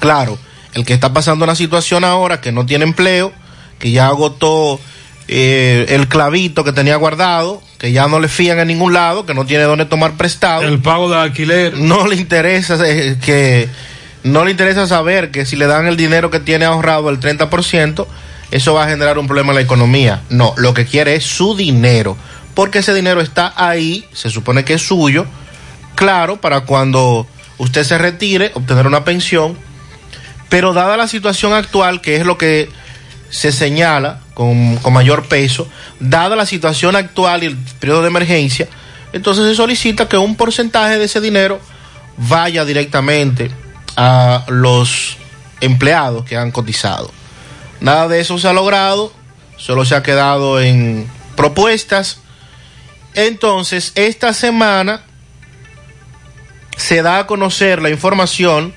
Claro, 0.00 0.38
el 0.74 0.84
que 0.84 0.92
está 0.92 1.12
pasando 1.12 1.44
una 1.44 1.54
situación 1.54 2.04
ahora 2.04 2.40
que 2.40 2.52
no 2.52 2.66
tiene 2.66 2.84
empleo, 2.84 3.32
que 3.78 3.92
ya 3.92 4.08
agotó 4.08 4.80
eh, 5.28 5.86
el 5.88 6.08
clavito 6.08 6.64
que 6.64 6.72
tenía 6.72 6.96
guardado, 6.96 7.62
que 7.84 7.92
ya 7.92 8.08
no 8.08 8.18
le 8.18 8.28
fían 8.28 8.58
en 8.60 8.68
ningún 8.68 8.94
lado, 8.94 9.26
que 9.26 9.34
no 9.34 9.44
tiene 9.44 9.64
dónde 9.64 9.84
tomar 9.84 10.16
prestado. 10.16 10.62
El 10.62 10.80
pago 10.80 11.10
de 11.10 11.18
alquiler. 11.18 11.76
No 11.76 12.06
le 12.06 12.16
interesa 12.16 12.78
eh, 12.82 13.18
que 13.22 13.68
no 14.22 14.42
le 14.42 14.52
interesa 14.52 14.86
saber 14.86 15.30
que 15.30 15.44
si 15.44 15.54
le 15.54 15.66
dan 15.66 15.86
el 15.86 15.98
dinero 15.98 16.30
que 16.30 16.40
tiene 16.40 16.64
ahorrado 16.64 17.10
el 17.10 17.20
30%, 17.20 18.06
eso 18.50 18.72
va 18.72 18.84
a 18.84 18.88
generar 18.88 19.18
un 19.18 19.26
problema 19.26 19.50
en 19.50 19.56
la 19.56 19.60
economía. 19.60 20.22
No, 20.30 20.54
lo 20.56 20.72
que 20.72 20.86
quiere 20.86 21.14
es 21.14 21.26
su 21.26 21.54
dinero, 21.54 22.16
porque 22.54 22.78
ese 22.78 22.94
dinero 22.94 23.20
está 23.20 23.52
ahí, 23.54 24.06
se 24.14 24.30
supone 24.30 24.64
que 24.64 24.72
es 24.72 24.80
suyo, 24.80 25.26
claro, 25.94 26.40
para 26.40 26.62
cuando 26.62 27.26
usted 27.58 27.84
se 27.84 27.98
retire, 27.98 28.50
obtener 28.54 28.86
una 28.86 29.04
pensión, 29.04 29.58
pero 30.48 30.72
dada 30.72 30.96
la 30.96 31.06
situación 31.06 31.52
actual, 31.52 32.00
que 32.00 32.16
es 32.16 32.24
lo 32.24 32.38
que 32.38 32.70
se 33.28 33.52
señala 33.52 34.23
con, 34.34 34.80
mayor 34.92 35.26
peso, 35.26 35.68
dada 36.00 36.36
la 36.36 36.46
situación 36.46 36.96
actual 36.96 37.42
y 37.42 37.46
el 37.46 37.56
periodo 37.56 38.02
de 38.02 38.08
emergencia, 38.08 38.68
entonces 39.12 39.46
se 39.46 39.54
solicita 39.54 40.08
que 40.08 40.18
un 40.18 40.36
porcentaje 40.36 40.98
de 40.98 41.04
ese 41.04 41.20
dinero 41.20 41.60
vaya 42.16 42.64
directamente 42.64 43.50
a 43.96 44.44
los 44.48 45.16
empleados 45.60 46.24
que 46.24 46.36
han 46.36 46.50
cotizado. 46.50 47.10
Nada 47.80 48.08
de 48.08 48.20
eso 48.20 48.38
se 48.38 48.48
ha 48.48 48.52
logrado, 48.52 49.12
solo 49.56 49.84
se 49.84 49.94
ha 49.94 50.02
quedado 50.02 50.60
en 50.60 51.08
propuestas. 51.36 52.18
Entonces, 53.14 53.92
esta 53.94 54.32
semana 54.32 55.02
se 56.76 57.02
da 57.02 57.20
a 57.20 57.26
conocer 57.26 57.80
la 57.80 57.90
información 57.90 58.74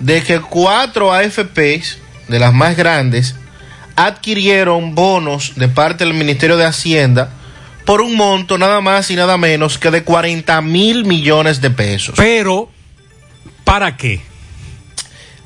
de 0.00 0.22
que 0.22 0.40
cuatro 0.40 1.12
AFPs, 1.12 1.98
de 2.28 2.38
las 2.38 2.52
más 2.52 2.76
grandes, 2.76 3.34
adquirieron 3.98 4.94
bonos 4.94 5.54
de 5.56 5.66
parte 5.66 6.04
del 6.04 6.14
Ministerio 6.14 6.56
de 6.56 6.64
Hacienda 6.64 7.30
por 7.84 8.00
un 8.00 8.14
monto 8.14 8.56
nada 8.56 8.80
más 8.80 9.10
y 9.10 9.16
nada 9.16 9.36
menos 9.36 9.76
que 9.76 9.90
de 9.90 10.04
40 10.04 10.60
mil 10.60 11.04
millones 11.04 11.60
de 11.60 11.70
pesos. 11.70 12.14
Pero, 12.16 12.70
¿para 13.64 13.96
qué? 13.96 14.20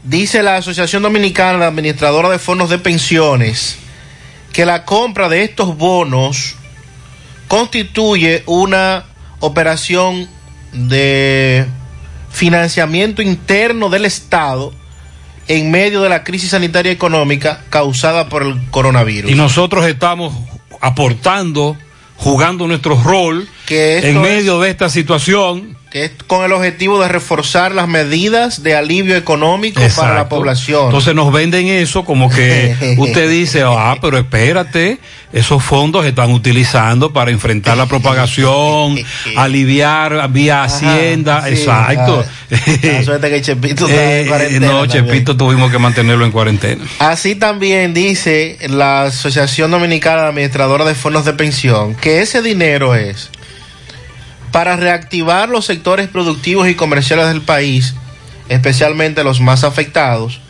Dice 0.04 0.42
la 0.42 0.56
Asociación 0.56 1.02
Dominicana 1.02 1.60
de 1.60 1.64
Administradora 1.64 2.28
de 2.28 2.38
Fondos 2.38 2.68
de 2.68 2.78
Pensiones 2.78 3.78
que 4.52 4.66
la 4.66 4.84
compra 4.84 5.30
de 5.30 5.44
estos 5.44 5.78
bonos 5.78 6.56
constituye 7.48 8.42
una 8.44 9.06
operación 9.40 10.28
de 10.72 11.64
financiamiento 12.30 13.22
interno 13.22 13.88
del 13.88 14.04
Estado 14.04 14.74
en 15.48 15.70
medio 15.70 16.02
de 16.02 16.08
la 16.08 16.24
crisis 16.24 16.50
sanitaria 16.50 16.92
y 16.92 16.94
económica 16.94 17.64
causada 17.70 18.28
por 18.28 18.42
el 18.42 18.60
coronavirus. 18.70 19.30
Y 19.30 19.34
nosotros 19.34 19.86
estamos 19.86 20.34
aportando, 20.80 21.76
jugando 22.16 22.66
nuestro 22.66 23.00
rol 23.02 23.48
Que 23.66 23.98
en 23.98 24.20
medio 24.20 24.60
de 24.60 24.70
esta 24.70 24.88
situación. 24.88 25.76
Que 25.92 26.06
es 26.06 26.12
con 26.26 26.42
el 26.42 26.52
objetivo 26.52 26.98
de 27.02 27.08
reforzar 27.08 27.74
las 27.74 27.86
medidas 27.86 28.62
de 28.62 28.74
alivio 28.74 29.14
económico 29.14 29.82
para 29.94 30.14
la 30.14 30.26
población. 30.26 30.86
Entonces 30.86 31.14
nos 31.14 31.30
venden 31.30 31.66
eso 31.68 32.02
como 32.06 32.30
que 32.30 32.74
usted 32.98 33.28
dice, 33.28 33.62
ah, 33.66 33.98
pero 34.00 34.16
espérate, 34.16 34.98
esos 35.34 35.62
fondos 35.62 36.04
se 36.04 36.08
están 36.08 36.30
utilizando 36.30 37.12
para 37.12 37.30
enfrentar 37.30 37.76
la 37.76 37.84
propagación, 37.84 38.98
aliviar 39.36 40.30
vía 40.30 40.64
Hacienda, 40.64 41.42
sí, 41.44 41.50
exacto. 41.50 42.24
La 42.82 43.02
suerte 43.04 43.28
que 43.28 43.42
Chepito 43.42 43.86
está 43.86 44.02
en 44.18 44.24
Eh, 44.24 44.28
cuarentena 44.28 44.66
no, 44.68 44.80
también. 44.86 45.04
Chepito 45.06 45.36
tuvimos 45.36 45.70
que 45.70 45.78
mantenerlo 45.78 46.24
en 46.24 46.32
cuarentena. 46.32 46.82
Así 47.00 47.34
también 47.34 47.92
dice 47.92 48.56
la 48.70 49.04
Asociación 49.04 49.70
Dominicana 49.70 50.22
de 50.22 50.28
Administradora 50.28 50.86
de 50.86 50.94
Fondos 50.94 51.26
de 51.26 51.34
Pensión 51.34 51.94
que 51.96 52.22
ese 52.22 52.40
dinero 52.40 52.94
es 52.94 53.28
para 54.52 54.76
reactivar 54.76 55.48
los 55.48 55.64
sectores 55.64 56.08
productivos 56.08 56.68
y 56.68 56.74
comerciales 56.74 57.26
del 57.28 57.40
país, 57.40 57.94
especialmente 58.48 59.24
los 59.24 59.40
más 59.40 59.64
afectados, 59.64 60.40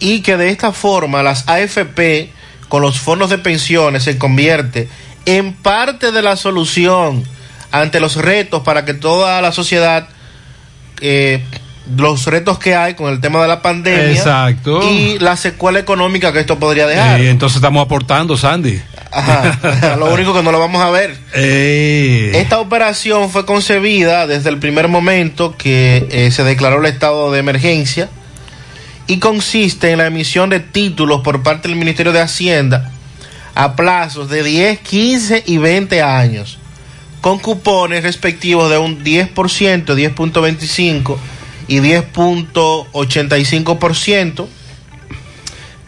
y 0.00 0.20
que 0.20 0.36
de 0.36 0.50
esta 0.50 0.72
forma 0.72 1.22
las 1.22 1.48
AFP 1.48 2.30
con 2.68 2.82
los 2.82 2.98
fondos 2.98 3.30
de 3.30 3.38
pensiones 3.38 4.02
se 4.02 4.18
convierte 4.18 4.88
en 5.24 5.54
parte 5.54 6.12
de 6.12 6.22
la 6.22 6.36
solución 6.36 7.24
ante 7.70 8.00
los 8.00 8.16
retos 8.16 8.62
para 8.62 8.84
que 8.84 8.94
toda 8.94 9.40
la 9.40 9.52
sociedad 9.52 10.08
eh, 11.00 11.42
los 11.96 12.26
retos 12.26 12.58
que 12.58 12.74
hay 12.74 12.94
con 12.94 13.12
el 13.12 13.20
tema 13.20 13.40
de 13.40 13.48
la 13.48 13.62
pandemia 13.62 14.10
Exacto. 14.12 14.80
y 14.90 15.18
la 15.18 15.36
secuela 15.36 15.78
económica 15.78 16.32
que 16.32 16.40
esto 16.40 16.58
podría 16.58 16.86
dejar. 16.86 17.20
Eh, 17.20 17.30
entonces 17.30 17.56
estamos 17.56 17.84
aportando, 17.84 18.36
Sandy. 18.36 18.80
Ajá, 19.10 19.96
lo 19.98 20.12
único 20.12 20.34
que 20.34 20.42
no 20.42 20.52
lo 20.52 20.58
vamos 20.58 20.82
a 20.82 20.90
ver. 20.90 21.16
Eh, 21.34 22.32
Esta 22.34 22.58
operación 22.58 23.30
fue 23.30 23.46
concebida 23.46 24.26
desde 24.26 24.50
el 24.50 24.58
primer 24.58 24.88
momento 24.88 25.56
que 25.56 26.06
eh, 26.10 26.30
se 26.30 26.44
declaró 26.44 26.80
el 26.80 26.86
estado 26.86 27.32
de 27.32 27.38
emergencia 27.38 28.08
y 29.06 29.18
consiste 29.18 29.90
en 29.90 29.98
la 29.98 30.06
emisión 30.06 30.50
de 30.50 30.60
títulos 30.60 31.22
por 31.22 31.42
parte 31.42 31.68
del 31.68 31.76
Ministerio 31.78 32.12
de 32.12 32.20
Hacienda 32.20 32.92
a 33.54 33.74
plazos 33.74 34.28
de 34.28 34.42
10, 34.44 34.78
15 34.80 35.42
y 35.46 35.56
20 35.56 36.02
años, 36.02 36.58
con 37.20 37.38
cupones 37.40 38.04
respectivos 38.04 38.70
de 38.70 38.78
un 38.78 39.02
10%, 39.02 39.32
10.25 39.34 41.16
y 41.68 41.78
10.85%, 41.80 44.46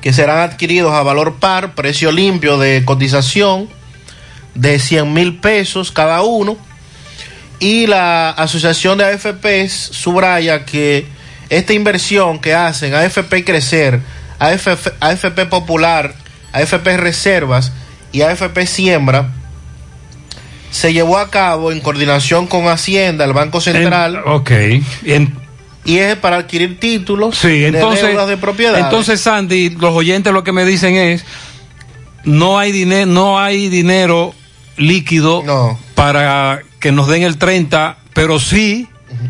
que 0.01 0.12
serán 0.12 0.39
adquiridos 0.40 0.93
a 0.94 1.02
valor 1.02 1.36
par, 1.36 1.74
precio 1.74 2.12
limpio 2.12 2.59
de 2.59 2.85
cotización 2.85 3.69
de 4.55 4.78
100 4.78 5.12
mil 5.12 5.39
pesos 5.39 5.90
cada 5.90 6.23
uno. 6.23 6.57
Y 7.59 7.86
la 7.86 8.31
Asociación 8.31 8.98
de 8.98 9.05
AFPs 9.05 9.73
subraya 9.73 10.65
que 10.65 11.07
esta 11.51 11.73
inversión 11.74 12.39
que 12.39 12.55
hacen 12.55 12.94
AFP 12.94 13.44
Crecer, 13.44 14.01
AFP, 14.39 14.93
AFP 15.01 15.44
Popular, 15.47 16.15
AFP 16.52 16.97
Reservas 16.97 17.73
y 18.12 18.23
AFP 18.23 18.66
Siembra 18.66 19.32
se 20.70 20.93
llevó 20.94 21.19
a 21.19 21.31
cabo 21.31 21.73
en 21.73 21.81
coordinación 21.81 22.47
con 22.47 22.69
Hacienda, 22.69 23.24
el 23.24 23.32
Banco 23.35 23.61
Central, 23.61 24.23
ok. 24.24 24.51
En- 25.05 25.39
y 25.85 25.98
es 25.98 26.16
para 26.16 26.36
adquirir 26.36 26.78
títulos 26.78 27.39
Sí, 27.39 27.65
entonces, 27.65 28.02
de 28.02 28.09
deudas 28.09 28.28
de 28.28 28.36
propiedad. 28.36 28.78
entonces 28.78 29.20
Sandy, 29.20 29.70
los 29.70 29.94
oyentes 29.94 30.32
lo 30.32 30.44
que 30.44 30.52
me 30.52 30.65
dicen 30.65 30.94
es, 30.97 31.24
no 32.24 32.59
hay 32.59 32.73
dinero, 32.73 33.07
no 33.07 33.39
hay 33.39 33.69
dinero 33.69 34.35
líquido 34.77 35.43
para 35.94 36.61
que 36.81 36.93
nos 36.93 37.09
den 37.09 37.23
el 37.23 37.39
30, 37.39 37.98
pero 38.12 38.39
sí 38.39 38.89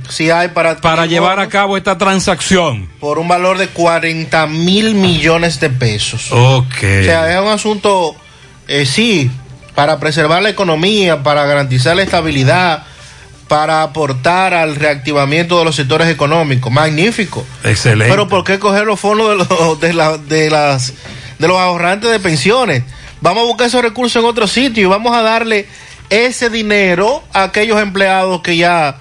sí 0.09 0.31
hay 0.31 0.49
para 0.49 0.77
para 0.77 1.07
llevar 1.07 1.41
a 1.41 1.49
cabo 1.49 1.77
esta 1.77 1.97
transacción. 1.99 2.89
por 3.01 3.19
un 3.19 3.29
valor 3.29 3.59
de 3.59 3.69
40 3.69 4.47
mil 4.47 4.95
millones 4.95 5.61
de 5.61 5.71
pesos. 5.71 6.29
Ok. 6.31 6.75
O 6.75 7.05
sea, 7.05 7.33
es 7.33 7.41
un 7.41 7.49
asunto, 7.49 8.15
eh, 8.69 8.87
sí, 8.87 9.31
para 9.75 9.99
preservar 9.99 10.43
la 10.43 10.51
economía, 10.51 11.23
para 11.23 11.47
garantizar 11.47 11.97
la 11.97 12.03
estabilidad, 12.03 12.85
para 13.51 13.83
aportar 13.83 14.55
al 14.55 14.77
reactivamiento 14.77 15.59
de 15.59 15.65
los 15.65 15.75
sectores 15.75 16.07
económicos. 16.07 16.73
Magnífico. 16.73 17.45
Excelente. 17.65 18.09
Pero 18.13 18.29
¿por 18.29 18.45
qué 18.45 18.61
coger 18.61 18.87
los 18.87 19.01
fondos 19.01 19.29
de 19.31 19.37
los, 19.45 19.81
de, 19.81 19.93
la- 19.93 20.19
de 20.19 20.49
las, 20.51 20.93
de 21.41 21.49
los 21.49 21.59
ahorrantes 21.59 22.13
de 22.13 22.21
pensiones? 22.21 22.85
Vamos 23.21 23.43
a 23.43 23.47
buscar 23.47 23.67
esos 23.67 23.83
recursos 23.83 24.23
en 24.23 24.29
otro 24.29 24.47
sitio 24.47 24.85
y 24.85 24.87
vamos 24.87 25.17
a 25.17 25.23
darle 25.23 25.67
ese 26.11 26.49
dinero 26.49 27.25
a 27.33 27.43
aquellos 27.43 27.83
empleados 27.83 28.41
que 28.41 28.57
ya 28.57 28.99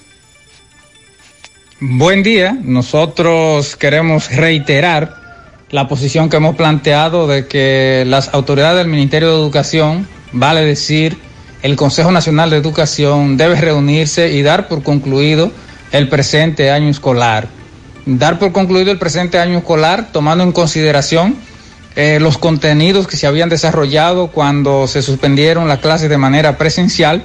Buen 1.81 2.23
día. 2.23 2.57
Nosotros 2.63 3.77
queremos 3.77 4.31
reiterar 4.31 5.21
la 5.71 5.89
posición 5.89 6.29
que 6.29 6.37
hemos 6.37 6.57
planteado 6.57 7.27
de 7.27 7.47
que 7.47 8.05
las 8.07 8.35
autoridades 8.35 8.79
del 8.79 8.89
Ministerio 8.89 9.31
de 9.31 9.37
Educación, 9.37 10.07
vale 10.33 10.65
decir, 10.65 11.17
el 11.63 11.77
Consejo 11.77 12.11
Nacional 12.11 12.51
de 12.51 12.57
Educación, 12.57 13.37
debe 13.37 13.61
reunirse 13.61 14.33
y 14.33 14.43
dar 14.43 14.69
por 14.69 14.83
concluido 14.83 15.53
el 15.93 16.09
presente 16.09 16.71
año 16.71 16.89
escolar. 16.89 17.49
Dar 18.07 18.39
por 18.39 18.53
concluido 18.53 18.91
el 18.91 18.99
presente 18.99 19.39
año 19.39 19.59
escolar 19.59 20.11
tomando 20.13 20.43
en 20.43 20.53
consideración 20.53 21.37
eh, 21.97 22.19
los 22.21 22.39
contenidos 22.39 23.07
que 23.07 23.17
se 23.17 23.27
habían 23.27 23.49
desarrollado 23.49 24.29
cuando 24.29 24.87
se 24.87 25.03
suspendieron 25.03 25.69
las 25.69 25.81
clases 25.81 26.09
de 26.09 26.19
manera 26.19 26.57
presencial 26.57 27.25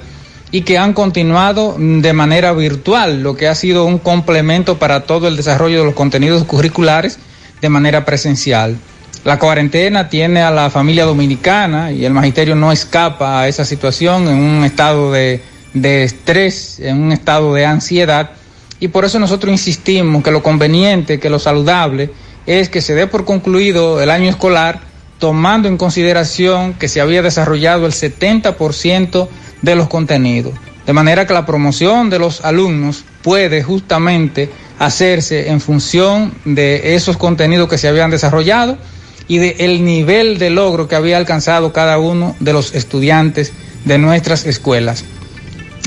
y 0.50 0.62
que 0.62 0.78
han 0.78 0.92
continuado 0.92 1.76
de 1.78 2.12
manera 2.12 2.52
virtual, 2.52 3.22
lo 3.22 3.36
que 3.36 3.48
ha 3.48 3.54
sido 3.54 3.84
un 3.84 3.98
complemento 3.98 4.78
para 4.78 5.00
todo 5.04 5.28
el 5.28 5.36
desarrollo 5.36 5.80
de 5.80 5.86
los 5.86 5.94
contenidos 5.94 6.44
curriculares 6.44 7.18
de 7.60 7.68
manera 7.68 8.04
presencial. 8.04 8.76
La 9.24 9.38
cuarentena 9.38 10.08
tiene 10.08 10.42
a 10.42 10.52
la 10.52 10.70
familia 10.70 11.04
dominicana 11.04 11.90
y 11.90 12.04
el 12.04 12.12
magisterio 12.12 12.54
no 12.54 12.70
escapa 12.70 13.40
a 13.40 13.48
esa 13.48 13.64
situación 13.64 14.28
en 14.28 14.38
un 14.38 14.64
estado 14.64 15.10
de, 15.10 15.42
de 15.74 16.04
estrés, 16.04 16.78
en 16.78 17.02
un 17.02 17.12
estado 17.12 17.52
de 17.52 17.66
ansiedad 17.66 18.30
y 18.78 18.88
por 18.88 19.04
eso 19.04 19.18
nosotros 19.18 19.50
insistimos 19.50 20.22
que 20.22 20.30
lo 20.30 20.42
conveniente, 20.42 21.18
que 21.18 21.30
lo 21.30 21.38
saludable 21.38 22.10
es 22.46 22.68
que 22.68 22.80
se 22.80 22.94
dé 22.94 23.06
por 23.06 23.24
concluido 23.24 24.00
el 24.00 24.10
año 24.10 24.30
escolar 24.30 24.80
tomando 25.18 25.68
en 25.68 25.76
consideración 25.76 26.74
que 26.74 26.88
se 26.88 27.00
había 27.00 27.22
desarrollado 27.22 27.86
el 27.86 27.92
70% 27.92 29.28
de 29.62 29.74
los 29.74 29.88
contenidos. 29.88 30.54
De 30.86 30.92
manera 30.92 31.26
que 31.26 31.34
la 31.34 31.46
promoción 31.46 32.10
de 32.10 32.18
los 32.18 32.44
alumnos 32.44 33.04
puede 33.22 33.62
justamente 33.62 34.50
hacerse 34.78 35.48
en 35.48 35.60
función 35.60 36.32
de 36.44 36.94
esos 36.94 37.16
contenidos 37.16 37.68
que 37.68 37.78
se 37.78 37.88
habían 37.88 38.10
desarrollado 38.10 38.78
y 39.26 39.38
del 39.38 39.84
nivel 39.84 40.38
de 40.38 40.50
logro 40.50 40.86
que 40.86 40.94
había 40.94 41.16
alcanzado 41.16 41.72
cada 41.72 41.98
uno 41.98 42.36
de 42.38 42.52
los 42.52 42.74
estudiantes 42.74 43.52
de 43.84 43.98
nuestras 43.98 44.46
escuelas. 44.46 45.04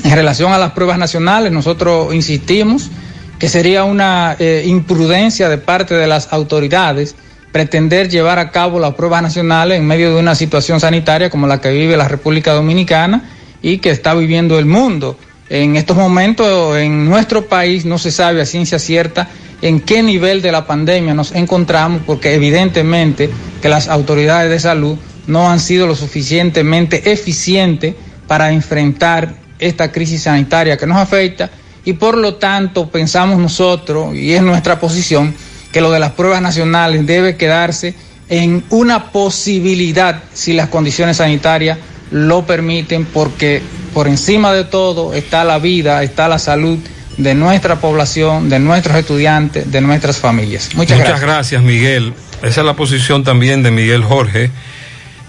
En 0.04 0.12
relación 0.12 0.52
a 0.52 0.58
las 0.58 0.72
pruebas 0.72 0.98
nacionales, 0.98 1.52
nosotros 1.52 2.14
insistimos 2.14 2.90
que 3.38 3.48
sería 3.48 3.86
una 3.86 4.36
eh, 4.38 4.64
imprudencia 4.66 5.48
de 5.48 5.58
parte 5.58 5.96
de 5.96 6.08
las 6.08 6.34
autoridades 6.34 7.16
pretender 7.52 8.10
llevar 8.10 8.40
a 8.40 8.52
cabo 8.52 8.80
las 8.80 8.94
pruebas 8.94 9.22
nacionales 9.22 9.80
en 9.80 9.88
medio 9.88 10.14
de 10.14 10.20
una 10.20 10.36
situación 10.36 10.80
sanitaria 10.80 11.30
como 11.30 11.48
la 11.48 11.62
que 11.62 11.72
vive 11.72 11.98
la 11.98 12.08
República 12.08 12.54
Dominicana 12.54 13.30
y 13.62 13.80
que 13.80 13.90
está 13.90 14.14
viviendo 14.14 14.60
el 14.60 14.66
mundo. 14.66 15.18
En 15.50 15.76
estos 15.76 15.98
momentos 15.98 16.78
en 16.78 17.06
nuestro 17.06 17.48
país 17.48 17.86
no 17.86 17.98
se 17.98 18.12
sabe 18.12 18.42
a 18.42 18.46
ciencia 18.46 18.78
cierta 18.78 19.28
en 19.62 19.82
qué 19.82 20.04
nivel 20.04 20.42
de 20.42 20.52
la 20.52 20.68
pandemia 20.68 21.14
nos 21.14 21.34
encontramos 21.34 22.04
porque 22.06 22.36
evidentemente 22.36 23.30
que 23.62 23.70
las 23.70 23.88
autoridades 23.88 24.50
de 24.50 24.60
salud 24.60 24.98
no 25.28 25.50
han 25.50 25.60
sido 25.60 25.88
lo 25.88 25.96
suficientemente 25.96 27.12
eficientes 27.12 27.96
para 28.28 28.52
enfrentar 28.52 29.34
esta 29.58 29.92
crisis 29.92 30.24
sanitaria 30.24 30.78
que 30.78 30.86
nos 30.86 30.98
afecta 30.98 31.50
y 31.84 31.94
por 31.94 32.18
lo 32.18 32.36
tanto 32.36 32.90
pensamos 32.90 33.40
nosotros, 33.40 34.16
y 34.16 34.34
es 34.34 34.42
nuestra 34.42 34.80
posición, 34.80 35.34
que 35.72 35.82
lo 35.82 35.92
de 35.92 36.00
las 36.00 36.12
pruebas 36.12 36.42
nacionales 36.42 37.06
debe 37.06 37.38
quedarse 37.38 37.96
en 38.30 38.64
una 38.70 39.12
posibilidad 39.12 40.24
si 40.34 40.54
las 40.54 40.70
condiciones 40.70 41.18
sanitarias 41.18 41.78
lo 42.12 42.46
permiten, 42.46 43.06
porque 43.06 43.62
por 43.94 44.08
encima 44.08 44.54
de 44.54 44.64
todo 44.64 45.14
está 45.14 45.44
la 45.44 45.60
vida, 45.60 46.04
está 46.04 46.28
la 46.28 46.40
salud 46.40 46.80
de 47.18 47.36
nuestra 47.36 47.82
población, 47.82 48.50
de 48.50 48.60
nuestros 48.60 48.98
estudiantes, 48.98 49.72
de 49.72 49.82
nuestras 49.82 50.18
familias. 50.18 50.70
Muchas, 50.74 50.98
Muchas 50.98 51.22
gracias. 51.22 51.62
Miguel. 51.62 52.14
Esa 52.42 52.62
es 52.62 52.66
la 52.66 52.76
posición 52.76 53.24
también 53.24 53.64
de 53.64 53.72
Miguel 53.72 54.04
Jorge, 54.04 54.50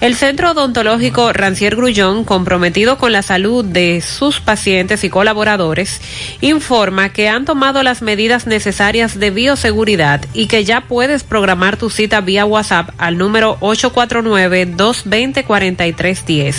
El 0.00 0.14
Centro 0.14 0.52
Odontológico 0.52 1.32
Rancier 1.32 1.74
Grullón, 1.74 2.22
comprometido 2.22 2.98
con 2.98 3.10
la 3.10 3.22
salud 3.22 3.64
de 3.64 4.00
sus 4.00 4.38
pacientes 4.38 5.02
y 5.02 5.10
colaboradores, 5.10 6.00
informa 6.40 7.08
que 7.08 7.28
han 7.28 7.44
tomado 7.44 7.82
las 7.82 8.00
medidas 8.00 8.46
necesarias 8.46 9.18
de 9.18 9.30
bioseguridad 9.30 10.24
y 10.34 10.46
que 10.46 10.64
ya 10.64 10.82
puedes 10.82 11.24
programar 11.24 11.78
tu 11.78 11.90
cita 11.90 12.20
vía 12.20 12.44
WhatsApp 12.44 12.90
al 12.96 13.18
número 13.18 13.58
849-220-4310. 13.58 16.54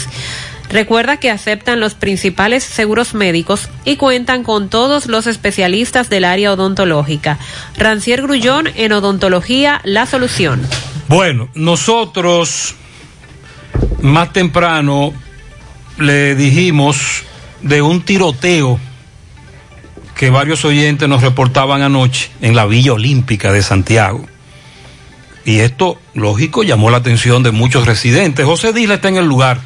Recuerda 0.70 1.18
que 1.18 1.32
aceptan 1.32 1.80
los 1.80 1.96
principales 1.96 2.64
seguros 2.64 3.14
médicos 3.14 3.70
y 3.86 3.96
cuentan 3.96 4.44
con 4.44 4.70
todos 4.70 5.08
los 5.08 5.26
especialistas 5.26 6.10
del 6.10 6.26
área 6.26 6.54
odontológica. 6.54 7.40
Rancier 7.76 8.22
Grullón 8.22 8.70
en 8.76 8.92
Odontología, 8.92 9.82
la 9.84 10.06
solución. 10.06 10.62
Bueno, 11.08 11.50
nosotros 11.56 12.76
más 14.02 14.32
temprano 14.32 15.12
le 15.98 16.36
dijimos 16.36 17.24
de 17.62 17.82
un 17.82 18.04
tiroteo 18.04 18.80
que 20.16 20.30
varios 20.30 20.66
oyentes 20.66 21.10
nos 21.10 21.22
reportaban 21.22 21.82
anoche 21.82 22.30
en 22.42 22.56
la 22.56 22.66
Villa 22.66 22.94
Olímpica 22.94 23.52
de 23.52 23.64
Santiago. 23.64 24.26
Y 25.46 25.62
esto, 25.62 25.98
lógico, 26.14 26.62
llamó 26.62 26.92
la 26.92 26.98
atención 26.98 27.42
de 27.42 27.52
muchos 27.52 27.88
residentes. 27.88 28.46
José 28.46 28.72
Disla 28.74 28.96
está 28.96 29.08
en 29.08 29.18
el 29.18 29.26
lugar. 29.26 29.62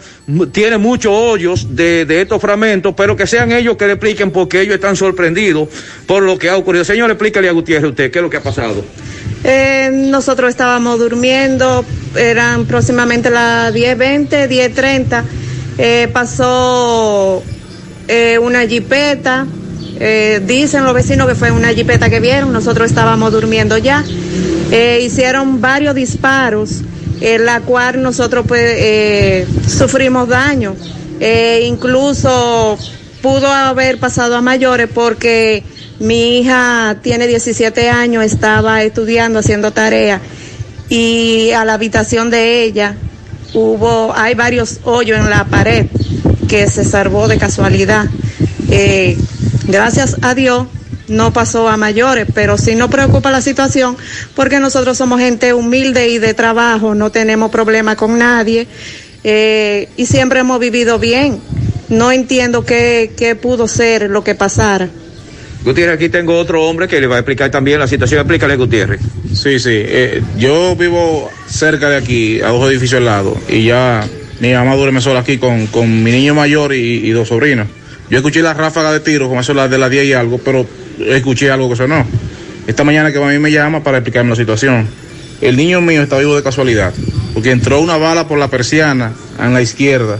tiene 0.52 0.78
muchos 0.78 1.12
hoyos 1.14 1.76
de, 1.76 2.06
de, 2.06 2.22
estos 2.22 2.40
fragmentos, 2.40 2.94
pero 2.96 3.14
que 3.14 3.26
sean 3.26 3.52
ellos 3.52 3.76
que 3.76 3.86
le 3.86 3.92
expliquen 3.92 4.30
porque 4.30 4.62
ellos 4.62 4.74
están 4.74 4.96
sorprendidos 4.96 5.68
por 6.06 6.22
lo 6.22 6.38
que 6.38 6.48
ha 6.48 6.56
ocurrido. 6.56 6.84
Señor, 6.84 7.10
explícale 7.10 7.48
a 7.48 7.52
Gutiérrez 7.52 7.90
usted 7.90 8.10
qué 8.10 8.18
es 8.18 8.22
lo 8.22 8.30
que 8.30 8.38
ha 8.38 8.42
pasado. 8.42 8.82
Eh, 9.44 9.90
nosotros 9.92 10.48
estábamos 10.48 10.98
durmiendo, 10.98 11.84
eran 12.16 12.64
próximamente 12.64 13.30
las 13.30 13.74
10.20, 13.74 14.48
10.30. 14.48 15.24
Eh, 15.76 16.08
pasó 16.12 17.42
eh, 18.08 18.38
una 18.38 18.66
jipeta 18.66 19.46
Eh, 20.00 20.40
dicen 20.46 20.84
los 20.84 20.94
vecinos 20.94 21.26
que 21.26 21.34
fue 21.34 21.50
una 21.50 21.68
jipeta 21.68 22.08
que 22.08 22.20
vieron, 22.20 22.52
nosotros 22.52 22.88
estábamos 22.88 23.32
durmiendo 23.32 23.78
ya. 23.78 24.04
Eh, 24.70 25.00
hicieron 25.04 25.60
varios 25.60 25.94
disparos, 25.94 26.82
en 27.20 27.44
la 27.44 27.60
cual 27.60 28.02
nosotros 28.02 28.44
pues 28.46 28.62
eh, 28.62 29.46
sufrimos 29.66 30.28
daño. 30.28 30.76
Incluso 31.64 32.78
pudo 33.22 33.48
haber 33.48 33.98
pasado 33.98 34.36
a 34.36 34.40
mayores 34.40 34.88
porque 34.92 35.64
mi 35.98 36.38
hija 36.38 36.96
tiene 37.02 37.26
17 37.26 37.90
años, 37.90 38.24
estaba 38.24 38.84
estudiando, 38.84 39.40
haciendo 39.40 39.72
tarea 39.72 40.20
y 40.88 41.50
a 41.52 41.64
la 41.64 41.74
habitación 41.74 42.30
de 42.30 42.62
ella 42.62 42.96
hubo, 43.54 44.12
hay 44.14 44.34
varios 44.34 44.80
hoyos 44.84 45.18
en 45.18 45.30
la 45.30 45.44
pared 45.44 45.86
que 46.48 46.66
se 46.68 46.84
salvó 46.84 47.28
de 47.28 47.38
casualidad. 47.38 48.06
Gracias 49.68 50.16
a 50.22 50.34
Dios 50.34 50.66
no 51.08 51.32
pasó 51.32 51.68
a 51.68 51.76
mayores, 51.76 52.26
pero 52.34 52.58
sí 52.58 52.74
nos 52.74 52.90
preocupa 52.90 53.30
la 53.30 53.40
situación 53.40 53.96
porque 54.34 54.60
nosotros 54.60 54.98
somos 54.98 55.20
gente 55.20 55.54
humilde 55.54 56.08
y 56.08 56.18
de 56.18 56.34
trabajo, 56.34 56.94
no 56.94 57.10
tenemos 57.10 57.50
problema 57.50 57.96
con 57.96 58.18
nadie 58.18 58.66
eh, 59.24 59.88
y 59.96 60.06
siempre 60.06 60.40
hemos 60.40 60.58
vivido 60.60 60.98
bien. 60.98 61.40
No 61.88 62.12
entiendo 62.12 62.66
qué, 62.66 63.12
qué 63.16 63.34
pudo 63.34 63.66
ser 63.66 64.10
lo 64.10 64.22
que 64.22 64.34
pasara. 64.34 64.90
Gutiérrez, 65.64 65.96
aquí 65.96 66.10
tengo 66.10 66.38
otro 66.38 66.64
hombre 66.64 66.86
que 66.86 67.00
le 67.00 67.06
va 67.06 67.16
a 67.16 67.18
explicar 67.20 67.50
también 67.50 67.78
la 67.78 67.88
situación. 67.88 68.20
Explícale, 68.20 68.56
Gutiérrez. 68.56 69.00
Sí, 69.32 69.58
sí. 69.58 69.70
eh, 69.72 70.22
yo 70.36 70.76
vivo 70.76 71.30
cerca 71.48 71.88
de 71.88 71.96
aquí, 71.96 72.40
a 72.42 72.48
dos 72.48 72.70
edificios 72.70 72.98
al 72.98 73.06
lado, 73.06 73.36
y 73.48 73.64
ya 73.64 74.06
mi 74.40 74.52
mamá 74.52 74.76
duerme 74.76 75.00
sola 75.00 75.20
aquí 75.20 75.38
con, 75.38 75.66
con 75.68 76.02
mi 76.02 76.10
niño 76.12 76.34
mayor 76.34 76.74
y, 76.74 77.06
y 77.06 77.10
dos 77.10 77.28
sobrinos. 77.28 77.66
Yo 78.10 78.18
escuché 78.18 78.42
la 78.42 78.54
ráfaga 78.54 78.92
de 78.92 79.00
tiros, 79.00 79.28
como 79.28 79.40
eso 79.40 79.52
las 79.54 79.70
de 79.70 79.78
las 79.78 79.90
10 79.90 80.04
y 80.06 80.12
algo, 80.14 80.38
pero 80.38 80.66
escuché 81.06 81.50
algo 81.50 81.68
que 81.68 81.76
sonó. 81.76 82.04
Esta 82.66 82.84
mañana 82.84 83.12
que 83.12 83.22
a 83.22 83.26
mí 83.26 83.38
me 83.38 83.50
llama 83.50 83.82
para 83.82 83.98
explicarme 83.98 84.30
la 84.30 84.36
situación. 84.36 84.86
El 85.40 85.56
niño 85.56 85.80
mío 85.80 86.02
está 86.02 86.18
vivo 86.18 86.34
de 86.36 86.42
casualidad, 86.42 86.92
porque 87.34 87.50
entró 87.50 87.80
una 87.80 87.96
bala 87.96 88.26
por 88.26 88.38
la 88.38 88.48
persiana 88.48 89.12
en 89.40 89.54
la 89.54 89.62
izquierda, 89.62 90.18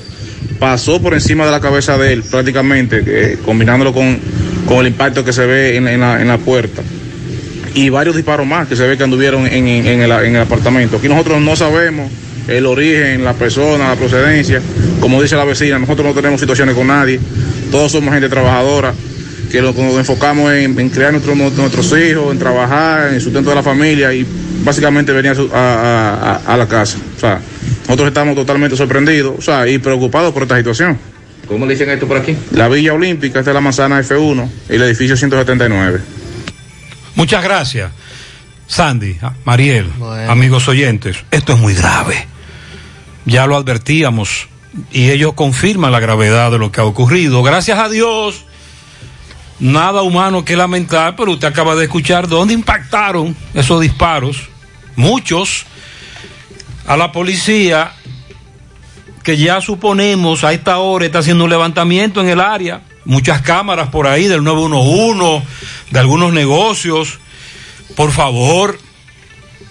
pasó 0.59 1.01
por 1.03 1.15
encima 1.15 1.45
de 1.45 1.51
la 1.51 1.61
cabeza 1.61 1.99
de 1.99 2.13
él 2.13 2.23
prácticamente, 2.23 3.03
eh, 3.07 3.39
combinándolo 3.45 3.93
con, 3.93 4.19
con 4.67 4.79
el 4.79 4.89
impacto 4.89 5.25
que 5.25 5.33
se 5.33 5.45
ve 5.47 5.77
en, 5.77 6.01
la, 6.01 6.21
en 6.23 6.29
la 6.29 6.39
puerta. 6.39 6.83
Y 7.75 7.91
varios 7.91 8.17
disparos 8.17 8.47
más 8.47 8.67
que 8.69 8.77
se 8.77 8.87
ve 8.87 8.97
que 8.97 9.05
anduvieron 9.05 9.47
en, 9.47 9.67
en- 9.69 10.01
el, 10.03 10.11
en 10.11 10.37
el 10.37 10.43
apartamento. 10.43 10.97
Aquí 10.99 11.09
nosotros 11.09 11.41
no 11.41 11.55
sabemos 11.57 12.11
el 12.47 12.65
origen, 12.67 13.25
la 13.25 13.35
persona, 13.35 13.89
la 13.89 13.97
procedencia. 13.97 14.61
Como 15.01 15.21
dice 15.23 15.37
la 15.37 15.45
vecina, 15.45 15.79
nosotros 15.79 16.07
no 16.07 16.15
tenemos 16.15 16.41
situaciones 16.41 16.75
con 16.75 16.87
nadie. 16.87 17.21
Todos 17.71 17.93
somos 17.93 18.13
gente 18.15 18.29
trabajadora, 18.29 18.95
que 19.51 19.61
lo- 19.63 19.73
nos 19.73 19.95
enfocamos 19.97 20.53
en, 20.53 20.79
en 20.79 20.89
crear 20.91 21.13
nuestro- 21.13 21.35
nuestros 21.35 21.93
hijos, 21.99 22.33
en 22.33 22.39
trabajar, 22.39 23.09
en 23.09 23.15
el 23.15 23.21
sustento 23.21 23.51
de 23.51 23.57
la 23.57 23.63
familia 23.63 24.13
y 24.13 24.27
básicamente 24.65 25.13
venir 25.13 25.33
a, 25.33 25.35
su- 25.35 25.51
a- 25.53 25.59
a- 25.59 26.33
a- 26.47 26.55
a 26.55 26.57
la 26.57 26.67
casa. 26.67 26.99
O 27.17 27.21
sea, 27.21 27.41
nosotros 27.83 28.09
estamos 28.09 28.35
totalmente 28.35 28.77
sorprendidos 28.77 29.35
o 29.39 29.43
sea, 29.43 29.67
y 29.69 29.79
preocupados 29.79 30.33
por 30.33 30.43
esta 30.43 30.57
situación. 30.57 30.99
¿Cómo 31.47 31.65
le 31.65 31.73
dicen 31.73 31.89
esto 31.89 32.07
por 32.07 32.19
aquí? 32.19 32.37
La 32.53 32.69
Villa 32.69 32.93
Olímpica, 32.93 33.39
esta 33.39 33.53
es 33.53 33.55
la 33.55 33.61
manzana 33.63 34.01
F1 34.01 34.49
y 34.69 34.75
el 34.75 34.83
edificio 34.83 35.17
179. 35.17 36.01
Muchas 37.15 37.43
gracias. 37.43 37.91
Sandy, 38.67 39.17
ah, 39.23 39.33
Mariel, 39.47 39.87
amigos 40.29 40.69
oyentes, 40.69 41.17
esto 41.31 41.55
es 41.55 41.59
muy 41.59 41.73
grave. 41.75 42.27
Ya 43.25 43.47
lo 43.47 43.57
advertíamos 43.57 44.49
y 44.91 45.11
ellos 45.11 45.35
confirman 45.35 45.93
la 45.93 46.01
gravedad 46.01 46.51
de 46.51 46.59
lo 46.59 46.71
que 46.71 46.81
ha 46.81 46.85
ocurrido. 46.85 47.43
Gracias 47.43 47.79
a 47.79 47.89
Dios, 47.89 48.45
nada 49.59 50.03
humano 50.03 50.45
que 50.45 50.57
lamentar, 50.57 51.17
pero 51.17 51.33
usted 51.33 51.49
acaba 51.49 51.75
de 51.75 51.85
escuchar 51.85 52.29
dónde 52.29 52.55
impactaron 52.55 53.37
esos 53.55 53.81
disparos. 53.81 54.49
Muchos 54.97 55.67
a 56.87 56.97
la 56.97 57.13
policía 57.13 57.93
que 59.23 59.37
ya 59.37 59.61
suponemos 59.61 60.43
a 60.43 60.53
esta 60.53 60.79
hora 60.79 61.05
está 61.05 61.19
haciendo 61.19 61.45
un 61.45 61.51
levantamiento 61.51 62.21
en 62.21 62.29
el 62.29 62.41
área, 62.41 62.81
muchas 63.05 63.43
cámaras 63.43 63.91
por 63.91 64.07
ahí 64.07 64.27
del 64.27 64.43
911, 64.43 65.47
de 65.91 65.99
algunos 65.99 66.33
negocios. 66.33 67.19
Por 67.95 68.11
favor, 68.11 68.79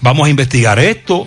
vamos 0.00 0.26
a 0.26 0.30
investigar 0.30 0.78
esto. 0.78 1.26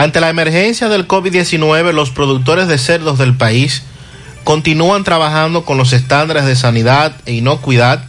Ante 0.00 0.18
la 0.22 0.30
emergencia 0.30 0.88
del 0.88 1.06
COVID-19, 1.06 1.92
los 1.92 2.08
productores 2.08 2.68
de 2.68 2.78
cerdos 2.78 3.18
del 3.18 3.36
país 3.36 3.82
continúan 4.44 5.04
trabajando 5.04 5.66
con 5.66 5.76
los 5.76 5.92
estándares 5.92 6.46
de 6.46 6.56
sanidad 6.56 7.16
e 7.26 7.34
inocuidad 7.34 8.02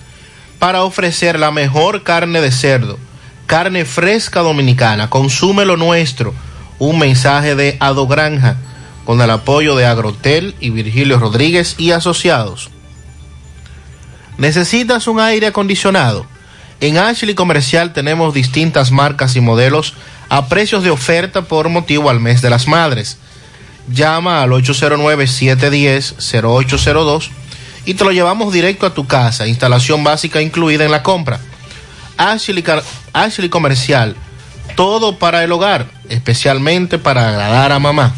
para 0.57 0.83
ofrecer 0.83 1.37
la 1.37 1.51
mejor 1.51 2.03
carne 2.03 2.39
de 2.39 2.53
cerdo, 2.53 2.97
carne 3.45 3.83
fresca 3.83 4.39
dominicana, 4.39 5.09
consume 5.09 5.65
lo 5.65 5.75
nuestro, 5.75 6.33
un 6.79 6.97
mensaje 6.97 7.55
de 7.55 7.75
Ado 7.81 8.07
Granja, 8.07 8.55
con 9.03 9.19
el 9.19 9.29
apoyo 9.29 9.75
de 9.75 9.85
Agrotel 9.85 10.55
y 10.61 10.69
Virgilio 10.69 11.19
Rodríguez 11.19 11.75
y 11.77 11.91
asociados. 11.91 12.69
¿Necesitas 14.37 15.07
un 15.07 15.19
aire 15.19 15.47
acondicionado? 15.47 16.25
En 16.79 16.97
Ashley 16.97 17.35
Comercial 17.35 17.91
tenemos 17.91 18.33
distintas 18.33 18.91
marcas 18.91 19.35
y 19.35 19.41
modelos 19.41 19.93
a 20.31 20.47
precios 20.47 20.81
de 20.81 20.89
oferta 20.89 21.41
por 21.41 21.67
motivo 21.67 22.09
al 22.09 22.21
mes 22.21 22.41
de 22.41 22.49
las 22.49 22.65
madres. 22.65 23.17
Llama 23.91 24.41
al 24.41 24.51
809-710-0802 24.51 27.29
y 27.83 27.95
te 27.95 28.05
lo 28.05 28.13
llevamos 28.13 28.53
directo 28.53 28.85
a 28.85 28.93
tu 28.93 29.05
casa. 29.05 29.45
Instalación 29.45 30.05
básica 30.05 30.41
incluida 30.41 30.85
en 30.85 30.91
la 30.91 31.03
compra. 31.03 31.41
Ashley, 32.15 32.63
Ashley 33.11 33.49
Comercial, 33.49 34.15
todo 34.77 35.19
para 35.19 35.43
el 35.43 35.51
hogar, 35.51 35.87
especialmente 36.07 36.97
para 36.97 37.27
agradar 37.27 37.73
a 37.73 37.79
mamá. 37.79 38.15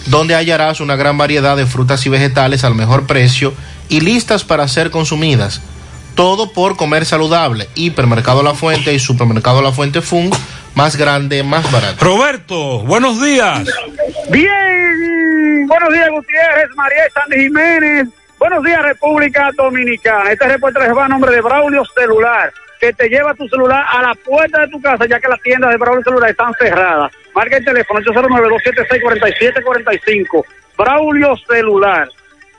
donde 0.06 0.34
hallarás 0.34 0.80
una 0.80 0.96
gran 0.96 1.18
variedad 1.18 1.56
de 1.56 1.66
frutas 1.66 2.04
y 2.06 2.08
vegetales 2.08 2.64
al 2.64 2.74
mejor 2.74 3.06
precio 3.06 3.52
y 3.88 4.00
listas 4.00 4.44
para 4.44 4.66
ser 4.68 4.90
consumidas. 4.90 5.60
Todo 6.14 6.52
por 6.52 6.76
comer 6.76 7.06
saludable. 7.06 7.68
Hipermercado 7.74 8.42
La 8.42 8.54
Fuente 8.54 8.92
y 8.92 8.98
supermercado 8.98 9.62
La 9.62 9.72
Fuente 9.72 10.02
Fun, 10.02 10.30
más 10.74 10.96
grande, 10.96 11.42
más 11.42 11.70
barato. 11.72 12.04
Roberto, 12.04 12.80
buenos 12.80 13.22
días. 13.22 13.66
Bien, 14.28 15.66
buenos 15.66 15.92
días 15.92 16.08
Gutiérrez, 16.10 16.68
María 16.76 17.02
Sandy 17.14 17.44
Jiménez, 17.44 18.08
buenos 18.38 18.62
días 18.62 18.82
República 18.82 19.50
Dominicana. 19.56 20.32
Este 20.32 20.46
reporte 20.46 20.80
les 20.80 20.94
va 20.94 21.06
a 21.06 21.08
nombre 21.08 21.32
de 21.32 21.40
Braulio 21.40 21.82
Celular, 21.94 22.52
que 22.82 22.92
te 22.92 23.08
lleva 23.08 23.32
tu 23.34 23.46
celular 23.46 23.84
a 23.88 24.02
la 24.02 24.12
puerta 24.16 24.62
de 24.62 24.66
tu 24.66 24.82
casa, 24.82 25.06
ya 25.06 25.20
que 25.20 25.28
las 25.28 25.40
tiendas 25.40 25.70
de 25.70 25.76
Braulio 25.76 26.02
Celular 26.02 26.30
están 26.30 26.52
cerradas. 26.54 27.12
Marca 27.32 27.58
el 27.58 27.64
teléfono 27.64 28.00
809-276-4745. 28.00 30.44
Braulio 30.76 31.36
Celular. 31.48 32.08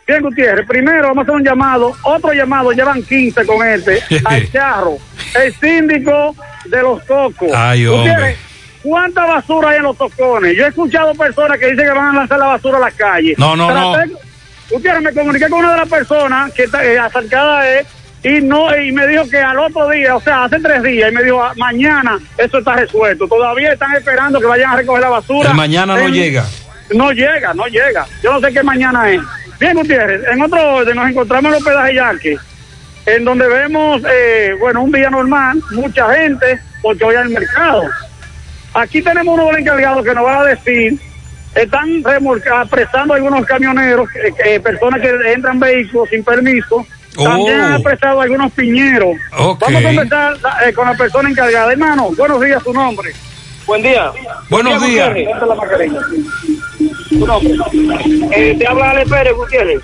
Bien, 0.08 0.22
Gutiérrez, 0.22 0.66
primero 0.66 1.10
vamos 1.10 1.18
a 1.18 1.22
hacer 1.24 1.36
un 1.36 1.44
llamado, 1.44 1.94
otro 2.04 2.32
llamado, 2.32 2.72
llevan 2.72 3.04
15 3.04 3.46
con 3.46 3.68
este, 3.68 4.02
al 4.26 4.50
Charro, 4.50 4.96
el 5.36 5.54
síndico 5.56 6.34
de 6.66 6.82
los 6.82 7.04
Cocos. 7.04 7.52
Ay. 7.54 7.86
Gutiérrez, 7.86 8.38
¿Cuánta 8.82 9.26
basura 9.26 9.72
hay 9.72 9.78
en 9.78 9.84
los 9.84 9.98
tocones? 9.98 10.56
Yo 10.56 10.64
he 10.66 10.70
escuchado 10.70 11.14
personas 11.16 11.58
que 11.58 11.72
dicen 11.72 11.86
que 11.86 11.92
van 11.92 12.16
a 12.16 12.20
lanzar 12.20 12.40
la 12.40 12.48
basura 12.48 12.78
a 12.78 12.82
la 12.82 12.92
calle. 12.92 13.36
No, 13.38 13.58
no, 13.58 13.70
no. 13.72 13.98
Usted 14.72 15.00
me 15.00 15.14
comuniqué 15.14 15.50
con 15.50 15.60
una 15.60 15.72
de 15.72 15.80
las 15.80 15.90
personas 15.90 16.54
que 16.54 16.64
está 16.64 16.82
eh, 16.84 16.98
acercada 16.98 17.70
es 17.70 17.86
y 18.24 18.42
no 18.42 18.76
y 18.78 18.92
me 18.92 19.06
dijo 19.08 19.30
que 19.30 19.38
al 19.38 19.60
otro 19.60 19.90
día, 19.90 20.16
o 20.16 20.22
sea, 20.22 20.46
hace 20.46 20.60
tres 20.60 20.82
días, 20.84 21.12
y 21.12 21.16
me 21.16 21.24
dijo, 21.24 21.44
"Ah, 21.44 21.54
mañana 21.58 22.18
eso 22.38 22.58
está 22.60 22.76
resuelto. 22.76 23.28
Todavía 23.28 23.74
están 23.74 23.94
esperando 23.94 24.40
que 24.40 24.46
vayan 24.46 24.72
a 24.72 24.76
recoger 24.78 25.02
la 25.02 25.10
basura. 25.10 25.50
El 25.50 25.56
mañana 25.58 25.96
no 25.96 26.00
En- 26.08 26.14
llega. 26.14 26.46
No 26.94 27.12
llega, 27.12 27.54
no 27.54 27.66
llega. 27.68 28.06
Yo 28.22 28.34
no 28.34 28.40
sé 28.40 28.54
qué 28.54 28.64
mañana 28.64 29.10
es. 29.10 29.22
Bien, 29.60 29.76
Gutiérrez, 29.76 30.22
en 30.32 30.42
otro 30.42 30.76
orden 30.76 30.96
nos 30.96 31.10
encontramos 31.10 31.46
en 31.46 31.52
los 31.54 31.64
pedajes 31.64 31.96
Yaque, 31.96 32.38
en 33.06 33.24
donde 33.26 33.48
vemos, 33.48 34.02
eh, 34.10 34.54
bueno, 34.60 34.84
un 34.84 34.92
día 34.92 35.10
normal, 35.10 35.62
mucha 35.72 36.14
gente, 36.16 36.60
porque 36.82 37.04
hoy 37.04 37.16
hay 37.16 37.30
mercado. 37.30 37.84
Aquí 38.74 39.02
tenemos 39.02 39.34
uno 39.36 39.46
de 39.48 39.52
los 39.52 39.62
encargados 39.62 40.04
que 40.04 40.14
nos 40.16 40.26
va 40.26 40.42
a 40.42 40.46
decir, 40.46 40.98
están 41.56 42.04
remolca- 42.04 42.62
apresando 42.62 43.14
a 43.14 43.18
algunos 43.18 43.46
camioneros, 43.46 44.10
que- 44.10 44.34
que- 44.44 44.60
personas 44.60 45.00
que 45.02 45.34
entran 45.34 45.60
vehículos 45.60 46.10
sin 46.10 46.24
permiso. 46.24 46.86
También 47.16 47.60
Oh. 47.62 47.66
han 47.66 47.74
apresado 47.74 48.20
a 48.20 48.24
algunos 48.24 48.52
piñeros. 48.54 49.16
Ok. 49.38 49.60
Vamos 49.62 49.82
a 49.82 49.88
conversar 49.88 50.38
eh, 50.68 50.74
con 50.74 50.88
la 50.88 50.96
persona 50.96 51.30
encargada. 51.30 51.72
Hermano, 51.72 52.10
buenos 52.18 52.42
días, 52.42 52.62
su 52.64 52.74
nombre. 52.74 53.12
Buen 53.66 53.82
día. 53.84 54.12
Buenos 54.50 54.84
días. 54.86 55.14
Tu 57.10 57.26
nombre. 57.26 57.54
Eh, 58.32 58.56
te 58.58 58.68
habla 58.68 58.92
Ale 58.92 59.06
Pérez 59.06 59.34
Gutiérrez. 59.36 59.82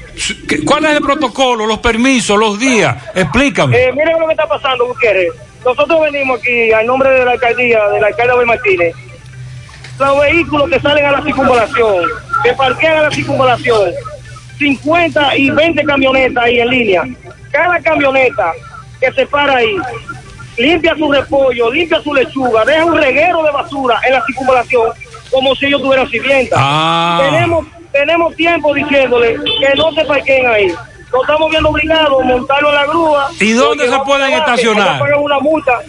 ¿Qué- 0.48 0.64
¿Cuál 0.66 0.86
es 0.86 0.92
el 0.98 1.02
protocolo, 1.02 1.66
los 1.66 1.80
permisos, 1.80 2.38
los 2.38 2.60
días? 2.60 2.96
Explícame. 3.16 3.78
Eh, 3.78 3.92
mire 3.94 4.12
lo 4.20 4.26
que 4.26 4.34
está 4.34 4.48
pasando, 4.48 4.88
Gutiérrez. 4.88 5.30
Nosotros 5.64 6.00
venimos 6.02 6.40
aquí 6.40 6.72
al 6.72 6.86
nombre 6.86 7.10
de 7.12 7.26
la 7.26 7.32
alcaldía, 7.32 7.88
del 7.90 8.04
alcalde 8.04 8.34
Abel 8.34 8.48
Martínez. 8.48 8.96
Los 10.00 10.20
vehículos 10.22 10.70
que 10.70 10.80
salen 10.80 11.06
a 11.06 11.12
la 11.12 11.22
circunvalación, 11.24 12.06
que 12.44 12.54
parquean 12.54 12.98
a 12.98 13.02
la 13.04 13.12
circunvalación, 13.12 13.92
50 14.60 15.38
y 15.38 15.50
20 15.50 15.84
camionetas 15.84 16.44
ahí 16.44 16.60
en 16.60 16.70
línea. 16.70 17.04
Cada 17.52 17.80
camioneta 17.80 18.52
que 19.00 19.12
se 19.14 19.26
para 19.26 19.56
ahí, 19.56 19.76
limpia 20.58 20.96
su 20.96 21.12
repollo, 21.12 21.72
limpia 21.72 22.02
su 22.02 22.14
lechuga, 22.14 22.66
deja 22.66 22.86
un 22.86 22.98
reguero 22.98 23.42
de 23.44 23.52
basura 23.52 24.00
en 24.06 24.14
la 24.14 24.26
circunvalación 24.26 24.92
como 25.32 25.56
si 25.56 25.68
ellos 25.68 25.82
tuvieran 25.82 26.10
sirvienta. 26.10 26.56
Ah. 26.60 27.20
Tenemos, 27.22 27.66
tenemos 27.92 28.36
tiempo 28.36 28.74
diciéndole 28.74 29.36
que 29.36 29.76
no 29.78 29.92
se 29.94 30.06
parqueen 30.06 30.48
ahí. 30.48 30.68
Nos 31.12 31.22
estamos 31.22 31.50
viendo 31.50 31.70
obligados 31.70 32.22
a 32.22 32.26
montarlo 32.26 32.70
en 32.70 32.76
la 32.76 32.86
grúa. 32.86 33.32
¿Y 33.40 33.52
dónde 33.54 33.90
se 33.90 34.00
pueden 34.00 34.34
estacionar? 34.34 35.02
una 35.20 35.40
multa. 35.40 35.80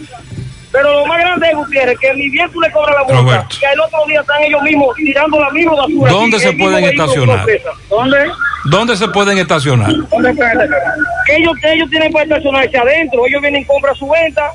Pero 0.71 0.99
lo 1.01 1.05
más 1.05 1.19
grande 1.19 1.49
es, 1.49 1.55
Gutiérrez, 1.55 1.99
que 1.99 2.13
ni 2.13 2.29
bien 2.29 2.49
tú 2.51 2.61
le 2.61 2.71
cobras 2.71 2.95
la 2.95 3.01
multa, 3.03 3.21
Roberto. 3.21 3.55
que 3.59 3.67
al 3.67 3.79
otro 3.81 3.99
día 4.07 4.21
están 4.21 4.41
ellos 4.43 4.61
mismos 4.61 4.95
tirando 4.95 5.39
la 5.39 5.49
misma 5.49 5.75
basura. 5.75 6.11
¿Dónde 6.11 6.39
se 6.39 6.53
pueden 6.53 6.83
estacionar? 6.85 7.45
¿Dónde? 7.89 8.17
¿Dónde 8.65 8.95
se 8.95 9.07
pueden 9.09 9.37
estacionar? 9.37 9.91
¿Dónde 9.91 10.07
pueden 10.33 10.61
estacionar? 10.61 10.93
Que 11.25 11.35
ellos, 11.37 11.53
ellos 11.63 11.89
tienen 11.89 12.11
para 12.13 12.23
estacionarse 12.25 12.77
adentro. 12.77 13.25
Ellos 13.27 13.41
vienen, 13.41 13.63
compran 13.65 13.95
su 13.95 14.07
venta 14.09 14.51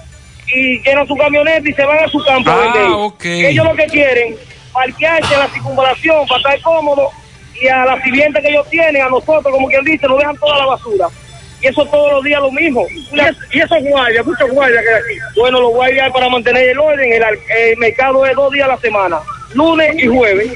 y 0.54 0.80
llenan 0.82 1.06
su 1.06 1.16
camioneta 1.16 1.68
y 1.68 1.72
se 1.72 1.84
van 1.84 1.98
a 2.04 2.08
su 2.08 2.24
campo 2.24 2.50
Ah, 2.50 2.56
vender. 2.72 2.86
ok. 2.92 3.18
Que 3.18 3.50
ellos 3.50 3.64
lo 3.66 3.74
que 3.74 3.86
quieren, 3.86 4.36
parquearse 4.72 5.34
en 5.34 5.40
la 5.40 5.48
circunvalación 5.48 6.26
para 6.28 6.38
estar 6.40 6.60
cómodo 6.62 7.10
y 7.60 7.68
a 7.68 7.84
la 7.84 8.00
sirvienta 8.02 8.40
que 8.40 8.48
ellos 8.48 8.66
tienen, 8.70 9.02
a 9.02 9.08
nosotros, 9.08 9.44
como 9.50 9.66
quien 9.68 9.84
dice, 9.84 10.06
nos 10.06 10.18
dejan 10.18 10.36
toda 10.38 10.58
la 10.58 10.66
basura. 10.66 11.06
Y 11.62 11.68
eso 11.68 11.84
todos 11.86 12.12
los 12.12 12.24
días 12.24 12.40
lo 12.40 12.50
mismo. 12.52 12.86
Y, 12.90 13.18
es- 13.20 13.36
y 13.52 13.60
esos 13.60 13.82
guardias, 13.82 14.24
muchos 14.26 14.50
guardias 14.50 14.82
que 14.82 14.88
hay 14.90 15.00
aquí. 15.18 15.18
Bueno, 15.40 15.60
los 15.60 15.70
guardias 15.72 16.06
hay 16.06 16.12
para 16.12 16.28
mantener 16.28 16.68
el 16.68 16.78
orden, 16.78 17.12
el, 17.12 17.22
el 17.22 17.76
mercado 17.78 18.26
es 18.26 18.34
dos 18.36 18.52
días 18.52 18.66
a 18.66 18.72
la 18.74 18.78
semana, 18.78 19.18
lunes 19.54 19.94
y 19.96 20.06
jueves. 20.06 20.52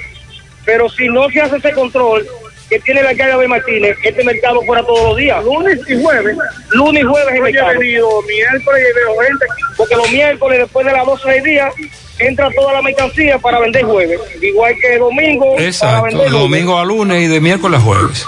Pero 0.64 0.88
si 0.90 1.08
no 1.08 1.28
se 1.30 1.40
hace 1.40 1.56
ese 1.56 1.72
control 1.72 2.26
que 2.68 2.78
tiene 2.80 3.02
la 3.02 3.10
alcalde 3.10 3.32
Abel 3.32 3.48
Martínez, 3.48 3.96
este 4.04 4.22
mercado 4.22 4.60
fuera 4.62 4.82
todos 4.84 5.08
los 5.08 5.16
días. 5.16 5.42
Lunes 5.42 5.80
y 5.88 6.00
jueves. 6.00 6.36
Lunes 6.70 7.02
y 7.02 7.06
jueves 7.06 7.34
el 7.34 7.42
mercado. 7.42 7.78
venido 7.78 8.22
miércoles 8.22 8.84
y 8.90 8.94
veo 8.96 9.18
gente. 9.26 9.46
Porque 9.76 9.96
los 9.96 10.10
miércoles, 10.12 10.58
después 10.60 10.86
de 10.86 10.92
las 10.92 11.04
12 11.06 11.30
del 11.30 11.42
día, 11.42 11.70
entra 12.18 12.48
toda 12.54 12.74
la 12.74 12.82
mercancía 12.82 13.38
para 13.38 13.58
vender 13.58 13.82
jueves. 13.84 14.20
Igual 14.40 14.74
que 14.80 14.98
domingo, 14.98 15.54
para 15.56 15.66
Exacto, 15.66 16.02
vender 16.04 16.20
de 16.26 16.30
lunes. 16.30 16.42
domingo 16.50 16.78
a 16.78 16.84
lunes 16.84 17.22
y 17.22 17.26
de 17.26 17.40
miércoles 17.40 17.80
a 17.80 17.82
jueves. 17.82 18.26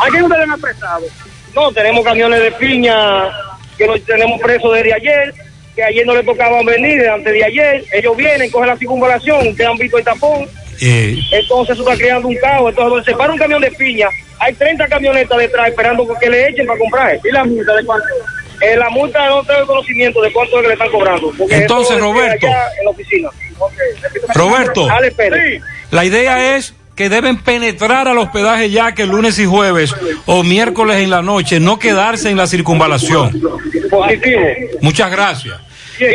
¿A 0.00 0.10
quién 0.10 0.24
ustedes 0.24 0.42
han 0.42 0.50
apresado? 0.50 1.04
No, 1.58 1.72
tenemos 1.72 2.04
camiones 2.04 2.40
de 2.40 2.52
piña 2.52 3.30
que 3.76 3.84
los 3.84 4.00
tenemos 4.04 4.40
presos 4.40 4.72
desde 4.74 4.94
ayer, 4.94 5.34
que 5.74 5.82
ayer 5.82 6.06
no 6.06 6.14
le 6.14 6.22
tocaban 6.22 6.64
venir, 6.64 7.08
antes 7.08 7.32
de 7.32 7.44
ayer. 7.44 7.84
Ellos 7.92 8.16
vienen, 8.16 8.48
cogen 8.48 8.68
la 8.68 8.76
circunvalación, 8.76 9.56
que 9.56 9.64
han 9.66 9.76
visto 9.76 9.98
el 9.98 10.04
tapón. 10.04 10.46
Eh, 10.80 11.18
Entonces 11.32 11.74
eso 11.74 11.82
está 11.82 11.96
creando 12.00 12.28
un 12.28 12.36
caos. 12.36 12.68
Entonces, 12.68 12.90
donde 12.90 13.04
se 13.04 13.16
para 13.16 13.32
un 13.32 13.38
camión 13.38 13.60
de 13.60 13.72
piña, 13.72 14.08
hay 14.38 14.54
30 14.54 14.86
camionetas 14.86 15.36
detrás 15.36 15.68
esperando 15.68 16.06
que 16.20 16.30
le 16.30 16.48
echen 16.48 16.64
para 16.64 16.78
comprar. 16.78 17.18
¿Y 17.24 17.32
la 17.32 17.42
multa 17.42 17.74
de 17.74 17.84
cuánto? 17.84 18.06
Eh, 18.60 18.76
la 18.76 18.88
multa 18.90 19.28
no 19.28 19.42
tengo 19.42 19.66
conocimiento 19.66 20.22
de 20.22 20.32
cuánto 20.32 20.56
es 20.58 20.62
que 20.62 20.68
le 20.68 20.74
están 20.74 20.90
cobrando. 20.90 21.32
Entonces, 21.50 21.98
Roberto. 21.98 22.46
en 22.46 22.84
la 22.84 22.90
oficina. 22.90 23.30
Roberto, 24.32 24.88
Ale 24.88 25.10
Pérez. 25.10 25.60
la 25.90 26.04
idea 26.04 26.56
es 26.56 26.72
que 26.98 27.08
deben 27.08 27.36
penetrar 27.36 28.08
al 28.08 28.18
hospedaje 28.18 28.70
ya 28.70 28.92
que 28.92 29.06
lunes 29.06 29.38
y 29.38 29.46
jueves 29.46 29.94
o 30.26 30.42
miércoles 30.42 30.96
en 30.96 31.10
la 31.10 31.22
noche, 31.22 31.60
no 31.60 31.78
quedarse 31.78 32.28
en 32.28 32.36
la 32.36 32.48
circunvalación. 32.48 33.40
Positivo. 33.88 34.40
Muchas 34.80 35.08
gracias. 35.08 35.60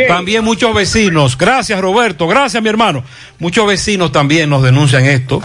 También 0.10 0.43
muchos 0.43 0.76
vecinos, 0.76 1.38
gracias 1.38 1.80
Roberto, 1.80 2.27
gracias 2.27 2.61
mi 2.61 2.68
hermano. 2.68 3.01
Muchos 3.39 3.65
vecinos 3.65 4.11
también 4.11 4.49
nos 4.49 4.61
denuncian 4.61 5.05
esto. 5.05 5.41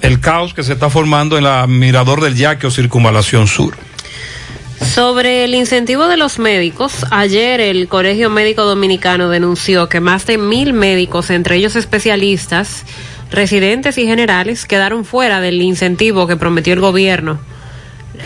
El 0.00 0.20
caos 0.20 0.54
que 0.54 0.62
se 0.62 0.72
está 0.72 0.88
formando 0.88 1.36
en 1.36 1.44
la 1.44 1.66
Mirador 1.66 2.22
del 2.22 2.34
Yaque 2.34 2.68
o 2.68 2.70
Circunvalación 2.70 3.46
Sur. 3.46 3.76
Sobre 4.80 5.44
el 5.44 5.54
incentivo 5.54 6.08
de 6.08 6.16
los 6.16 6.38
médicos, 6.38 7.04
ayer 7.10 7.60
el 7.60 7.88
Colegio 7.88 8.30
Médico 8.30 8.64
Dominicano 8.64 9.28
denunció 9.28 9.90
que 9.90 10.00
más 10.00 10.26
de 10.26 10.38
mil 10.38 10.72
médicos, 10.72 11.28
entre 11.28 11.56
ellos 11.56 11.76
especialistas, 11.76 12.84
residentes 13.30 13.98
y 13.98 14.06
generales, 14.06 14.66
quedaron 14.66 15.04
fuera 15.04 15.40
del 15.40 15.60
incentivo 15.62 16.26
que 16.26 16.36
prometió 16.36 16.72
el 16.72 16.80
gobierno. 16.80 17.38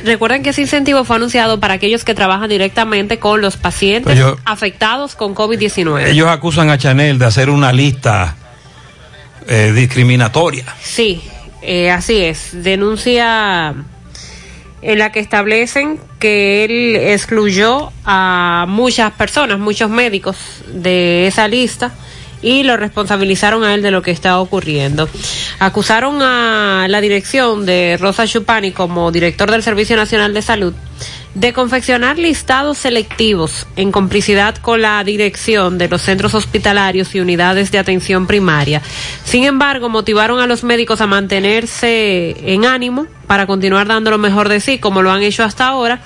Recuerden 0.04 0.42
que 0.44 0.50
ese 0.50 0.60
incentivo 0.62 1.04
fue 1.04 1.16
anunciado 1.16 1.58
para 1.58 1.74
aquellos 1.74 2.04
que 2.04 2.14
trabajan 2.14 2.48
directamente 2.48 3.18
con 3.18 3.40
los 3.40 3.56
pacientes 3.56 4.16
yo- 4.16 4.36
afectados 4.44 5.16
con 5.16 5.34
COVID-19. 5.34 6.06
Ellos 6.08 6.28
acusan 6.28 6.70
a 6.70 6.78
Chanel 6.78 7.18
de 7.18 7.24
hacer 7.26 7.50
una 7.50 7.72
lista 7.72 8.36
eh, 9.48 9.72
discriminatoria. 9.74 10.64
Sí, 10.80 11.22
eh, 11.62 11.90
así 11.90 12.18
es. 12.22 12.50
Denuncia 12.62 13.74
en 14.82 14.98
la 14.98 15.10
que 15.12 15.18
establecen 15.20 15.98
que 16.20 16.64
él 16.64 16.96
excluyó 16.96 17.90
a 18.04 18.66
muchas 18.68 19.10
personas, 19.12 19.58
muchos 19.58 19.90
médicos 19.90 20.36
de 20.72 21.26
esa 21.26 21.48
lista 21.48 21.92
y 22.42 22.62
lo 22.62 22.76
responsabilizaron 22.76 23.64
a 23.64 23.74
él 23.74 23.82
de 23.82 23.90
lo 23.90 24.02
que 24.02 24.10
está 24.10 24.40
ocurriendo. 24.40 25.08
Acusaron 25.58 26.22
a 26.22 26.86
la 26.88 27.00
dirección 27.00 27.66
de 27.66 27.96
Rosa 28.00 28.26
Chupani 28.26 28.72
como 28.72 29.12
director 29.12 29.50
del 29.50 29.62
Servicio 29.62 29.96
Nacional 29.96 30.34
de 30.34 30.42
Salud 30.42 30.74
de 31.34 31.52
confeccionar 31.52 32.18
listados 32.18 32.78
selectivos 32.78 33.66
en 33.76 33.92
complicidad 33.92 34.56
con 34.56 34.82
la 34.82 35.02
dirección 35.04 35.78
de 35.78 35.88
los 35.88 36.02
centros 36.02 36.34
hospitalarios 36.34 37.14
y 37.14 37.20
unidades 37.20 37.70
de 37.70 37.78
atención 37.78 38.26
primaria. 38.26 38.82
Sin 39.24 39.44
embargo, 39.44 39.88
motivaron 39.88 40.40
a 40.40 40.46
los 40.46 40.64
médicos 40.64 41.00
a 41.00 41.06
mantenerse 41.06 42.52
en 42.52 42.64
ánimo 42.64 43.06
para 43.26 43.46
continuar 43.46 43.86
dando 43.86 44.10
lo 44.10 44.18
mejor 44.18 44.48
de 44.48 44.60
sí, 44.60 44.78
como 44.78 45.02
lo 45.02 45.12
han 45.12 45.22
hecho 45.22 45.44
hasta 45.44 45.68
ahora, 45.68 46.00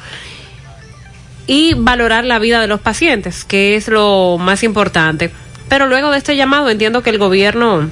y 1.46 1.74
valorar 1.74 2.24
la 2.24 2.38
vida 2.38 2.60
de 2.60 2.66
los 2.66 2.80
pacientes, 2.80 3.44
que 3.44 3.76
es 3.76 3.88
lo 3.88 4.36
más 4.38 4.62
importante. 4.62 5.30
Pero 5.68 5.86
luego 5.86 6.10
de 6.10 6.18
este 6.18 6.36
llamado 6.36 6.70
entiendo 6.70 7.02
que 7.02 7.10
el 7.10 7.18
gobierno 7.18 7.90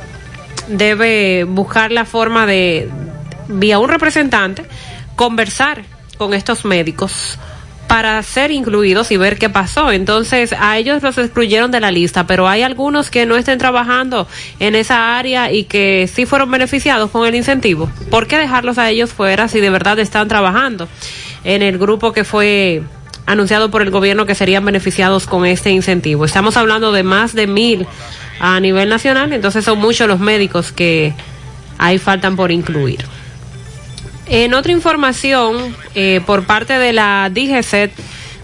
debe 0.69 1.45
buscar 1.45 1.91
la 1.93 2.05
forma 2.05 2.47
de, 2.47 2.91
vía 3.49 3.79
un 3.79 3.89
representante, 3.89 4.65
conversar 5.17 5.85
con 6.19 6.35
estos 6.35 6.65
médicos 6.65 7.39
para 7.93 8.23
ser 8.23 8.51
incluidos 8.51 9.11
y 9.11 9.19
ver 9.19 9.39
qué 9.39 9.51
pasó. 9.51 9.93
Entonces, 9.93 10.55
a 10.59 10.79
ellos 10.79 11.03
los 11.03 11.19
excluyeron 11.19 11.71
de 11.71 11.79
la 11.79 11.91
lista, 11.91 12.27
pero 12.27 12.49
hay 12.49 12.63
algunos 12.63 13.11
que 13.11 13.27
no 13.27 13.37
estén 13.37 13.59
trabajando 13.59 14.27
en 14.61 14.75
esa 14.75 15.19
área 15.19 15.53
y 15.53 15.65
que 15.65 16.09
sí 16.11 16.25
fueron 16.25 16.51
beneficiados 16.51 17.11
con 17.11 17.27
el 17.27 17.35
incentivo. 17.35 17.91
¿Por 18.11 18.29
qué 18.29 18.39
dejarlos 18.39 18.79
a 18.79 18.89
ellos 18.89 19.13
fuera 19.13 19.47
si 19.47 19.61
de 19.61 19.69
verdad 19.69 19.99
están 19.99 20.27
trabajando 20.27 20.89
en 21.45 21.61
el 21.61 21.77
grupo 21.77 22.15
que 22.15 22.25
fue 22.25 22.83
anunciado 23.27 23.71
por 23.71 23.83
el 23.83 23.91
gobierno 23.91 24.27
que 24.27 24.35
serían 24.35 24.65
beneficiados 24.65 25.27
con 25.27 25.47
este 25.47 25.71
incentivo? 25.71 26.25
Estamos 26.25 26.57
hablando 26.57 26.93
de 26.93 27.03
más 27.03 27.35
de 27.35 27.47
mil 27.47 27.87
a 28.41 28.59
nivel 28.61 28.89
nacional, 28.89 29.33
entonces 29.33 29.65
son 29.65 29.79
muchos 29.79 30.09
los 30.09 30.21
médicos 30.21 30.73
que 30.73 31.15
ahí 31.79 31.99
faltan 31.99 32.37
por 32.37 32.51
incluir. 32.51 33.05
En 34.27 34.55
otra 34.55 34.73
información, 34.73 35.77
eh, 35.95 36.21
por 36.25 36.45
parte 36.45 36.79
de 36.79 36.93
la 36.93 37.31
DGCET, 37.33 37.93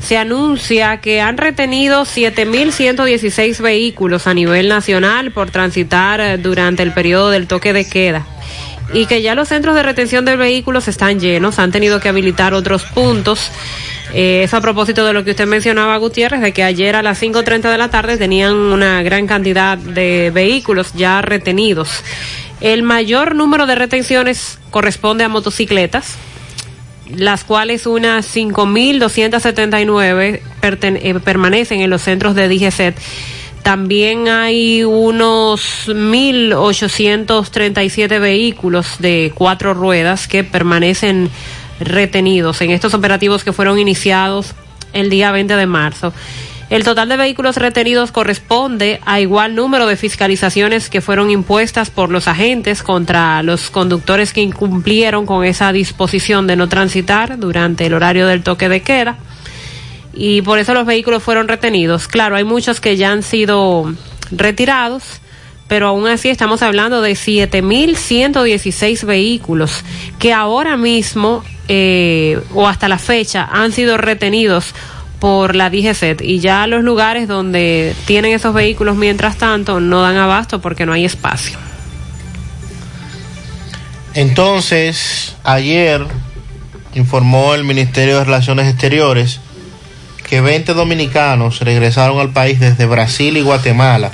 se 0.01 0.17
anuncia 0.17 1.01
que 1.01 1.21
han 1.21 1.37
retenido 1.37 2.03
7.116 2.03 3.61
vehículos 3.61 4.27
a 4.27 4.35
nivel 4.35 4.69
nacional 4.69 5.33
por 5.33 5.51
transitar 5.51 6.21
eh, 6.21 6.39
durante 6.39 6.83
el 6.83 6.93
periodo 6.93 7.31
del 7.31 7.47
toque 7.47 7.73
de 7.73 7.89
queda 7.89 8.27
y 8.95 9.07
que 9.07 9.21
ya 9.23 9.35
los 9.35 9.49
centros 9.49 9.75
de 9.75 9.83
retención 9.83 10.25
de 10.25 10.37
vehículos 10.37 10.87
están 10.89 11.19
llenos, 11.21 11.59
han 11.59 11.73
tenido 11.73 12.01
que 12.01 12.09
habilitar 12.09 12.55
otros 12.55 12.85
puntos. 12.85 13.51
Eh, 14.15 14.43
eso 14.45 14.57
a 14.57 14.61
propósito 14.63 15.05
de 15.05 15.13
lo 15.13 15.23
que 15.25 15.33
usted 15.33 15.47
mencionaba, 15.47 15.97
Gutiérrez, 15.99 16.41
de 16.41 16.53
que 16.53 16.63
ayer 16.63 16.97
a 16.97 17.03
las 17.03 17.21
5.30 17.23 17.71
de 17.71 17.77
la 17.79 17.91
tarde 17.91 18.17
tenían 18.17 18.55
una 18.55 19.03
gran 19.03 19.27
cantidad 19.27 19.77
de 19.77 20.31
vehículos 20.33 20.93
ya 20.95 21.21
retenidos. 21.21 21.91
El 22.63 22.83
mayor 22.83 23.35
número 23.35 23.67
de 23.67 23.75
retenciones 23.75 24.59
corresponde 24.71 25.25
a 25.25 25.29
motocicletas, 25.29 26.15
las 27.15 27.45
cuales 27.45 27.87
unas 27.87 28.27
5.279 28.35 30.41
perten- 30.61 30.99
eh, 31.03 31.15
permanecen 31.23 31.81
en 31.81 31.89
los 31.91 32.03
centros 32.03 32.35
de 32.35 32.49
DGCET. 32.49 32.97
También 33.63 34.29
hay 34.29 34.85
unos 34.85 35.89
1.837 35.89 38.21
vehículos 38.21 38.97
de 38.99 39.33
cuatro 39.35 39.73
ruedas 39.75 40.29
que 40.29 40.45
permanecen 40.45 41.31
retenidos 41.81 42.61
en 42.61 42.71
estos 42.71 42.95
operativos 42.95 43.43
que 43.45 43.53
fueron 43.53 43.79
iniciados 43.79 44.55
el 44.93 45.11
día 45.11 45.33
20 45.33 45.57
de 45.57 45.67
marzo. 45.67 46.13
El 46.71 46.85
total 46.85 47.09
de 47.09 47.17
vehículos 47.17 47.57
retenidos 47.57 48.13
corresponde 48.13 49.01
a 49.07 49.21
igual 49.21 49.55
número 49.55 49.87
de 49.87 49.97
fiscalizaciones 49.97 50.91
que 50.91 51.01
fueron 51.01 51.31
impuestas 51.31 51.89
por 51.89 52.11
los 52.11 52.29
agentes 52.29 52.83
contra 52.83 53.43
los 53.43 53.71
conductores 53.71 54.35
que 54.35 54.43
incumplieron 54.43 55.25
con 55.25 55.47
esa 55.47 55.73
disposición 55.73 56.47
de 56.47 56.57
no 56.57 56.69
transitar 56.69 57.39
durante 57.39 57.87
el 57.87 57.95
horario 57.95 58.27
del 58.27 58.43
toque 58.43 58.69
de 58.69 58.83
queda. 58.83 59.17
Y 60.21 60.43
por 60.43 60.59
eso 60.59 60.75
los 60.75 60.85
vehículos 60.85 61.23
fueron 61.23 61.47
retenidos. 61.47 62.09
Claro, 62.09 62.35
hay 62.35 62.43
muchos 62.43 62.81
que 62.81 62.97
ya 62.97 63.13
han 63.13 63.23
sido 63.23 63.95
retirados, 64.33 65.05
pero 65.69 65.87
aún 65.87 66.09
así 66.09 66.29
estamos 66.29 66.61
hablando 66.63 67.01
de 67.03 67.13
7.116 67.13 69.07
vehículos 69.07 69.85
que 70.19 70.33
ahora 70.33 70.77
mismo 70.77 71.45
eh, 71.69 72.41
o 72.53 72.67
hasta 72.67 72.89
la 72.89 72.99
fecha 72.99 73.49
han 73.51 73.71
sido 73.71 73.97
retenidos 73.97 74.75
por 75.21 75.55
la 75.55 75.71
DGCET 75.71 76.21
y 76.23 76.41
ya 76.41 76.67
los 76.67 76.83
lugares 76.83 77.29
donde 77.29 77.95
tienen 78.07 78.33
esos 78.33 78.53
vehículos 78.55 78.97
mientras 78.97 79.37
tanto 79.37 79.79
no 79.79 80.03
dan 80.03 80.17
abasto 80.17 80.61
porque 80.61 80.85
no 80.85 80.93
hay 80.95 81.05
espacio. 81.05 81.57
Entonces, 84.15 85.37
ayer 85.45 86.05
informó 86.95 87.55
el 87.55 87.63
Ministerio 87.63 88.19
de 88.19 88.25
Relaciones 88.25 88.67
Exteriores 88.69 89.41
que 90.29 90.41
20 90.41 90.75
dominicanos 90.75 91.61
regresaron 91.61 92.21
al 92.21 92.31
país 92.31 92.61
desde 92.61 92.87
Brasil 92.87 93.37
y 93.37 93.41
Guatemala 93.41 94.11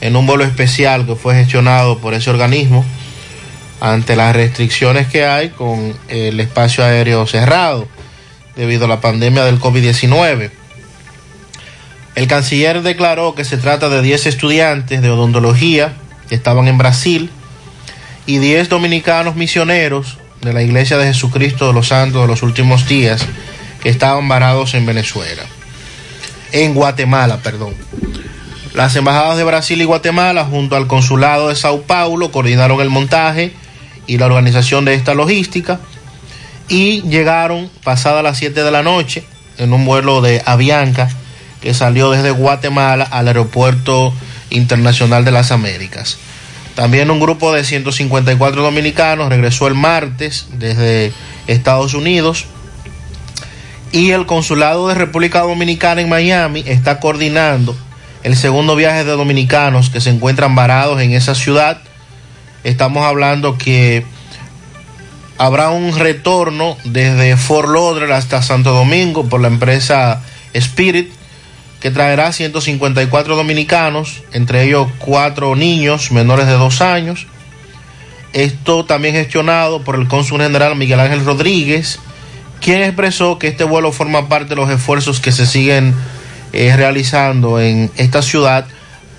en 0.00 0.14
un 0.14 0.26
vuelo 0.26 0.44
especial 0.44 1.06
que 1.06 1.16
fue 1.16 1.34
gestionado 1.34 1.98
por 1.98 2.14
ese 2.14 2.30
organismo 2.30 2.84
ante 3.80 4.16
las 4.16 4.34
restricciones 4.34 5.06
que 5.06 5.24
hay 5.24 5.50
con 5.50 5.96
el 6.08 6.38
espacio 6.40 6.84
aéreo 6.84 7.26
cerrado 7.26 7.88
debido 8.56 8.84
a 8.84 8.88
la 8.88 9.00
pandemia 9.00 9.44
del 9.44 9.60
COVID-19. 9.60 10.50
El 12.14 12.26
canciller 12.26 12.82
declaró 12.82 13.34
que 13.34 13.44
se 13.44 13.56
trata 13.56 13.88
de 13.88 14.02
10 14.02 14.26
estudiantes 14.26 15.00
de 15.00 15.10
odontología 15.10 15.94
que 16.28 16.34
estaban 16.34 16.68
en 16.68 16.76
Brasil 16.76 17.30
y 18.26 18.38
10 18.38 18.68
dominicanos 18.68 19.36
misioneros 19.36 20.18
de 20.42 20.52
la 20.52 20.62
Iglesia 20.62 20.98
de 20.98 21.06
Jesucristo 21.06 21.68
de 21.68 21.72
los 21.72 21.88
Santos 21.88 22.20
de 22.22 22.28
los 22.28 22.42
Últimos 22.42 22.86
Días 22.86 23.26
que 23.82 23.88
estaban 23.88 24.28
varados 24.28 24.74
en 24.74 24.86
Venezuela. 24.86 25.42
En 26.52 26.74
Guatemala, 26.74 27.38
perdón. 27.42 27.74
Las 28.74 28.94
embajadas 28.96 29.36
de 29.36 29.44
Brasil 29.44 29.80
y 29.80 29.84
Guatemala, 29.84 30.44
junto 30.44 30.76
al 30.76 30.86
consulado 30.86 31.48
de 31.48 31.56
Sao 31.56 31.82
Paulo, 31.82 32.30
coordinaron 32.30 32.80
el 32.80 32.90
montaje 32.90 33.52
y 34.06 34.18
la 34.18 34.26
organización 34.26 34.84
de 34.84 34.94
esta 34.94 35.14
logística 35.14 35.80
y 36.68 37.02
llegaron 37.02 37.70
pasada 37.82 38.22
las 38.22 38.38
7 38.38 38.62
de 38.62 38.70
la 38.70 38.82
noche 38.82 39.24
en 39.56 39.72
un 39.72 39.84
vuelo 39.84 40.20
de 40.20 40.42
Avianca 40.44 41.08
que 41.60 41.74
salió 41.74 42.10
desde 42.10 42.30
Guatemala 42.30 43.04
al 43.10 43.28
Aeropuerto 43.28 44.12
Internacional 44.50 45.24
de 45.24 45.32
las 45.32 45.50
Américas. 45.50 46.18
También 46.74 47.10
un 47.10 47.18
grupo 47.18 47.52
de 47.52 47.64
154 47.64 48.62
dominicanos 48.62 49.28
regresó 49.28 49.66
el 49.66 49.74
martes 49.74 50.46
desde 50.52 51.12
Estados 51.48 51.94
Unidos 51.94 52.46
y 53.92 54.10
el 54.10 54.26
Consulado 54.26 54.88
de 54.88 54.94
República 54.94 55.40
Dominicana 55.40 56.00
en 56.00 56.08
Miami 56.08 56.62
está 56.66 57.00
coordinando 57.00 57.76
el 58.22 58.36
segundo 58.36 58.76
viaje 58.76 59.04
de 59.04 59.12
dominicanos 59.12 59.90
que 59.90 60.00
se 60.00 60.10
encuentran 60.10 60.54
varados 60.54 61.00
en 61.00 61.12
esa 61.12 61.34
ciudad. 61.34 61.80
Estamos 62.64 63.04
hablando 63.04 63.56
que 63.56 64.04
habrá 65.38 65.70
un 65.70 65.96
retorno 65.96 66.76
desde 66.84 67.36
Fort 67.36 67.68
Lauderdale 67.68 68.14
hasta 68.14 68.42
Santo 68.42 68.72
Domingo 68.72 69.28
por 69.28 69.40
la 69.40 69.48
empresa 69.48 70.22
Spirit 70.52 71.12
que 71.80 71.90
traerá 71.92 72.32
154 72.32 73.36
dominicanos, 73.36 74.22
entre 74.32 74.64
ellos 74.64 74.88
cuatro 74.98 75.54
niños 75.54 76.10
menores 76.10 76.46
de 76.46 76.54
dos 76.54 76.80
años. 76.80 77.26
Esto 78.32 78.84
también 78.84 79.14
gestionado 79.14 79.82
por 79.84 79.94
el 79.94 80.08
cónsul 80.08 80.42
general 80.42 80.76
Miguel 80.76 81.00
Ángel 81.00 81.24
Rodríguez, 81.24 82.00
quien 82.60 82.82
expresó 82.82 83.38
que 83.38 83.48
este 83.48 83.64
vuelo 83.64 83.92
forma 83.92 84.28
parte 84.28 84.50
de 84.50 84.56
los 84.56 84.70
esfuerzos 84.70 85.20
que 85.20 85.32
se 85.32 85.46
siguen 85.46 85.94
eh, 86.52 86.74
realizando 86.76 87.60
en 87.60 87.90
esta 87.96 88.22
ciudad 88.22 88.66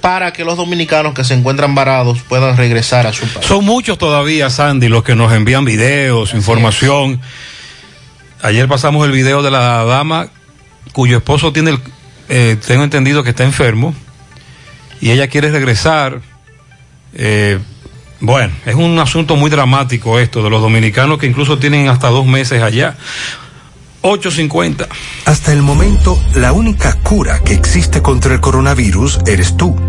para 0.02 0.32
que 0.34 0.46
los 0.46 0.58
dominicanos 0.58 1.14
que 1.14 1.24
se 1.24 1.34
encuentran 1.34 1.76
varados 1.76 2.20
puedan 2.22 2.56
regresar 2.58 3.06
a 3.06 3.14
su 3.14 3.28
país. 3.28 3.46
Son 3.46 3.66
muchos 3.66 3.98
todavía, 3.98 4.50
Sandy, 4.50 4.88
los 4.88 5.04
que 5.04 5.16
nos 5.16 5.34
envían 5.34 5.66
videos, 5.66 6.34
información. 6.34 7.22
Ayer 8.42 8.68
pasamos 8.68 9.06
el 9.06 9.12
video 9.12 9.44
de 9.44 9.52
la 9.52 9.84
dama 9.84 10.30
cuyo 10.94 11.18
esposo 11.18 11.52
tiene 11.52 11.72
el, 11.72 11.80
eh, 12.30 12.58
tengo 12.66 12.84
entendido 12.84 13.24
que 13.24 13.32
está 13.32 13.44
enfermo 13.44 13.94
y 15.02 15.12
ella 15.12 15.28
quiere 15.28 15.52
regresar. 15.52 16.22
Eh, 17.14 17.60
bueno, 18.22 18.54
es 18.66 18.76
un 18.76 19.00
asunto 19.00 19.36
muy 19.36 19.50
dramático 19.50 20.20
esto 20.20 20.44
de 20.44 20.50
los 20.50 20.62
dominicanos 20.62 21.18
que 21.18 21.28
incluso 21.28 21.58
tienen 21.58 21.88
hasta 21.88 22.10
dos 22.10 22.26
meses 22.26 22.62
allá. 22.62 22.98
850. 24.02 24.88
Hasta 25.26 25.52
el 25.54 25.62
momento, 25.62 26.22
la 26.36 26.54
única 26.54 26.96
cura 27.02 27.40
que 27.44 27.54
existe 27.54 28.02
contra 28.02 28.34
el 28.34 28.40
coronavirus 28.40 29.20
eres 29.26 29.58
tú. 29.58 29.89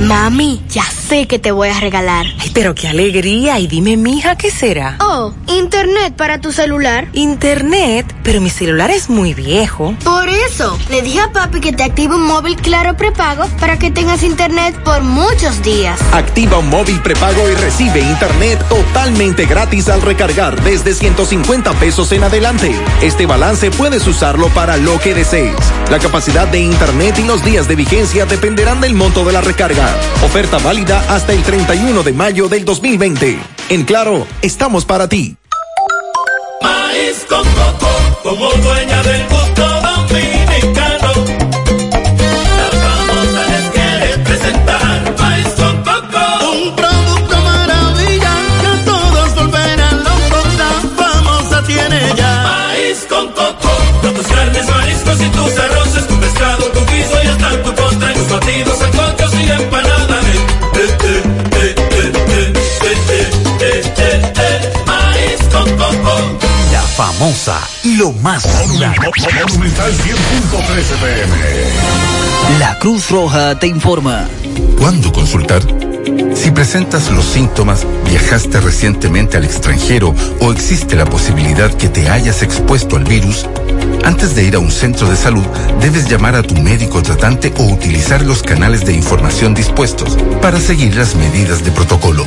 Mami, 0.00 0.62
ya 0.70 0.82
sé 0.82 1.26
que 1.26 1.38
te 1.38 1.52
voy 1.52 1.68
a 1.68 1.78
regalar. 1.78 2.24
Ay, 2.38 2.50
pero 2.54 2.74
qué 2.74 2.88
alegría. 2.88 3.58
Y 3.58 3.66
dime, 3.66 3.98
mija, 3.98 4.34
¿qué 4.34 4.50
será? 4.50 4.96
Oh, 5.00 5.34
internet 5.46 6.14
para 6.16 6.40
tu 6.40 6.52
celular. 6.52 7.08
Internet, 7.12 8.06
pero 8.22 8.40
mi 8.40 8.48
celular 8.48 8.90
es 8.90 9.10
muy 9.10 9.34
viejo. 9.34 9.94
Por 10.02 10.26
eso, 10.30 10.78
le 10.88 11.02
dije 11.02 11.20
a 11.20 11.32
papi 11.32 11.60
que 11.60 11.74
te 11.74 11.82
active 11.82 12.14
un 12.14 12.22
móvil 12.22 12.56
claro 12.56 12.96
prepago 12.96 13.46
para 13.60 13.78
que 13.78 13.90
tengas 13.90 14.22
internet 14.22 14.74
por 14.84 15.02
muchos 15.02 15.62
días. 15.62 16.00
Activa 16.12 16.58
un 16.58 16.70
móvil 16.70 16.98
prepago 17.02 17.50
y 17.50 17.54
recibe 17.56 18.00
internet 18.00 18.58
totalmente 18.70 19.44
gratis 19.44 19.90
al 19.90 20.00
recargar 20.00 20.62
desde 20.62 20.94
150 20.94 21.72
pesos 21.74 22.10
en 22.12 22.24
adelante. 22.24 22.74
Este 23.02 23.26
balance 23.26 23.70
puedes 23.70 24.06
usarlo 24.06 24.48
para 24.48 24.78
lo 24.78 24.98
que 24.98 25.14
desees. 25.14 25.56
La 25.90 25.98
capacidad 25.98 26.48
de 26.48 26.60
internet 26.60 27.18
y 27.18 27.24
los 27.24 27.44
días 27.44 27.68
de 27.68 27.76
vigencia 27.76 28.24
dependerán 28.24 28.80
del 28.80 28.94
monto 28.94 29.26
de 29.26 29.32
la 29.32 29.42
recarga. 29.42 29.89
Oferta 30.24 30.58
válida 30.58 31.04
hasta 31.08 31.32
el 31.32 31.42
31 31.42 32.02
de 32.02 32.12
mayo 32.12 32.48
del 32.48 32.64
2020. 32.64 33.38
En 33.70 33.84
Claro, 33.84 34.26
estamos 34.42 34.84
para 34.84 35.08
ti. 35.08 35.36
Maíz 36.62 37.24
con 37.28 37.42
coco 37.42 37.90
como 38.22 38.50
dueña 38.50 39.02
del 39.02 39.22
gusto 39.28 39.62
dominicano. 39.62 41.12
La 42.58 42.68
famosa 42.84 43.46
les 43.48 43.70
quiere 43.70 44.18
presentar 44.24 45.14
maíz 45.18 45.48
con 45.56 45.76
coco. 45.82 46.22
Un 46.52 46.76
producto 46.76 47.36
maravilla 47.40 48.34
que 48.60 48.66
a 48.66 48.84
todos 48.84 49.34
volverán 49.34 50.04
locos. 50.04 50.46
La 50.58 51.04
famosa 51.04 51.62
tiene 51.66 52.00
ya. 52.16 52.42
Maíz 52.42 53.06
con 53.08 53.28
coco. 53.32 53.70
Con 54.02 54.14
tus 54.14 54.26
carnes, 54.26 54.68
mariscos 54.68 55.20
y 55.20 55.28
tus 55.30 55.58
arroces, 55.58 56.06
tu 56.06 56.20
pescado, 56.20 56.64
tu 56.66 56.80
guiso 56.86 57.22
y 57.24 57.26
hasta 57.26 57.62
tu 57.62 57.79
La 67.00 67.06
famosa, 67.06 67.58
lo 67.96 68.12
más 68.12 68.42
saludable. 68.42 69.10
Monumental 69.48 69.90
100.13 69.90 70.96
pm. 71.00 72.58
La 72.58 72.78
Cruz 72.78 73.08
Roja 73.08 73.58
te 73.58 73.68
informa. 73.68 74.28
¿Cuándo 74.78 75.10
consultar? 75.10 75.62
Si 76.34 76.50
presentas 76.50 77.10
los 77.10 77.24
síntomas, 77.24 77.86
viajaste 78.04 78.60
recientemente 78.60 79.38
al 79.38 79.46
extranjero 79.46 80.14
o 80.40 80.52
existe 80.52 80.94
la 80.94 81.06
posibilidad 81.06 81.72
que 81.72 81.88
te 81.88 82.10
hayas 82.10 82.42
expuesto 82.42 82.96
al 82.96 83.04
virus, 83.04 83.46
antes 84.04 84.34
de 84.34 84.44
ir 84.44 84.56
a 84.56 84.58
un 84.58 84.70
centro 84.70 85.08
de 85.08 85.16
salud, 85.16 85.46
debes 85.80 86.06
llamar 86.06 86.34
a 86.34 86.42
tu 86.42 86.54
médico 86.54 87.02
tratante 87.02 87.50
o 87.56 87.62
utilizar 87.64 88.20
los 88.26 88.42
canales 88.42 88.84
de 88.84 88.92
información 88.92 89.54
dispuestos 89.54 90.18
para 90.42 90.60
seguir 90.60 90.94
las 90.96 91.14
medidas 91.14 91.64
de 91.64 91.70
protocolo. 91.70 92.26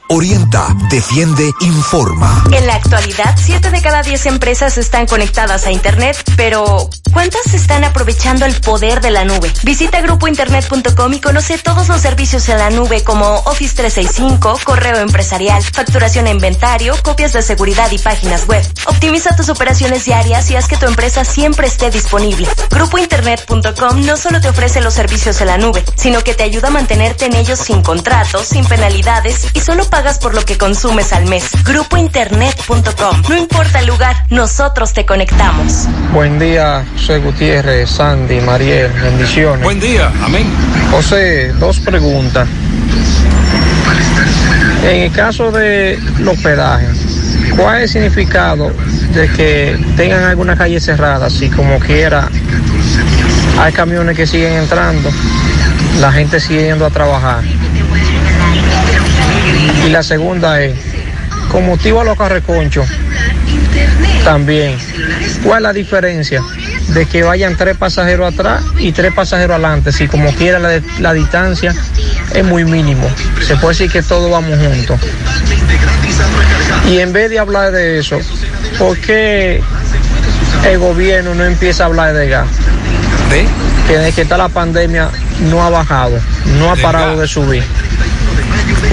Orienta, 0.13 0.67
defiende, 0.89 1.53
informa. 1.61 2.43
En 2.51 2.67
la 2.67 2.75
actualidad, 2.75 3.33
7 3.41 3.71
de 3.71 3.81
cada 3.81 4.03
10 4.03 4.25
empresas 4.25 4.77
están 4.77 5.07
conectadas 5.07 5.65
a 5.65 5.71
Internet, 5.71 6.21
pero 6.35 6.89
¿cuántas 7.13 7.53
están 7.53 7.85
aprovechando 7.85 8.45
el 8.45 8.59
poder 8.59 8.99
de 8.99 9.09
la 9.09 9.23
nube? 9.23 9.49
Visita 9.63 10.01
grupointernet.com 10.01 11.13
y 11.13 11.21
conoce 11.21 11.57
todos 11.59 11.87
los 11.87 12.01
servicios 12.01 12.49
en 12.49 12.57
la 12.57 12.69
nube 12.71 13.05
como 13.05 13.35
Office 13.45 13.73
365, 13.73 14.59
correo 14.65 14.97
empresarial, 14.97 15.63
facturación 15.63 16.27
e 16.27 16.31
inventario, 16.31 16.93
copias 17.03 17.31
de 17.31 17.41
seguridad 17.41 17.89
y 17.91 17.97
páginas 17.97 18.45
web. 18.47 18.61
Optimiza 18.87 19.33
tus 19.37 19.47
operaciones 19.47 20.03
diarias 20.03 20.51
y 20.51 20.57
haz 20.57 20.67
que 20.67 20.75
tu 20.75 20.87
empresa 20.87 21.23
siempre 21.23 21.67
esté 21.67 21.89
disponible. 21.89 22.49
Grupointernet.com 22.69 24.05
no 24.05 24.17
solo 24.17 24.41
te 24.41 24.49
ofrece 24.49 24.81
los 24.81 24.93
servicios 24.93 25.39
en 25.39 25.47
la 25.47 25.57
nube, 25.57 25.85
sino 25.95 26.21
que 26.21 26.33
te 26.33 26.43
ayuda 26.43 26.67
a 26.67 26.71
mantenerte 26.71 27.27
en 27.27 27.35
ellos 27.37 27.59
sin 27.59 27.81
contratos, 27.81 28.47
sin 28.47 28.65
penalidades 28.65 29.47
y 29.53 29.61
solo 29.61 29.89
pagas 30.01 30.17
por 30.17 30.33
lo 30.33 30.43
que 30.43 30.57
consumes 30.57 31.13
al 31.13 31.27
mes. 31.27 31.51
Grupointernet.com. 31.63 33.21
No 33.29 33.37
importa 33.37 33.81
el 33.81 33.85
lugar, 33.85 34.15
nosotros 34.31 34.93
te 34.93 35.05
conectamos. 35.05 35.85
Buen 36.11 36.39
día, 36.39 36.83
José 36.93 37.19
Gutiérrez, 37.19 37.87
Sandy, 37.87 38.41
Mariel, 38.41 38.91
bendiciones. 38.93 39.63
Buen 39.63 39.79
día, 39.79 40.11
amén. 40.23 40.51
José, 40.89 41.53
dos 41.59 41.79
preguntas. 41.81 42.47
En 44.83 45.01
el 45.01 45.11
caso 45.11 45.51
de 45.51 45.99
los 46.17 46.35
hospedaje, 46.35 46.87
¿cuál 47.55 47.75
es 47.75 47.83
el 47.83 48.01
significado 48.01 48.71
de 49.13 49.29
que 49.33 49.79
tengan 49.97 50.23
alguna 50.23 50.57
calle 50.57 50.79
cerrada, 50.79 51.29
si 51.29 51.47
como 51.47 51.77
quiera 51.77 52.27
hay 53.59 53.71
camiones 53.71 54.17
que 54.17 54.25
siguen 54.25 54.53
entrando, 54.53 55.11
la 55.99 56.11
gente 56.11 56.39
sigue 56.39 56.63
yendo 56.63 56.87
a 56.87 56.89
trabajar? 56.89 57.43
Y 59.91 59.93
la 59.93 60.03
segunda 60.03 60.61
es, 60.61 60.73
con 61.51 61.65
motivo 61.65 61.99
a 61.99 62.05
los 62.05 62.17
carreconchos, 62.17 62.87
también, 64.23 64.77
¿cuál 65.43 65.57
es 65.57 65.63
la 65.63 65.73
diferencia 65.73 66.41
de 66.93 67.05
que 67.05 67.23
vayan 67.23 67.57
tres 67.57 67.75
pasajeros 67.75 68.33
atrás 68.33 68.63
y 68.79 68.93
tres 68.93 69.13
pasajeros 69.13 69.55
adelante? 69.55 69.91
Si 69.91 70.07
como 70.07 70.33
quiera 70.33 70.59
la, 70.59 70.81
la 71.01 71.11
distancia 71.11 71.75
es 72.33 72.45
muy 72.45 72.63
mínimo, 72.63 73.05
se 73.45 73.57
puede 73.57 73.73
decir 73.73 73.91
que 73.91 74.01
todos 74.01 74.31
vamos 74.31 74.57
juntos. 74.57 74.97
Y 76.89 76.99
en 76.99 77.11
vez 77.11 77.29
de 77.29 77.39
hablar 77.39 77.73
de 77.73 77.99
eso, 77.99 78.17
¿por 78.79 78.97
qué 78.97 79.61
el 80.69 80.79
gobierno 80.79 81.35
no 81.35 81.43
empieza 81.43 81.83
a 81.83 81.87
hablar 81.87 82.13
de 82.13 82.29
gas? 82.29 82.47
Que 83.87 83.97
desde 83.97 84.13
que 84.13 84.21
está 84.21 84.37
la 84.37 84.47
pandemia 84.47 85.09
no 85.49 85.61
ha 85.61 85.69
bajado, 85.69 86.17
no 86.59 86.71
ha 86.71 86.77
¿De 86.77 86.81
parado 86.81 87.19
de 87.19 87.27
subir. 87.27 87.65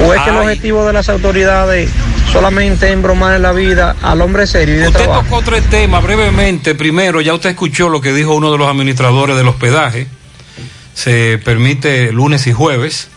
¿O 0.05 0.15
es 0.15 0.21
que 0.23 0.31
el 0.31 0.37
objetivo 0.37 0.87
de 0.87 0.93
las 0.93 1.09
autoridades 1.09 1.91
solamente 2.33 2.91
embromar 2.93 3.35
en 3.37 3.43
la 3.43 3.53
vida 3.53 3.97
al 4.03 4.21
hombre 4.21 4.47
serio 4.47 4.77
y 4.77 4.79
de 4.79 4.89
Usted 4.89 5.05
trabajo? 5.05 5.23
tocó 5.23 5.43
tres 5.43 5.69
temas 5.71 6.03
brevemente. 6.03 6.75
Primero, 6.75 7.21
ya 7.21 7.35
usted 7.35 7.51
escuchó 7.51 7.89
lo 7.89 8.01
que 8.01 8.13
dijo 8.13 8.35
uno 8.35 8.53
de 8.53 8.59
los 8.59 8.69
administradores 8.69 9.37
del 9.37 9.49
hospedaje. 9.49 10.07
Se 10.95 11.39
permite 11.39 12.13
lunes 12.13 12.47
y 12.47 12.53
jueves. 12.53 13.09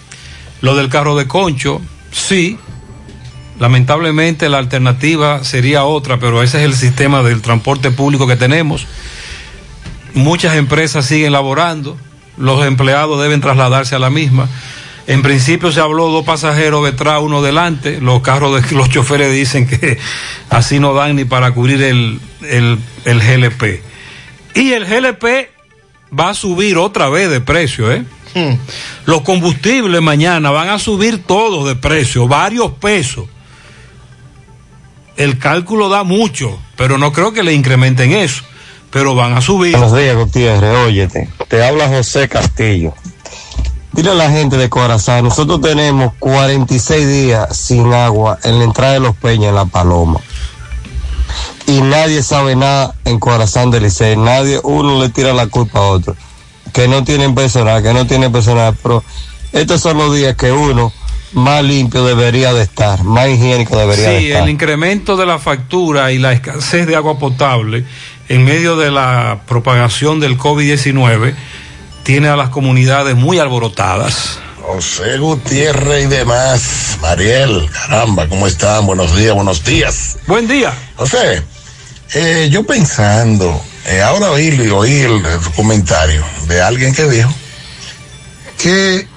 Lo 0.61 0.75
del 0.75 0.89
carro 0.89 1.15
de 1.15 1.27
concho, 1.27 1.81
sí. 2.11 2.57
Lamentablemente 3.59 4.49
la 4.49 4.57
alternativa 4.57 5.43
sería 5.43 5.83
otra, 5.83 6.19
pero 6.19 6.41
ese 6.41 6.59
es 6.59 6.63
el 6.63 6.73
sistema 6.73 7.21
del 7.21 7.41
transporte 7.41 7.91
público 7.91 8.27
que 8.27 8.35
tenemos. 8.35 8.87
Muchas 10.13 10.55
empresas 10.55 11.05
siguen 11.05 11.31
laborando, 11.31 11.97
los 12.37 12.65
empleados 12.65 13.21
deben 13.21 13.39
trasladarse 13.39 13.95
a 13.95 13.99
la 13.99 14.09
misma. 14.09 14.47
En 15.07 15.21
principio 15.21 15.71
se 15.71 15.79
habló 15.81 16.09
dos 16.09 16.25
pasajeros 16.25 16.85
detrás, 16.85 17.19
uno 17.21 17.41
delante. 17.41 17.99
Los 17.99 18.21
carros 18.21 18.61
de 18.61 18.75
los 18.75 18.89
choferes 18.89 19.31
dicen 19.33 19.67
que 19.67 19.97
así 20.49 20.79
no 20.79 20.93
dan 20.93 21.15
ni 21.15 21.25
para 21.25 21.51
cubrir 21.51 21.81
el, 21.81 22.19
el, 22.41 22.77
el 23.05 23.19
GLP. 23.19 23.81
Y 24.55 24.73
el 24.73 24.85
GLP 24.85 25.49
va 26.17 26.29
a 26.29 26.33
subir 26.33 26.77
otra 26.77 27.09
vez 27.09 27.29
de 27.29 27.41
precio, 27.41 27.91
¿eh? 27.91 28.03
Los 29.05 29.21
combustibles 29.21 30.01
mañana 30.01 30.51
van 30.51 30.69
a 30.69 30.79
subir 30.79 31.23
todos 31.23 31.67
de 31.67 31.75
precio, 31.75 32.27
varios 32.27 32.71
pesos. 32.71 33.25
El 35.17 35.37
cálculo 35.37 35.89
da 35.89 36.03
mucho, 36.03 36.57
pero 36.77 36.97
no 36.97 37.11
creo 37.11 37.33
que 37.33 37.43
le 37.43 37.53
incrementen 37.53 38.13
eso. 38.13 38.43
Pero 38.89 39.15
van 39.15 39.33
a 39.33 39.41
subir. 39.41 39.71
Buenos 39.71 39.97
días, 39.97 40.15
Gutiérrez. 40.15 40.75
Óyete, 40.85 41.29
te 41.47 41.63
habla 41.63 41.87
José 41.87 42.27
Castillo. 42.27 42.93
Dile 44.01 44.13
a 44.13 44.15
la 44.15 44.31
gente 44.31 44.57
de 44.57 44.67
Corazán, 44.67 45.25
nosotros 45.25 45.61
tenemos 45.61 46.13
46 46.17 47.07
días 47.07 47.55
sin 47.55 47.93
agua 47.93 48.39
en 48.43 48.57
la 48.57 48.63
entrada 48.63 48.93
de 48.93 48.99
los 48.99 49.15
Peñas 49.15 49.49
en 49.49 49.53
La 49.55 49.65
Paloma. 49.65 50.19
Y 51.67 51.81
nadie 51.81 52.23
sabe 52.23 52.55
nada 52.55 52.95
en 53.05 53.19
Corazán 53.19 53.69
del 53.69 53.83
Licey. 53.83 54.17
Nadie, 54.17 54.59
uno 54.63 54.99
le 54.99 55.09
tira 55.09 55.33
la 55.33 55.45
culpa 55.45 55.77
a 55.77 55.81
otro. 55.83 56.15
Que 56.73 56.87
no 56.87 57.03
tienen 57.03 57.35
personal, 57.35 57.83
que 57.83 57.93
no 57.93 58.07
tienen 58.07 58.31
personal. 58.31 58.75
Pero 58.81 59.03
estos 59.51 59.81
son 59.81 59.99
los 59.99 60.15
días 60.15 60.35
que 60.35 60.51
uno 60.51 60.91
más 61.33 61.63
limpio 61.63 62.03
debería 62.03 62.55
de 62.55 62.63
estar, 62.63 63.03
más 63.03 63.29
higiénico 63.29 63.77
debería 63.77 64.09
de 64.09 64.19
Sí, 64.19 64.27
estar. 64.31 64.41
el 64.45 64.49
incremento 64.49 65.15
de 65.15 65.27
la 65.27 65.37
factura 65.37 66.11
y 66.11 66.17
la 66.17 66.33
escasez 66.33 66.87
de 66.87 66.95
agua 66.95 67.19
potable 67.19 67.85
en 68.29 68.45
medio 68.45 68.77
de 68.77 68.89
la 68.89 69.41
propagación 69.47 70.19
del 70.19 70.39
COVID-19 70.39 71.35
tiene 72.03 72.29
a 72.29 72.35
las 72.35 72.49
comunidades 72.49 73.15
muy 73.15 73.39
alborotadas. 73.39 74.39
José 74.61 75.17
Gutiérrez 75.17 76.05
y 76.05 76.07
demás. 76.07 76.97
Mariel, 77.01 77.69
caramba, 77.71 78.27
¿cómo 78.27 78.47
están? 78.47 78.85
Buenos 78.85 79.15
días, 79.15 79.33
buenos 79.33 79.63
días. 79.63 80.17
Buen 80.27 80.47
día. 80.47 80.73
José, 80.95 81.43
eh, 82.13 82.49
yo 82.51 82.63
pensando, 82.63 83.59
eh, 83.87 84.01
ahora 84.01 84.31
oí, 84.31 84.69
oí 84.69 84.99
el, 84.99 85.25
el 85.25 85.39
comentario 85.55 86.23
de 86.47 86.61
alguien 86.61 86.93
que 86.93 87.07
dijo 87.09 87.33
que 88.57 89.07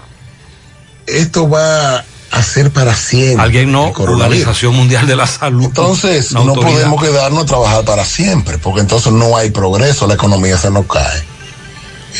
esto 1.07 1.49
va 1.49 2.05
a 2.31 2.43
ser 2.43 2.71
para 2.71 2.95
siempre. 2.95 3.43
Alguien 3.43 3.71
no. 3.71 3.89
Organización 3.91 4.75
Mundial 4.75 5.07
de 5.07 5.17
la 5.17 5.27
Salud. 5.27 5.67
Entonces, 5.67 6.33
no 6.33 6.41
autoridad. 6.41 6.73
podemos 6.73 7.03
quedarnos 7.03 7.43
a 7.45 7.47
trabajar 7.47 7.85
para 7.85 8.05
siempre, 8.05 8.59
porque 8.59 8.81
entonces 8.81 9.13
no 9.13 9.37
hay 9.37 9.51
progreso, 9.51 10.07
la 10.07 10.15
economía 10.15 10.59
se 10.59 10.71
nos 10.71 10.87
cae. 10.87 11.34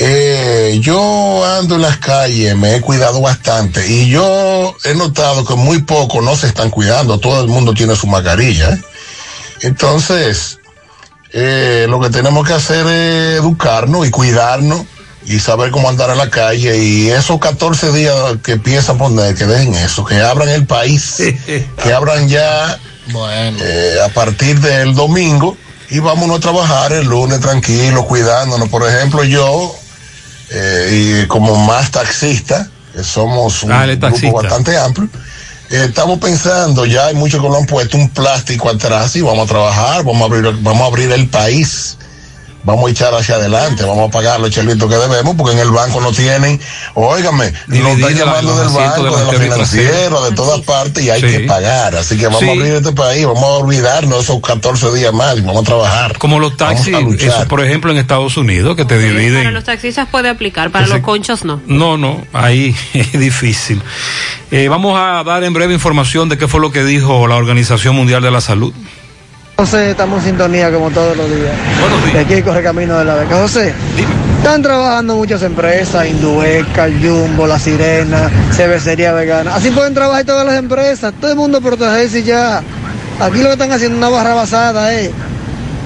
Eh, 0.01 0.79
yo 0.81 1.45
ando 1.45 1.77
en 1.77 1.83
las 1.83 1.99
calles, 1.99 2.57
me 2.57 2.77
he 2.77 2.81
cuidado 2.81 3.21
bastante 3.21 3.87
y 3.87 4.09
yo 4.09 4.77
he 4.85 4.95
notado 4.95 5.45
que 5.45 5.55
muy 5.55 5.83
poco 5.83 6.21
no 6.21 6.37
se 6.37 6.49
están 6.49 6.71
cuidando, 6.71 7.19
todo 7.19 7.43
el 7.43 7.49
mundo 7.49 7.75
tiene 7.75 7.95
su 7.95 8.07
mascarilla. 8.07 8.77
Entonces, 9.61 10.59
eh, 11.33 11.87
lo 11.89 12.01
que 12.01 12.11
tenemos 12.11 12.47
que 12.47 12.55
hacer 12.55 12.87
es 12.87 13.39
educarnos 13.39 14.07
y 14.07 14.11
cuidarnos 14.11 14.83
y 15.27 15.39
saber 15.39 15.71
cómo 15.71 15.89
andar 15.89 16.11
en 16.11 16.19
la 16.19 16.29
calle 16.29 16.77
y 16.79 17.11
esos 17.11 17.39
14 17.39 17.93
días 17.93 18.15
que 18.43 18.53
empiezan 18.53 18.97
a 18.97 18.99
poner, 18.99 19.35
que 19.35 19.47
dejen 19.47 19.75
eso, 19.75 20.05
que 20.05 20.21
abran 20.21 20.49
el 20.49 20.67
país, 20.67 21.17
que 21.47 21.93
abran 21.93 22.29
ya 22.29 22.79
eh, 23.61 23.97
a 24.05 24.09
partir 24.09 24.61
del 24.61 24.95
domingo 24.95 25.57
y 25.91 25.99
vámonos 25.99 26.39
a 26.39 26.41
trabajar 26.41 26.93
el 26.93 27.07
lunes 27.07 27.41
tranquilo, 27.41 28.05
cuidándonos. 28.05 28.69
Por 28.69 28.87
ejemplo, 28.89 29.25
yo, 29.25 29.75
eh, 30.51 31.23
y 31.23 31.27
como 31.27 31.57
más 31.57 31.91
taxista, 31.91 32.69
que 32.93 33.03
somos 33.03 33.63
un 33.63 33.71
grupo 33.71 34.33
bastante 34.33 34.77
amplio, 34.77 35.09
eh, 35.71 35.87
estamos 35.89 36.19
pensando, 36.19 36.85
ya 36.87 37.07
hay 37.07 37.15
muchos 37.15 37.41
que 37.43 37.49
lo 37.49 37.57
han 37.57 37.67
puesto 37.67 37.97
un 37.97 38.09
plástico 38.11 38.69
atrás 38.69 39.17
y 39.17 39.23
vamos 39.23 39.47
a 39.47 39.49
trabajar, 39.49 40.05
vamos 40.05 40.23
a 40.23 40.25
abrir, 40.27 40.55
vamos 40.61 40.83
a 40.83 40.87
abrir 40.87 41.11
el 41.13 41.29
país. 41.29 41.97
Vamos 42.65 42.89
a 42.89 42.91
echar 42.91 43.15
hacia 43.15 43.35
adelante, 43.37 43.85
vamos 43.85 44.09
a 44.09 44.11
pagar 44.11 44.41
los 44.41 44.51
chelitos 44.51 44.89
que 44.89 44.97
debemos, 44.97 45.35
porque 45.37 45.53
en 45.53 45.59
el 45.61 45.71
banco 45.71 46.01
no 46.01 46.13
tienen, 46.13 46.59
óigame, 46.95 47.53
nos 47.67 47.79
están 47.99 48.15
llamando 48.15 48.57
del 48.57 48.69
banco, 48.71 49.05
de 49.05 49.11
la 49.11 49.17
trasero. 49.29 49.43
financiera, 49.43 50.21
de 50.23 50.33
todas 50.35 50.61
partes, 50.63 51.05
y 51.05 51.11
hay 51.11 51.21
Sí. 51.21 51.27
que 51.27 51.41
pagar. 51.41 51.95
Así 51.97 52.17
que 52.17 52.25
vamos 52.27 52.41
Sí. 52.41 52.49
a 52.49 52.53
abrir 52.53 52.75
este 52.75 52.93
país, 52.93 53.27
vamos 53.27 53.43
a 53.45 53.47
olvidarnos 53.65 54.23
esos 54.25 54.41
14 54.41 54.91
días 54.93 55.13
más 55.13 55.37
y 55.37 55.43
vamos 55.43 55.63
a 55.63 55.67
trabajar. 55.67 56.19
Como 56.19 56.41
los 56.41 56.57
taxis, 56.57 56.95
eso, 57.21 57.47
por 57.49 57.63
ejemplo, 57.63 57.91
en 57.91 57.99
Estados 57.99 58.37
Unidos, 58.37 58.77
que 58.77 58.85
te 58.85 58.95
Para 58.97 59.09
dividen. 59.09 59.53
los 59.53 59.65
taxistas 59.65 60.09
puede 60.09 60.29
aplicar, 60.31 60.71
para 60.71 60.87
Ese- 60.87 60.95
los 60.95 61.03
conchos 61.03 61.45
no. 61.45 61.61
No, 61.67 61.97
no, 61.99 62.23
ahí 62.33 62.75
es 62.95 63.13
difícil. 63.13 63.83
Eh, 64.51 64.69
vamos 64.69 64.99
a 64.99 65.23
dar 65.25 65.45
en 65.45 65.53
breve 65.53 65.75
información 65.75 66.29
de 66.29 66.39
qué 66.39 66.49
fue 66.49 66.61
lo 66.61 66.73
que 66.73 66.83
dijo 66.85 67.27
la 67.27 67.37
Organización 67.37 67.95
Mundial 67.97 68.23
de 68.23 68.31
la 68.31 68.41
Salud. 68.41 68.73
José, 69.57 69.93
estamos 69.93 70.19
en 70.25 70.31
sintonía 70.31 70.69
como 70.73 70.91
todos 70.91 71.17
los 71.17 71.31
días. 71.31 71.53
De 72.13 72.19
aquí 72.19 72.43
corre 72.43 72.61
camino 72.61 72.99
de 72.99 73.05
la 73.05 73.15
beca. 73.15 73.37
José, 73.37 73.73
están 74.39 74.63
trabajando 74.63 75.15
muchas 75.15 75.43
empresas, 75.45 76.09
Indueca, 76.09 76.89
Jumbo, 77.01 77.47
La 77.47 77.61
Sirena, 77.61 78.29
Cervecería 78.51 79.13
Vegana. 79.13 79.55
Así 79.55 79.71
pueden 79.71 79.95
trabajar 79.95 80.25
todas 80.25 80.45
las 80.45 80.57
empresas, 80.57 81.15
todo 81.21 81.31
el 81.31 81.37
mundo 81.37 81.61
protegerse 81.61 82.19
y 82.19 82.23
ya. 82.25 82.63
Aquí 83.21 83.39
lo 83.39 83.45
que 83.45 83.53
están 83.53 83.71
haciendo 83.71 83.95
es 83.95 83.99
una 83.99 84.09
barra 84.09 84.35
basada, 84.35 84.93
eh. 84.93 85.13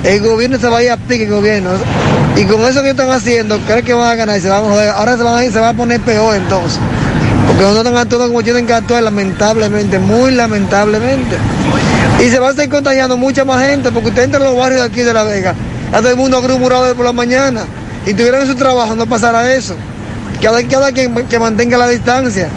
El 0.02 0.20
gobierno 0.22 0.58
se 0.58 0.68
va 0.68 0.78
a 0.78 0.82
ir 0.82 0.90
a 0.90 0.96
pique 0.96 1.24
el 1.24 1.30
gobierno. 1.30 1.70
Y 2.36 2.44
con 2.44 2.62
eso 2.62 2.82
que 2.82 2.90
están 2.90 3.10
haciendo, 3.10 3.58
creen 3.66 3.84
que 3.84 3.92
van 3.92 4.12
a 4.12 4.14
ganar 4.14 4.38
y 4.38 4.40
se 4.40 4.48
van 4.48 4.64
a 4.64 4.66
joder. 4.66 4.88
Ahora 4.90 5.18
se 5.18 5.22
van 5.22 5.34
a 5.34 5.44
ir, 5.44 5.52
se 5.52 5.60
va 5.60 5.68
a 5.68 5.74
poner 5.74 6.00
peor 6.00 6.36
entonces. 6.36 6.78
Porque 7.46 7.62
nosotros 7.62 7.86
están 7.86 8.02
actuando 8.02 8.28
como 8.28 8.42
tienen 8.42 8.66
que 8.66 8.72
actuar, 8.72 9.02
lamentablemente, 9.02 9.98
muy 9.98 10.30
lamentablemente. 10.30 11.36
Y 12.20 12.30
se 12.30 12.38
va 12.38 12.48
a 12.48 12.50
estar 12.50 12.68
contagiando 12.68 13.16
mucha 13.16 13.44
más 13.44 13.64
gente, 13.66 13.92
porque 13.92 14.08
usted 14.08 14.24
entra 14.24 14.40
a 14.40 14.44
los 14.44 14.56
barrios 14.56 14.80
de 14.80 14.86
aquí 14.86 15.00
de 15.00 15.12
La 15.12 15.22
Vega, 15.22 15.54
a 15.92 15.98
todo 15.98 16.10
el 16.10 16.16
mundo 16.16 16.38
agrumurado 16.38 16.94
por 16.94 17.04
la 17.04 17.12
mañana, 17.12 17.64
y 18.06 18.14
tuvieran 18.14 18.46
su 18.46 18.54
trabajo, 18.54 18.94
no 18.96 19.06
pasará 19.06 19.52
eso. 19.54 19.76
Cada, 20.42 20.62
cada 20.64 20.92
quien 20.92 21.14
que 21.26 21.38
mantenga 21.38 21.78
la 21.78 21.88
distancia. 21.88 22.48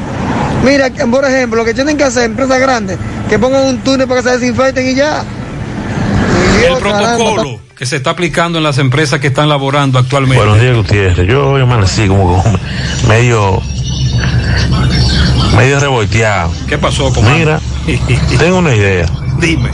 Mira, 0.64 0.90
por 1.10 1.26
ejemplo, 1.26 1.58
lo 1.58 1.66
que 1.66 1.74
tienen 1.74 1.98
que 1.98 2.04
hacer 2.04 2.24
empresas 2.24 2.60
grandes, 2.60 2.98
que 3.30 3.40
pongan 3.40 3.66
un 3.66 3.80
túnel 3.80 4.08
para 4.08 4.22
que 4.22 4.30
se 4.30 4.38
desinfecten 4.38 4.88
y 4.88 4.96
ya. 4.96 5.24
El 6.66 6.78
protocolo 6.78 7.60
que 7.82 7.88
se 7.88 7.96
está 7.96 8.12
aplicando 8.12 8.60
en 8.60 8.64
las 8.64 8.78
empresas 8.78 9.20
que 9.20 9.26
están 9.26 9.50
laborando 9.50 9.98
actualmente. 9.98 10.38
Buenos 10.38 10.62
días, 10.62 10.76
Gutiérrez. 10.76 11.28
Yo 11.28 11.50
hoy 11.50 11.64
amanecí 11.64 12.08
como 12.08 12.44
medio, 13.08 13.60
medio 15.58 15.80
revolteado. 15.80 16.54
¿Qué 16.68 16.78
pasó, 16.78 17.12
Mira, 17.24 17.60
tengo 18.38 18.60
una 18.60 18.76
idea. 18.76 19.08
Dime. 19.42 19.72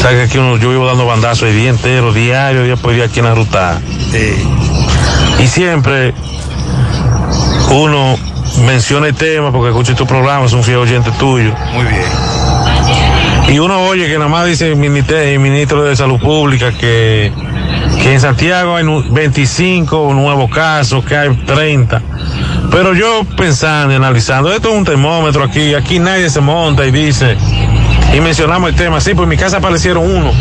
Sabes 0.00 0.16
que 0.16 0.22
aquí 0.24 0.38
uno, 0.38 0.56
yo 0.56 0.70
vivo 0.70 0.86
dando 0.86 1.06
bandazos 1.06 1.48
el 1.48 1.54
día 1.56 1.70
entero, 1.70 2.12
diario, 2.12 2.64
día 2.64 2.76
por 2.76 2.92
día 2.94 3.04
aquí 3.04 3.20
en 3.20 3.26
la 3.26 3.34
ruta. 3.34 3.80
Y 5.38 5.46
siempre 5.46 6.12
uno 7.70 8.16
menciona 8.64 9.08
el 9.08 9.14
tema 9.14 9.52
porque 9.52 9.68
escucho 9.70 9.94
tu 9.94 10.06
programa, 10.06 10.46
es 10.46 10.52
un 10.52 10.62
fiel 10.64 10.78
oyente 10.78 11.10
tuyo. 11.18 11.52
Muy 11.74 11.84
bien. 11.84 12.02
Y 13.48 13.58
uno 13.58 13.80
oye 13.86 14.06
que 14.08 14.14
nada 14.18 14.28
más 14.28 14.46
dice 14.46 14.70
el 14.70 14.76
ministro, 14.76 15.82
de 15.84 15.94
Salud 15.96 16.18
Pública 16.20 16.72
que, 16.72 17.32
que 18.00 18.14
en 18.14 18.20
Santiago 18.20 18.76
hay 18.76 18.84
nu- 18.84 19.04
25 19.10 20.14
nuevos 20.14 20.50
casos, 20.50 21.04
que 21.04 21.16
hay 21.16 21.34
30. 21.36 22.00
Pero 22.70 22.94
yo 22.94 23.24
pensando 23.36 23.92
y 23.92 23.96
analizando, 23.96 24.50
esto 24.52 24.70
es 24.70 24.74
un 24.76 24.84
termómetro 24.84 25.44
aquí, 25.44 25.74
aquí 25.74 25.98
nadie 25.98 26.30
se 26.30 26.40
monta 26.40 26.86
y 26.86 26.90
dice, 26.92 27.36
y 28.12 28.20
mencionamos 28.20 28.70
el 28.70 28.76
tema, 28.76 29.00
sí, 29.00 29.14
por 29.14 29.26
mi 29.26 29.36
casa 29.36 29.56
aparecieron 29.58 30.04
uno, 30.04 30.32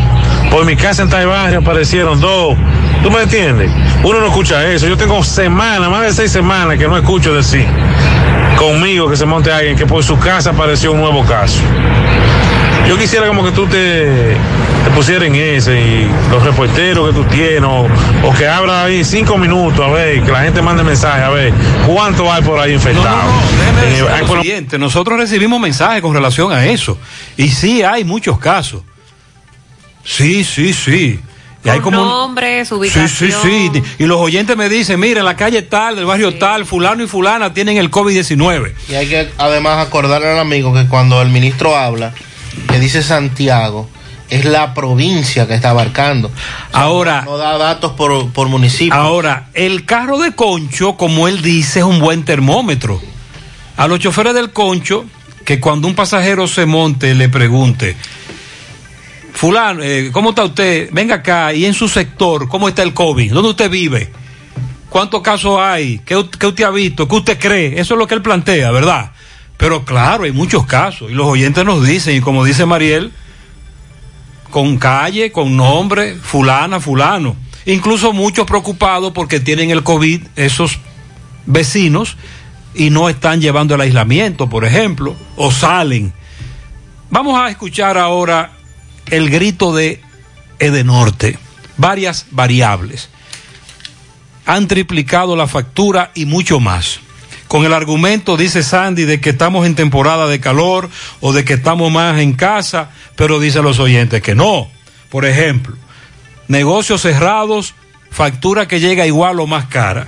por 0.49 0.65
mi 0.65 0.76
casa 0.76 1.03
en 1.03 1.10
tal 1.10 1.27
barrio 1.27 1.60
aparecieron 1.60 2.19
dos. 2.19 2.57
¿Tú 3.03 3.10
me 3.10 3.22
entiendes? 3.23 3.72
Uno 4.03 4.19
no 4.19 4.28
escucha 4.28 4.65
eso. 4.72 4.88
Yo 4.88 4.95
tengo 4.98 5.23
semanas, 5.23 5.90
más 5.90 6.02
de 6.03 6.14
seis 6.14 6.32
semanas 6.32 6.78
que 6.78 6.88
no 6.88 6.98
escucho 6.98 7.34
decir 7.34 7.65
conmigo 8.57 9.10
que 9.10 9.18
se 9.18 9.26
monte 9.26 9.52
alguien 9.52 9.76
que 9.76 9.88
por 9.88 10.03
su 10.03 10.19
casa 10.19 10.52
apareció 10.52 10.91
un 10.91 10.99
nuevo 11.02 11.23
caso. 11.26 11.60
Yo 12.88 12.98
quisiera 12.98 13.26
como 13.28 13.44
que 13.44 13.52
tú 13.52 13.65
te, 13.68 14.36
te 14.84 14.90
pusieras 14.95 15.28
en 15.30 15.36
ese 15.36 15.80
y 15.82 16.07
los 16.30 16.44
reporteros 16.44 17.10
que 17.10 17.15
tú 17.15 17.23
tienes 17.26 17.64
o, 17.64 17.88
o 18.23 18.34
que 18.38 18.48
abra 18.48 18.84
ahí 18.84 19.03
cinco 19.03 19.38
minutos 19.38 19.80
a 19.80 19.90
ver, 19.90 20.22
que 20.23 20.32
la 20.32 20.41
gente 20.44 20.61
mande 20.61 20.84
mensaje 20.84 21.23
a 21.23 21.30
ver 21.30 21.53
cuánto 21.88 22.32
hay 22.32 22.41
por 22.44 22.60
ahí 22.60 22.73
infectado. 22.73 23.30
Eh, 23.86 24.03
hay 24.14 24.26
por- 24.26 24.38
Lo 24.38 24.44
siguiente, 24.44 24.78
nosotros 24.78 25.18
recibimos 25.18 25.60
mensajes 25.60 26.02
con 26.02 26.14
relación 26.14 26.52
a 26.52 26.65
eso. 26.65 26.98
Y 27.38 27.49
sí, 27.49 27.82
hay 27.82 28.03
muchos 28.03 28.38
casos. 28.38 28.84
Sí, 30.03 30.44
sí, 30.44 30.73
sí. 30.73 31.19
Y 31.64 31.70
hay 31.70 31.80
como 31.80 32.04
Nombres, 32.04 32.70
Sí, 32.70 32.74
ubicación. 32.74 33.08
sí, 33.10 33.70
sí. 33.74 33.84
Y 34.00 34.06
los 34.06 34.20
oyentes 34.20 34.58
me 34.58 34.68
dicen, 34.68 35.00
mira, 35.00 35.20
en 35.20 35.26
la 35.26 35.36
calle 35.36 35.62
tal, 35.62 35.96
del 35.96 36.06
barrio 36.06 36.38
tal, 36.40 36.66
fulano 36.66 37.04
y 37.04 37.08
fulana 37.08 37.54
tienen 37.54 37.78
el 37.78 37.92
COVID-19. 37.92 38.74
Y 38.90 38.96
hay 38.96 39.08
que 39.08 39.30
además 39.38 39.86
acordarle 39.86 40.28
al 40.30 40.40
amigo 40.40 40.74
que 40.74 40.88
cuando 40.88 41.22
el 41.22 41.30
ministro 41.30 41.76
habla, 41.78 42.14
que 42.68 42.80
dice 42.80 43.04
Santiago, 43.04 43.88
es 44.32 44.46
la 44.46 44.74
provincia 44.74 45.48
que 45.48 45.54
está 45.54 45.70
abarcando. 45.72 46.32
Ahora. 46.72 47.22
No 47.24 47.38
da 47.38 47.58
datos 47.58 47.92
por, 47.94 48.32
por 48.32 48.48
municipio. 48.48 48.94
Ahora, 48.94 49.50
el 49.54 49.86
carro 49.86 50.18
de 50.18 50.34
concho, 50.34 50.96
como 50.98 51.28
él 51.28 51.42
dice, 51.42 51.80
es 51.80 51.86
un 51.86 52.00
buen 52.00 52.24
termómetro. 52.26 53.00
A 53.78 53.88
los 53.88 54.00
choferes 54.00 54.34
del 54.34 54.52
concho, 54.52 55.06
que 55.46 55.60
cuando 55.60 55.88
un 55.88 55.96
pasajero 55.96 56.48
se 56.48 56.66
monte 56.66 57.14
le 57.14 57.30
pregunte, 57.30 57.96
fulano, 59.34 59.82
eh, 59.84 60.10
¿cómo 60.12 60.30
está 60.30 60.44
usted? 60.44 60.90
Venga 60.91 61.16
acá, 61.16 61.53
y 61.53 61.66
en 61.66 61.74
su 61.74 61.88
sector, 61.88 62.48
¿cómo 62.48 62.68
está 62.68 62.84
el 62.84 62.94
COVID? 62.94 63.34
¿Dónde 63.34 63.49
usted 63.49 63.70
vive? 63.70 64.12
¿Cuántos 64.90 65.22
casos 65.22 65.60
hay? 65.60 65.99
¿Qué, 66.06 66.26
qué 66.38 66.48
usted 66.48 66.64
ha 66.64 66.70
visto? 66.70 67.08
¿Qué 67.08 67.16
usted 67.16 67.40
cree? 67.40 67.80
Eso 67.80 67.94
es 67.94 67.98
lo 67.98 68.08
que 68.08 68.16
él 68.16 68.22
plantea, 68.22 68.72
¿verdad? 68.72 69.12
Pero 69.58 69.86
claro, 69.86 70.24
hay 70.24 70.32
muchos 70.32 70.66
casos, 70.66 71.12
y 71.12 71.14
los 71.14 71.28
oyentes 71.28 71.64
nos 71.66 71.86
dicen, 71.86 72.18
y 72.18 72.22
como 72.22 72.44
dice 72.44 72.66
Mariel, 72.66 73.12
con 74.49 74.78
calle, 74.78 75.32
con 75.32 75.56
nombre, 75.56 76.16
fulana, 76.16 76.80
fulano. 76.80 77.36
Incluso 77.66 78.12
muchos 78.12 78.45
preocupados 78.45 79.14
porque 79.14 79.40
tienen 79.40 79.72
el 79.72 79.84
COVID, 79.84 80.24
esos 80.36 80.80
vecinos, 81.45 82.18
y 82.74 82.90
no 82.90 83.10
están 83.10 83.41
llevando 83.41 83.76
el 83.76 83.82
aislamiento, 83.82 84.49
por 84.49 84.66
ejemplo, 84.66 85.16
o 85.36 85.52
salen. 85.52 86.14
Vamos 87.10 87.40
a 87.40 87.49
escuchar 87.49 87.98
ahora 87.98 88.52
el 89.07 89.30
grito 89.30 89.73
de 89.73 90.02
Edenorte. 90.60 91.38
Varias 91.78 92.28
variables. 92.32 93.10
Han 94.45 94.68
triplicado 94.68 95.36
la 95.36 95.48
factura 95.48 96.11
y 96.14 96.26
mucho 96.26 96.60
más. 96.60 96.99
Con 97.48 97.65
el 97.65 97.73
argumento, 97.73 98.38
dice 98.38 98.64
Sandy, 98.64 99.03
de 99.03 99.19
que 99.19 99.32
estamos 99.32 99.65
en 99.65 99.76
temporada 99.76 100.28
de 100.28 100.40
calor 100.40 100.90
o 101.19 101.34
de 101.34 101.44
que 101.44 101.53
estamos 101.53 101.91
más 101.91 102.19
en 102.19 102.34
casa, 102.34 102.91
pero 103.15 103.40
dicen 103.40 103.64
los 103.64 103.80
oyentes 103.80 104.22
que 104.22 104.36
no. 104.36 104.69
Por 105.10 105.26
ejemplo, 105.26 105.76
negocios 106.48 107.02
cerrados, 107.02 107.73
factura 108.10 108.68
que 108.68 108.80
llega 108.80 109.06
igual 109.06 109.40
o 109.40 109.48
más 109.48 109.65
cara. 109.65 110.07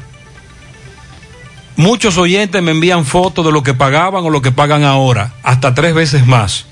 Muchos 1.76 2.18
oyentes 2.18 2.61
me 2.61 2.72
envían 2.72 3.03
fotos 3.03 3.45
de 3.45 3.52
lo 3.52 3.64
que 3.64 3.74
pagaban 3.74 4.24
o 4.24 4.30
lo 4.30 4.41
que 4.41 4.52
pagan 4.52 4.84
ahora, 4.84 5.34
hasta 5.44 5.74
tres 5.74 5.94
veces 5.94 6.26
más. 6.26 6.65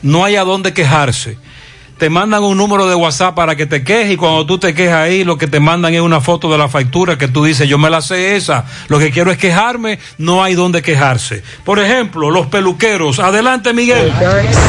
No 0.00 0.24
hay 0.24 0.36
a 0.36 0.44
dónde 0.44 0.72
quejarse. 0.72 1.36
Te 2.04 2.10
mandan 2.10 2.42
un 2.42 2.58
número 2.58 2.86
de 2.86 2.94
WhatsApp 2.94 3.34
para 3.34 3.56
que 3.56 3.64
te 3.64 3.82
quejes 3.82 4.12
y 4.12 4.16
cuando 4.18 4.44
tú 4.44 4.58
te 4.58 4.74
quejas 4.74 4.96
ahí, 4.96 5.24
lo 5.24 5.38
que 5.38 5.46
te 5.46 5.58
mandan 5.58 5.94
es 5.94 6.02
una 6.02 6.20
foto 6.20 6.52
de 6.52 6.58
la 6.58 6.68
factura 6.68 7.16
que 7.16 7.28
tú 7.28 7.42
dices, 7.42 7.66
yo 7.66 7.78
me 7.78 7.88
la 7.88 8.02
sé 8.02 8.36
esa, 8.36 8.66
lo 8.88 8.98
que 8.98 9.10
quiero 9.10 9.30
es 9.30 9.38
quejarme, 9.38 9.98
no 10.18 10.44
hay 10.44 10.54
donde 10.54 10.82
quejarse. 10.82 11.42
Por 11.64 11.78
ejemplo, 11.78 12.30
los 12.30 12.46
peluqueros. 12.48 13.20
Adelante, 13.20 13.72
Miguel. 13.72 14.12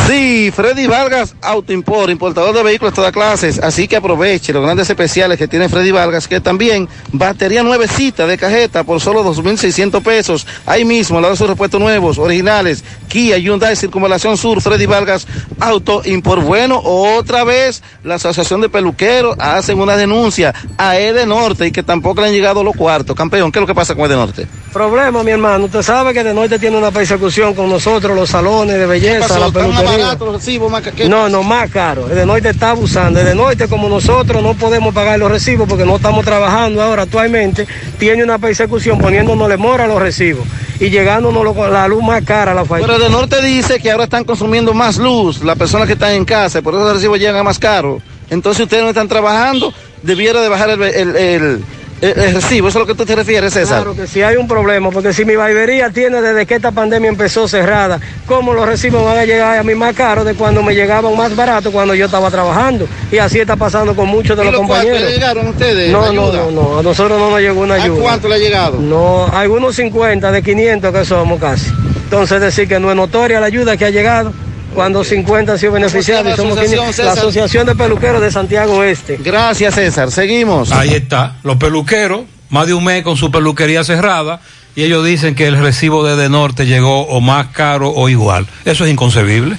Sí, 0.08 0.50
Freddy 0.56 0.88
Vargas 0.88 1.36
Autoimport, 1.42 2.10
importador 2.10 2.56
de 2.56 2.64
vehículos 2.64 2.94
de 2.94 2.96
todas 2.96 3.12
clases, 3.12 3.60
así 3.60 3.90
que 3.90 3.98
aproveche 3.98 4.54
los 4.54 4.64
grandes 4.64 4.90
especiales 4.90 5.38
que 5.38 5.50
tiene 5.50 5.68
Freddy 5.68 5.92
Vargas, 5.92 6.30
que 6.30 6.40
también 6.40 6.88
batería 7.12 7.64
nuevecita 7.64 8.28
de 8.28 8.38
cajeta 8.38 8.86
por 8.86 9.02
solo 9.02 9.26
2.600 9.26 10.02
pesos, 10.02 10.48
ahí 10.66 10.86
mismo, 10.86 11.18
al 11.18 11.24
lado 11.24 11.34
de 11.34 11.38
sus 11.38 11.50
repuestos 11.50 11.82
nuevos, 11.82 12.18
originales, 12.18 12.86
Kia, 13.10 13.38
Hyundai, 13.38 13.76
Circunvalación 13.76 14.38
Sur, 14.38 14.62
Freddy 14.62 14.86
Vargas 14.86 15.28
Autoimport. 15.60 16.42
Bueno, 16.42 16.82
otra 17.26 17.44
vez 17.44 17.82
la 18.04 18.16
Asociación 18.16 18.62
de 18.62 18.70
Peluqueros 18.70 19.36
hacen 19.40 19.80
una 19.80 19.98
denuncia 19.98 20.54
a 20.78 20.98
Ede 20.98 21.26
Norte 21.26 21.68
y 21.68 21.72
que 21.72 21.84
tampoco 21.84 22.22
le 22.22 22.28
han 22.28 22.34
llegado 22.34 22.64
los 22.64 22.76
cuartos. 22.76 23.16
Campeón, 23.16 23.52
¿qué 23.52 23.60
es 23.60 23.62
lo 23.62 23.68
que 23.68 23.76
pasa 23.76 23.96
con 23.96 24.06
Ede 24.06 24.16
Norte? 24.16 24.48
Problema, 24.72 25.24
mi 25.24 25.32
hermano. 25.32 25.66
Usted 25.66 25.82
sabe 25.82 26.14
que 26.14 26.24
de 26.24 26.34
norte 26.34 26.60
tiene 26.60 26.78
una 26.78 26.92
persecución 26.92 27.54
con 27.54 27.70
nosotros, 27.70 28.16
los 28.16 28.30
salones 28.30 28.78
de 28.78 28.86
belleza, 28.86 29.40
la 29.40 29.48
¿Están 29.48 29.70
más 29.72 29.82
peluquería. 29.84 30.18
recibos? 30.34 30.72
Más 30.72 30.82
que- 30.84 31.08
No, 31.10 31.30
no, 31.30 31.44
más 31.44 31.70
caro. 31.72 32.08
El 32.10 32.16
de 32.16 32.26
norte 32.26 32.50
está 32.50 32.72
abusando. 32.72 33.20
El 33.20 33.26
de 33.26 33.36
norte, 33.36 33.68
como 33.68 33.88
nosotros 33.90 34.44
no 34.44 34.54
podemos 34.54 34.94
pagar 34.94 35.18
los 35.18 35.32
recibos 35.32 35.68
porque 35.68 35.86
no 35.86 35.96
estamos 35.96 36.24
trabajando 36.26 36.82
ahora 36.82 37.04
actualmente, 37.04 37.66
tiene 37.98 38.24
una 38.24 38.38
persecución 38.38 39.00
poniéndonos 39.00 39.58
mora 39.58 39.86
a 39.86 39.88
los 39.88 40.02
recibos 40.02 40.46
y 40.80 40.90
llegándonos 40.90 41.42
lo- 41.46 41.70
la 41.70 41.88
luz 41.88 42.04
más 42.04 42.22
cara 42.26 42.52
a 42.52 42.56
la 42.56 42.66
factura. 42.66 42.94
Pero 42.94 43.00
de 43.06 43.10
norte 43.10 43.42
dice 43.42 43.80
que 43.80 43.92
ahora 43.92 44.04
están 44.04 44.26
consumiendo 44.26 44.74
más 44.74 44.98
luz 44.98 45.42
las 45.42 45.58
personas 45.58 45.88
que 45.88 45.94
están 45.94 46.12
en 46.12 46.26
casa, 46.26 46.62
por 46.62 46.74
eso 46.76 46.84
los 47.06 47.14
recibos 47.14 47.20
llegan 47.20 47.38
a 47.38 47.44
más 47.44 47.60
caro. 47.60 48.02
Entonces 48.30 48.64
ustedes 48.64 48.84
no 48.84 48.90
están 48.90 49.08
trabajando, 49.08 49.74
debiera 50.02 50.42
de 50.42 50.50
bajar 50.50 50.70
el, 50.72 50.82
el- 50.82 51.16
el- 51.16 51.64
el- 52.02 52.20
el 52.20 52.34
recibo. 52.36 52.68
¿Eso 52.68 52.80
es 52.80 52.82
lo 52.82 52.88
que 52.88 52.96
tú 52.96 53.06
te 53.06 53.16
refieres, 53.16 53.54
César? 53.54 53.84
Claro 53.84 53.96
que 53.96 54.08
sí 54.08 54.22
hay 54.24 54.36
un 54.36 54.48
problema, 54.48 54.90
porque 54.92 55.14
si 55.14 55.24
mi 55.26 55.36
barbería 55.36 55.90
tiene 55.92 56.22
desde 56.22 56.46
que 56.46 56.56
esta 56.56 56.72
pandemia 56.72 57.10
empezó 57.10 57.48
cerrada, 57.48 58.00
¿cómo 58.26 58.54
los 58.54 58.66
recibos 58.68 59.06
van 59.06 59.18
a 59.20 59.26
llegar 59.26 59.58
a 59.60 59.64
mí 59.64 59.76
más 59.76 59.94
caros 59.96 60.26
de 60.26 60.34
cuando 60.34 60.62
me 60.64 60.74
llegaban 60.76 61.16
más 61.16 61.36
baratos 61.36 61.72
cuando 61.72 61.94
yo 61.96 62.06
estaba 62.06 62.30
trabajando? 62.32 62.88
Y 63.12 63.18
así 63.20 63.40
está 63.40 63.56
pasando 63.56 63.96
con 63.96 64.08
muchos 64.08 64.36
de 64.38 64.44
¿Y 64.44 64.48
los 64.52 64.56
compañeros. 64.58 65.02
le 65.02 65.12
llegaron 65.12 65.48
a 65.48 65.50
ustedes, 65.52 65.92
No, 65.92 66.12
no, 66.12 66.32
no, 66.34 66.52
no, 66.52 66.80
a 66.80 66.84
nosotros 66.84 67.18
no 67.20 67.30
nos 67.30 67.40
llegó 67.40 67.62
una 67.62 67.76
¿A 67.76 67.84
ayuda. 67.84 68.02
cuánto 68.02 68.28
le 68.28 68.36
ha 68.36 68.40
llegado? 68.40 68.80
No, 68.80 69.28
algunos 69.28 69.76
50 69.76 70.32
de 70.32 70.42
500 70.44 70.92
que 70.94 71.06
somos 71.06 71.40
casi. 71.40 71.68
Entonces 72.06 72.42
decir 72.42 72.68
que 72.68 72.80
no 72.80 72.90
es 72.90 72.96
notoria 72.98 73.40
la 73.40 73.46
ayuda 73.48 73.78
que 73.78 73.86
ha 73.86 73.90
llegado 73.90 74.34
cuando 74.76 75.04
50 75.04 75.54
han 75.54 75.58
sido 75.58 75.72
beneficiados 75.72 76.36
¿Cómo 76.36 76.50
somos 76.50 76.70
se 76.70 76.76
llama 76.76 76.88
la 76.88 76.92
500. 76.92 77.06
La 77.06 77.12
asociación, 77.14 77.24
Asociación 77.26 77.66
de 77.66 77.76
Peluqueros 77.76 78.22
de 78.22 78.32
Santiago 78.32 78.84
Este. 78.84 79.18
Gracias, 79.18 79.74
César. 79.74 80.12
Seguimos. 80.12 80.72
Ahí 80.72 80.90
está, 80.90 81.38
los 81.44 81.56
peluqueros, 81.56 82.22
más 82.50 82.68
de 82.68 82.74
un 82.74 82.84
mes 82.84 83.04
con 83.04 83.18
su 83.18 83.32
peluquería 83.32 83.84
cerrada, 83.84 84.42
y 84.76 84.84
ellos 84.84 85.06
dicen 85.06 85.34
que 85.34 85.48
el 85.48 85.58
recibo 85.58 86.06
de 86.06 86.18
De 86.18 86.30
Norte 86.30 86.66
llegó 86.66 87.04
o 87.08 87.22
más 87.22 87.48
caro 87.48 87.90
o 87.90 88.10
igual. 88.10 88.46
Eso 88.66 88.86
es 88.86 88.92
inconcebible. 88.92 89.58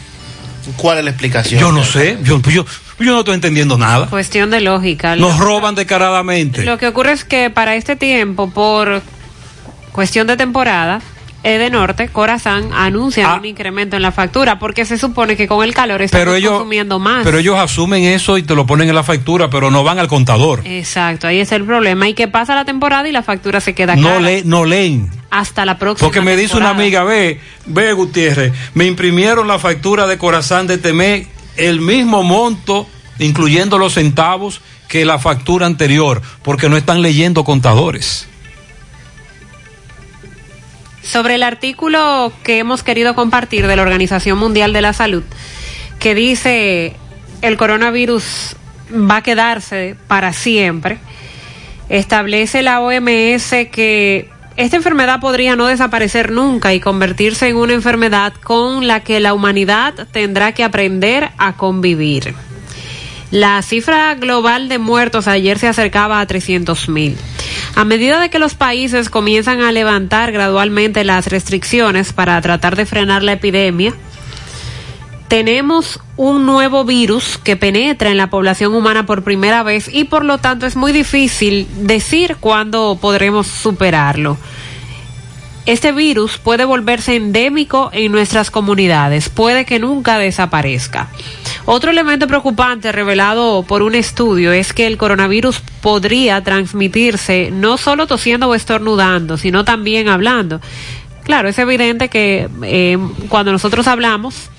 ¿Cuál 0.76 0.98
es 0.98 1.04
la 1.04 1.10
explicación? 1.10 1.60
Yo 1.60 1.72
no 1.72 1.84
sé, 1.84 2.18
yo, 2.22 2.40
yo, 2.42 2.66
yo 2.98 3.12
no 3.12 3.20
estoy 3.20 3.34
entendiendo 3.34 3.78
nada. 3.78 4.08
Cuestión 4.08 4.50
de 4.50 4.60
lógica. 4.60 5.16
Nos 5.16 5.38
roban 5.38 5.74
descaradamente. 5.74 6.64
Lo 6.64 6.76
que 6.76 6.88
ocurre 6.88 7.12
es 7.12 7.24
que 7.24 7.50
para 7.50 7.76
este 7.76 7.96
tiempo, 7.96 8.50
por 8.50 9.00
cuestión 9.92 10.26
de 10.26 10.36
temporada, 10.36 11.00
Edenorte, 11.42 12.08
Corazán 12.08 12.70
anuncian 12.72 13.38
un 13.38 13.44
incremento 13.44 13.94
en 13.94 14.02
la 14.02 14.10
factura 14.10 14.58
porque 14.58 14.84
se 14.84 14.98
supone 14.98 15.36
que 15.36 15.46
con 15.46 15.62
el 15.62 15.74
calor 15.74 16.02
estamos 16.02 16.34
ellos, 16.36 16.52
consumiendo 16.54 16.98
más. 16.98 17.22
pero 17.24 17.38
ellos 17.38 17.56
asumen 17.58 18.02
eso 18.04 18.36
y 18.36 18.42
te 18.42 18.54
lo 18.56 18.66
ponen 18.66 18.88
en 18.88 18.94
la 18.94 19.04
factura, 19.04 19.48
pero 19.48 19.70
no 19.70 19.84
van 19.84 19.98
al 20.00 20.08
contador. 20.08 20.62
Exacto, 20.64 21.28
ahí 21.28 21.38
es 21.38 21.52
el 21.52 21.64
problema. 21.64 22.08
Y 22.08 22.14
que 22.14 22.26
pasa 22.26 22.54
la 22.56 22.64
temporada 22.64 23.08
y 23.08 23.12
la 23.12 23.22
factura 23.22 23.60
se 23.60 23.74
queda 23.74 23.94
No, 23.94 24.08
cara 24.08 24.20
le, 24.20 24.44
no 24.44 24.64
leen. 24.64 25.08
hasta 25.30 25.64
la 25.64 25.78
próxima. 25.78 26.08
Porque 26.08 26.20
me 26.20 26.36
dice 26.36 26.56
una 26.56 26.70
amiga, 26.70 27.04
ve, 27.04 27.40
ve 27.66 27.92
Gutiérrez, 27.92 28.52
me 28.74 28.86
imprimieron 28.86 29.46
la 29.46 29.58
factura 29.60 30.06
de 30.08 30.18
Corazán 30.18 30.66
de 30.66 30.74
este 30.74 30.92
mes, 30.92 31.28
el 31.56 31.80
mismo 31.80 32.24
monto, 32.24 32.88
incluyendo 33.20 33.78
los 33.78 33.94
centavos, 33.94 34.62
que 34.88 35.04
la 35.04 35.18
factura 35.18 35.66
anterior, 35.66 36.22
porque 36.42 36.68
no 36.68 36.76
están 36.76 37.02
leyendo 37.02 37.44
contadores. 37.44 38.28
Sobre 41.06 41.36
el 41.36 41.44
artículo 41.44 42.32
que 42.42 42.58
hemos 42.58 42.82
querido 42.82 43.14
compartir 43.14 43.68
de 43.68 43.76
la 43.76 43.82
Organización 43.82 44.38
Mundial 44.38 44.72
de 44.72 44.82
la 44.82 44.92
Salud, 44.92 45.22
que 46.00 46.16
dice 46.16 46.96
el 47.42 47.56
coronavirus 47.56 48.56
va 48.92 49.18
a 49.18 49.22
quedarse 49.22 49.96
para 50.08 50.32
siempre, 50.32 50.98
establece 51.88 52.62
la 52.62 52.80
OMS 52.80 53.50
que 53.70 54.28
esta 54.56 54.76
enfermedad 54.76 55.20
podría 55.20 55.54
no 55.54 55.68
desaparecer 55.68 56.32
nunca 56.32 56.74
y 56.74 56.80
convertirse 56.80 57.48
en 57.48 57.56
una 57.56 57.74
enfermedad 57.74 58.32
con 58.42 58.88
la 58.88 59.00
que 59.00 59.20
la 59.20 59.32
humanidad 59.32 60.08
tendrá 60.10 60.52
que 60.52 60.64
aprender 60.64 61.30
a 61.38 61.52
convivir. 61.56 62.34
La 63.36 63.60
cifra 63.60 64.14
global 64.14 64.70
de 64.70 64.78
muertos 64.78 65.28
ayer 65.28 65.58
se 65.58 65.68
acercaba 65.68 66.20
a 66.20 66.26
300 66.26 66.88
mil. 66.88 67.18
A 67.74 67.84
medida 67.84 68.18
de 68.18 68.30
que 68.30 68.38
los 68.38 68.54
países 68.54 69.10
comienzan 69.10 69.60
a 69.60 69.72
levantar 69.72 70.32
gradualmente 70.32 71.04
las 71.04 71.26
restricciones 71.26 72.14
para 72.14 72.40
tratar 72.40 72.76
de 72.76 72.86
frenar 72.86 73.22
la 73.22 73.32
epidemia, 73.32 73.92
tenemos 75.28 76.00
un 76.16 76.46
nuevo 76.46 76.86
virus 76.86 77.36
que 77.36 77.56
penetra 77.56 78.10
en 78.10 78.16
la 78.16 78.30
población 78.30 78.74
humana 78.74 79.04
por 79.04 79.22
primera 79.22 79.62
vez 79.62 79.90
y 79.92 80.04
por 80.04 80.24
lo 80.24 80.38
tanto 80.38 80.64
es 80.64 80.74
muy 80.74 80.92
difícil 80.92 81.68
decir 81.82 82.38
cuándo 82.40 82.96
podremos 82.98 83.48
superarlo. 83.48 84.38
Este 85.66 85.90
virus 85.90 86.38
puede 86.38 86.64
volverse 86.64 87.16
endémico 87.16 87.90
en 87.92 88.12
nuestras 88.12 88.52
comunidades, 88.52 89.28
puede 89.28 89.64
que 89.64 89.80
nunca 89.80 90.16
desaparezca. 90.16 91.08
Otro 91.64 91.90
elemento 91.90 92.28
preocupante 92.28 92.92
revelado 92.92 93.64
por 93.64 93.82
un 93.82 93.96
estudio 93.96 94.52
es 94.52 94.72
que 94.72 94.86
el 94.86 94.96
coronavirus 94.96 95.60
podría 95.80 96.40
transmitirse 96.44 97.50
no 97.50 97.78
solo 97.78 98.06
tosiendo 98.06 98.48
o 98.48 98.54
estornudando, 98.54 99.36
sino 99.36 99.64
también 99.64 100.08
hablando. 100.08 100.60
Claro, 101.24 101.48
es 101.48 101.58
evidente 101.58 102.08
que 102.08 102.48
eh, 102.62 102.96
cuando 103.28 103.50
nosotros 103.50 103.88
hablamos, 103.88 104.50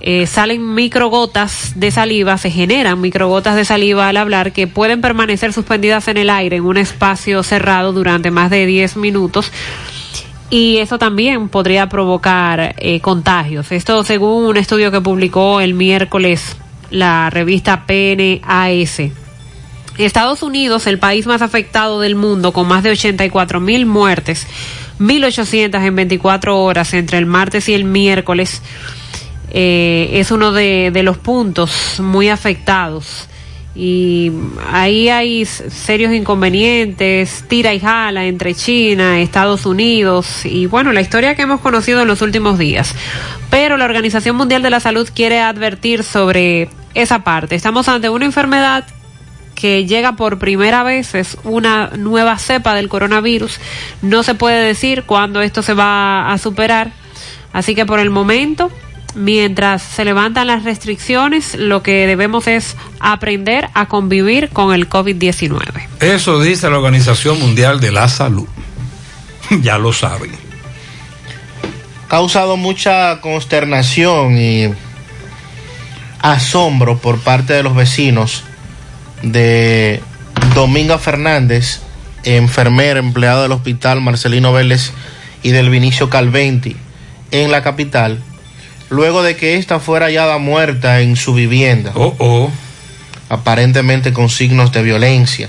eh, 0.00 0.26
salen 0.26 0.74
microgotas 0.74 1.74
de 1.76 1.92
saliva, 1.92 2.36
se 2.38 2.50
generan 2.50 3.00
microgotas 3.00 3.54
de 3.54 3.64
saliva 3.64 4.08
al 4.08 4.16
hablar 4.16 4.52
que 4.52 4.66
pueden 4.66 5.00
permanecer 5.00 5.52
suspendidas 5.52 6.08
en 6.08 6.16
el 6.16 6.28
aire 6.28 6.56
en 6.56 6.64
un 6.64 6.76
espacio 6.76 7.44
cerrado 7.44 7.92
durante 7.92 8.32
más 8.32 8.50
de 8.50 8.66
10 8.66 8.96
minutos 8.96 9.52
y 10.50 10.78
eso 10.78 10.98
también 10.98 11.48
podría 11.48 11.88
provocar 11.88 12.74
eh, 12.78 13.00
contagios. 13.00 13.72
Esto 13.72 14.04
según 14.04 14.44
un 14.44 14.56
estudio 14.56 14.90
que 14.90 15.00
publicó 15.00 15.60
el 15.60 15.74
miércoles 15.74 16.56
la 16.90 17.30
revista 17.30 17.86
PNAS. 17.86 19.02
Estados 19.98 20.42
Unidos, 20.42 20.86
el 20.86 20.98
país 20.98 21.26
más 21.26 21.42
afectado 21.42 22.00
del 22.00 22.16
mundo, 22.16 22.52
con 22.52 22.66
más 22.66 22.82
de 22.82 22.90
84 22.90 23.60
mil 23.60 23.86
muertes, 23.86 24.46
1.800 24.98 25.84
en 25.84 25.94
24 25.94 26.60
horas 26.62 26.94
entre 26.94 27.18
el 27.18 27.26
martes 27.26 27.68
y 27.68 27.74
el 27.74 27.84
miércoles, 27.84 28.60
eh, 29.50 30.10
es 30.14 30.30
uno 30.32 30.52
de, 30.52 30.90
de 30.92 31.02
los 31.04 31.16
puntos 31.18 32.00
muy 32.00 32.28
afectados. 32.28 33.28
Y 33.76 34.30
ahí 34.70 35.08
hay 35.08 35.44
serios 35.44 36.12
inconvenientes, 36.12 37.44
tira 37.48 37.74
y 37.74 37.80
jala 37.80 38.24
entre 38.26 38.54
China, 38.54 39.20
Estados 39.20 39.66
Unidos 39.66 40.46
y 40.46 40.66
bueno, 40.66 40.92
la 40.92 41.00
historia 41.00 41.34
que 41.34 41.42
hemos 41.42 41.60
conocido 41.60 42.02
en 42.02 42.06
los 42.06 42.22
últimos 42.22 42.56
días. 42.56 42.94
Pero 43.50 43.76
la 43.76 43.84
Organización 43.84 44.36
Mundial 44.36 44.62
de 44.62 44.70
la 44.70 44.78
Salud 44.78 45.08
quiere 45.12 45.40
advertir 45.40 46.04
sobre 46.04 46.68
esa 46.94 47.24
parte. 47.24 47.56
Estamos 47.56 47.88
ante 47.88 48.08
una 48.08 48.24
enfermedad 48.24 48.86
que 49.56 49.86
llega 49.86 50.14
por 50.14 50.38
primera 50.38 50.82
vez, 50.82 51.14
es 51.14 51.36
una 51.42 51.90
nueva 51.96 52.38
cepa 52.38 52.74
del 52.74 52.88
coronavirus. 52.88 53.58
No 54.02 54.22
se 54.22 54.34
puede 54.34 54.64
decir 54.64 55.04
cuándo 55.04 55.42
esto 55.42 55.62
se 55.62 55.74
va 55.74 56.32
a 56.32 56.38
superar. 56.38 56.92
Así 57.52 57.74
que 57.74 57.86
por 57.86 58.00
el 58.00 58.10
momento, 58.10 58.70
mientras 59.14 59.82
se 59.82 60.04
levantan 60.04 60.46
las 60.46 60.64
restricciones, 60.64 61.54
lo 61.54 61.82
que 61.82 62.06
debemos 62.06 62.46
es 62.46 62.76
aprender 63.00 63.68
a 63.74 63.86
convivir 63.86 64.50
con 64.50 64.74
el 64.74 64.88
COVID-19. 64.88 65.88
Eso 66.00 66.40
dice 66.40 66.68
la 66.70 66.78
Organización 66.78 67.38
Mundial 67.40 67.80
de 67.80 67.92
la 67.92 68.08
Salud. 68.08 68.46
ya 69.62 69.78
lo 69.78 69.92
saben. 69.92 70.32
causado 72.08 72.56
mucha 72.56 73.20
consternación 73.20 74.38
y 74.38 74.72
asombro 76.20 76.98
por 76.98 77.18
parte 77.18 77.52
de 77.52 77.62
los 77.62 77.74
vecinos 77.74 78.44
de 79.22 80.00
Dominga 80.54 80.98
Fernández, 80.98 81.80
enfermera, 82.22 83.00
empleado 83.00 83.42
del 83.42 83.52
hospital 83.52 84.00
Marcelino 84.00 84.52
Vélez 84.52 84.92
y 85.42 85.50
del 85.50 85.70
Vinicio 85.70 86.08
Calventi 86.08 86.76
en 87.30 87.50
la 87.50 87.62
capital, 87.62 88.22
luego 88.94 89.22
de 89.22 89.36
que 89.36 89.56
ésta 89.56 89.80
fuera 89.80 90.06
hallada 90.06 90.38
muerta 90.38 91.00
en 91.00 91.16
su 91.16 91.34
vivienda. 91.34 91.92
Oh, 91.94 92.14
oh. 92.18 92.50
Aparentemente 93.28 94.12
con 94.12 94.30
signos 94.30 94.72
de 94.72 94.82
violencia. 94.82 95.48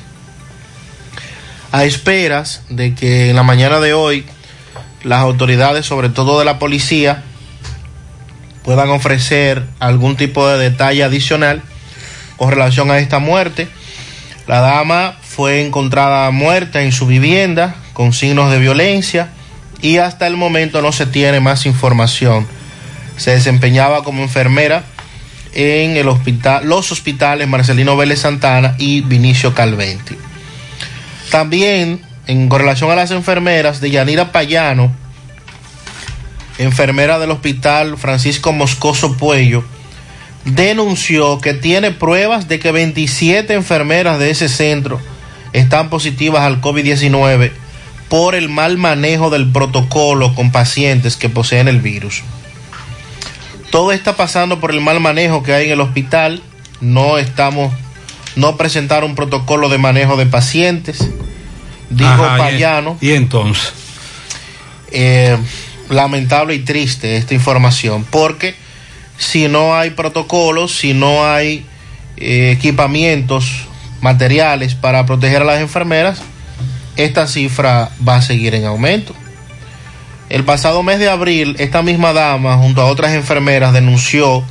A 1.71 1.85
esperas 1.85 2.63
de 2.69 2.95
que 2.95 3.29
en 3.29 3.35
la 3.35 3.43
mañana 3.43 3.79
de 3.79 3.93
hoy 3.93 4.25
las 5.03 5.19
autoridades, 5.19 5.85
sobre 5.85 6.09
todo 6.09 6.39
de 6.39 6.45
la 6.45 6.57
policía, 6.57 7.23
puedan 8.63 8.89
ofrecer 8.89 9.63
algún 9.79 10.15
tipo 10.15 10.47
de 10.47 10.57
detalle 10.57 11.03
adicional 11.03 11.61
con 12.37 12.49
relación 12.49 12.89
a 12.89 12.97
esta 12.97 13.19
muerte. 13.19 13.67
La 14.47 14.61
dama 14.61 15.17
fue 15.21 15.65
encontrada 15.65 16.31
muerta 16.31 16.81
en 16.81 16.91
su 16.91 17.05
vivienda 17.05 17.75
con 17.93 18.13
signos 18.13 18.51
de 18.51 18.59
violencia 18.59 19.29
y 19.81 19.97
hasta 19.97 20.25
el 20.27 20.37
momento 20.37 20.81
no 20.81 20.91
se 20.91 21.05
tiene 21.05 21.39
más 21.39 21.65
información. 21.65 22.47
Se 23.17 23.31
desempeñaba 23.31 24.03
como 24.03 24.21
enfermera 24.21 24.83
en 25.53 25.95
el 25.95 26.09
hospital, 26.09 26.67
los 26.67 26.91
hospitales 26.91 27.47
Marcelino 27.47 27.95
Vélez 27.95 28.19
Santana 28.19 28.75
y 28.77 29.01
Vinicio 29.01 29.53
Calventi. 29.53 30.17
También, 31.31 32.01
en 32.27 32.49
relación 32.49 32.91
a 32.91 32.95
las 32.95 33.11
enfermeras, 33.11 33.81
de 33.81 33.89
Yanira 33.89 34.31
Payano, 34.31 34.91
enfermera 36.57 37.19
del 37.19 37.31
hospital 37.31 37.97
Francisco 37.97 38.51
Moscoso 38.51 39.17
Puello, 39.17 39.63
denunció 40.45 41.39
que 41.39 41.53
tiene 41.53 41.91
pruebas 41.91 42.47
de 42.47 42.59
que 42.59 42.71
27 42.71 43.53
enfermeras 43.53 44.19
de 44.19 44.29
ese 44.29 44.47
centro 44.47 45.01
están 45.53 45.89
positivas 45.89 46.41
al 46.41 46.61
COVID-19 46.61 47.51
por 48.09 48.35
el 48.35 48.49
mal 48.49 48.77
manejo 48.77 49.29
del 49.29 49.51
protocolo 49.51 50.35
con 50.35 50.51
pacientes 50.51 51.15
que 51.15 51.29
poseen 51.29 51.67
el 51.67 51.81
virus. 51.81 52.23
Todo 53.75 53.91
está 53.91 54.15
pasando 54.15 54.61
por 54.61 54.71
el 54.71 54.79
mal 54.79 55.01
manejo 55.01 55.43
que 55.43 55.53
hay 55.53 55.65
en 55.65 55.73
el 55.73 55.81
hospital. 55.81 56.41
No 56.79 57.17
estamos, 57.17 57.73
no 58.37 58.55
presentar 58.55 59.03
un 59.03 59.15
protocolo 59.15 59.67
de 59.67 59.77
manejo 59.77 60.15
de 60.15 60.25
pacientes. 60.25 61.09
Dijo 61.89 62.09
Ajá, 62.09 62.37
Payano. 62.37 62.97
Y 63.01 63.11
entonces. 63.11 63.73
Eh, 64.93 65.37
lamentable 65.89 66.55
y 66.55 66.59
triste 66.59 67.17
esta 67.17 67.33
información, 67.33 68.05
porque 68.09 68.55
si 69.17 69.49
no 69.49 69.75
hay 69.75 69.89
protocolos, 69.89 70.73
si 70.73 70.93
no 70.93 71.25
hay 71.25 71.65
eh, 72.15 72.51
equipamientos, 72.55 73.65
materiales 73.99 74.73
para 74.73 75.05
proteger 75.05 75.41
a 75.41 75.45
las 75.45 75.59
enfermeras, 75.59 76.21
esta 76.95 77.27
cifra 77.27 77.89
va 78.07 78.15
a 78.15 78.21
seguir 78.21 78.55
en 78.55 78.63
aumento. 78.63 79.13
El 80.29 80.43
pasado 80.43 80.81
mes 80.81 80.99
de 80.99 81.09
abril, 81.09 81.55
esta 81.59 81.81
misma 81.81 82.13
dama, 82.13 82.57
junto 82.57 82.81
a 82.81 82.85
otras 82.85 83.13
enfermeras, 83.13 83.73
denunció 83.73 84.43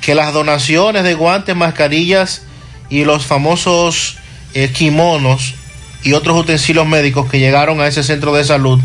que 0.00 0.14
las 0.14 0.32
donaciones 0.32 1.04
de 1.04 1.14
guantes, 1.14 1.54
mascarillas 1.54 2.42
y 2.88 3.04
los 3.04 3.26
famosos 3.26 4.16
eh, 4.54 4.70
kimonos 4.72 5.54
y 6.02 6.14
otros 6.14 6.38
utensilios 6.38 6.86
médicos 6.86 7.30
que 7.30 7.38
llegaron 7.38 7.80
a 7.80 7.86
ese 7.86 8.02
centro 8.02 8.34
de 8.34 8.44
salud 8.44 8.80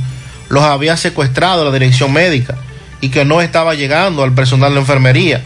los 0.49 0.63
había 0.63 0.97
secuestrado 0.97 1.65
la 1.65 1.71
dirección 1.71 2.11
médica 2.13 2.55
y 3.01 3.09
que 3.09 3.25
no 3.25 3.41
estaba 3.41 3.73
llegando 3.73 4.23
al 4.23 4.33
personal 4.33 4.73
de 4.73 4.79
enfermería. 4.81 5.41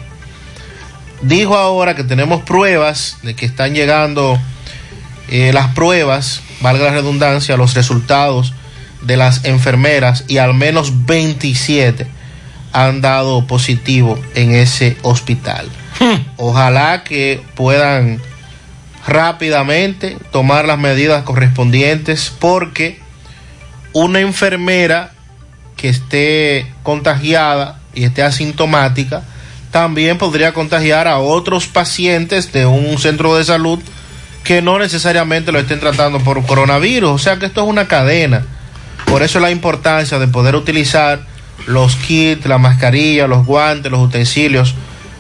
Dijo 1.22 1.56
ahora 1.56 1.96
que 1.96 2.04
tenemos 2.04 2.42
pruebas 2.44 3.18
de 3.24 3.36
que 3.36 3.46
están 3.46 3.76
llegando 3.76 4.40
eh, 5.30 5.52
las 5.54 5.74
pruebas, 5.74 6.42
valga 6.62 6.86
la 6.86 6.92
redundancia, 6.92 7.58
los 7.58 7.74
resultados 7.76 8.54
de 9.02 9.18
las 9.18 9.46
enfermeras 9.46 10.26
y 10.28 10.38
al 10.38 10.54
menos 10.54 11.06
27 11.06 12.08
han 12.72 13.02
dado 13.02 13.48
positivo 13.48 14.20
en 14.36 14.56
ese 14.56 14.98
hospital. 15.02 15.68
Ojalá 16.38 17.04
que 17.04 17.42
puedan 17.56 18.22
rápidamente 19.08 20.18
tomar 20.32 20.66
las 20.66 20.78
medidas 20.78 21.24
correspondientes 21.24 22.32
porque 22.40 23.00
una 23.94 24.20
enfermera 24.20 25.12
que 25.76 25.90
esté 25.90 26.72
contagiada 26.84 27.80
y 27.94 28.04
esté 28.04 28.22
asintomática 28.22 29.24
también 29.72 30.18
podría 30.18 30.54
contagiar 30.54 31.08
a 31.08 31.20
otros 31.20 31.68
pacientes 31.68 32.52
de 32.52 32.66
un 32.66 32.98
centro 32.98 33.36
de 33.36 33.44
salud 33.44 33.80
que 34.44 34.62
no 34.62 34.80
necesariamente 34.80 35.52
lo 35.52 35.60
estén 35.60 35.80
tratando 35.80 36.20
por 36.20 36.44
coronavirus. 36.46 37.10
O 37.10 37.18
sea 37.18 37.38
que 37.38 37.46
esto 37.46 37.62
es 37.62 37.68
una 37.68 37.88
cadena. 37.88 38.46
Por 39.06 39.24
eso 39.24 39.40
la 39.40 39.52
importancia 39.52 40.20
de 40.20 40.28
poder 40.28 40.56
utilizar 40.56 41.26
los 41.68 41.96
kits, 41.96 42.46
la 42.46 42.58
mascarilla, 42.58 43.28
los 43.28 43.46
guantes, 43.46 43.92
los 43.92 44.02
utensilios, 44.02 44.76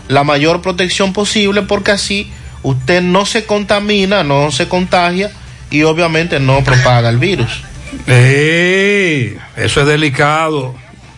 la 0.07 0.23
mayor 0.23 0.61
protección 0.61 1.13
posible 1.13 1.61
porque 1.61 1.91
así 1.91 2.31
usted 2.63 3.01
no 3.01 3.25
se 3.25 3.45
contamina, 3.45 4.23
no 4.23 4.51
se 4.51 4.67
contagia 4.67 5.31
y 5.69 5.83
obviamente 5.83 6.39
no 6.39 6.63
propaga 6.63 7.09
el 7.09 7.17
virus. 7.17 7.63
¡Ey! 8.07 9.37
Eso 9.55 9.81
es 9.81 9.87
delicado, 9.87 10.75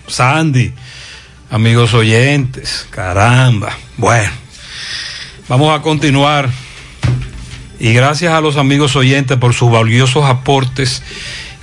Sandy. 0.08 0.74
Amigos 1.50 1.94
oyentes, 1.94 2.88
caramba. 2.90 3.78
Bueno, 3.98 4.32
vamos 5.48 5.78
a 5.78 5.82
continuar. 5.82 6.50
Y 7.80 7.94
gracias 7.94 8.32
a 8.34 8.42
los 8.42 8.58
amigos 8.58 8.96
oyentes 8.96 9.38
por 9.38 9.54
sus 9.54 9.72
valiosos 9.72 10.26
aportes 10.26 11.02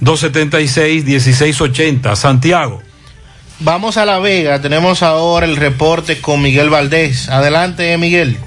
809-276-1680, 0.00 2.16
Santiago. 2.16 2.80
Vamos 3.60 3.98
a 3.98 4.06
La 4.06 4.18
Vega, 4.18 4.62
tenemos 4.62 5.02
ahora 5.02 5.44
el 5.44 5.56
reporte 5.56 6.22
con 6.22 6.40
Miguel 6.40 6.70
Valdés. 6.70 7.28
Adelante, 7.28 7.98
Miguel. 7.98 8.38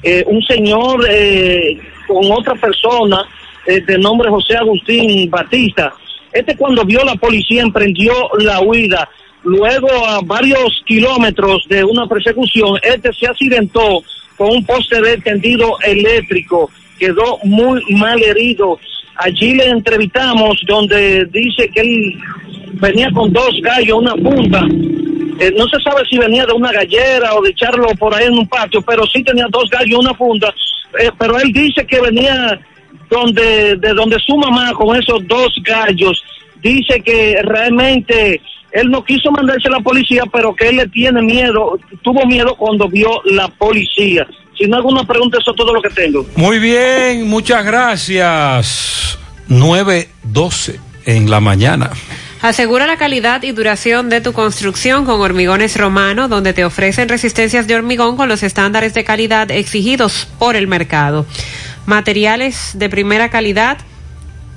eh, 0.05 0.23
un 0.29 0.41
señor 0.43 1.05
eh, 1.11 1.77
con 2.07 2.31
otra 2.31 2.55
persona 2.55 3.25
eh, 3.67 3.81
de 3.81 3.99
nombre 3.99 4.31
José 4.31 4.57
Agustín 4.57 5.29
Batista, 5.29 5.93
este 6.33 6.57
cuando 6.57 6.85
vio 6.85 7.03
la 7.05 7.17
policía 7.17 7.63
emprendió 7.63 8.13
la 8.39 8.61
huida. 8.61 9.09
Luego 9.43 9.89
a 10.07 10.21
varios 10.23 10.81
kilómetros 10.87 11.67
de 11.69 11.83
una 11.83 12.07
persecución, 12.07 12.79
este 12.81 13.13
se 13.13 13.27
accidentó 13.27 14.05
con 14.37 14.51
un 14.51 14.65
poste 14.65 15.01
de 15.01 15.19
tendido 15.19 15.77
eléctrico, 15.81 16.71
quedó 17.03 17.39
muy 17.43 17.83
mal 17.97 18.23
herido. 18.23 18.79
Allí 19.17 19.55
le 19.55 19.67
entrevistamos 19.71 20.63
donde 20.69 21.27
dice 21.27 21.69
que 21.69 21.81
él 21.81 22.17
venía 22.75 23.11
con 23.11 23.33
dos 23.33 23.51
gallos, 23.61 23.99
una 23.99 24.15
punta. 24.15 24.65
Eh, 25.41 25.53
no 25.57 25.67
se 25.67 25.81
sabe 25.83 26.03
si 26.09 26.17
venía 26.19 26.47
de 26.47 26.53
una 26.53 26.71
gallera 26.71 27.35
o 27.35 27.43
de 27.43 27.51
echarlo 27.51 27.89
por 27.99 28.15
ahí 28.15 28.27
en 28.27 28.39
un 28.39 28.47
patio, 28.47 28.81
pero 28.83 29.05
sí 29.07 29.25
tenía 29.25 29.47
dos 29.51 29.69
gallos, 29.69 29.99
una 29.99 30.15
punta. 30.15 30.55
Eh, 31.01 31.11
pero 31.19 31.39
él 31.41 31.53
dice 31.53 31.85
que 31.85 32.01
venía 32.01 32.61
donde 33.11 33.77
de 33.77 33.93
donde 33.95 34.17
su 34.21 34.37
mamá 34.37 34.73
con 34.73 34.97
esos 34.97 35.27
dos 35.27 35.51
gallos. 35.65 36.23
Dice 36.63 37.01
que 37.01 37.37
realmente 37.43 38.41
él 38.71 38.89
no 38.89 39.03
quiso 39.03 39.33
mandarse 39.33 39.67
a 39.67 39.73
la 39.73 39.81
policía, 39.81 40.23
pero 40.33 40.55
que 40.55 40.69
él 40.69 40.77
le 40.77 40.87
tiene 40.89 41.21
miedo, 41.21 41.79
tuvo 42.03 42.25
miedo 42.27 42.55
cuando 42.55 42.89
vio 42.89 43.21
la 43.25 43.49
policía. 43.49 44.27
Si 44.63 44.69
no 44.69 44.77
alguna 44.77 45.03
pregunta, 45.03 45.39
eso 45.41 45.51
es 45.51 45.57
todo 45.57 45.75
lo 45.75 45.83
que 45.83 45.91
tengo. 45.91 46.25
Muy 46.37 46.61
bien, 46.61 47.29
muchas 47.29 47.65
gracias. 47.65 49.19
9.12 49.49 50.79
en 51.05 51.29
la 51.29 51.41
mañana. 51.41 51.91
Asegura 52.43 52.87
la 52.87 52.97
calidad 52.97 53.43
y 53.43 53.51
duración 53.51 54.09
de 54.09 54.21
tu 54.21 54.33
construcción 54.33 55.05
con 55.05 55.21
Hormigones 55.21 55.77
Romano, 55.77 56.29
donde 56.29 56.53
te 56.53 56.65
ofrecen 56.65 57.09
resistencias 57.09 57.67
de 57.67 57.75
hormigón 57.75 58.17
con 58.17 58.29
los 58.29 58.45
estándares 58.45 58.95
de 58.95 59.03
calidad 59.03 59.51
exigidos 59.51 60.29
por 60.39 60.55
el 60.55 60.69
mercado. 60.69 61.27
Materiales 61.87 62.71
de 62.75 62.89
primera 62.89 63.31
calidad 63.31 63.79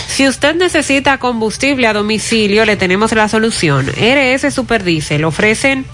Si 0.08 0.28
usted 0.28 0.56
necesita 0.56 1.18
combustible 1.18 1.88
a 1.88 1.94
domicilio, 1.94 2.66
le 2.66 2.76
tenemos 2.76 3.14
la 3.14 3.30
solución. 3.30 3.88
RS 3.88 4.54
Superdiesel 4.54 5.24
ofrecen 5.24 5.86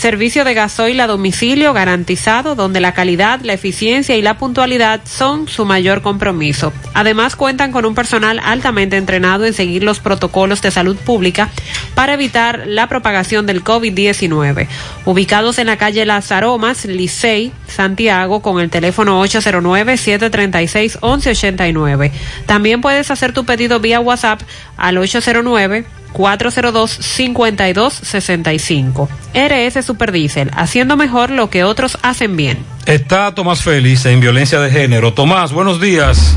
servicio 0.00 0.44
de 0.44 0.54
gasoil 0.54 0.98
a 1.00 1.06
domicilio 1.06 1.74
garantizado 1.74 2.54
donde 2.54 2.80
la 2.80 2.94
calidad, 2.94 3.40
la 3.42 3.52
eficiencia 3.52 4.16
y 4.16 4.22
la 4.22 4.38
puntualidad 4.38 5.02
son 5.04 5.46
su 5.46 5.66
mayor 5.66 6.00
compromiso. 6.00 6.72
Además 6.94 7.36
cuentan 7.36 7.70
con 7.70 7.84
un 7.84 7.94
personal 7.94 8.40
altamente 8.42 8.96
entrenado 8.96 9.44
en 9.44 9.52
seguir 9.52 9.82
los 9.82 10.00
protocolos 10.00 10.62
de 10.62 10.70
salud 10.70 10.96
pública 10.96 11.50
para 11.94 12.14
evitar 12.14 12.62
la 12.66 12.88
propagación 12.88 13.44
del 13.44 13.62
COVID-19. 13.62 14.68
Ubicados 15.04 15.58
en 15.58 15.66
la 15.66 15.76
calle 15.76 16.06
Las 16.06 16.32
Aromas, 16.32 16.86
Licey, 16.86 17.52
Santiago, 17.66 18.40
con 18.40 18.58
el 18.58 18.70
teléfono 18.70 19.22
809-736-1189. 19.22 22.10
También 22.46 22.80
puedes 22.80 23.10
hacer 23.10 23.34
tu 23.34 23.44
pedido 23.44 23.80
vía 23.80 24.00
WhatsApp 24.00 24.40
al 24.78 24.96
809 24.96 25.99
402-5265. 26.12 29.08
RS 29.34 29.84
Superdiesel, 29.84 30.50
haciendo 30.54 30.96
mejor 30.96 31.30
lo 31.30 31.50
que 31.50 31.64
otros 31.64 31.98
hacen 32.02 32.36
bien. 32.36 32.64
Está 32.86 33.34
Tomás 33.34 33.62
Félix 33.62 34.06
en 34.06 34.20
violencia 34.20 34.60
de 34.60 34.70
género. 34.70 35.12
Tomás, 35.14 35.52
buenos 35.52 35.80
días. 35.80 36.36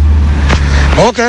Ok, 0.95 1.19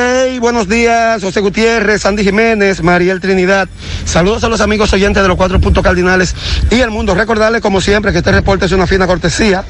buenos 0.41 0.69
días, 0.69 1.23
José 1.23 1.41
Gutiérrez, 1.41 2.03
Sandy 2.03 2.23
Jiménez, 2.23 2.83
Mariel 2.83 3.21
Trinidad. 3.21 3.67
Saludos 4.05 4.45
a 4.45 4.51
los 4.51 4.61
amigos 4.61 4.93
oyentes 4.93 5.23
de 5.23 5.29
los 5.29 5.39
cuatro 5.39 5.59
puntos 5.59 5.83
cardinales 5.83 6.37
y 6.71 6.81
el 6.81 6.91
mundo. 6.91 7.15
Recordarles, 7.15 7.63
como 7.63 7.81
siempre, 7.81 8.13
que 8.13 8.19
este 8.19 8.31
reporte 8.31 8.67
es 8.67 8.73
una 8.73 8.87
fina 8.87 9.07
cortesía 9.07 9.65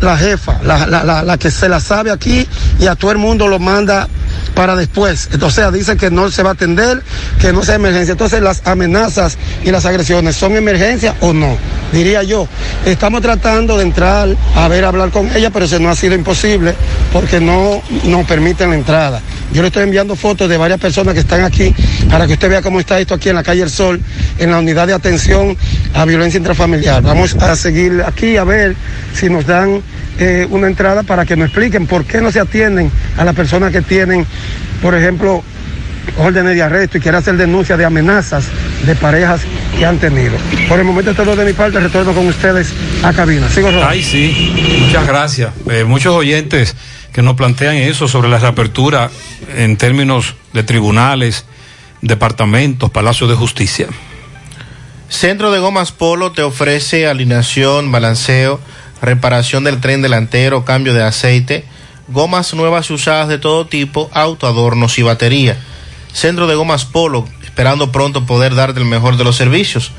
la 0.00 0.16
jefa, 0.16 0.58
la, 0.62 1.36
que 1.38 1.50
se 1.50 1.68
la 1.68 1.80
sabe 1.80 2.10
aquí 2.10 2.46
y 2.80 2.86
a 2.86 2.94
todo 2.94 3.12
el 3.12 3.18
mundo 3.18 3.46
lo 3.46 3.58
manda 3.58 4.08
para 4.54 4.74
después. 4.74 5.28
Entonces 5.32 5.72
dice 5.72 5.96
que 5.96 6.10
no 6.10 6.30
se 6.30 6.42
va 6.42 6.50
a 6.50 6.52
atender, 6.54 7.02
que 7.40 7.52
no 7.52 7.62
sea 7.62 7.76
emergencia. 7.76 8.12
Entonces 8.12 8.42
las 8.42 8.66
amenazas 8.66 9.38
y 9.64 9.70
las 9.70 9.84
agresiones 9.84 10.36
son 10.36 10.56
emergencia 10.56 11.14
o 11.20 11.32
no, 11.32 11.56
diría 11.92 12.22
yo. 12.22 12.48
Estamos 12.84 13.22
tratando 13.22 13.76
de 13.76 13.84
entrar 13.84 14.28
a 14.56 14.68
ver, 14.68 14.84
hablar 14.84 15.10
con 15.10 15.34
ella, 15.36 15.50
pero 15.50 15.66
eso 15.66 15.78
no 15.78 15.90
ha 15.90 15.96
sido 15.96 16.14
imposible 16.14 16.74
porque 17.12 17.40
no 17.40 17.82
nos 18.04 18.26
permiten 18.26 18.70
la 18.70 18.76
entrada. 18.76 19.20
Yo 19.52 19.60
le 19.60 19.68
estoy 19.68 19.82
enviando 19.82 20.16
fotos 20.16 20.48
de 20.48 20.56
varias 20.56 20.80
personas 20.80 21.14
que 21.14 21.20
están 21.20 21.44
aquí 21.44 21.74
para 22.10 22.26
que 22.26 22.34
usted 22.34 22.48
vea 22.48 22.62
cómo 22.62 22.80
está 22.80 22.98
esto 22.98 23.14
aquí 23.14 23.28
en 23.28 23.34
la 23.34 23.42
calle 23.42 23.62
El 23.62 23.70
Sol, 23.70 24.00
en 24.38 24.50
la 24.50 24.58
unidad 24.58 24.86
de 24.86 24.94
atención 24.94 25.56
a 25.94 26.04
violencia 26.04 26.38
intrafamiliar. 26.38 27.02
Vamos 27.02 27.34
a 27.36 27.54
seguir 27.54 28.02
aquí 28.06 28.36
a 28.36 28.44
ver 28.44 28.74
si 29.14 29.28
nos 29.28 29.46
dan 29.46 29.82
eh, 30.18 30.46
una 30.50 30.68
entrada 30.68 31.02
para 31.02 31.26
que 31.26 31.36
nos 31.36 31.46
expliquen 31.46 31.86
por 31.86 32.04
qué 32.04 32.20
no 32.20 32.32
se 32.32 32.40
atienden 32.40 32.90
a 33.16 33.24
las 33.24 33.34
personas 33.34 33.72
que 33.72 33.82
tienen, 33.82 34.26
por 34.80 34.94
ejemplo, 34.94 35.42
órdenes 36.18 36.54
de 36.54 36.62
arresto 36.62 36.98
y 36.98 37.00
quiere 37.00 37.18
hacer 37.18 37.36
denuncias 37.36 37.78
de 37.78 37.84
amenazas 37.84 38.44
de 38.86 38.94
parejas 38.96 39.42
que 39.78 39.84
han 39.84 39.98
tenido. 39.98 40.34
Por 40.68 40.78
el 40.78 40.84
momento 40.84 41.14
todo 41.14 41.36
de 41.36 41.44
mi 41.44 41.52
parte, 41.52 41.78
retorno 41.78 42.12
con 42.12 42.26
ustedes 42.26 42.72
a 43.02 43.12
cabina. 43.12 43.48
Sigo 43.48 43.68
rodando. 43.68 43.88
Ay, 43.88 44.02
sí, 44.02 44.80
muchas 44.86 45.06
gracias. 45.06 45.50
Eh, 45.70 45.84
muchos 45.84 46.14
oyentes 46.14 46.74
que 47.12 47.22
nos 47.22 47.36
plantean 47.36 47.76
eso 47.76 48.08
sobre 48.08 48.28
la 48.28 48.38
reapertura 48.38 49.10
en 49.56 49.76
términos 49.76 50.34
de 50.52 50.62
tribunales, 50.62 51.44
departamentos, 52.00 52.90
palacios 52.90 53.28
de 53.30 53.36
justicia. 53.36 53.88
Centro 55.08 55.50
de 55.50 55.58
Gomas 55.58 55.92
Polo 55.92 56.32
te 56.32 56.42
ofrece 56.42 57.06
alineación, 57.06 57.92
balanceo, 57.92 58.60
reparación 59.02 59.64
del 59.64 59.80
tren 59.80 60.00
delantero, 60.00 60.64
cambio 60.64 60.94
de 60.94 61.02
aceite, 61.02 61.66
gomas 62.08 62.54
nuevas 62.54 62.88
y 62.88 62.94
usadas 62.94 63.28
de 63.28 63.38
todo 63.38 63.66
tipo, 63.66 64.10
auto, 64.14 64.46
adornos 64.46 64.98
y 64.98 65.02
batería. 65.02 65.58
Centro 66.12 66.46
de 66.46 66.54
Gomas 66.54 66.84
Polo, 66.86 67.28
esperando 67.42 67.92
pronto 67.92 68.24
poder 68.24 68.54
darte 68.54 68.80
el 68.80 68.86
mejor 68.86 69.16
de 69.16 69.24
los 69.24 69.36
servicios. 69.36 69.92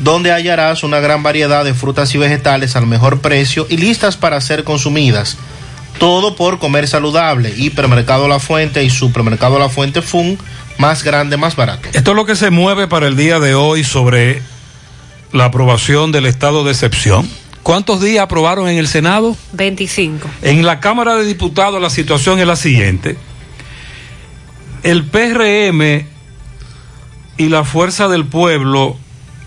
donde 0.00 0.32
hallarás 0.32 0.82
una 0.82 1.00
gran 1.00 1.22
variedad 1.22 1.64
de 1.64 1.74
frutas 1.74 2.14
y 2.14 2.18
vegetales 2.18 2.76
al 2.76 2.86
mejor 2.86 3.20
precio 3.20 3.66
y 3.68 3.76
listas 3.76 4.16
para 4.16 4.40
ser 4.40 4.64
consumidas. 4.64 5.36
Todo 5.98 6.36
por 6.36 6.58
comer 6.58 6.86
saludable. 6.86 7.54
Hipermercado 7.56 8.28
La 8.28 8.38
Fuente 8.38 8.84
y 8.84 8.90
supermercado 8.90 9.58
La 9.58 9.70
Fuente 9.70 10.02
Fun, 10.02 10.38
más 10.78 11.02
grande, 11.02 11.36
más 11.38 11.56
barato. 11.56 11.88
Esto 11.92 12.10
es 12.10 12.16
lo 12.16 12.26
que 12.26 12.36
se 12.36 12.50
mueve 12.50 12.86
para 12.86 13.06
el 13.06 13.16
día 13.16 13.40
de 13.40 13.54
hoy 13.54 13.82
sobre 13.82 14.42
la 15.32 15.46
aprobación 15.46 16.12
del 16.12 16.26
estado 16.26 16.64
de 16.64 16.72
excepción. 16.72 17.28
¿Cuántos 17.62 18.00
días 18.00 18.22
aprobaron 18.22 18.68
en 18.68 18.78
el 18.78 18.86
Senado? 18.86 19.36
25. 19.52 20.28
En 20.42 20.64
la 20.64 20.80
Cámara 20.80 21.16
de 21.16 21.24
Diputados 21.24 21.80
la 21.80 21.90
situación 21.90 22.38
es 22.38 22.46
la 22.46 22.56
siguiente. 22.56 23.16
El 24.82 25.04
PRM 25.04 26.06
y 27.38 27.48
la 27.48 27.64
Fuerza 27.64 28.06
del 28.06 28.24
Pueblo 28.24 28.96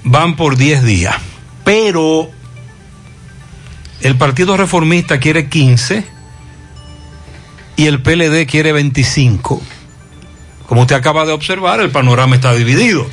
van 0.04 0.36
por 0.36 0.58
10 0.58 0.84
días, 0.84 1.16
pero 1.64 2.30
el 4.02 4.16
Partido 4.16 4.58
Reformista 4.58 5.20
quiere 5.20 5.50
15 5.50 6.06
y 7.76 7.86
el 7.86 8.02
PLD 8.02 8.46
quiere 8.48 8.72
25. 8.72 9.62
Como 10.68 10.82
usted 10.82 10.96
acaba 10.96 11.26
de 11.26 11.32
observar, 11.32 11.80
el 11.82 11.92
panorama 11.92 12.36
está 12.36 12.54
dividido. 12.54 13.08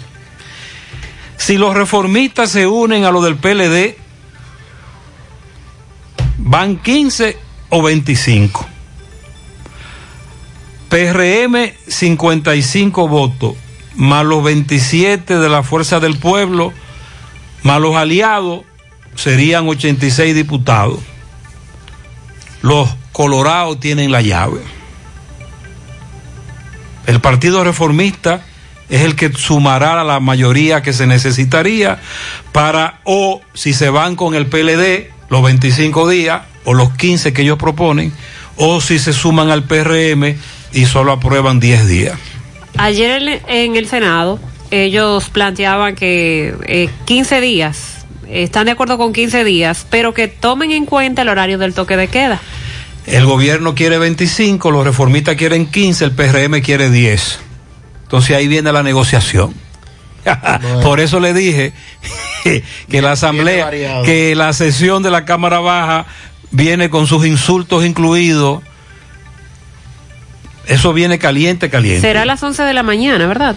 Si 1.36 1.56
los 1.58 1.74
reformistas 1.74 2.50
se 2.50 2.66
unen 2.66 3.04
a 3.04 3.10
lo 3.10 3.22
del 3.22 3.36
PLD, 3.36 3.96
van 6.38 6.76
15 6.76 7.38
o 7.70 7.82
25. 7.82 8.66
PRM 10.88 11.72
55 11.86 13.08
votos, 13.08 13.54
más 13.96 14.24
los 14.24 14.44
27 14.44 15.38
de 15.38 15.48
la 15.48 15.62
Fuerza 15.62 16.00
del 16.00 16.18
Pueblo, 16.18 16.72
más 17.62 17.80
los 17.80 17.96
aliados, 17.96 18.62
serían 19.14 19.66
86 19.68 20.34
diputados. 20.34 21.00
Los 22.62 22.88
colorados 23.12 23.80
tienen 23.80 24.12
la 24.12 24.20
llave. 24.20 24.60
El 27.06 27.20
Partido 27.20 27.64
Reformista 27.64 28.42
es 28.88 29.02
el 29.02 29.16
que 29.16 29.32
sumará 29.32 30.00
a 30.00 30.04
la 30.04 30.20
mayoría 30.20 30.82
que 30.82 30.92
se 30.92 31.06
necesitaría 31.06 31.98
para, 32.52 33.00
o 33.04 33.40
si 33.54 33.72
se 33.72 33.90
van 33.90 34.16
con 34.16 34.34
el 34.34 34.46
PLD, 34.46 35.10
los 35.28 35.42
25 35.42 36.08
días, 36.08 36.42
o 36.64 36.74
los 36.74 36.92
15 36.94 37.32
que 37.32 37.42
ellos 37.42 37.58
proponen, 37.58 38.12
o 38.56 38.80
si 38.80 38.98
se 38.98 39.12
suman 39.12 39.50
al 39.50 39.64
PRM 39.64 40.36
y 40.72 40.86
solo 40.86 41.12
aprueban 41.12 41.60
10 41.60 41.86
días. 41.86 42.18
Ayer 42.78 43.22
en, 43.22 43.40
en 43.48 43.76
el 43.76 43.88
Senado 43.88 44.38
ellos 44.70 45.28
planteaban 45.30 45.94
que 45.94 46.54
eh, 46.66 46.88
15 47.04 47.40
días, 47.40 48.06
están 48.28 48.66
de 48.66 48.72
acuerdo 48.72 48.98
con 48.98 49.12
15 49.12 49.44
días, 49.44 49.86
pero 49.88 50.14
que 50.14 50.28
tomen 50.28 50.72
en 50.72 50.86
cuenta 50.86 51.22
el 51.22 51.28
horario 51.28 51.58
del 51.58 51.74
toque 51.74 51.96
de 51.96 52.08
queda. 52.08 52.40
El 53.06 53.24
gobierno 53.24 53.74
quiere 53.74 53.98
25, 53.98 54.70
los 54.70 54.84
reformistas 54.84 55.36
quieren 55.36 55.66
15, 55.66 56.04
el 56.06 56.12
PRM 56.12 56.60
quiere 56.60 56.90
10. 56.90 57.38
Entonces 58.02 58.36
ahí 58.36 58.48
viene 58.48 58.72
la 58.72 58.82
negociación. 58.82 59.54
Por 60.82 60.98
eso 60.98 61.20
le 61.20 61.32
dije 61.32 61.72
que 62.90 63.02
la 63.02 63.12
asamblea, 63.12 63.70
que 64.04 64.34
la 64.34 64.52
sesión 64.52 65.04
de 65.04 65.10
la 65.10 65.24
Cámara 65.24 65.60
Baja 65.60 66.06
viene 66.50 66.90
con 66.90 67.06
sus 67.06 67.24
insultos 67.26 67.84
incluidos. 67.84 68.62
Eso 70.66 70.92
viene 70.92 71.18
caliente, 71.18 71.70
caliente. 71.70 72.00
Será 72.00 72.22
a 72.22 72.24
las 72.24 72.42
11 72.42 72.62
de 72.62 72.74
la 72.74 72.82
mañana, 72.82 73.26
¿verdad? 73.26 73.56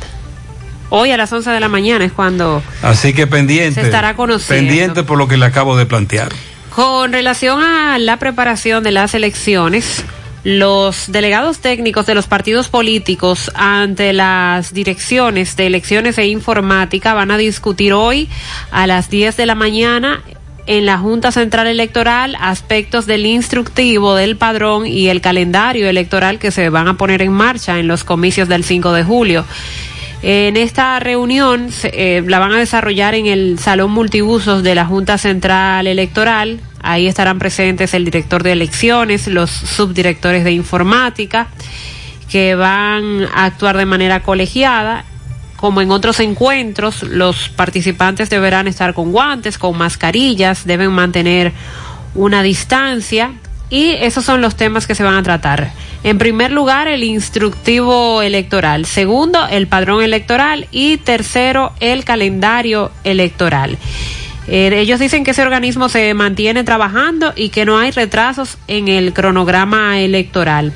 Hoy 0.90 1.12
a 1.12 1.18
las 1.18 1.32
11 1.32 1.50
de 1.52 1.60
la 1.60 1.70
mañana 1.70 2.04
es 2.06 2.12
cuando 2.12 2.64
Así 2.82 3.14
que 3.14 3.28
pendiente. 3.28 3.82
Se 3.82 3.88
estará 3.88 4.16
conociendo. 4.16 4.68
Pendiente 4.68 5.04
por 5.04 5.18
lo 5.18 5.28
que 5.28 5.38
le 5.38 5.46
acabo 5.46 5.78
de 5.78 5.86
plantear. 5.86 6.30
Con 6.76 7.12
relación 7.12 7.62
a 7.62 7.98
la 8.00 8.18
preparación 8.18 8.84
de 8.84 8.92
las 8.92 9.14
elecciones, 9.14 10.04
los 10.44 11.12
delegados 11.12 11.60
técnicos 11.60 12.06
de 12.06 12.16
los 12.16 12.28
partidos 12.28 12.70
políticos 12.70 13.52
ante 13.56 14.14
las 14.14 14.74
direcciones 14.74 15.56
de 15.58 15.68
elecciones 15.68 16.18
e 16.18 16.28
informática 16.28 17.14
van 17.14 17.32
a 17.32 17.38
discutir 17.38 17.94
hoy 17.94 18.30
a 18.72 18.88
las 18.88 19.10
10 19.10 19.36
de 19.36 19.46
la 19.46 19.56
mañana 19.56 20.24
en 20.70 20.86
la 20.86 21.00
Junta 21.00 21.32
Central 21.32 21.66
Electoral 21.66 22.38
aspectos 22.40 23.08
del 23.08 23.26
instructivo 23.26 24.14
del 24.14 24.38
padrón 24.38 24.86
y 24.86 25.08
el 25.08 25.20
calendario 25.20 25.90
electoral 25.90 26.38
que 26.38 26.52
se 26.52 26.70
van 26.70 26.88
a 26.88 26.94
poner 26.94 27.24
en 27.24 27.32
marcha 27.32 27.80
en 27.80 27.88
los 27.88 28.04
comicios 28.04 28.48
del 28.48 28.64
5 28.64 28.94
de 28.94 29.04
julio. 29.04 29.46
En 30.22 30.58
esta 30.58 31.00
reunión 31.00 31.70
eh, 31.86 32.22
la 32.24 32.38
van 32.38 32.52
a 32.52 32.60
desarrollar 32.60 33.16
en 33.16 33.26
el 33.26 33.58
Salón 33.58 33.90
Multiusos 33.90 34.62
de 34.62 34.76
la 34.76 34.86
Junta 34.86 35.18
Central 35.18 35.88
Electoral. 35.88 36.60
Ahí 36.84 37.08
estarán 37.08 37.40
presentes 37.40 37.96
el 37.96 38.06
director 38.06 38.44
de 38.44 38.52
elecciones, 38.52 39.26
los 39.26 39.50
subdirectores 39.50 40.44
de 40.44 40.52
informática, 40.52 41.48
que 42.30 42.54
van 42.54 43.24
a 43.34 43.46
actuar 43.46 43.76
de 43.76 43.88
manera 43.88 44.22
colegiada. 44.22 45.04
Como 45.60 45.82
en 45.82 45.92
otros 45.92 46.22
encuentros, 46.22 47.04
los 47.04 47.50
participantes 47.50 48.30
deberán 48.30 48.68
estar 48.68 48.94
con 48.94 49.12
guantes, 49.12 49.58
con 49.58 49.78
mascarillas, 49.78 50.66
deben 50.66 50.92
mantener 50.92 51.52
una 52.16 52.44
distancia 52.44 53.34
y 53.70 53.90
esos 53.90 54.24
son 54.24 54.42
los 54.42 54.56
temas 54.56 54.88
que 54.88 54.96
se 54.96 55.04
van 55.04 55.16
a 55.16 55.24
tratar. 55.24 55.72
En 56.04 56.18
primer 56.18 56.52
lugar, 56.52 56.88
el 56.88 57.04
instructivo 57.04 58.22
electoral. 58.22 58.86
Segundo, 58.86 59.48
el 59.48 59.68
padrón 59.68 60.02
electoral. 60.02 60.68
Y 60.72 60.96
tercero, 60.96 61.74
el 61.82 62.06
calendario 62.06 62.92
electoral. 63.04 63.78
Eh, 64.48 64.72
ellos 64.74 65.00
dicen 65.00 65.26
que 65.26 65.32
ese 65.32 65.44
organismo 65.44 65.90
se 65.90 66.14
mantiene 66.14 66.64
trabajando 66.64 67.34
y 67.36 67.50
que 67.50 67.66
no 67.66 67.78
hay 67.78 67.92
retrasos 67.92 68.58
en 68.68 68.88
el 68.88 69.14
cronograma 69.14 70.00
electoral. 70.00 70.74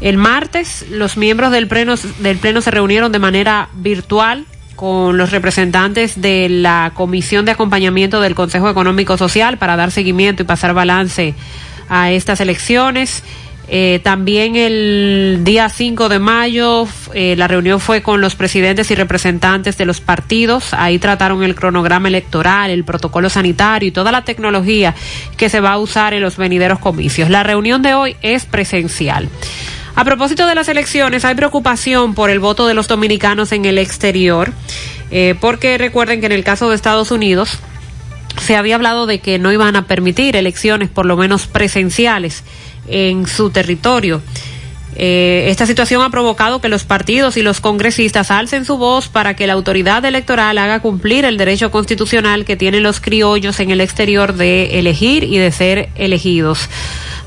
El 0.00 0.16
martes, 0.16 0.86
los 0.90 1.16
miembros 1.16 1.50
del 1.50 1.66
pleno, 1.66 1.94
del 2.20 2.38
pleno 2.38 2.60
se 2.60 2.70
reunieron 2.70 3.10
de 3.10 3.18
manera 3.18 3.68
virtual 3.74 4.46
con 4.76 5.16
los 5.16 5.32
representantes 5.32 6.20
de 6.20 6.48
la 6.48 6.92
Comisión 6.94 7.44
de 7.44 7.50
Acompañamiento 7.50 8.20
del 8.20 8.36
Consejo 8.36 8.70
Económico 8.70 9.16
Social 9.16 9.58
para 9.58 9.74
dar 9.74 9.90
seguimiento 9.90 10.42
y 10.42 10.46
pasar 10.46 10.72
balance 10.72 11.34
a 11.88 12.12
estas 12.12 12.40
elecciones. 12.40 13.24
Eh, 13.70 14.00
también 14.02 14.56
el 14.56 15.40
día 15.42 15.68
5 15.68 16.08
de 16.08 16.18
mayo 16.18 16.86
eh, 17.12 17.34
la 17.36 17.48
reunión 17.48 17.80
fue 17.80 18.00
con 18.00 18.22
los 18.22 18.34
presidentes 18.34 18.90
y 18.92 18.94
representantes 18.94 19.76
de 19.76 19.84
los 19.84 20.00
partidos. 20.00 20.72
Ahí 20.74 21.00
trataron 21.00 21.42
el 21.42 21.56
cronograma 21.56 22.06
electoral, 22.06 22.70
el 22.70 22.84
protocolo 22.84 23.28
sanitario 23.28 23.88
y 23.88 23.92
toda 23.92 24.12
la 24.12 24.22
tecnología 24.22 24.94
que 25.36 25.48
se 25.48 25.58
va 25.58 25.72
a 25.72 25.78
usar 25.78 26.14
en 26.14 26.22
los 26.22 26.36
venideros 26.36 26.78
comicios. 26.78 27.30
La 27.30 27.42
reunión 27.42 27.82
de 27.82 27.94
hoy 27.94 28.16
es 28.22 28.46
presencial. 28.46 29.28
A 29.94 30.04
propósito 30.04 30.46
de 30.46 30.54
las 30.54 30.68
elecciones, 30.68 31.24
hay 31.24 31.34
preocupación 31.34 32.14
por 32.14 32.30
el 32.30 32.38
voto 32.38 32.66
de 32.66 32.74
los 32.74 32.88
dominicanos 32.88 33.52
en 33.52 33.64
el 33.64 33.78
exterior, 33.78 34.52
eh, 35.10 35.34
porque 35.40 35.78
recuerden 35.78 36.20
que 36.20 36.26
en 36.26 36.32
el 36.32 36.44
caso 36.44 36.68
de 36.68 36.76
Estados 36.76 37.10
Unidos 37.10 37.58
se 38.40 38.56
había 38.56 38.76
hablado 38.76 39.06
de 39.06 39.18
que 39.18 39.38
no 39.38 39.52
iban 39.52 39.76
a 39.76 39.86
permitir 39.86 40.36
elecciones, 40.36 40.88
por 40.88 41.06
lo 41.06 41.16
menos 41.16 41.46
presenciales, 41.46 42.44
en 42.86 43.26
su 43.26 43.50
territorio. 43.50 44.22
Eh, 45.00 45.46
esta 45.48 45.66
situación 45.66 46.02
ha 46.02 46.10
provocado 46.10 46.60
que 46.60 46.68
los 46.68 46.84
partidos 46.84 47.36
y 47.36 47.42
los 47.42 47.60
congresistas 47.60 48.32
alcen 48.32 48.64
su 48.64 48.78
voz 48.78 49.08
para 49.08 49.36
que 49.36 49.46
la 49.46 49.52
autoridad 49.52 50.04
electoral 50.04 50.58
haga 50.58 50.80
cumplir 50.80 51.24
el 51.24 51.36
derecho 51.36 51.70
constitucional 51.70 52.44
que 52.44 52.56
tienen 52.56 52.82
los 52.82 53.00
criollos 53.00 53.60
en 53.60 53.70
el 53.70 53.80
exterior 53.80 54.34
de 54.34 54.78
elegir 54.78 55.22
y 55.22 55.38
de 55.38 55.52
ser 55.52 55.90
elegidos. 55.94 56.68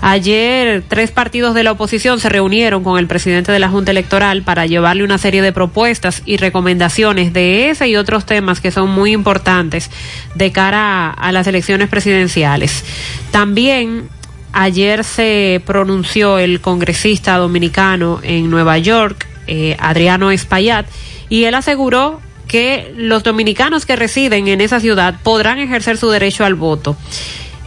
Ayer 0.04 0.84
tres 0.88 1.12
partidos 1.12 1.54
de 1.54 1.64
la 1.64 1.74
oposición 1.74 2.20
se 2.20 2.28
reunieron 2.28 2.84
con 2.84 2.98
el 2.98 3.06
presidente 3.06 3.52
de 3.52 3.60
la 3.60 3.70
Junta 3.70 3.92
Electoral 3.92 4.42
para 4.42 4.66
llevarle 4.66 5.04
una 5.04 5.20
serie 5.20 5.44
de 5.44 5.54
propuestas 5.54 6.24
y 6.26 6.38
recomendaciones 6.38 7.34
de 7.34 7.70
ese 7.70 7.88
y 7.88 7.96
otros 7.96 8.26
temas 8.26 8.62
que 8.62 8.72
son 8.72 8.90
muy 8.90 9.12
importantes 9.12 9.92
de 10.34 10.52
cara 10.52 11.12
a, 11.12 11.32
las 11.32 11.46
elecciones 11.46 11.88
presidenciales. 11.88 12.84
También 13.30 14.10
ayer 14.54 15.04
se 15.04 15.62
pronunció 15.68 16.40
el 16.40 16.62
congresista 16.62 17.38
dominicano 17.38 18.22
en 18.24 18.50
Nueva 18.50 18.80
York, 18.80 19.28
eh, 19.46 19.78
Adriano 19.80 20.32
Espaillat, 20.32 20.88
y 21.30 21.44
él 21.44 21.54
aseguró 21.54 22.22
que 22.48 22.92
los 22.98 23.24
dominicanos 23.24 23.86
que 23.86 23.96
residen 23.96 24.48
en 24.48 24.62
esa 24.62 24.80
ciudad 24.80 25.16
podrán 25.24 25.60
ejercer 25.60 25.98
su 25.98 26.10
derecho 26.10 26.44
al 26.44 26.56
voto. 26.56 26.98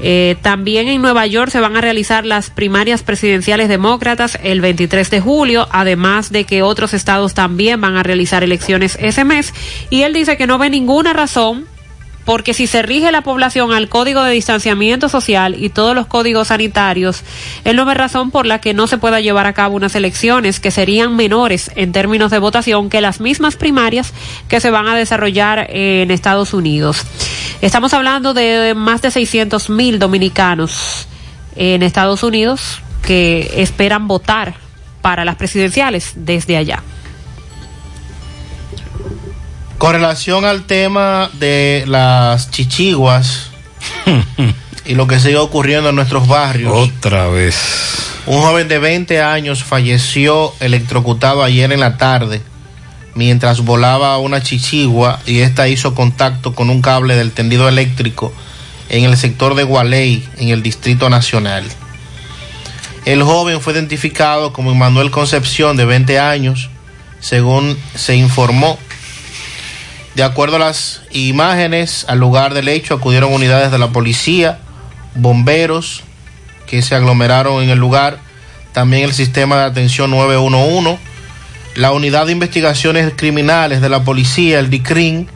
Eh, 0.07 0.37
también 0.43 0.89
en 0.89 1.01
Nueva 1.01 1.27
York 1.27 1.51
se 1.51 1.61
van 1.61 1.79
a 1.79 1.81
realizar 1.81 2.27
las 2.27 2.51
primarias 2.51 3.03
presidenciales 3.03 3.71
demócratas 3.71 4.39
el 4.43 4.61
23 4.61 5.09
de 5.09 5.21
julio, 5.23 5.67
además 5.71 6.31
de 6.31 6.45
que 6.45 6.63
otros 6.63 6.93
estados 6.93 7.33
también 7.33 7.81
van 7.81 7.97
a 7.97 8.03
realizar 8.03 8.45
elecciones 8.45 8.99
ese 9.01 9.25
mes. 9.25 9.55
Y 9.89 10.03
él 10.03 10.13
dice 10.13 10.37
que 10.37 10.47
no 10.47 10.59
ve 10.59 10.69
ninguna 10.69 11.15
razón 11.15 11.65
porque 12.25 12.55
si 12.55 12.67
se 12.67 12.83
rige 12.83 13.13
la 13.13 13.23
población 13.23 13.73
al 13.73 13.89
código 13.89 14.23
de 14.23 14.33
distanciamiento 14.33 15.09
social 15.09 15.57
y 15.59 15.69
todos 15.69 15.95
los 15.95 16.07
códigos 16.07 16.49
sanitarios, 16.49 17.23
él 17.65 17.77
no 17.77 17.85
ve 17.85 17.95
razón 17.95 18.31
por 18.31 18.47
la 18.47 18.61
que 18.61 18.75
no 18.75 18.87
se 18.87 18.99
pueda 18.99 19.21
llevar 19.21 19.47
a 19.47 19.53
cabo 19.53 19.77
unas 19.77 19.95
elecciones 19.95 20.61
que 20.61 20.71
serían 20.71 21.17
menores 21.17 21.71
en 21.77 21.93
términos 21.93 22.31
de 22.31 22.39
votación 22.39 22.91
que 22.91 23.01
las 23.01 23.21
mismas 23.21 23.57
primarias 23.57 24.13
que 24.49 24.61
se 24.61 24.71
van 24.71 24.89
a 24.89 24.97
desarrollar 24.97 25.67
en 25.71 26.11
Estados 26.11 26.55
Unidos. 26.55 27.05
Estamos 27.61 27.95
hablando 27.95 28.35
de 28.35 28.75
más 28.75 29.03
de 29.03 29.11
600 29.11 29.71
mil 29.71 29.99
dominicanos 29.99 31.09
en 31.57 31.83
Estados 31.83 32.23
Unidos 32.23 32.81
que 33.07 33.51
esperan 33.57 34.09
votar 34.09 34.55
para 35.03 35.25
las 35.25 35.37
presidenciales 35.37 36.13
desde 36.17 36.57
allá. 36.57 36.83
Con 39.85 39.93
relación 39.93 40.47
al 40.47 40.65
tema 40.65 41.29
de 41.35 41.85
las 41.87 42.51
chichiguas 42.51 43.51
y 44.87 44.95
lo 44.95 45.07
que 45.07 45.21
sigue 45.21 45.37
ocurriendo 45.37 45.91
en 45.91 45.97
nuestros 45.97 46.27
barrios. 46.27 46.73
Otra 46.73 47.29
vez. 47.29 47.55
Un 48.25 48.41
joven 48.41 48.67
de 48.67 48.79
20 48.79 49.21
años 49.21 49.63
falleció 49.63 50.55
electrocutado 50.61 51.43
ayer 51.43 51.71
en 51.71 51.81
la 51.81 51.99
tarde 51.99 52.41
mientras 53.15 53.61
volaba 53.61 54.17
una 54.17 54.43
chichigua 54.43 55.21
y 55.27 55.41
esta 55.41 55.69
hizo 55.69 55.95
contacto 55.95 56.55
con 56.55 56.71
un 56.71 56.81
cable 56.81 57.15
del 57.15 57.33
tendido 57.33 57.69
eléctrico 57.69 58.33
en 58.89 59.05
el 59.05 59.19
sector 59.19 59.55
de 59.55 59.65
Gualey, 59.65 60.27
en 60.39 60.49
el 60.49 60.63
Distrito 60.63 61.11
Nacional. 61.11 61.63
El 63.05 63.23
joven 63.23 63.61
fue 63.61 63.75
identificado 63.75 64.55
como 64.55 64.75
Manuel 64.75 65.11
Concepción, 65.11 65.77
de 65.77 65.85
20 65.85 66.19
años, 66.19 66.71
según 67.21 67.77
se 67.95 68.17
informó. 68.17 68.79
De 70.15 70.23
acuerdo 70.23 70.57
a 70.57 70.61
las 70.61 71.03
imágenes, 71.11 72.05
al 72.09 72.21
lugar 72.21 72.55
del 72.55 72.69
hecho 72.69 72.95
acudieron 72.95 73.33
unidades 73.33 73.73
de 73.73 73.79
la 73.79 73.89
policía, 73.89 74.61
bomberos 75.17 76.05
que 76.69 76.83
se 76.83 76.95
aglomeraron 76.95 77.65
en 77.65 77.71
el 77.71 77.81
lugar, 77.81 78.21
también 78.73 79.05
el 79.05 79.13
sistema 79.13 79.57
de 79.57 79.65
atención 79.65 80.13
911, 80.13 80.99
la 81.75 81.91
unidad 81.91 82.27
de 82.27 82.33
investigaciones 82.33 83.13
criminales 83.17 83.81
de 83.81 83.89
la 83.89 84.05
policía, 84.05 84.61
el 84.61 84.71
DICRIN, 84.71 85.29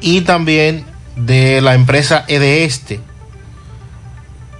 y 0.00 0.22
también 0.22 0.86
de 1.16 1.60
la 1.60 1.74
empresa 1.74 2.24
Edeeste. 2.26 3.00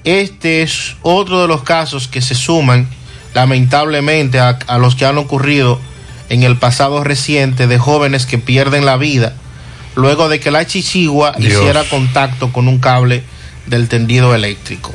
Este 0.04 0.62
es 0.62 0.96
otro 1.00 1.40
de 1.40 1.48
los 1.48 1.62
casos 1.62 2.06
que 2.06 2.20
se 2.20 2.34
suman 2.34 2.86
lamentablemente 3.32 4.40
a, 4.40 4.58
a 4.66 4.76
los 4.76 4.94
que 4.94 5.06
han 5.06 5.16
ocurrido 5.16 5.80
en 6.28 6.42
el 6.42 6.58
pasado 6.58 7.02
reciente 7.02 7.66
de 7.66 7.78
jóvenes 7.78 8.26
que 8.26 8.36
pierden 8.36 8.84
la 8.84 8.98
vida 8.98 9.34
luego 9.94 10.28
de 10.28 10.40
que 10.40 10.50
la 10.50 10.66
chichigua 10.66 11.34
Dios. 11.38 11.54
hiciera 11.54 11.84
contacto 11.84 12.52
con 12.52 12.68
un 12.68 12.78
cable 12.78 13.22
del 13.66 13.88
tendido 13.88 14.34
eléctrico. 14.34 14.92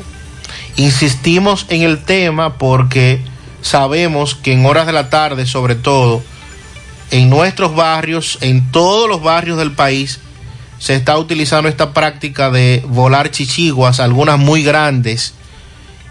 Insistimos 0.76 1.66
en 1.69 1.82
el 1.82 2.03
tema 2.03 2.58
porque 2.58 3.22
sabemos 3.61 4.36
que 4.36 4.53
en 4.53 4.66
horas 4.66 4.86
de 4.86 4.94
la 4.94 5.10
tarde, 5.10 5.45
sobre 5.45 5.76
todo, 5.76 6.24
en 7.11 7.30
nuestros 7.30 7.76
barrios, 7.76 8.38
en 8.42 8.72
todos 8.72 9.10
los 9.10 9.22
barrios 9.22 9.58
del 9.58 9.72
país, 9.72 10.19
se 10.78 10.95
está 10.95 11.18
utilizando 11.18 11.68
esta 11.68 11.94
práctica 11.94 12.50
de 12.50 12.84
volar 12.88 13.32
chichiguas, 13.32 14.00
algunas 14.00 14.40
muy 14.40 14.64
grandes, 14.64 15.34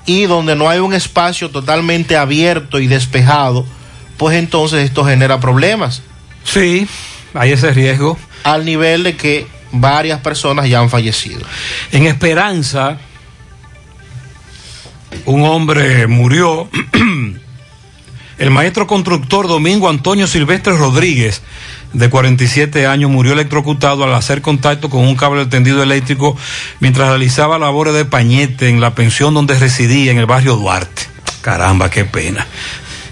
y 0.04 0.24
donde 0.24 0.56
no 0.56 0.68
hay 0.68 0.80
un 0.80 0.94
espacio 0.94 1.50
totalmente 1.50 2.16
abierto 2.16 2.78
y 2.78 2.86
despejado, 2.86 3.64
pues 4.16 4.36
entonces 4.36 4.84
esto 4.84 5.04
genera 5.04 5.40
problemas. 5.40 6.02
Sí, 6.44 6.86
hay 7.34 7.52
ese 7.52 7.72
riesgo. 7.72 8.18
Al 8.44 8.64
nivel 8.64 9.02
de 9.02 9.16
que 9.16 9.46
varias 9.72 10.20
personas 10.20 10.68
ya 10.68 10.80
han 10.80 10.90
fallecido. 10.90 11.40
En 11.92 12.06
Esperanza, 12.06 12.98
un 15.24 15.42
hombre 15.42 16.06
murió. 16.06 16.68
El 18.38 18.52
maestro 18.52 18.86
constructor 18.86 19.48
Domingo 19.48 19.88
Antonio 19.88 20.28
Silvestre 20.28 20.72
Rodríguez, 20.76 21.42
de 21.92 22.08
47 22.08 22.86
años, 22.86 23.10
murió 23.10 23.32
electrocutado 23.32 24.04
al 24.04 24.14
hacer 24.14 24.42
contacto 24.42 24.88
con 24.88 25.00
un 25.00 25.16
cable 25.16 25.40
de 25.40 25.50
tendido 25.50 25.82
eléctrico 25.82 26.36
mientras 26.78 27.08
realizaba 27.08 27.58
labores 27.58 27.94
de 27.94 28.04
pañete 28.04 28.68
en 28.68 28.80
la 28.80 28.94
pensión 28.94 29.34
donde 29.34 29.58
residía 29.58 30.12
en 30.12 30.18
el 30.18 30.26
barrio 30.26 30.54
Duarte. 30.54 31.02
Caramba, 31.40 31.90
qué 31.90 32.04
pena. 32.04 32.46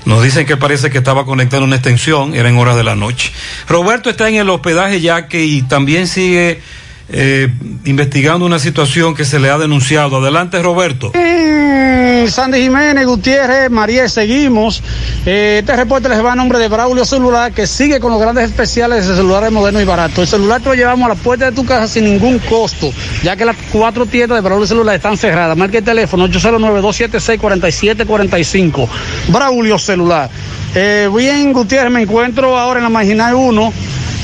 Nos 0.06 0.22
dicen 0.22 0.46
que 0.46 0.56
parece 0.56 0.88
que 0.88 0.98
estaba 0.98 1.26
conectado 1.26 1.64
una 1.64 1.74
extensión, 1.76 2.34
era 2.34 2.48
en 2.48 2.56
horas 2.56 2.76
de 2.76 2.84
la 2.84 2.94
noche. 2.94 3.32
Roberto 3.68 4.08
está 4.08 4.28
en 4.28 4.36
el 4.36 4.48
hospedaje 4.48 5.00
ya 5.00 5.26
que 5.26 5.44
y 5.44 5.62
también 5.62 6.06
sigue 6.06 6.60
eh, 7.08 7.48
investigando 7.84 8.46
una 8.46 8.60
situación 8.60 9.16
que 9.16 9.24
se 9.24 9.40
le 9.40 9.50
ha 9.50 9.58
denunciado. 9.58 10.18
Adelante, 10.18 10.62
Roberto. 10.62 11.10
Mm, 11.12 12.05
Sandy 12.30 12.60
Jiménez, 12.62 13.06
Gutiérrez, 13.06 13.70
María, 13.70 14.08
seguimos. 14.08 14.82
Eh, 15.24 15.58
este 15.60 15.74
reporte 15.76 16.08
les 16.08 16.24
va 16.24 16.32
a 16.32 16.36
nombre 16.36 16.58
de 16.58 16.68
Braulio 16.68 17.04
Celular, 17.04 17.52
que 17.52 17.66
sigue 17.66 17.98
con 18.00 18.10
los 18.12 18.20
grandes 18.20 18.44
especiales 18.44 19.06
de 19.06 19.14
celulares 19.16 19.50
modernos 19.52 19.82
y 19.82 19.84
baratos. 19.84 20.18
El 20.20 20.26
celular 20.28 20.60
te 20.60 20.68
lo 20.70 20.74
llevamos 20.74 21.06
a 21.06 21.10
la 21.14 21.20
puerta 21.20 21.46
de 21.46 21.52
tu 21.52 21.64
casa 21.64 21.86
sin 21.88 22.04
ningún 22.04 22.38
costo, 22.40 22.92
ya 23.22 23.36
que 23.36 23.44
las 23.44 23.56
cuatro 23.72 24.06
tiendas 24.06 24.36
de 24.36 24.42
Braulio 24.42 24.66
Celular 24.66 24.94
están 24.96 25.16
cerradas. 25.16 25.56
Marca 25.56 25.78
el 25.78 25.84
teléfono 25.84 26.26
809-276-4745. 26.28 28.88
Braulio 29.28 29.78
Celular. 29.78 30.28
Eh, 30.74 31.08
bien, 31.14 31.52
Gutiérrez, 31.52 31.92
me 31.92 32.02
encuentro 32.02 32.58
ahora 32.58 32.78
en 32.80 32.84
la 32.84 32.90
Marginal 32.90 33.34
1. 33.34 33.72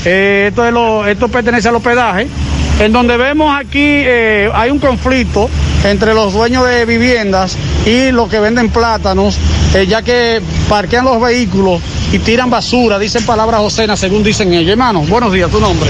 Eh, 0.05 0.47
esto, 0.49 0.65
es 0.65 0.73
lo- 0.73 1.07
esto 1.07 1.27
pertenece 1.29 1.69
al 1.69 1.75
hospedaje. 1.75 2.27
En 2.79 2.91
donde 2.91 3.17
vemos 3.17 3.55
aquí 3.57 3.79
eh, 3.79 4.49
hay 4.53 4.71
un 4.71 4.79
conflicto 4.79 5.49
entre 5.83 6.13
los 6.13 6.33
dueños 6.33 6.65
de 6.67 6.85
viviendas 6.85 7.57
y 7.85 8.11
los 8.11 8.29
que 8.29 8.39
venden 8.39 8.69
plátanos, 8.69 9.37
eh, 9.73 9.85
ya 9.87 10.01
que 10.01 10.41
parquean 10.69 11.05
los 11.05 11.19
vehículos 11.21 11.81
y 12.11 12.19
tiran 12.19 12.49
basura, 12.49 12.99
dicen 12.99 13.25
palabras 13.25 13.61
ocenas 13.61 13.99
según 13.99 14.23
dicen 14.23 14.53
ellos. 14.53 14.71
Hermano, 14.71 15.01
buenos 15.01 15.31
días, 15.33 15.49
tu 15.49 15.59
nombre. 15.59 15.89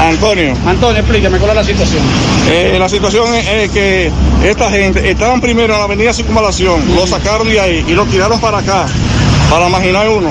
Antonio. 0.00 0.54
Antonio, 0.66 1.00
explíqueme 1.00 1.38
cuál 1.38 1.50
es 1.50 1.56
la 1.56 1.64
situación. 1.64 2.02
Eh, 2.48 2.76
la 2.78 2.88
situación 2.88 3.34
es, 3.34 3.46
es 3.48 3.70
que 3.70 4.10
esta 4.44 4.70
gente 4.70 5.10
estaban 5.10 5.40
primero 5.40 5.74
en 5.74 5.78
la 5.78 5.84
avenida 5.84 6.12
Circunvalación, 6.12 6.80
lo 6.94 7.06
sacaron 7.06 7.48
de 7.48 7.60
ahí 7.60 7.84
y 7.86 7.92
lo 7.92 8.06
tiraron 8.06 8.40
para 8.40 8.58
acá, 8.58 8.86
para 9.50 9.68
imaginar 9.68 10.08
uno. 10.08 10.30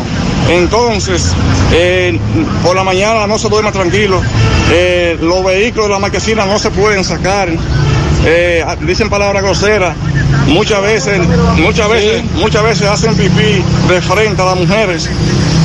Entonces, 0.49 1.33
eh, 1.71 2.19
por 2.63 2.75
la 2.75 2.83
mañana 2.83 3.27
no 3.27 3.37
se 3.37 3.49
duerme 3.49 3.71
tranquilo, 3.71 4.19
eh, 4.71 5.17
los 5.21 5.43
vehículos 5.43 5.87
de 5.87 5.93
la 5.93 5.99
marquesina 5.99 6.45
no 6.45 6.57
se 6.57 6.71
pueden 6.71 7.03
sacar, 7.03 7.49
eh, 8.25 8.65
dicen 8.81 9.09
palabras 9.09 9.43
groseras, 9.43 9.95
muchas 10.47 10.81
veces, 10.81 11.19
muchas 11.57 11.89
veces, 11.89 12.23
muchas 12.33 12.63
veces 12.63 12.87
hacen 12.87 13.15
pipí 13.15 13.63
de 13.87 14.01
frente 14.01 14.41
a 14.41 14.45
las 14.45 14.55
mujeres 14.55 15.09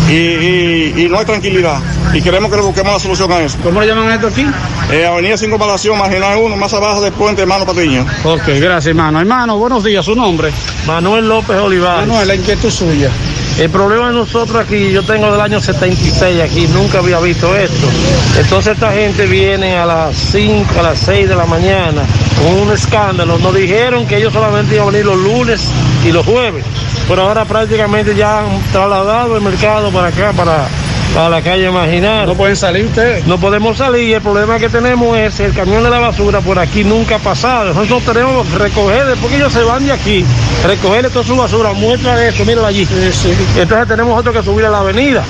y, 0.09 0.13
y- 0.13 0.95
y 1.05 1.09
no 1.09 1.19
hay 1.19 1.25
tranquilidad. 1.25 1.81
Y 2.13 2.21
queremos 2.23 2.51
que 2.51 2.57
le 2.57 2.63
busquemos 2.63 2.93
la 2.93 2.99
solución 2.99 3.33
a 3.33 3.41
eso. 3.41 3.59
¿Cómo 3.63 3.81
le 3.81 3.87
llaman 3.87 4.11
esto 4.13 4.29
aquí? 4.29 4.47
Eh, 4.93 5.07
Avenida 5.07 5.37
Circunvalación, 5.37 5.99
Marginal 5.99 6.39
1, 6.39 6.57
más 6.57 6.73
abajo 6.75 7.01
del 7.01 7.13
puente 7.13 7.43
Hermano 7.43 7.65
Patiño. 7.67 8.07
Ok, 8.25 8.43
gracias, 8.47 8.87
hermano. 8.87 9.19
Hermano, 9.21 9.57
buenos 9.59 9.83
días, 9.83 10.05
su 10.05 10.15
nombre. 10.15 10.53
Manuel 10.87 11.29
López 11.29 11.57
Olivares. 11.59 12.07
Manuel, 12.07 12.29
la 12.29 12.35
inquietud 12.35 12.71
suya. 12.71 13.11
El 13.59 13.71
problema 13.71 14.09
de 14.09 14.15
nosotros 14.15 14.57
aquí, 14.65 14.91
yo 14.91 15.05
tengo 15.05 15.31
del 15.31 15.41
año 15.41 15.61
76 15.61 16.41
aquí, 16.43 16.67
nunca 16.75 16.99
había 16.99 17.21
visto 17.21 17.55
esto. 17.57 17.87
Entonces 18.39 18.75
esta 18.75 18.91
gente 18.93 19.27
viene 19.27 19.77
a 19.77 19.87
las 19.87 20.17
5, 20.17 20.81
a 20.81 20.83
las 20.83 20.99
6 20.99 21.29
de 21.29 21.37
la 21.37 21.47
mañana 21.47 22.03
con 22.43 22.53
un 22.67 22.73
escándalo. 22.73 23.39
Nos 23.39 23.55
dijeron 23.55 24.07
que 24.07 24.17
ellos 24.19 24.33
solamente 24.33 24.75
iban 24.75 24.89
a 24.89 24.91
venir 24.91 25.07
los 25.07 25.17
lunes 25.19 25.69
y 26.05 26.11
los 26.11 26.27
jueves, 26.27 26.65
pero 27.09 27.23
ahora 27.23 27.45
prácticamente 27.45 28.15
ya 28.15 28.41
han 28.41 28.61
trasladado 28.73 29.37
el 29.37 29.43
mercado 29.43 29.91
para 29.91 30.09
acá, 30.09 30.33
para, 30.33 30.67
para 31.15 31.29
la 31.29 31.43
calle 31.43 31.69
Imaginar. 31.69 32.27
¿No 32.27 32.35
pueden 32.35 32.57
salir 32.57 32.85
ustedes? 32.85 33.27
No 33.27 33.39
podemos 33.39 33.79
salir, 33.79 34.15
el 34.15 34.21
problema 34.21 34.59
que 34.59 34.69
tenemos 34.69 35.17
es 35.17 35.41
el 35.41 35.55
camión 35.55 35.83
de 35.83 35.91
la 35.91 35.99
basura 35.99 36.41
por 36.41 36.59
aquí 36.59 36.85
nunca 36.85 37.17
ha 37.17 37.19
pasado. 37.19 37.73
Nosotros 37.73 38.03
tenemos 38.05 38.47
que 38.47 38.59
recoger, 38.59 39.07
después 39.07 39.33
que 39.33 39.39
ellos 39.39 39.53
se 39.53 39.63
van 39.63 39.87
de 39.87 39.93
aquí, 39.93 40.25
recogerle 40.67 41.11
toda 41.11 41.25
su 41.25 41.37
basura, 41.37 41.73
muestra 41.73 42.17
de 42.17 42.29
esto, 42.29 42.45
míralo 42.45 42.67
allí. 42.67 42.87
Entonces 43.57 43.89
tenemos 43.89 44.19
otro 44.19 44.33
que 44.33 44.43
subir 44.43 44.67
a 44.67 44.71
la 44.71 44.81
avenida. 44.81 45.25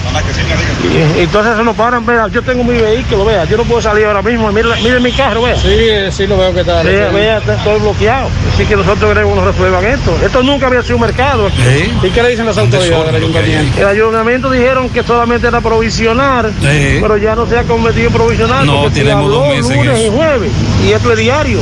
Y, 0.93 1.21
entonces 1.21 1.57
se 1.57 1.63
nos 1.63 1.77
paran, 1.77 2.05
vea, 2.05 2.29
yo 2.29 2.43
tengo 2.43 2.65
mi 2.65 2.79
vehículo, 2.79 3.25
vea, 3.25 3.45
yo 3.45 3.57
no 3.57 3.65
puedo 3.65 3.81
salir 3.81 4.05
ahora 4.07 4.23
mismo, 4.23 4.51
mire, 4.53 4.69
mire 4.83 5.01
mi 5.01 5.13
carro, 5.13 5.43
vea. 5.43 5.57
Sí, 5.57 5.77
sí 6.11 6.27
lo 6.27 6.37
veo 6.37 6.53
que 6.53 6.61
está. 6.61 6.83
Vea, 6.83 7.11
vea, 7.11 7.39
está 7.39 7.57
todo 7.65 7.79
bloqueado. 7.79 8.29
Así 8.53 8.65
que 8.67 8.77
nosotros 8.77 9.13
queremos 9.13 9.35
que 9.35 9.41
nos 9.41 9.55
resuelvan 9.55 9.85
esto. 9.85 10.17
Esto 10.25 10.43
nunca 10.43 10.67
había 10.67 10.83
sido 10.83 10.97
un 10.97 11.03
mercado 11.03 11.47
aquí. 11.47 11.63
¿Y 12.03 12.11
qué 12.11 12.23
le 12.23 12.31
dicen 12.31 12.47
las 12.47 12.59
autoridades 12.59 13.07
del 13.07 13.15
ayuntamiento? 13.17 13.81
El 13.81 13.87
ayuntamiento 13.87 14.51
dijeron 14.51 14.89
que 14.91 15.03
solamente 15.03 15.47
era 15.47 15.61
provisional, 15.75 16.53
Sí. 16.61 16.99
pero 17.01 17.17
ya 17.17 17.35
no 17.35 17.47
se 17.47 17.59
ha 17.59 17.65
convertido 17.65 18.07
en 18.09 18.12
provisional. 18.12 18.67
No, 18.67 18.83
porque 18.83 18.94
se 18.97 19.01
tenemos 19.03 19.25
habló 19.25 19.36
dos 19.39 19.49
meses 19.49 19.70
en 19.70 19.77
lunes 19.77 19.99
eso. 20.01 20.07
y 20.12 20.17
jueves. 20.17 20.51
Y 20.86 20.93
esto 20.93 21.12
es 21.12 21.19
diario. 21.19 21.59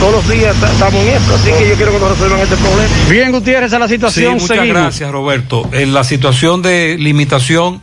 Todos 0.00 0.12
los 0.12 0.28
días 0.30 0.56
ta- 0.60 0.72
estamos 0.72 0.94
en 1.02 1.08
esto. 1.08 1.34
Así 1.34 1.50
que 1.50 1.68
yo 1.68 1.74
quiero 1.76 1.92
que 1.92 1.98
nos 1.98 2.10
resuelvan 2.10 2.40
este 2.40 2.56
problema. 2.56 2.88
Bien, 3.10 3.32
Gutiérrez, 3.32 3.66
esa 3.66 3.76
es 3.76 3.80
la 3.80 3.88
Sí, 3.88 3.94
situación. 3.94 4.32
muchas 4.34 4.48
Seguimos. 4.48 4.82
gracias, 4.82 5.10
Roberto. 5.10 5.68
En 5.72 5.92
la 5.92 6.04
situación 6.04 6.62
de 6.62 6.96
limitación, 6.98 7.82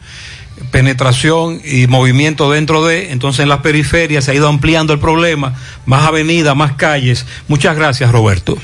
penetración 0.71 1.61
y 1.63 1.85
movimiento 1.87 2.49
dentro 2.51 2.83
de, 2.85 3.11
entonces 3.11 3.41
en 3.43 3.49
las 3.49 3.59
periferias 3.59 4.25
se 4.25 4.31
ha 4.31 4.33
ido 4.33 4.47
ampliando 4.47 4.93
el 4.93 4.99
problema, 4.99 5.53
más 5.85 6.07
avenidas, 6.07 6.55
más 6.55 6.73
calles. 6.73 7.25
Muchas 7.47 7.75
gracias, 7.75 8.11
Roberto. 8.11 8.57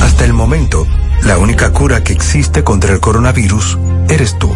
Hasta 0.00 0.24
el 0.24 0.32
momento, 0.32 0.86
la 1.24 1.38
única 1.38 1.72
cura 1.72 2.04
que 2.04 2.12
existe 2.12 2.62
contra 2.62 2.92
el 2.94 3.00
coronavirus 3.00 3.76
eres 4.08 4.38
tú. 4.38 4.54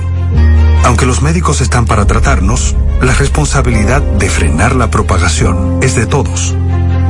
Aunque 0.84 1.06
los 1.06 1.22
médicos 1.22 1.60
están 1.60 1.86
para 1.86 2.06
tratarnos, 2.06 2.74
la 3.00 3.14
responsabilidad 3.14 4.02
de 4.02 4.28
frenar 4.28 4.74
la 4.74 4.90
propagación 4.90 5.78
es 5.82 5.94
de 5.94 6.06
todos. 6.06 6.54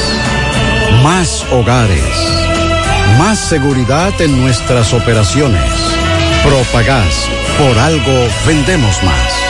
Más 1.02 1.44
hogares. 1.52 2.15
Más 3.18 3.39
seguridad 3.39 4.18
en 4.23 4.40
nuestras 4.40 4.94
operaciones. 4.94 5.70
Propagás. 6.42 7.28
Por 7.58 7.78
algo 7.78 8.26
vendemos 8.47 9.02
más. 9.02 9.50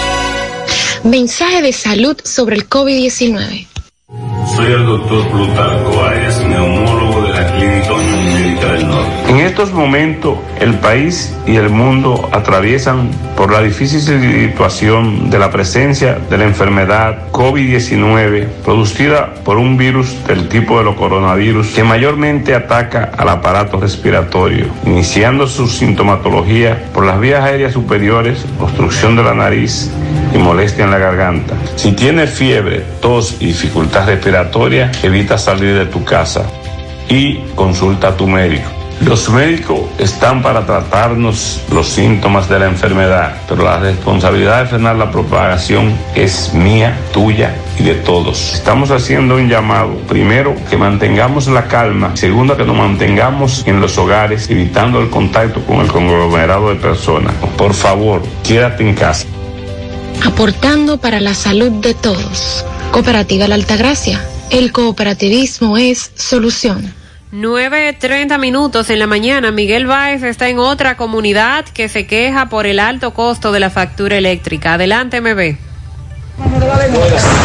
Mensaje 1.04 1.62
de 1.62 1.72
salud 1.72 2.18
sobre 2.24 2.56
el 2.56 2.68
COVID-19. 2.68 3.66
Soy 4.54 4.66
el 4.66 4.84
doctor 4.84 5.26
Plutarco 5.30 6.04
Arias, 6.04 6.44
neumólogo 6.44 7.22
de 7.22 7.30
la 7.30 7.54
Clínica 7.54 7.94
Unión 7.94 8.34
Médica 8.34 8.72
del 8.72 8.86
Norte. 8.86 9.30
En 9.30 9.40
estos 9.40 9.72
momentos, 9.72 10.36
el 10.60 10.74
país 10.74 11.34
y 11.46 11.56
el 11.56 11.70
mundo 11.70 12.28
atraviesan 12.32 13.10
por 13.34 13.50
la 13.50 13.62
difícil 13.62 14.00
situación 14.00 15.30
de 15.30 15.38
la 15.38 15.50
presencia 15.50 16.18
de 16.28 16.36
la 16.36 16.44
enfermedad 16.44 17.30
COVID-19 17.32 18.48
producida 18.64 19.32
por 19.44 19.56
un 19.56 19.78
virus 19.78 20.14
del 20.26 20.48
tipo 20.48 20.76
de 20.76 20.84
los 20.84 20.96
coronavirus 20.96 21.68
que 21.68 21.82
mayormente 21.82 22.54
ataca 22.54 23.12
al 23.16 23.28
aparato 23.30 23.80
respiratorio, 23.80 24.66
iniciando 24.84 25.46
su 25.46 25.66
sintomatología 25.66 26.90
por 26.92 27.06
las 27.06 27.18
vías 27.20 27.42
aéreas 27.42 27.72
superiores, 27.72 28.44
obstrucción 28.58 29.16
de 29.16 29.22
la 29.22 29.32
nariz 29.32 29.90
y 30.32 30.38
molestia 30.38 30.84
en 30.84 30.90
la 30.90 30.98
garganta. 30.98 31.54
Si 31.76 31.92
tienes 31.92 32.30
fiebre, 32.30 32.84
tos 33.00 33.36
y 33.40 33.46
dificultad 33.46 34.06
respiratoria, 34.06 34.90
evita 35.02 35.38
salir 35.38 35.74
de 35.74 35.86
tu 35.86 36.04
casa. 36.04 36.44
y 37.12 37.38
consulta 37.56 38.08
a 38.08 38.16
tu 38.16 38.28
médico. 38.28 38.70
Los 39.04 39.30
médicos 39.30 39.80
están 39.98 40.42
para 40.42 40.66
tratarnos 40.66 41.64
los 41.72 41.88
síntomas 41.88 42.50
de 42.50 42.58
la 42.58 42.66
enfermedad, 42.66 43.34
pero 43.48 43.64
la 43.64 43.78
responsabilidad 43.78 44.62
de 44.62 44.68
frenar 44.68 44.96
la 44.96 45.10
propagación 45.10 45.94
es 46.14 46.52
mía, 46.52 46.96
tuya 47.10 47.56
y 47.78 47.82
de 47.82 47.94
todos. 47.94 48.52
Estamos 48.54 48.90
haciendo 48.90 49.36
un 49.36 49.48
llamado, 49.48 49.96
primero, 50.06 50.54
que 50.68 50.76
mantengamos 50.76 51.48
la 51.48 51.66
calma, 51.66 52.14
segundo, 52.14 52.58
que 52.58 52.64
nos 52.64 52.76
mantengamos 52.76 53.66
en 53.66 53.80
los 53.80 53.96
hogares, 53.96 54.50
evitando 54.50 55.00
el 55.00 55.08
contacto 55.08 55.64
con 55.64 55.80
el 55.80 55.88
conglomerado 55.88 56.68
de 56.68 56.76
personas. 56.76 57.32
Por 57.56 57.72
favor, 57.72 58.22
quédate 58.44 58.86
en 58.86 58.94
casa. 58.94 59.26
Aportando 60.24 60.98
para 60.98 61.20
la 61.20 61.34
salud 61.34 61.70
de 61.70 61.94
todos. 61.94 62.64
Cooperativa 62.92 63.48
La 63.48 63.54
Altagracia. 63.54 64.20
El 64.50 64.72
cooperativismo 64.72 65.78
es 65.78 66.12
solución. 66.14 66.92
9.30 67.32 68.38
minutos 68.38 68.90
en 68.90 68.98
la 68.98 69.06
mañana. 69.06 69.52
Miguel 69.52 69.86
Báez 69.86 70.22
está 70.22 70.48
en 70.48 70.58
otra 70.58 70.96
comunidad 70.96 71.64
que 71.66 71.88
se 71.88 72.06
queja 72.06 72.48
por 72.48 72.66
el 72.66 72.80
alto 72.80 73.14
costo 73.14 73.52
de 73.52 73.60
la 73.60 73.70
factura 73.70 74.18
eléctrica. 74.18 74.74
Adelante, 74.74 75.20
MB. 75.20 75.56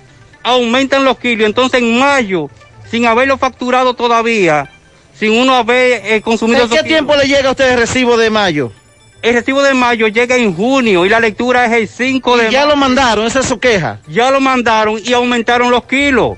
aumentan 0.42 1.04
los 1.04 1.18
kilos. 1.18 1.46
Entonces, 1.46 1.80
en 1.80 1.98
mayo, 1.98 2.50
sin 2.90 3.06
haberlo 3.06 3.38
facturado 3.38 3.94
todavía, 3.94 4.70
sin 5.18 5.32
uno 5.38 5.54
haber 5.54 6.02
eh, 6.04 6.20
consumido 6.22 6.62
¿En 6.64 6.68
qué 6.68 6.76
kilos- 6.76 6.88
tiempo 6.88 7.16
le 7.16 7.26
llega 7.26 7.48
a 7.48 7.52
usted 7.52 7.72
el 7.72 7.78
recibo 7.78 8.16
de 8.16 8.30
mayo? 8.30 8.72
El 9.22 9.34
recibo 9.34 9.62
de 9.62 9.72
mayo 9.72 10.08
llega 10.08 10.36
en 10.36 10.54
junio 10.54 11.06
y 11.06 11.08
la 11.08 11.20
lectura 11.20 11.64
es 11.66 11.72
el 11.72 11.88
5 11.88 12.36
de 12.36 12.48
Y 12.48 12.52
ya 12.52 12.60
mayo. 12.60 12.70
lo 12.70 12.76
mandaron, 12.76 13.26
esa 13.26 13.40
es 13.40 13.46
su 13.46 13.58
queja. 13.60 14.00
Ya 14.08 14.30
lo 14.30 14.40
mandaron 14.40 15.00
y 15.02 15.12
aumentaron 15.12 15.70
los 15.70 15.84
kilos. 15.84 16.36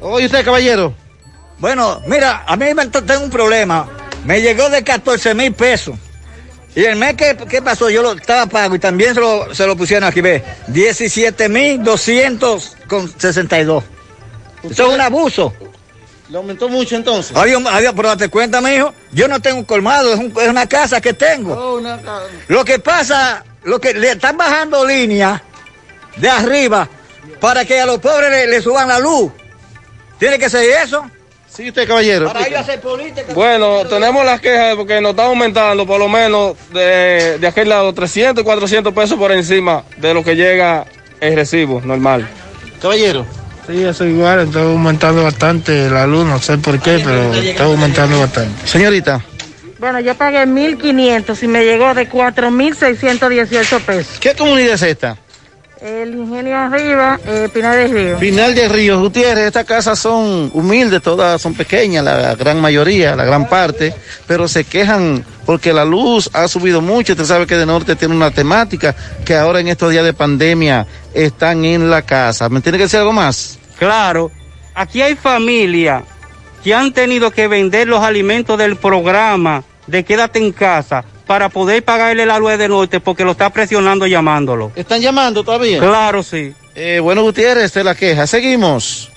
Oye 0.00 0.26
usted, 0.26 0.44
caballero. 0.44 0.94
Bueno, 1.58 2.00
mira, 2.06 2.44
a 2.46 2.56
mí 2.56 2.72
me 2.72 2.86
tengo 2.86 3.24
un 3.24 3.30
problema. 3.30 3.86
Me 4.24 4.40
llegó 4.40 4.70
de 4.70 4.82
14 4.82 5.34
mil 5.34 5.52
pesos. 5.52 5.96
Y 6.74 6.84
el 6.84 6.96
mes 6.96 7.14
que, 7.14 7.36
que 7.48 7.60
pasó, 7.60 7.90
yo 7.90 8.02
lo 8.02 8.12
estaba 8.12 8.46
pago 8.46 8.74
y 8.74 8.78
también 8.78 9.12
se 9.14 9.20
lo, 9.20 9.54
se 9.54 9.66
lo 9.66 9.76
pusieron 9.76 10.08
aquí, 10.08 10.20
ve. 10.20 10.42
17 10.68 11.48
mil 11.48 11.82
200 11.82 12.76
con 12.86 13.12
62. 13.20 13.84
Eso 14.62 14.88
es 14.88 14.94
un 14.94 15.00
abuso. 15.00 15.52
¿Le 16.28 16.36
aumentó 16.36 16.68
mucho 16.68 16.94
entonces? 16.94 17.34
Adiós, 17.36 17.62
adiós, 17.70 17.94
pero 17.96 18.08
date 18.08 18.28
cuenta, 18.28 18.60
mijo. 18.60 18.92
Yo 19.12 19.28
no 19.28 19.40
tengo 19.40 19.58
un 19.58 19.64
colmado, 19.64 20.12
es, 20.12 20.18
un- 20.18 20.32
es 20.38 20.48
una 20.48 20.66
casa 20.68 21.00
que 21.00 21.14
tengo. 21.14 21.80
Lo 22.48 22.64
que 22.64 22.78
pasa, 22.78 23.44
lo 23.64 23.80
que 23.80 23.94
le 23.94 24.10
están 24.12 24.36
bajando 24.36 24.84
línea 24.86 25.42
de 26.16 26.28
arriba 26.28 26.86
para 27.40 27.64
que 27.64 27.80
a 27.80 27.86
los 27.86 27.98
pobres 27.98 28.30
le, 28.30 28.46
le 28.46 28.60
suban 28.60 28.88
la 28.88 28.98
luz. 28.98 29.32
Tiene 30.18 30.38
que 30.38 30.50
ser 30.50 30.68
eso. 30.84 31.08
Sí, 31.48 31.68
usted, 31.68 31.88
caballero. 31.88 32.26
Para 32.30 32.46
ellos 32.46 32.60
hacer 32.60 32.80
política. 32.80 33.32
Bueno, 33.32 33.84
tenemos 33.86 34.24
las 34.24 34.40
quejas 34.40 34.76
porque 34.76 35.00
nos 35.00 35.12
están 35.12 35.26
aumentando 35.26 35.86
por 35.86 35.98
lo 35.98 36.08
menos 36.08 36.56
de, 36.72 37.38
de 37.38 37.46
aquel 37.46 37.70
lado 37.70 37.92
300 37.94 38.42
y 38.42 38.44
400 38.44 38.92
pesos 38.92 39.18
por 39.18 39.32
encima 39.32 39.82
de 39.96 40.12
lo 40.12 40.22
que 40.22 40.36
llega 40.36 40.84
el 41.20 41.34
recibo 41.34 41.80
normal. 41.80 42.28
Caballero. 42.82 43.24
Sí, 43.68 43.84
eso 43.84 44.06
igual, 44.06 44.40
está 44.40 44.62
aumentando 44.62 45.24
bastante 45.24 45.90
la 45.90 46.06
luz, 46.06 46.24
no 46.24 46.40
sé 46.40 46.56
por 46.56 46.80
qué, 46.80 47.02
pero 47.04 47.34
está 47.34 47.64
aumentando 47.64 48.18
bastante. 48.18 48.66
Señorita. 48.66 49.22
Bueno, 49.78 50.00
yo 50.00 50.14
pagué 50.14 50.46
1.500 50.46 51.42
y 51.42 51.48
me 51.48 51.64
llegó 51.64 51.92
de 51.92 52.08
4.618 52.08 53.80
pesos. 53.82 54.18
¿Qué 54.20 54.34
comunidad 54.34 54.72
es 54.72 54.82
esta? 54.82 55.18
El 55.80 56.12
ingenio 56.14 56.56
arriba, 56.56 57.20
eh, 57.24 57.48
Pinar 57.54 57.76
del 57.76 57.90
Río. 57.92 58.18
Final 58.18 58.54
de 58.54 58.68
Ríos 58.68 59.00
Gutiérrez, 59.00 59.46
estas 59.46 59.64
casas 59.64 59.96
son 59.96 60.50
humildes, 60.52 61.00
todas 61.00 61.40
son 61.40 61.54
pequeñas, 61.54 62.02
la 62.02 62.34
gran 62.34 62.60
mayoría, 62.60 63.14
la 63.14 63.24
gran 63.24 63.48
parte, 63.48 63.94
pero 64.26 64.48
se 64.48 64.64
quejan 64.64 65.24
porque 65.46 65.72
la 65.72 65.84
luz 65.84 66.28
ha 66.32 66.48
subido 66.48 66.80
mucho. 66.80 67.12
Usted 67.12 67.24
sabe 67.24 67.46
que 67.46 67.56
de 67.56 67.64
norte 67.64 67.94
tiene 67.94 68.16
una 68.16 68.32
temática 68.32 68.94
que 69.24 69.36
ahora 69.36 69.60
en 69.60 69.68
estos 69.68 69.92
días 69.92 70.04
de 70.04 70.12
pandemia 70.12 70.84
están 71.14 71.64
en 71.64 71.88
la 71.88 72.02
casa. 72.02 72.48
¿Me 72.48 72.60
tiene 72.60 72.76
que 72.78 72.84
decir 72.84 72.98
algo 72.98 73.12
más? 73.12 73.58
Claro, 73.78 74.32
aquí 74.74 75.00
hay 75.00 75.14
familias 75.14 76.02
que 76.64 76.74
han 76.74 76.92
tenido 76.92 77.30
que 77.30 77.46
vender 77.46 77.86
los 77.86 78.02
alimentos 78.02 78.58
del 78.58 78.74
programa 78.74 79.62
de 79.86 80.04
quédate 80.04 80.40
en 80.40 80.50
casa 80.50 81.04
para 81.28 81.48
poder 81.50 81.84
pagarle 81.84 82.26
la 82.26 82.38
luz 82.40 82.58
de 82.58 82.66
norte 82.66 82.98
porque 82.98 83.24
lo 83.24 83.32
está 83.32 83.50
presionando 83.50 84.06
llamándolo. 84.08 84.72
¿Están 84.74 85.00
llamando 85.00 85.44
todavía? 85.44 85.78
Claro, 85.78 86.24
sí. 86.24 86.52
Eh, 86.74 86.98
bueno, 87.00 87.22
Gutiérrez, 87.22 87.64
esta 87.66 87.80
es 87.80 87.84
la 87.84 87.94
queja. 87.94 88.26
Seguimos. 88.26 89.10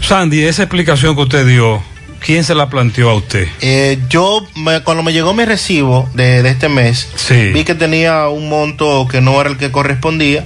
Sandy, 0.00 0.44
esa 0.44 0.62
explicación 0.62 1.14
que 1.16 1.22
usted 1.22 1.46
dio, 1.46 1.82
¿quién 2.24 2.44
se 2.44 2.54
la 2.54 2.70
planteó 2.70 3.10
a 3.10 3.14
usted? 3.14 3.48
Eh, 3.60 3.98
yo, 4.08 4.46
me- 4.54 4.82
cuando 4.82 5.02
me 5.02 5.12
llegó 5.12 5.34
mi 5.34 5.44
recibo 5.44 6.08
de, 6.14 6.42
de 6.42 6.48
este 6.50 6.68
mes, 6.68 7.08
vi 7.52 7.64
que 7.64 7.74
tenía 7.74 8.28
un 8.28 8.48
monto 8.48 9.06
que 9.10 9.20
no 9.20 9.40
era 9.40 9.50
el 9.50 9.56
que 9.58 9.70
correspondía 9.72 10.44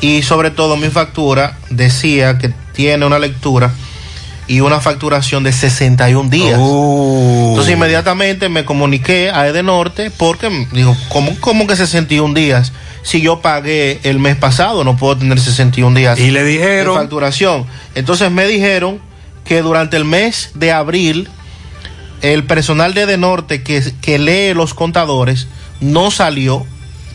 y 0.00 0.22
sobre 0.22 0.50
todo 0.52 0.76
mi 0.76 0.88
factura 0.88 1.58
decía 1.70 2.38
que 2.38 2.52
tiene 2.72 3.04
una 3.04 3.18
lectura 3.18 3.72
y 4.48 4.60
una 4.60 4.80
facturación 4.80 5.44
de 5.44 5.52
61 5.52 6.30
días. 6.30 6.58
Entonces 6.58 7.74
inmediatamente 7.74 8.48
me 8.48 8.64
comuniqué 8.64 9.30
a 9.30 9.46
Edenorte 9.46 10.10
porque 10.10 10.48
mm, 10.48 10.68
digo, 10.72 10.96
¿cómo, 11.10 11.36
¿cómo 11.40 11.66
que 11.66 11.76
61 11.76 12.34
días? 12.34 12.72
Si 13.02 13.20
yo 13.20 13.40
pagué 13.40 14.00
el 14.02 14.18
mes 14.18 14.36
pasado, 14.36 14.84
no 14.84 14.96
puedo 14.96 15.16
tener 15.18 15.38
61 15.38 15.96
días 15.96 16.18
Y 16.18 16.30
le 16.30 16.42
dijeron- 16.44 16.94
de 16.94 17.00
facturación. 17.00 17.66
Entonces 17.94 18.30
me 18.30 18.46
dijeron 18.46 19.00
que 19.44 19.62
durante 19.62 19.96
el 19.96 20.04
mes 20.04 20.50
de 20.54 20.72
abril 20.72 21.28
el 22.22 22.44
personal 22.44 22.94
de 22.94 23.02
Edenorte 23.02 23.62
que, 23.62 23.92
que 24.00 24.18
lee 24.18 24.54
los 24.54 24.74
contadores 24.74 25.46
no 25.80 26.10
salió 26.10 26.66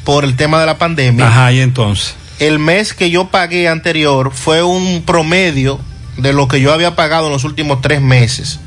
por 0.03 0.23
el 0.23 0.35
tema 0.35 0.59
de 0.59 0.65
la 0.67 0.77
pandemia. 0.77 1.27
Ajá, 1.27 1.51
y 1.51 1.59
entonces. 1.59 2.15
El 2.39 2.59
mes 2.59 2.93
que 2.93 3.09
yo 3.09 3.27
pagué 3.27 3.67
anterior 3.67 4.31
fue 4.33 4.63
un 4.63 5.03
promedio 5.05 5.79
de 6.17 6.33
lo 6.33 6.47
que 6.47 6.61
yo 6.61 6.73
había 6.73 6.95
pagado 6.95 7.27
en 7.27 7.33
los 7.33 7.43
últimos 7.43 7.81
tres 7.81 8.01
meses. 8.01 8.59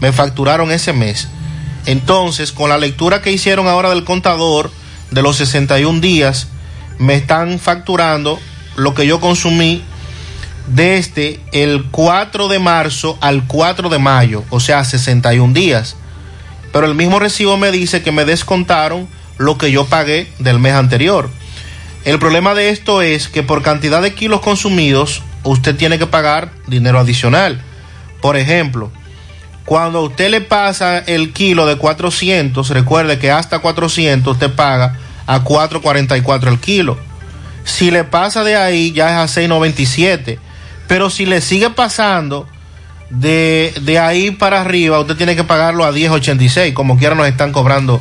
Me 0.00 0.12
facturaron 0.12 0.70
ese 0.70 0.92
mes. 0.92 1.28
Entonces, 1.86 2.52
con 2.52 2.68
la 2.68 2.78
lectura 2.78 3.22
que 3.22 3.32
hicieron 3.32 3.66
ahora 3.68 3.90
del 3.90 4.04
contador 4.04 4.70
de 5.10 5.22
los 5.22 5.36
61 5.36 6.00
días, 6.00 6.48
me 6.98 7.14
están 7.14 7.58
facturando 7.58 8.38
lo 8.76 8.94
que 8.94 9.06
yo 9.06 9.20
consumí 9.20 9.82
desde 10.66 11.40
el 11.52 11.84
4 11.90 12.48
de 12.48 12.58
marzo 12.58 13.18
al 13.20 13.46
4 13.46 13.88
de 13.88 13.98
mayo, 13.98 14.44
o 14.50 14.60
sea, 14.60 14.84
61 14.84 15.52
días. 15.52 15.96
Pero 16.72 16.86
el 16.86 16.94
mismo 16.94 17.18
recibo 17.18 17.56
me 17.56 17.72
dice 17.72 18.02
que 18.02 18.12
me 18.12 18.24
descontaron 18.24 19.08
lo 19.38 19.58
que 19.58 19.72
yo 19.72 19.86
pagué 19.86 20.30
del 20.38 20.58
mes 20.58 20.74
anterior. 20.74 21.30
El 22.04 22.18
problema 22.18 22.54
de 22.54 22.70
esto 22.70 23.02
es 23.02 23.28
que 23.28 23.42
por 23.42 23.62
cantidad 23.62 24.00
de 24.00 24.14
kilos 24.14 24.40
consumidos, 24.40 25.22
usted 25.44 25.76
tiene 25.76 25.98
que 25.98 26.06
pagar 26.06 26.50
dinero 26.66 26.98
adicional. 26.98 27.60
Por 28.20 28.36
ejemplo, 28.36 28.90
cuando 29.64 30.00
a 30.00 30.02
usted 30.02 30.30
le 30.30 30.40
pasa 30.40 30.98
el 30.98 31.32
kilo 31.32 31.66
de 31.66 31.76
400, 31.76 32.68
recuerde 32.70 33.18
que 33.18 33.30
hasta 33.30 33.60
400 33.60 34.32
usted 34.32 34.52
paga 34.52 34.98
a 35.26 35.44
4.44 35.44 36.48
el 36.48 36.58
kilo. 36.58 36.98
Si 37.64 37.90
le 37.90 38.04
pasa 38.04 38.42
de 38.42 38.56
ahí 38.56 38.92
ya 38.92 39.24
es 39.24 39.36
a 39.36 39.40
6.97. 39.40 40.38
Pero 40.88 41.08
si 41.08 41.24
le 41.24 41.40
sigue 41.40 41.70
pasando 41.70 42.48
de, 43.10 43.72
de 43.82 43.98
ahí 44.00 44.32
para 44.32 44.60
arriba, 44.60 44.98
usted 44.98 45.16
tiene 45.16 45.36
que 45.36 45.44
pagarlo 45.44 45.84
a 45.84 45.92
10.86. 45.92 46.72
Como 46.72 46.98
quiera 46.98 47.14
nos 47.14 47.28
están 47.28 47.52
cobrando 47.52 48.00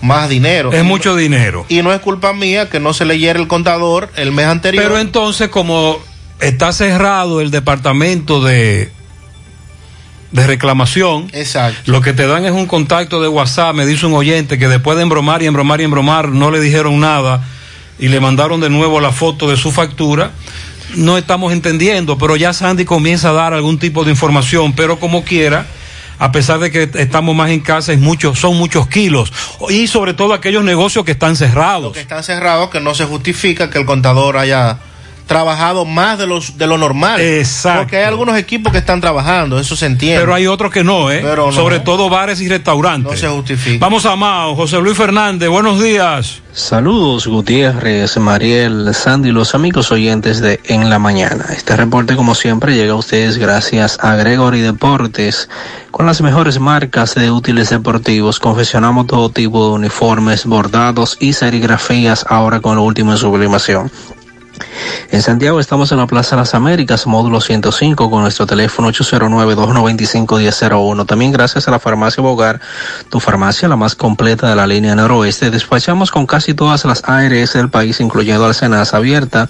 más 0.00 0.28
dinero. 0.28 0.72
Es 0.72 0.84
mucho 0.84 1.16
dinero. 1.16 1.66
Y 1.68 1.82
no 1.82 1.92
es 1.92 2.00
culpa 2.00 2.32
mía 2.32 2.70
que 2.70 2.78
no 2.78 2.94
se 2.94 3.04
leyera 3.04 3.38
el 3.38 3.48
contador 3.48 4.10
el 4.16 4.32
mes 4.32 4.46
anterior. 4.46 4.84
Pero 4.84 4.98
entonces, 4.98 5.48
como 5.48 5.98
está 6.40 6.72
cerrado 6.72 7.40
el 7.40 7.50
departamento 7.50 8.42
de 8.42 8.92
de 10.32 10.46
reclamación. 10.46 11.28
Exacto. 11.32 11.90
Lo 11.90 12.00
que 12.00 12.12
te 12.12 12.26
dan 12.26 12.44
es 12.44 12.52
un 12.52 12.66
contacto 12.66 13.20
de 13.20 13.28
WhatsApp, 13.28 13.74
me 13.74 13.86
dice 13.86 14.06
un 14.06 14.14
oyente 14.14 14.58
que 14.58 14.68
después 14.68 14.96
de 14.96 15.02
embromar 15.02 15.42
y 15.42 15.46
embromar 15.46 15.80
y 15.80 15.84
embromar 15.84 16.28
no 16.28 16.50
le 16.50 16.60
dijeron 16.60 17.00
nada 17.00 17.44
y 17.98 18.08
le 18.08 18.20
mandaron 18.20 18.60
de 18.60 18.70
nuevo 18.70 19.00
la 19.00 19.12
foto 19.12 19.50
de 19.50 19.56
su 19.56 19.72
factura. 19.72 20.30
No 20.96 21.18
estamos 21.18 21.52
entendiendo, 21.52 22.18
pero 22.18 22.36
ya 22.36 22.52
Sandy 22.52 22.84
comienza 22.84 23.30
a 23.30 23.32
dar 23.32 23.54
algún 23.54 23.78
tipo 23.78 24.04
de 24.04 24.10
información, 24.10 24.72
pero 24.72 24.98
como 24.98 25.24
quiera, 25.24 25.66
a 26.18 26.32
pesar 26.32 26.58
de 26.58 26.70
que 26.70 26.90
estamos 26.94 27.34
más 27.36 27.50
en 27.50 27.60
casa, 27.60 27.92
es 27.92 28.00
mucho, 28.00 28.34
son 28.34 28.56
muchos 28.56 28.88
kilos. 28.88 29.32
Y 29.68 29.86
sobre 29.86 30.14
todo 30.14 30.34
aquellos 30.34 30.64
negocios 30.64 31.04
que 31.04 31.12
están 31.12 31.36
cerrados. 31.36 31.92
Que 31.92 32.00
están 32.00 32.24
cerrados, 32.24 32.70
que 32.70 32.80
no 32.80 32.94
se 32.94 33.04
justifica 33.04 33.70
que 33.70 33.78
el 33.78 33.86
contador 33.86 34.36
haya 34.36 34.78
trabajado 35.30 35.84
más 35.84 36.18
de 36.18 36.26
los 36.26 36.58
de 36.58 36.66
lo 36.66 36.76
normal. 36.76 37.20
Exacto. 37.20 37.82
Porque 37.82 37.98
hay 37.98 38.02
algunos 38.02 38.36
equipos 38.36 38.72
que 38.72 38.78
están 38.78 39.00
trabajando, 39.00 39.60
eso 39.60 39.76
se 39.76 39.86
entiende. 39.86 40.18
Pero 40.18 40.34
hay 40.34 40.48
otros 40.48 40.72
que 40.72 40.82
no, 40.82 41.08
¿eh? 41.08 41.20
Pero 41.22 41.46
no. 41.46 41.52
Sobre 41.52 41.78
todo 41.78 42.10
bares 42.10 42.40
y 42.40 42.48
restaurantes. 42.48 43.12
No 43.12 43.16
se 43.16 43.28
justifica. 43.28 43.78
Vamos 43.78 44.04
a 44.06 44.16
Mao, 44.16 44.56
José 44.56 44.80
Luis 44.80 44.96
Fernández, 44.96 45.48
buenos 45.48 45.80
días. 45.80 46.42
Saludos 46.52 47.28
Gutiérrez, 47.28 48.16
Mariel, 48.16 48.92
Sandy, 48.92 49.30
los 49.30 49.54
amigos 49.54 49.92
oyentes 49.92 50.40
de 50.40 50.58
En 50.64 50.90
la 50.90 50.98
Mañana. 50.98 51.44
Este 51.56 51.76
reporte 51.76 52.16
como 52.16 52.34
siempre 52.34 52.74
llega 52.74 52.94
a 52.94 52.96
ustedes 52.96 53.38
gracias 53.38 53.98
a 54.02 54.16
Gregory 54.16 54.60
Deportes. 54.60 55.48
Con 55.92 56.06
las 56.06 56.20
mejores 56.22 56.58
marcas 56.58 57.14
de 57.14 57.30
útiles 57.30 57.70
deportivos, 57.70 58.40
confeccionamos 58.40 59.06
todo 59.06 59.30
tipo 59.30 59.68
de 59.68 59.74
uniformes, 59.74 60.44
bordados 60.44 61.16
y 61.20 61.34
serigrafías 61.34 62.26
ahora 62.28 62.58
con 62.58 62.74
lo 62.74 62.82
último 62.82 63.12
en 63.12 63.18
sublimación. 63.18 63.92
En 65.10 65.22
Santiago 65.22 65.58
estamos 65.58 65.90
en 65.92 65.98
la 65.98 66.06
Plaza 66.06 66.36
Las 66.36 66.54
Américas, 66.54 67.06
módulo 67.06 67.40
105, 67.40 68.10
con 68.10 68.20
nuestro 68.22 68.46
teléfono 68.46 68.90
809-295-1001. 68.90 71.06
También 71.06 71.32
gracias 71.32 71.66
a 71.66 71.70
la 71.70 71.78
farmacia 71.78 72.22
Bogar, 72.22 72.60
tu 73.08 73.20
farmacia 73.20 73.68
la 73.68 73.76
más 73.76 73.94
completa 73.94 74.48
de 74.48 74.56
la 74.56 74.66
línea 74.66 74.94
noroeste. 74.94 75.50
Despachamos 75.50 76.10
con 76.10 76.26
casi 76.26 76.52
todas 76.54 76.84
las 76.84 77.02
ARS 77.04 77.54
del 77.54 77.70
país, 77.70 78.00
incluyendo 78.00 78.44
Alcenas 78.44 78.92
abierta, 78.94 79.48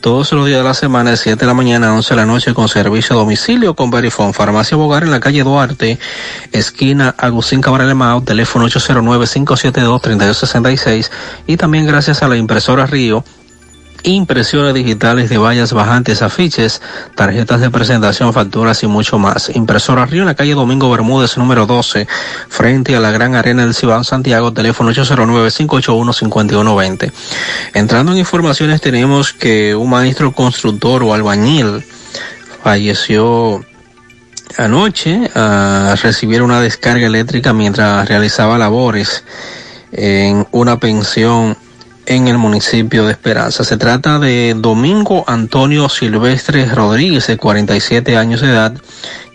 todos 0.00 0.32
los 0.32 0.46
días 0.46 0.58
de 0.58 0.64
la 0.64 0.74
semana, 0.74 1.10
de 1.10 1.16
7 1.16 1.38
de 1.38 1.46
la 1.46 1.54
mañana 1.54 1.90
a 1.90 1.94
11 1.94 2.10
de 2.10 2.16
la 2.16 2.26
noche, 2.26 2.52
con 2.54 2.68
servicio 2.68 3.14
a 3.14 3.18
domicilio 3.18 3.74
con 3.74 3.90
Verifone. 3.90 4.32
Farmacia 4.32 4.76
Bogar 4.76 5.04
en 5.04 5.10
la 5.10 5.20
calle 5.20 5.44
Duarte, 5.44 5.98
esquina 6.52 7.14
Agustín 7.18 7.60
Cabral 7.60 7.94
Mao, 7.94 8.22
teléfono 8.22 8.66
809-572-3266. 8.66 11.10
Y 11.46 11.56
también 11.56 11.86
gracias 11.86 12.22
a 12.22 12.28
la 12.28 12.36
impresora 12.36 12.86
Río, 12.86 13.24
impresiones 14.02 14.74
digitales 14.74 15.28
de 15.28 15.38
vallas 15.38 15.72
bajantes, 15.72 16.22
afiches, 16.22 16.80
tarjetas 17.14 17.60
de 17.60 17.70
presentación, 17.70 18.32
facturas 18.32 18.82
y 18.82 18.86
mucho 18.86 19.18
más. 19.18 19.50
Impresora 19.54 20.06
Río 20.06 20.22
en 20.22 20.28
la 20.28 20.34
calle 20.34 20.54
Domingo 20.54 20.90
Bermúdez, 20.90 21.36
número 21.36 21.66
12, 21.66 22.06
frente 22.48 22.96
a 22.96 23.00
la 23.00 23.10
Gran 23.10 23.34
Arena 23.34 23.64
del 23.64 23.74
Cibao 23.74 24.04
Santiago, 24.04 24.52
teléfono 24.52 24.92
809-581-5120. 24.92 27.12
Entrando 27.74 28.12
en 28.12 28.18
informaciones, 28.18 28.80
tenemos 28.80 29.32
que 29.32 29.74
un 29.74 29.90
maestro 29.90 30.30
constructor 30.32 31.02
o 31.02 31.12
albañil 31.14 31.84
falleció 32.62 33.64
anoche 34.56 35.30
a 35.34 35.96
recibir 36.02 36.42
una 36.42 36.60
descarga 36.60 37.06
eléctrica 37.06 37.52
mientras 37.52 38.08
realizaba 38.08 38.58
labores 38.58 39.24
en 39.92 40.46
una 40.50 40.78
pensión 40.78 41.56
en 42.08 42.26
el 42.26 42.38
municipio 42.38 43.04
de 43.04 43.12
Esperanza. 43.12 43.64
Se 43.64 43.76
trata 43.76 44.18
de 44.18 44.54
Domingo 44.56 45.24
Antonio 45.26 45.90
Silvestre 45.90 46.64
Rodríguez, 46.64 47.26
de 47.26 47.36
47 47.36 48.16
años 48.16 48.40
de 48.40 48.48
edad, 48.48 48.74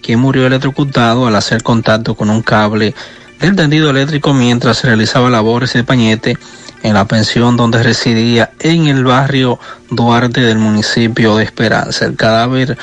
quien 0.01 0.19
murió 0.19 0.47
electrocutado 0.47 1.27
al 1.27 1.35
hacer 1.35 1.61
contacto 1.61 2.15
con 2.15 2.31
un 2.31 2.41
cable 2.41 2.95
del 3.39 3.55
tendido 3.55 3.91
eléctrico 3.91 4.33
mientras 4.33 4.83
realizaba 4.83 5.29
labores 5.29 5.73
de 5.73 5.83
pañete 5.83 6.35
en 6.81 6.95
la 6.95 7.05
pensión 7.05 7.55
donde 7.57 7.83
residía 7.83 8.51
en 8.59 8.87
el 8.87 9.03
barrio 9.03 9.59
Duarte 9.91 10.41
del 10.41 10.57
municipio 10.57 11.35
de 11.35 11.43
Esperanza. 11.43 12.05
El 12.05 12.15
cadáver 12.15 12.75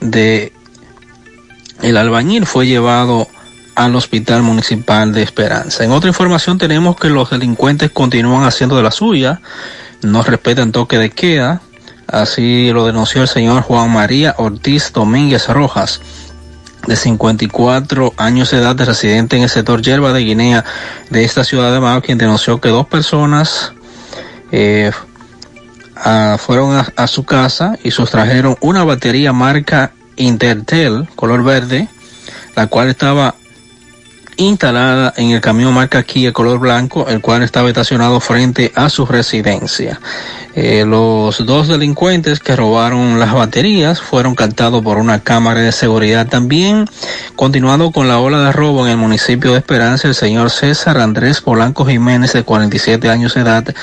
de 0.00 0.52
el 1.82 1.96
albañil 1.96 2.46
fue 2.46 2.68
llevado 2.68 3.26
al 3.74 3.96
Hospital 3.96 4.42
Municipal 4.42 5.12
de 5.12 5.22
Esperanza. 5.22 5.84
En 5.84 5.92
otra 5.92 6.08
información 6.08 6.58
tenemos 6.58 6.96
que 6.96 7.08
los 7.08 7.30
delincuentes 7.30 7.90
continúan 7.90 8.44
haciendo 8.44 8.76
de 8.76 8.82
la 8.82 8.90
suya, 8.90 9.40
no 10.02 10.22
respetan 10.22 10.72
toque 10.72 10.98
de 10.98 11.10
queda, 11.10 11.62
así 12.06 12.70
lo 12.72 12.86
denunció 12.86 13.22
el 13.22 13.28
señor 13.28 13.62
Juan 13.62 13.90
María 13.90 14.34
Ortiz 14.38 14.92
Domínguez 14.92 15.48
Rojas, 15.48 16.00
de 16.86 16.96
54 16.96 18.14
años 18.16 18.50
de 18.50 18.58
edad, 18.58 18.74
de 18.74 18.84
residente 18.84 19.36
en 19.36 19.44
el 19.44 19.48
sector 19.48 19.82
Yerba 19.82 20.12
de 20.12 20.20
Guinea 20.20 20.64
de 21.10 21.24
esta 21.24 21.44
ciudad 21.44 21.72
de 21.72 21.80
Mao, 21.80 22.02
quien 22.02 22.18
denunció 22.18 22.60
que 22.60 22.70
dos 22.70 22.86
personas 22.86 23.72
eh, 24.50 24.90
a, 25.94 26.36
fueron 26.38 26.76
a, 26.76 26.92
a 26.96 27.06
su 27.06 27.24
casa 27.24 27.78
y 27.84 27.92
sustrajeron 27.92 28.56
una 28.60 28.82
batería 28.84 29.32
marca 29.32 29.92
Intertel, 30.16 31.08
color 31.16 31.42
verde, 31.42 31.88
la 32.54 32.66
cual 32.66 32.88
estaba 32.88 33.34
instalada 34.36 35.12
en 35.16 35.30
el 35.30 35.40
camión 35.40 35.74
marca 35.74 36.02
Kia 36.02 36.32
color 36.32 36.58
blanco, 36.58 37.06
el 37.08 37.20
cual 37.20 37.42
estaba 37.42 37.68
estacionado 37.68 38.20
frente 38.20 38.72
a 38.74 38.88
su 38.88 39.06
residencia. 39.06 40.00
Eh, 40.54 40.84
los 40.86 41.44
dos 41.46 41.68
delincuentes 41.68 42.38
que 42.38 42.56
robaron 42.56 43.18
las 43.18 43.32
baterías 43.32 44.00
fueron 44.00 44.34
captados 44.34 44.82
por 44.82 44.98
una 44.98 45.20
cámara 45.20 45.60
de 45.60 45.72
seguridad 45.72 46.26
también. 46.28 46.86
Continuando 47.36 47.90
con 47.90 48.08
la 48.08 48.18
ola 48.18 48.44
de 48.44 48.52
robo 48.52 48.84
en 48.84 48.92
el 48.92 48.98
municipio 48.98 49.52
de 49.52 49.58
Esperanza, 49.58 50.08
el 50.08 50.14
señor 50.14 50.50
César 50.50 50.98
Andrés 50.98 51.40
Polanco 51.40 51.86
Jiménez, 51.86 52.32
de 52.32 52.42
47 52.42 53.08
años 53.08 53.34
de 53.34 53.40
edad, 53.40 53.74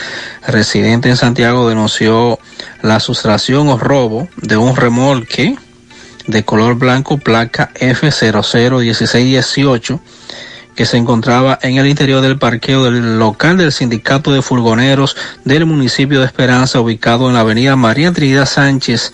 residente 0.48 1.10
en 1.10 1.18
Santiago, 1.18 1.70
denunció 1.70 2.40
la 2.82 3.00
sustracción 3.00 3.68
o 3.70 3.78
robo 3.78 4.28
de 4.38 4.58
un 4.58 4.76
remolque 4.76 5.58
de 6.30 6.44
color 6.44 6.76
blanco, 6.76 7.18
placa 7.18 7.72
F001618 7.74 10.00
que 10.76 10.86
se 10.86 10.96
encontraba 10.96 11.60
en 11.62 11.78
el 11.78 11.88
interior 11.88 12.22
del 12.22 12.40
parqueo 12.40 12.86
del 12.86 13.20
local 13.20 13.58
del 13.58 13.74
sindicato 13.74 14.32
de 14.32 14.42
furgoneros 14.42 15.18
del 15.44 15.66
municipio 15.66 16.22
de 16.22 16.26
Esperanza, 16.26 16.80
ubicado 16.80 17.28
en 17.28 17.34
la 17.34 17.42
avenida 17.42 17.76
María 17.76 18.14
Trinidad 18.14 18.46
Sánchez, 18.46 19.12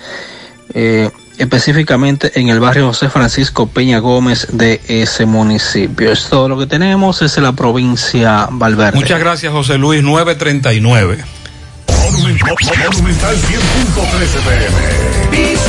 eh, 0.76 1.10
específicamente 1.40 2.40
en 2.40 2.50
el 2.50 2.60
barrio 2.60 2.90
José 2.90 3.10
Francisco 3.10 3.66
Peña 3.66 3.98
Gómez 3.98 4.46
de 4.52 4.80
ese 4.88 5.26
municipio. 5.26 6.12
Es 6.12 6.30
todo 6.30 6.48
lo 6.48 6.60
que 6.60 6.68
tenemos, 6.68 7.24
es 7.24 7.36
la 7.40 7.54
provincia 7.54 8.48
Valverde. 8.52 9.00
Muchas 9.00 9.20
gracias, 9.20 9.52
José 9.52 9.80
Luis, 9.80 10.04
939. 10.04 11.24
Monumental 11.88 12.56
100.13 12.56 14.44
pm. 14.44 15.65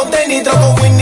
ponte 0.00 0.26
nitro 0.28 0.52
con 0.52 0.80
Win. 0.80 0.96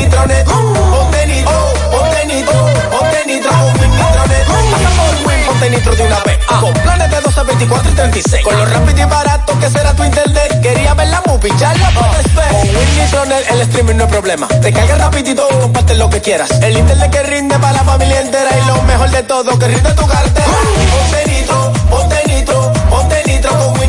Ponte 0.91 1.27
nitro, 1.27 1.52
ponte 1.91 2.27
nitro, 2.27 2.52
ponte 2.91 3.27
nitro 3.27 3.51
con 3.51 5.27
Win 5.27 5.44
ponte 5.47 5.70
nitro 5.70 5.94
de 5.94 6.02
una 6.02 6.20
vez. 6.25 6.39
Con 6.47 6.73
planes 6.73 7.10
de 7.10 7.20
12, 7.20 7.43
24 7.44 7.91
y 7.91 7.94
36. 7.94 8.44
Con 8.44 8.57
lo 8.57 8.67
rápido 8.67 9.01
y 9.01 9.05
barato 9.05 9.59
que 9.60 9.70
será 9.70 9.94
tu 9.94 10.02
internet. 10.02 10.60
Quería 10.60 10.94
ver 10.94 11.09
la 11.09 11.23
movie, 11.27 11.52
ya 11.59 11.75
la 11.75 11.91
puedes 11.91 12.35
ver. 12.35 12.49
Con 12.49 12.60
Win 12.60 12.99
Nitronet 12.99 13.51
el 13.51 13.60
streaming 13.60 13.97
no 13.97 14.05
es 14.05 14.10
problema. 14.10 14.49
Te 14.49 14.73
carga 14.73 14.97
rapidito 14.97 15.47
y 15.51 15.60
comparte 15.60 15.94
lo 15.94 16.10
que 16.10 16.20
quieras. 16.20 16.51
El 16.62 16.77
internet 16.77 17.10
que 17.10 17.23
rinde 17.23 17.59
para 17.59 17.75
la 17.75 17.85
familia 17.85 18.20
entera. 18.20 18.51
Y 18.51 18.67
lo 18.67 18.83
mejor 18.83 19.10
de 19.10 19.23
todo, 19.23 19.59
que 19.59 19.68
rinde 19.68 19.93
tu 19.93 20.07
cartera. 20.07 20.47
Ponte 20.47 21.31
nitro, 21.31 21.73
ponte 21.89 22.23
nitro, 22.27 22.73
ponte 22.91 23.23
nitro 23.27 23.51
con 23.51 23.78
Win. 23.78 23.89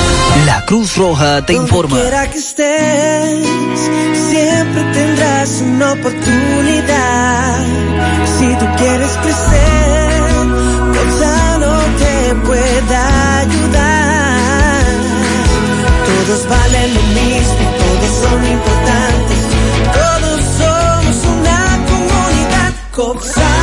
La 0.45 0.65
Cruz 0.65 0.95
Roja 0.97 1.45
te 1.45 1.53
informa. 1.53 1.95
Donde 1.95 2.09
quiera 2.09 2.29
que 2.31 2.37
estés, 2.39 3.47
siempre 4.29 4.83
tendrás 4.93 5.61
una 5.61 5.91
oportunidad. 5.93 7.65
Si 8.39 8.47
tú 8.55 8.65
quieres 8.77 9.11
crecer, 9.21 10.21
Gonzalo 10.95 11.73
te 11.99 12.35
puede 12.47 12.95
ayudar. 12.95 14.85
Todos 16.07 16.49
valen 16.49 16.93
lo 16.93 17.01
mismo, 17.01 17.63
todos 17.81 18.11
son 18.23 18.39
importantes. 18.57 19.39
Todos 19.93 20.39
somos 20.59 21.17
una 21.37 21.59
comunidad. 21.89 22.71
Gonzalo, 22.95 23.60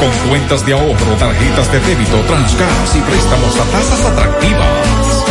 Con 0.00 0.30
cuentas 0.30 0.64
de 0.64 0.72
ahorro, 0.72 1.14
tarjetas 1.18 1.70
de 1.70 1.80
débito, 1.80 2.16
transcas 2.20 2.96
y 2.96 3.00
préstamos 3.02 3.54
a 3.60 3.64
tasas 3.64 4.04
atractivas. 4.06 5.24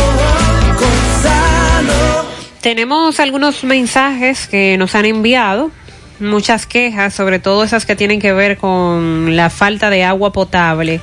Tenemos 2.60 3.18
algunos 3.18 3.64
mensajes 3.64 4.46
que 4.46 4.78
nos 4.78 4.94
han 4.94 5.06
enviado, 5.06 5.72
muchas 6.20 6.66
quejas, 6.66 7.12
sobre 7.14 7.40
todo 7.40 7.64
esas 7.64 7.84
que 7.84 7.96
tienen 7.96 8.20
que 8.20 8.32
ver 8.32 8.58
con 8.58 9.34
la 9.34 9.50
falta 9.50 9.90
de 9.90 10.04
agua 10.04 10.32
potable. 10.32 11.00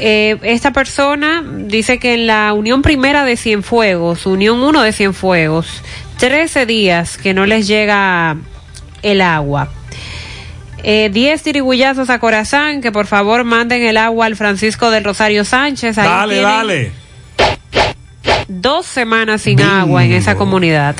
Eh, 0.00 0.38
esta 0.42 0.72
persona 0.72 1.44
dice 1.46 2.00
que 2.00 2.14
en 2.14 2.26
la 2.26 2.52
Unión 2.54 2.82
Primera 2.82 3.24
de 3.24 3.36
Cienfuegos, 3.36 4.26
Unión 4.26 4.60
1 4.64 4.82
de 4.82 4.92
Cienfuegos, 4.92 5.84
13 6.18 6.66
días 6.66 7.18
que 7.18 7.34
no 7.34 7.46
les 7.46 7.68
llega 7.68 8.36
el 9.02 9.20
agua. 9.20 9.68
Eh, 10.82 11.10
10 11.12 11.42
tirigullazos 11.42 12.10
a 12.10 12.18
Corazán, 12.18 12.80
que 12.80 12.92
por 12.92 13.06
favor 13.06 13.44
manden 13.44 13.82
el 13.82 13.96
agua 13.96 14.26
al 14.26 14.36
Francisco 14.36 14.90
del 14.90 15.04
Rosario 15.04 15.44
Sánchez. 15.44 15.98
Ahí 15.98 16.08
Dale, 16.08 16.40
dale. 16.40 16.92
Dos 18.48 18.86
semanas 18.86 19.42
sin 19.42 19.60
agua 19.62 20.04
en 20.04 20.12
esa 20.12 20.34
comunidad. 20.34 20.96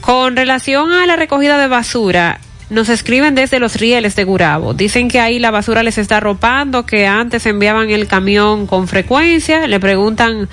Con 0.00 0.36
relación 0.36 0.92
a 0.92 1.06
la 1.06 1.16
recogida 1.16 1.58
de 1.58 1.68
basura, 1.68 2.40
nos 2.70 2.88
escriben 2.88 3.34
desde 3.34 3.58
los 3.58 3.76
rieles 3.76 4.16
de 4.16 4.24
Gurabo. 4.24 4.72
Dicen 4.72 5.08
que 5.08 5.20
ahí 5.20 5.38
la 5.38 5.50
basura 5.50 5.82
les 5.82 5.98
está 5.98 6.16
arropando, 6.18 6.86
que 6.86 7.06
antes 7.06 7.44
enviaban 7.46 7.90
el 7.90 8.06
camión 8.06 8.66
con 8.66 8.88
frecuencia. 8.88 9.66
Le 9.66 9.78
preguntan 9.78 10.48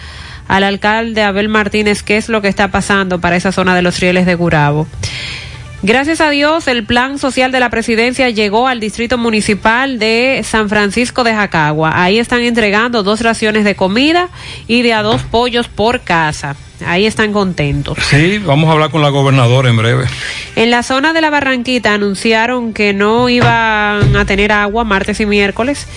al 0.48 0.64
alcalde 0.64 1.22
Abel 1.24 1.48
Martínez 1.48 2.04
qué 2.04 2.18
es 2.18 2.28
lo 2.28 2.42
que 2.42 2.48
está 2.48 2.70
pasando 2.70 3.22
para 3.22 3.36
esa 3.36 3.52
zona 3.52 3.76
de 3.76 3.82
los 3.82 4.00
rieles 4.00 4.26
de 4.26 4.36
Gurabo. 4.36 4.88
Gracias 5.82 6.20
a 6.20 6.30
Dios, 6.30 6.68
el 6.68 6.84
plan 6.84 7.18
social 7.20 7.54
de 7.54 7.62
la 7.62 7.70
presidencia 7.70 8.30
llegó 8.30 8.68
al 8.68 8.82
distrito 8.82 9.18
municipal 9.18 9.98
de 9.98 10.42
San 10.44 10.68
Francisco 10.68 11.24
de 11.24 11.34
Jacagua. 11.34 12.04
Ahí 12.04 12.20
están 12.20 12.42
entregando 12.42 13.02
dos 13.02 13.22
raciones 13.22 13.64
de 13.64 13.76
comida 13.76 14.28
y 14.68 14.82
de 14.82 14.92
a 14.92 15.02
dos 15.04 15.24
pollos 15.24 15.70
por 15.70 16.02
casa. 16.02 16.58
Ahí 16.86 17.06
están 17.06 17.32
contentos. 17.32 17.98
Sí, 18.10 18.40
vamos 18.40 18.70
a 18.70 18.74
hablar 18.74 18.92
con 18.92 19.02
la 19.02 19.08
gobernadora 19.08 19.70
en 19.70 19.78
breve. 19.78 20.06
En 20.58 20.70
la 20.70 20.84
zona 20.84 21.14
de 21.14 21.22
la 21.22 21.30
Barranquita 21.30 21.94
anunciaron 21.94 22.74
que 22.74 22.94
no 22.94 23.30
iban 23.30 24.18
a 24.18 24.26
tener 24.26 24.52
agua 24.52 24.84
martes 24.84 25.22
y 25.22 25.26
miércoles, 25.26 25.88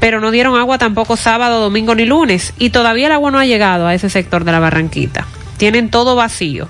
pero 0.00 0.20
no 0.20 0.32
dieron 0.32 0.58
agua 0.58 0.78
tampoco 0.78 1.16
sábado, 1.16 1.60
domingo 1.60 1.94
ni 1.94 2.06
lunes. 2.06 2.54
Y 2.58 2.70
todavía 2.70 3.06
el 3.06 3.12
agua 3.12 3.30
no 3.30 3.38
ha 3.38 3.46
llegado 3.46 3.86
a 3.86 3.94
ese 3.94 4.10
sector 4.10 4.42
de 4.42 4.50
la 4.50 4.58
Barranquita. 4.58 5.28
Tienen 5.58 5.90
todo 5.90 6.16
vacío. 6.16 6.68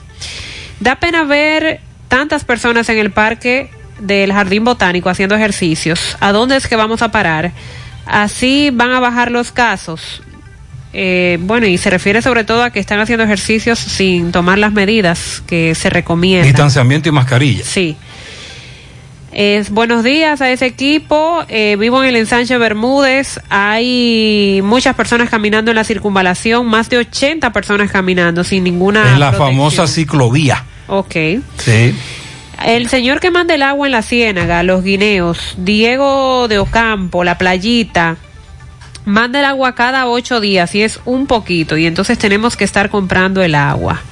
Da 0.80 0.96
pena 0.96 1.24
ver 1.24 1.80
tantas 2.08 2.44
personas 2.44 2.88
en 2.88 2.98
el 2.98 3.10
parque 3.10 3.70
del 4.00 4.32
Jardín 4.32 4.64
Botánico 4.64 5.08
haciendo 5.08 5.34
ejercicios. 5.34 6.16
¿A 6.20 6.32
dónde 6.32 6.56
es 6.56 6.66
que 6.66 6.76
vamos 6.76 7.02
a 7.02 7.10
parar? 7.10 7.52
Así 8.06 8.70
van 8.72 8.92
a 8.92 9.00
bajar 9.00 9.30
los 9.30 9.52
casos. 9.52 10.22
Eh, 10.94 11.38
bueno, 11.42 11.66
y 11.66 11.76
se 11.76 11.90
refiere 11.90 12.22
sobre 12.22 12.44
todo 12.44 12.62
a 12.62 12.70
que 12.70 12.80
están 12.80 12.98
haciendo 13.00 13.24
ejercicios 13.24 13.78
sin 13.78 14.32
tomar 14.32 14.58
las 14.58 14.72
medidas 14.72 15.42
que 15.46 15.74
se 15.74 15.90
recomiendan. 15.90 16.46
Distanciamiento 16.46 17.08
y 17.08 17.12
mascarilla. 17.12 17.64
Sí. 17.64 17.96
Es, 19.30 19.68
buenos 19.70 20.02
días 20.02 20.40
a 20.40 20.50
ese 20.50 20.64
equipo. 20.64 21.44
Eh, 21.48 21.76
vivo 21.78 22.02
en 22.02 22.08
el 22.08 22.16
ensanche 22.16 22.56
Bermúdez. 22.56 23.38
Hay 23.50 24.60
muchas 24.64 24.94
personas 24.94 25.28
caminando 25.28 25.70
en 25.70 25.74
la 25.74 25.84
circunvalación, 25.84 26.66
más 26.66 26.88
de 26.88 26.98
80 26.98 27.52
personas 27.52 27.90
caminando 27.90 28.42
sin 28.42 28.64
ninguna. 28.64 29.12
En 29.12 29.20
la 29.20 29.30
protección. 29.30 29.56
famosa 29.56 29.86
ciclovía. 29.86 30.64
Ok. 30.88 31.14
Sí. 31.58 31.94
El 32.64 32.88
señor 32.88 33.20
que 33.20 33.30
manda 33.30 33.54
el 33.54 33.62
agua 33.62 33.86
en 33.86 33.92
la 33.92 34.02
ciénaga, 34.02 34.62
los 34.64 34.82
guineos, 34.82 35.54
Diego 35.58 36.48
de 36.48 36.58
Ocampo, 36.58 37.22
la 37.22 37.38
playita, 37.38 38.16
manda 39.04 39.38
el 39.38 39.44
agua 39.44 39.74
cada 39.74 40.06
ocho 40.08 40.40
días 40.40 40.74
y 40.74 40.82
es 40.82 41.00
un 41.04 41.26
poquito 41.26 41.76
y 41.76 41.86
entonces 41.86 42.18
tenemos 42.18 42.56
que 42.56 42.64
estar 42.64 42.90
comprando 42.90 43.42
el 43.42 43.54
agua. 43.54 44.02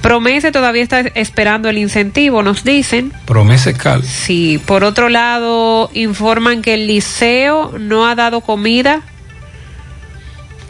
Promese 0.00 0.52
todavía 0.52 0.82
está 0.82 1.00
esperando 1.00 1.68
el 1.68 1.78
incentivo, 1.78 2.42
nos 2.42 2.62
dicen. 2.62 3.12
Promese 3.24 3.74
cal. 3.74 4.04
Sí, 4.04 4.60
por 4.64 4.84
otro 4.84 5.08
lado, 5.08 5.90
informan 5.94 6.62
que 6.62 6.74
el 6.74 6.86
liceo 6.86 7.74
no 7.78 8.06
ha 8.06 8.14
dado 8.14 8.40
comida, 8.40 9.02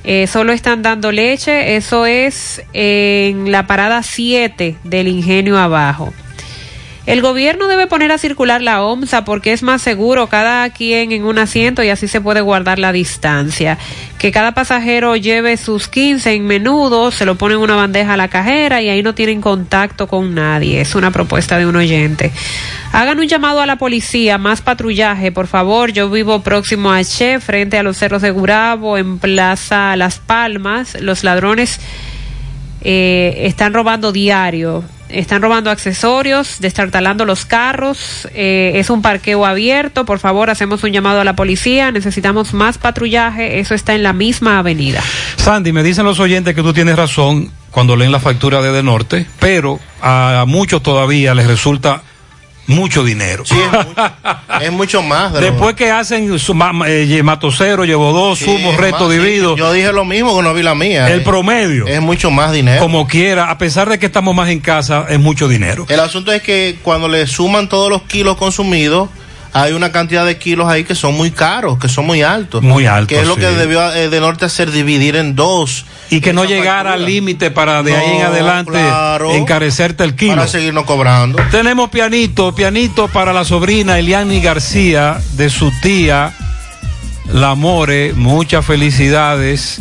eh, 0.07 0.27
solo 0.29 0.53
están 0.53 0.83
dando 0.83 1.11
leche, 1.11 1.77
eso 1.77 2.07
es 2.07 2.63
en 2.73 3.51
la 3.51 3.67
parada 3.67 4.03
7 4.03 4.77
del 4.85 5.09
ingenio 5.09 5.59
abajo. 5.59 6.15
El 7.07 7.23
gobierno 7.23 7.69
debe 7.69 7.87
poner 7.87 8.11
a 8.11 8.19
circular 8.19 8.61
la 8.63 8.83
OMSA 8.83 9.25
porque 9.25 9.53
es 9.53 9.63
más 9.63 9.81
seguro 9.81 10.27
cada 10.27 10.69
quien 10.71 11.13
en 11.13 11.25
un 11.25 11.39
asiento 11.39 11.85
y 11.85 11.89
así 11.89 12.09
se 12.09 12.21
puede 12.21 12.41
guardar 12.41 12.81
la 12.81 12.91
distancia. 12.91 13.79
Que 14.19 14.33
cada 14.33 14.55
pasajero 14.55 15.15
lleve 15.15 15.57
sus 15.57 15.87
15 15.87 16.33
en 16.33 16.47
menudo, 16.47 17.13
se 17.13 17.25
lo 17.25 17.37
pone 17.37 17.55
en 17.55 17.61
una 17.61 17.77
bandeja 17.77 18.15
a 18.15 18.17
la 18.17 18.27
cajera 18.27 18.83
y 18.83 18.89
ahí 18.89 19.05
no 19.05 19.15
tienen 19.15 19.41
contacto 19.41 20.09
con 20.09 20.35
nadie. 20.35 20.81
Es 20.81 20.97
una 20.97 21.13
propuesta 21.13 21.59
de 21.59 21.67
un 21.67 21.77
oyente. 21.77 22.33
Hagan 22.91 23.21
un 23.21 23.29
llamado 23.29 23.61
a 23.61 23.67
la 23.67 23.77
policía, 23.77 24.37
más 24.37 24.61
patrullaje, 24.61 25.31
por 25.31 25.47
favor. 25.47 25.93
Yo 25.93 26.11
vivo 26.11 26.41
próximo 26.43 26.91
a 26.91 27.05
Che, 27.05 27.39
frente 27.39 27.79
a 27.79 27.85
los 27.85 27.99
cerros 27.99 28.23
de 28.23 28.33
Gurabo, 28.33 28.99
en 28.99 29.21
Plaza 29.21 29.95
Las 29.95 30.19
Palmas. 30.19 31.01
Los 31.01 31.23
ladrones 31.23 31.79
eh, 32.81 33.43
están 33.43 33.75
robando 33.75 34.11
diario. 34.11 34.83
Están 35.09 35.41
robando 35.43 35.71
accesorios, 35.71 36.57
destartalando 36.61 37.25
los 37.25 37.45
carros. 37.45 38.29
eh, 38.35 38.73
es 38.75 38.91
un 38.91 39.03
parqueo 39.03 39.47
abierto. 39.47 40.05
Por 40.05 40.19
favor, 40.19 40.51
hacemos 40.51 40.83
un 40.83 40.93
llamado 40.93 41.21
a 41.21 41.25
la 41.25 41.37
policía. 41.37 41.93
Necesitamos 41.93 42.53
más 42.55 42.79
patrullaje. 42.79 43.61
Eso 43.61 43.75
está 43.75 43.95
en 43.95 44.03
la 44.03 44.13
misma 44.13 44.59
avenida. 44.59 45.03
Sandy, 45.37 45.73
me 45.73 45.83
dicen 45.83 46.05
los 46.05 46.19
oyentes 46.21 46.55
que 46.55 46.63
tú 46.63 46.73
tienes 46.73 46.97
razón 46.97 47.51
cuando 47.71 47.95
leen 47.97 48.11
la 48.11 48.21
factura 48.21 48.63
de 48.63 48.73
De 48.73 48.83
Norte, 48.83 49.27
pero 49.39 49.79
a 50.01 50.45
muchos 50.47 50.83
todavía 50.83 51.35
les 51.35 51.47
resulta 51.47 52.03
mucho 52.67 53.05
dinero. 53.05 53.45
Es 54.61 54.73
mucho 54.73 55.03
más. 55.03 55.33
de 55.33 55.41
lo- 55.41 55.47
Después 55.47 55.75
que 55.77 55.91
hacen 55.91 56.39
su 56.39 56.53
eh, 56.87 57.21
matocero, 57.23 57.85
llevo 57.85 58.13
dos, 58.13 58.39
Sí, 58.39 58.45
sumo, 58.45 58.77
reto, 58.77 59.01
más, 59.01 59.13
sí, 59.13 59.19
dividido. 59.19 59.57
Yo 59.57 59.73
dije 59.73 59.93
lo 59.93 60.05
mismo 60.05 60.37
que 60.37 60.43
no 60.43 60.55
vi 60.55 60.63
la 60.63 60.75
mía. 60.75 61.09
El 61.11 61.21
eh. 61.21 61.25
promedio. 61.25 61.87
Es 61.87 62.01
mucho 62.01 62.31
más 62.31 62.53
dinero. 62.53 62.81
Como 62.81 63.07
quiera, 63.07 63.51
a 63.51 63.59
pesar 63.59 63.89
de 63.89 63.99
que 63.99 64.07
estamos 64.07 64.35
más 64.35 64.49
en 64.49 64.61
casa, 64.61 65.07
es 65.09 65.19
mucho 65.21 65.49
dinero. 65.49 65.87
El 65.89 66.01
asunto 66.01 66.33
es 66.33 66.43
que 66.43 66.79
cuando 66.83 67.09
le 67.09 67.27
suman 67.27 67.69
todos 67.69 67.91
los 67.91 68.03
kilos 68.03 68.37
consumidos, 68.37 69.09
hay 69.63 69.73
una 69.73 69.91
cantidad 69.91 70.27
de 70.27 70.37
kilos 70.39 70.69
ahí 70.69 70.85
que 70.85 70.95
son 70.95 71.15
muy 71.17 71.31
caros, 71.31 71.79
que 71.79 71.89
son 71.89 72.07
muy 72.07 72.23
altos. 72.23 72.63
Muy 72.63 72.87
altos, 72.87 73.09
Que 73.09 73.21
es 73.21 73.27
lo 73.27 73.35
sí. 73.35 73.41
que 73.41 73.47
debió 73.47 73.93
eh, 73.93 74.09
de 74.09 74.21
norte 74.21 74.45
hacer 74.45 74.71
dividir 74.71 75.17
en 75.17 75.35
dos. 75.35 75.87
Y 76.11 76.21
que 76.21 76.33
no 76.33 76.45
llegara 76.45 76.93
al 76.93 77.05
límite 77.07 77.51
para 77.51 77.83
de 77.83 77.97
ahí 77.97 78.17
en 78.17 78.23
adelante 78.23 78.73
claro. 78.73 79.33
encarecerte 79.33 80.05
el 80.05 80.15
kilo. 80.15 80.37
Para 80.37 80.47
seguirnos 80.47 80.85
cobrando. 80.85 81.39
Tenemos 81.51 81.89
pianito, 81.91 82.55
pianito 82.55 83.09
para 83.09 83.33
la 83.33 83.45
sobrina 83.45 83.99
Eliani 83.99 84.41
García, 84.41 85.21
de 85.33 85.49
su 85.49 85.73
tía, 85.81 86.33
la 87.33 87.55
More, 87.55 88.13
muchas 88.13 88.65
felicidades. 88.65 89.81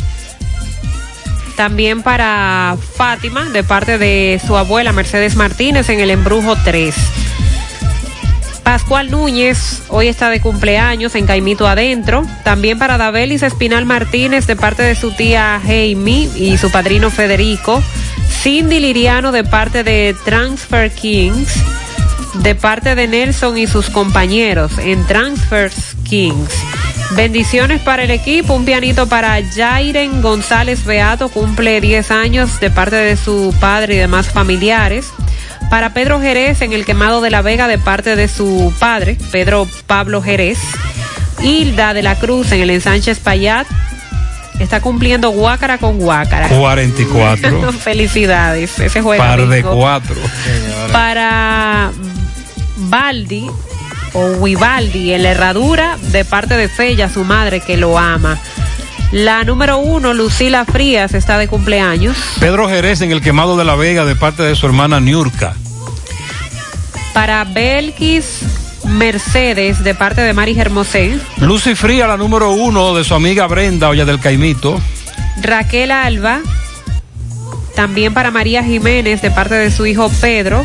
También 1.54 2.02
para 2.02 2.76
Fátima, 2.96 3.44
de 3.44 3.62
parte 3.64 3.98
de 3.98 4.40
su 4.46 4.56
abuela 4.56 4.92
Mercedes 4.92 5.36
Martínez 5.36 5.88
en 5.88 6.00
el 6.00 6.10
Embrujo 6.10 6.56
3. 6.64 6.94
Pascual 8.66 9.12
Núñez, 9.12 9.84
hoy 9.90 10.08
está 10.08 10.28
de 10.28 10.40
cumpleaños 10.40 11.14
en 11.14 11.24
Caimito 11.24 11.68
Adentro. 11.68 12.26
También 12.42 12.80
para 12.80 12.98
Dabelis 12.98 13.44
Espinal 13.44 13.86
Martínez, 13.86 14.48
de 14.48 14.56
parte 14.56 14.82
de 14.82 14.96
su 14.96 15.12
tía 15.12 15.60
Jaime 15.64 16.28
y 16.34 16.58
su 16.58 16.72
padrino 16.72 17.10
Federico. 17.10 17.80
Cindy 18.28 18.80
Liriano, 18.80 19.30
de 19.30 19.44
parte 19.44 19.84
de 19.84 20.16
Transfer 20.24 20.90
Kings. 20.90 21.62
De 22.42 22.56
parte 22.56 22.96
de 22.96 23.06
Nelson 23.06 23.56
y 23.56 23.68
sus 23.68 23.88
compañeros 23.88 24.72
en 24.78 25.06
Transfers 25.06 25.94
Kings. 26.02 26.52
Bendiciones 27.12 27.80
para 27.82 28.02
el 28.02 28.10
equipo, 28.10 28.54
un 28.54 28.64
pianito 28.64 29.08
para 29.08 29.40
Jairen 29.44 30.20
González 30.22 30.84
Beato, 30.84 31.28
cumple 31.28 31.80
10 31.80 32.10
años 32.10 32.58
de 32.58 32.72
parte 32.72 32.96
de 32.96 33.16
su 33.16 33.54
padre 33.60 33.94
y 33.94 33.98
demás 33.98 34.26
familiares. 34.26 35.12
Para 35.70 35.92
Pedro 35.92 36.20
Jerez 36.20 36.62
en 36.62 36.72
el 36.72 36.84
quemado 36.84 37.20
de 37.20 37.30
la 37.30 37.42
Vega 37.42 37.68
de 37.68 37.78
parte 37.78 38.16
de 38.16 38.28
su 38.28 38.72
padre, 38.78 39.16
Pedro 39.30 39.68
Pablo 39.86 40.22
Jerez. 40.22 40.58
Hilda 41.42 41.92
de 41.92 42.02
la 42.02 42.14
Cruz 42.16 42.52
en 42.52 42.60
el 42.60 42.70
ensanche 42.70 43.10
Espaillat. 43.10 43.66
Está 44.58 44.80
cumpliendo 44.80 45.30
Guácara 45.30 45.78
con 45.78 45.98
Guácara. 45.98 46.48
44. 46.48 47.72
Felicidades. 47.72 48.78
Ese 48.78 49.02
juega 49.02 49.22
Par 49.22 49.46
de 49.46 49.62
cuatro. 49.62 50.16
Para 50.92 51.90
Baldi 52.76 53.50
o 54.14 54.26
Wibaldi 54.38 55.12
en 55.12 55.24
la 55.24 55.30
herradura 55.32 55.98
de 56.10 56.24
parte 56.24 56.56
de 56.56 56.68
Fella, 56.68 57.10
su 57.10 57.24
madre 57.24 57.60
que 57.60 57.76
lo 57.76 57.98
ama. 57.98 58.38
La 59.12 59.44
número 59.44 59.78
uno, 59.78 60.14
Lucila 60.14 60.64
Frías, 60.64 61.14
está 61.14 61.38
de 61.38 61.48
cumpleaños. 61.48 62.16
Pedro 62.40 62.68
Jerez 62.68 63.00
en 63.00 63.12
el 63.12 63.20
quemado 63.20 63.56
de 63.56 63.64
la 63.64 63.76
Vega 63.76 64.04
de 64.04 64.16
parte 64.16 64.42
de 64.42 64.56
su 64.56 64.66
hermana 64.66 65.00
Niurka. 65.00 65.54
Para 67.14 67.44
Belkis 67.44 68.40
Mercedes, 68.84 69.82
de 69.82 69.94
parte 69.94 70.20
de 70.20 70.32
Mari 70.32 70.58
Hermosé. 70.58 71.18
Lucy 71.38 71.74
Fría, 71.74 72.06
la 72.06 72.16
número 72.16 72.52
uno 72.52 72.94
de 72.94 73.04
su 73.04 73.14
amiga 73.14 73.46
Brenda, 73.46 73.88
Olla 73.88 74.04
del 74.04 74.20
Caimito. 74.20 74.80
Raquel 75.40 75.90
Alba. 75.90 76.40
También 77.74 78.14
para 78.14 78.30
María 78.30 78.64
Jiménez, 78.64 79.20
de 79.22 79.30
parte 79.30 79.54
de 79.54 79.70
su 79.70 79.86
hijo 79.86 80.10
Pedro. 80.20 80.64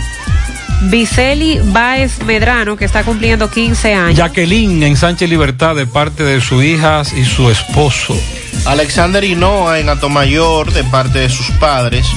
Viceli 0.90 1.60
Báez 1.64 2.24
Medrano, 2.26 2.76
que 2.76 2.86
está 2.86 3.04
cumpliendo 3.04 3.50
15 3.50 3.94
años. 3.94 4.18
Jacqueline 4.18 4.84
en 4.84 4.98
Sánchez 4.98 5.30
Libertad 5.30 5.76
de 5.76 5.86
parte 5.86 6.24
de 6.24 6.42
sus 6.42 6.64
hijas 6.64 7.14
y 7.14 7.24
su 7.24 7.50
esposo. 7.50 8.16
Alexander 8.66 9.24
Hinoa 9.24 9.80
en 9.80 9.90
Atomayor 9.90 10.72
de 10.74 10.84
parte 10.84 11.20
de 11.20 11.30
sus 11.30 11.52
padres. 11.52 12.08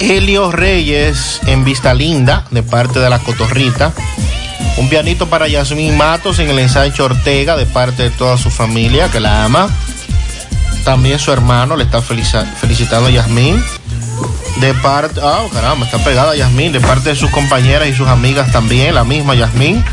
Helio 0.00 0.52
Reyes 0.52 1.40
en 1.46 1.64
Vista 1.64 1.94
Linda 1.94 2.44
de 2.50 2.62
parte 2.62 2.98
de 2.98 3.10
la 3.10 3.18
Cotorrita. 3.20 3.92
Un 4.76 4.88
pianito 4.88 5.28
para 5.28 5.48
Yasmín 5.48 5.96
Matos 5.96 6.38
en 6.38 6.50
el 6.50 6.58
ensanche 6.58 7.02
Ortega 7.02 7.56
de 7.56 7.66
parte 7.66 8.04
de 8.04 8.10
toda 8.10 8.36
su 8.36 8.50
familia 8.50 9.10
que 9.10 9.20
la 9.20 9.44
ama. 9.44 9.68
También 10.84 11.18
su 11.18 11.32
hermano 11.32 11.76
le 11.76 11.84
está 11.84 12.00
felicitando 12.00 13.08
a 13.08 13.10
Yasmín. 13.10 13.62
De 14.60 14.74
parte, 14.74 15.20
ah, 15.22 15.44
caramba, 15.52 15.86
está 15.86 15.98
pegada 15.98 16.34
Yasmín, 16.34 16.72
de 16.72 16.80
parte 16.80 17.10
de 17.10 17.16
sus 17.16 17.30
compañeras 17.30 17.88
y 17.88 17.94
sus 17.94 18.08
amigas 18.08 18.50
también, 18.50 18.94
la 18.94 19.04
misma 19.04 19.34
Yasmín. 19.34 19.84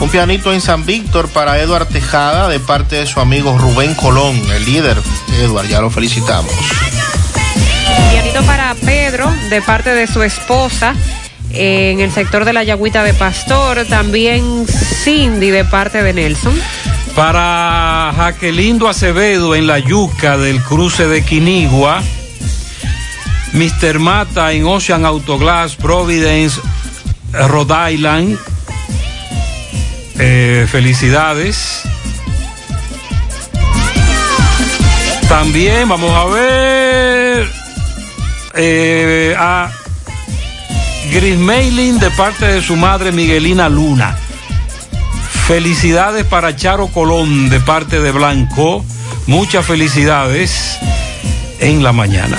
Un 0.00 0.08
pianito 0.08 0.52
en 0.52 0.60
San 0.60 0.86
Víctor 0.86 1.28
para 1.28 1.58
Eduard 1.58 1.86
Tejada, 1.86 2.48
de 2.48 2.58
parte 2.58 2.96
de 2.96 3.06
su 3.06 3.20
amigo 3.20 3.56
Rubén 3.58 3.94
Colón, 3.94 4.40
el 4.50 4.64
líder. 4.64 4.96
Eduard, 5.40 5.68
ya 5.68 5.80
lo 5.80 5.90
felicitamos. 5.90 6.52
Pianito 8.10 8.42
para 8.42 8.74
Pedro, 8.74 9.30
de 9.50 9.60
parte 9.62 9.90
de 9.90 10.06
su 10.06 10.22
esposa, 10.22 10.94
en 11.50 12.00
el 12.00 12.10
sector 12.10 12.44
de 12.44 12.52
la 12.52 12.62
Yagüita 12.64 13.02
de 13.02 13.14
Pastor. 13.14 13.84
También 13.86 14.66
Cindy, 14.66 15.50
de 15.50 15.64
parte 15.64 16.02
de 16.02 16.12
Nelson. 16.12 16.54
Para 17.14 18.12
Jaquelindo 18.16 18.88
Acevedo 18.88 19.54
en 19.54 19.66
la 19.66 19.78
yuca 19.78 20.38
del 20.38 20.62
cruce 20.62 21.08
de 21.08 21.22
Quinigua. 21.24 22.02
Mr. 23.52 23.98
Mata 23.98 24.52
en 24.52 24.64
Ocean 24.66 25.04
Autoglass, 25.04 25.76
Providence, 25.76 26.60
Rhode 27.32 27.92
Island. 27.94 28.38
Eh, 30.18 30.66
felicidades. 30.70 31.82
También 35.28 35.88
vamos 35.88 36.12
a 36.12 36.24
ver 36.26 37.50
eh, 38.54 39.34
a 39.38 39.70
Gris 41.12 41.38
Mailing 41.38 41.98
de 41.98 42.10
parte 42.10 42.46
de 42.46 42.62
su 42.62 42.76
madre 42.76 43.12
Miguelina 43.12 43.68
Luna. 43.68 44.16
Felicidades 45.46 46.24
para 46.24 46.54
Charo 46.54 46.88
Colón 46.88 47.48
de 47.48 47.60
parte 47.60 48.00
de 48.00 48.12
Blanco. 48.12 48.84
Muchas 49.26 49.64
felicidades 49.66 50.78
en 51.60 51.82
la 51.82 51.92
mañana. 51.92 52.38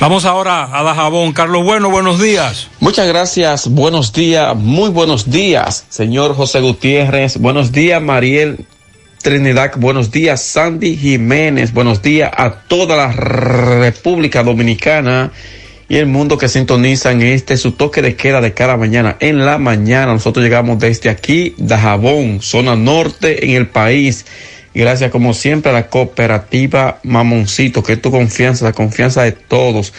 Vamos 0.00 0.24
ahora 0.24 0.68
a 0.72 0.82
Dajabón. 0.82 1.32
Carlos 1.32 1.64
Bueno, 1.64 1.90
buenos 1.90 2.20
días. 2.20 2.68
Muchas 2.80 3.06
gracias, 3.06 3.68
buenos 3.68 4.12
días, 4.12 4.56
muy 4.56 4.90
buenos 4.90 5.30
días, 5.30 5.86
señor 5.90 6.34
José 6.34 6.60
Gutiérrez. 6.60 7.38
Buenos 7.38 7.72
días, 7.72 8.00
Mariel 8.00 8.66
Trinidad. 9.22 9.72
Buenos 9.76 10.10
días, 10.10 10.42
Sandy 10.42 10.96
Jiménez. 10.96 11.72
Buenos 11.72 12.02
días 12.02 12.30
a 12.36 12.50
toda 12.50 12.96
la 12.96 13.12
República 13.12 14.42
Dominicana 14.42 15.30
y 15.88 15.96
el 15.98 16.06
mundo 16.06 16.36
que 16.36 16.48
sintoniza 16.48 17.12
en 17.12 17.22
este 17.22 17.56
su 17.56 17.72
toque 17.72 18.02
de 18.02 18.16
queda 18.16 18.40
de 18.40 18.52
cada 18.52 18.76
mañana. 18.76 19.16
En 19.20 19.46
la 19.46 19.58
mañana 19.58 20.12
nosotros 20.12 20.44
llegamos 20.44 20.80
desde 20.80 21.08
aquí, 21.08 21.54
Dajabón, 21.56 22.42
zona 22.42 22.74
norte 22.74 23.44
en 23.44 23.52
el 23.52 23.68
país. 23.68 24.26
Gracias 24.74 25.12
como 25.12 25.34
siempre 25.34 25.70
a 25.70 25.74
la 25.74 25.86
cooperativa 25.86 26.98
Mamoncito, 27.04 27.84
que 27.84 27.92
es 27.92 28.02
tu 28.02 28.10
confianza, 28.10 28.64
la 28.64 28.72
confianza 28.72 29.22
de 29.22 29.32
todos. 29.32 29.92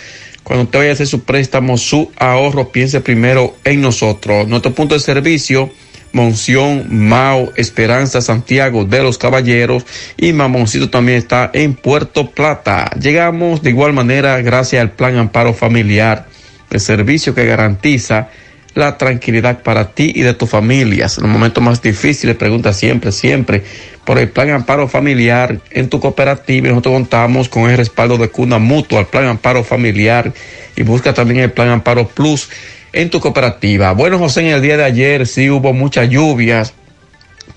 Cuando 0.43 0.65
usted 0.65 0.79
vaya 0.79 0.91
a 0.91 0.93
hacer 0.93 1.07
su 1.07 1.23
préstamo, 1.23 1.77
su 1.77 2.11
ahorro, 2.17 2.73
piense 2.73 2.99
primero 2.99 3.55
en 3.63 3.79
nosotros. 3.79 4.49
Nuestro 4.49 4.73
punto 4.73 4.95
de 4.95 4.99
servicio, 4.99 5.71
Monción, 6.13 6.85
Mao, 6.89 7.51
Esperanza, 7.55 8.21
Santiago 8.21 8.85
de 8.85 9.03
los 9.03 9.17
Caballeros 9.17 9.85
y 10.15 10.31
Mamoncito 10.31 10.89
también 10.89 11.17
está 11.17 11.49
en 11.53 11.73
Puerto 11.73 12.29
Plata. 12.29 12.91
Llegamos 12.99 13.61
de 13.63 13.71
igual 13.71 13.93
manera 13.93 14.39
gracias 14.41 14.81
al 14.81 14.91
Plan 14.91 15.17
Amparo 15.17 15.53
Familiar, 15.53 16.27
el 16.69 16.79
servicio 16.79 17.33
que 17.33 17.45
garantiza 17.45 18.29
la 18.75 18.97
tranquilidad 18.97 19.61
para 19.61 19.91
ti 19.91 20.11
y 20.15 20.21
de 20.21 20.33
tus 20.33 20.49
familias. 20.49 21.17
En 21.17 21.23
los 21.23 21.31
momentos 21.31 21.63
más 21.63 21.81
difíciles, 21.81 22.35
pregunta 22.35 22.73
siempre, 22.73 23.11
siempre 23.11 23.63
por 24.05 24.19
el 24.19 24.29
Plan 24.29 24.51
Amparo 24.51 24.87
Familiar 24.87 25.59
en 25.71 25.89
tu 25.89 25.99
cooperativa. 25.99 26.69
Nosotros 26.69 26.93
contamos 26.93 27.49
con 27.49 27.69
el 27.69 27.77
respaldo 27.77 28.17
de 28.17 28.29
Cuna 28.29 28.59
Mutua, 28.59 28.99
el 28.99 29.07
Plan 29.07 29.25
Amparo 29.25 29.63
Familiar 29.63 30.33
y 30.75 30.83
busca 30.83 31.13
también 31.13 31.41
el 31.41 31.51
Plan 31.51 31.69
Amparo 31.69 32.07
Plus 32.07 32.49
en 32.93 33.09
tu 33.09 33.19
cooperativa. 33.19 33.91
Bueno, 33.91 34.19
José, 34.19 34.41
en 34.41 34.55
el 34.55 34.61
día 34.61 34.77
de 34.77 34.85
ayer 34.85 35.27
sí 35.27 35.49
hubo 35.49 35.73
muchas 35.73 36.09
lluvias 36.09 36.73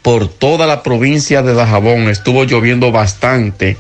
por 0.02 0.28
toda 0.28 0.66
la 0.66 0.82
provincia 0.82 1.42
de 1.42 1.55
Dajabón. 1.55 2.08
Estuvo 2.08 2.44
lloviendo 2.44 2.90
bastante. 2.90 3.76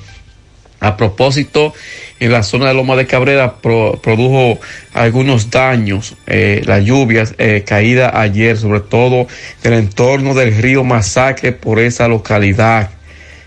A 0.78 0.98
propósito, 0.98 1.72
en 2.20 2.32
la 2.32 2.42
zona 2.42 2.68
de 2.68 2.74
Loma 2.74 2.96
de 2.96 3.06
Cabrera 3.06 3.56
pro, 3.56 3.98
produjo 4.02 4.60
algunos 4.92 5.50
daños, 5.50 6.14
eh, 6.26 6.60
las 6.66 6.84
lluvias 6.84 7.34
eh, 7.38 7.64
caídas 7.66 8.12
ayer, 8.14 8.58
sobre 8.58 8.80
todo 8.80 9.26
en 9.64 9.72
el 9.72 9.78
entorno 9.78 10.34
del 10.34 10.54
río 10.54 10.84
Masacre 10.84 11.52
por 11.52 11.78
esa 11.78 12.08
localidad. 12.08 12.90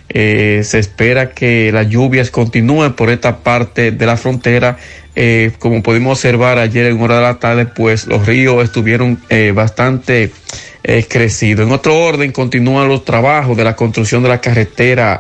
Eh, 0.10 0.62
se 0.64 0.80
espera 0.80 1.32
que 1.32 1.72
las 1.72 1.88
lluvias 1.88 2.32
continúen 2.32 2.94
por 2.94 3.10
esta 3.10 3.38
parte 3.38 3.92
de 3.92 4.06
la 4.06 4.18
frontera. 4.18 4.78
Eh, 5.16 5.52
como 5.60 5.84
pudimos 5.84 6.18
observar 6.18 6.58
ayer 6.58 6.88
en 6.88 7.02
hora 7.02 7.18
de 7.18 7.22
la 7.22 7.40
tarde, 7.40 7.66
pues 7.66 8.08
los 8.08 8.26
ríos 8.26 8.64
estuvieron 8.64 9.20
eh, 9.30 9.52
bastante 9.54 10.32
crecidos. 11.08 11.68
En 11.68 11.74
otro 11.74 11.96
orden, 12.00 12.32
continúan 12.32 12.88
los 12.88 13.06
trabajos 13.06 13.56
de 13.56 13.64
la 13.64 13.76
construcción 13.76 14.24
de 14.24 14.30
la 14.30 14.42
carretera 14.42 15.20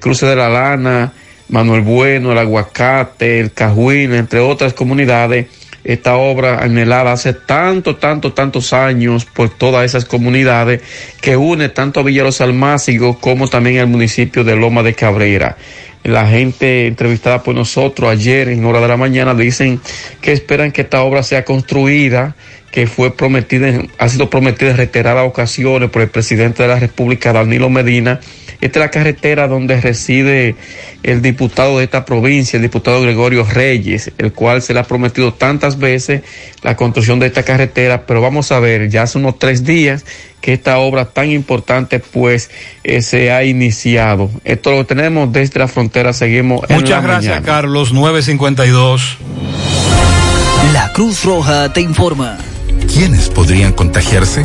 Cruce 0.00 0.24
de 0.24 0.36
la 0.36 0.48
Lana, 0.48 1.12
Manuel 1.48 1.82
Bueno, 1.82 2.32
el 2.32 2.38
Aguacate, 2.38 3.40
el 3.40 3.52
Cajuín, 3.52 4.14
entre 4.14 4.40
otras 4.40 4.72
comunidades 4.72 5.46
esta 5.86 6.16
obra 6.16 6.64
anhelada 6.64 7.12
hace 7.12 7.32
tanto, 7.32 7.94
tanto, 7.94 8.32
tantos 8.32 8.72
años 8.72 9.24
por 9.24 9.50
todas 9.50 9.84
esas 9.84 10.04
comunidades 10.04 10.82
que 11.20 11.36
une 11.36 11.68
tanto 11.68 12.00
a 12.00 12.02
Villaros 12.02 12.40
Almácigo 12.40 13.20
como 13.20 13.48
también 13.48 13.78
al 13.78 13.86
municipio 13.86 14.42
de 14.42 14.56
Loma 14.56 14.82
de 14.82 14.94
Cabrera. 14.94 15.56
La 16.02 16.26
gente 16.26 16.88
entrevistada 16.88 17.44
por 17.44 17.54
nosotros 17.54 18.10
ayer 18.10 18.48
en 18.48 18.64
hora 18.64 18.80
de 18.80 18.88
la 18.88 18.96
mañana 18.96 19.32
dicen 19.34 19.80
que 20.20 20.32
esperan 20.32 20.72
que 20.72 20.82
esta 20.82 21.02
obra 21.02 21.22
sea 21.22 21.44
construida, 21.44 22.34
que 22.72 22.88
fue 22.88 23.16
prometida, 23.16 23.80
ha 23.98 24.08
sido 24.08 24.28
prometida 24.28 24.70
en 24.70 24.78
reiteradas 24.78 25.26
ocasiones 25.26 25.88
por 25.90 26.02
el 26.02 26.08
presidente 26.08 26.64
de 26.64 26.68
la 26.68 26.80
República, 26.80 27.32
Danilo 27.32 27.70
Medina, 27.70 28.18
esta 28.60 28.78
es 28.78 28.84
la 28.84 28.90
carretera 28.90 29.48
donde 29.48 29.80
reside 29.80 30.56
el 31.02 31.22
diputado 31.22 31.78
de 31.78 31.84
esta 31.84 32.04
provincia, 32.04 32.56
el 32.56 32.62
diputado 32.62 33.00
Gregorio 33.02 33.44
Reyes, 33.44 34.12
el 34.18 34.32
cual 34.32 34.62
se 34.62 34.74
le 34.74 34.80
ha 34.80 34.84
prometido 34.84 35.34
tantas 35.34 35.78
veces 35.78 36.22
la 36.62 36.76
construcción 36.76 37.18
de 37.18 37.26
esta 37.26 37.42
carretera, 37.42 38.06
pero 38.06 38.20
vamos 38.20 38.52
a 38.52 38.60
ver, 38.60 38.88
ya 38.88 39.02
hace 39.02 39.18
unos 39.18 39.38
tres 39.38 39.64
días 39.64 40.04
que 40.40 40.52
esta 40.52 40.78
obra 40.78 41.06
tan 41.06 41.30
importante 41.30 41.98
pues 41.98 42.50
eh, 42.84 43.02
se 43.02 43.32
ha 43.32 43.44
iniciado. 43.44 44.30
Esto 44.44 44.72
lo 44.72 44.86
tenemos 44.86 45.32
desde 45.32 45.58
la 45.58 45.68
frontera, 45.68 46.12
seguimos. 46.12 46.62
Muchas 46.62 46.82
en 46.82 46.90
la 46.90 47.00
gracias, 47.00 47.34
mañana. 47.34 47.46
Carlos. 47.46 47.92
952. 47.92 49.18
La 50.72 50.92
Cruz 50.92 51.24
Roja 51.24 51.72
te 51.72 51.80
informa. 51.80 52.38
¿Quiénes 52.92 53.28
podrían 53.28 53.72
contagiarse? 53.72 54.44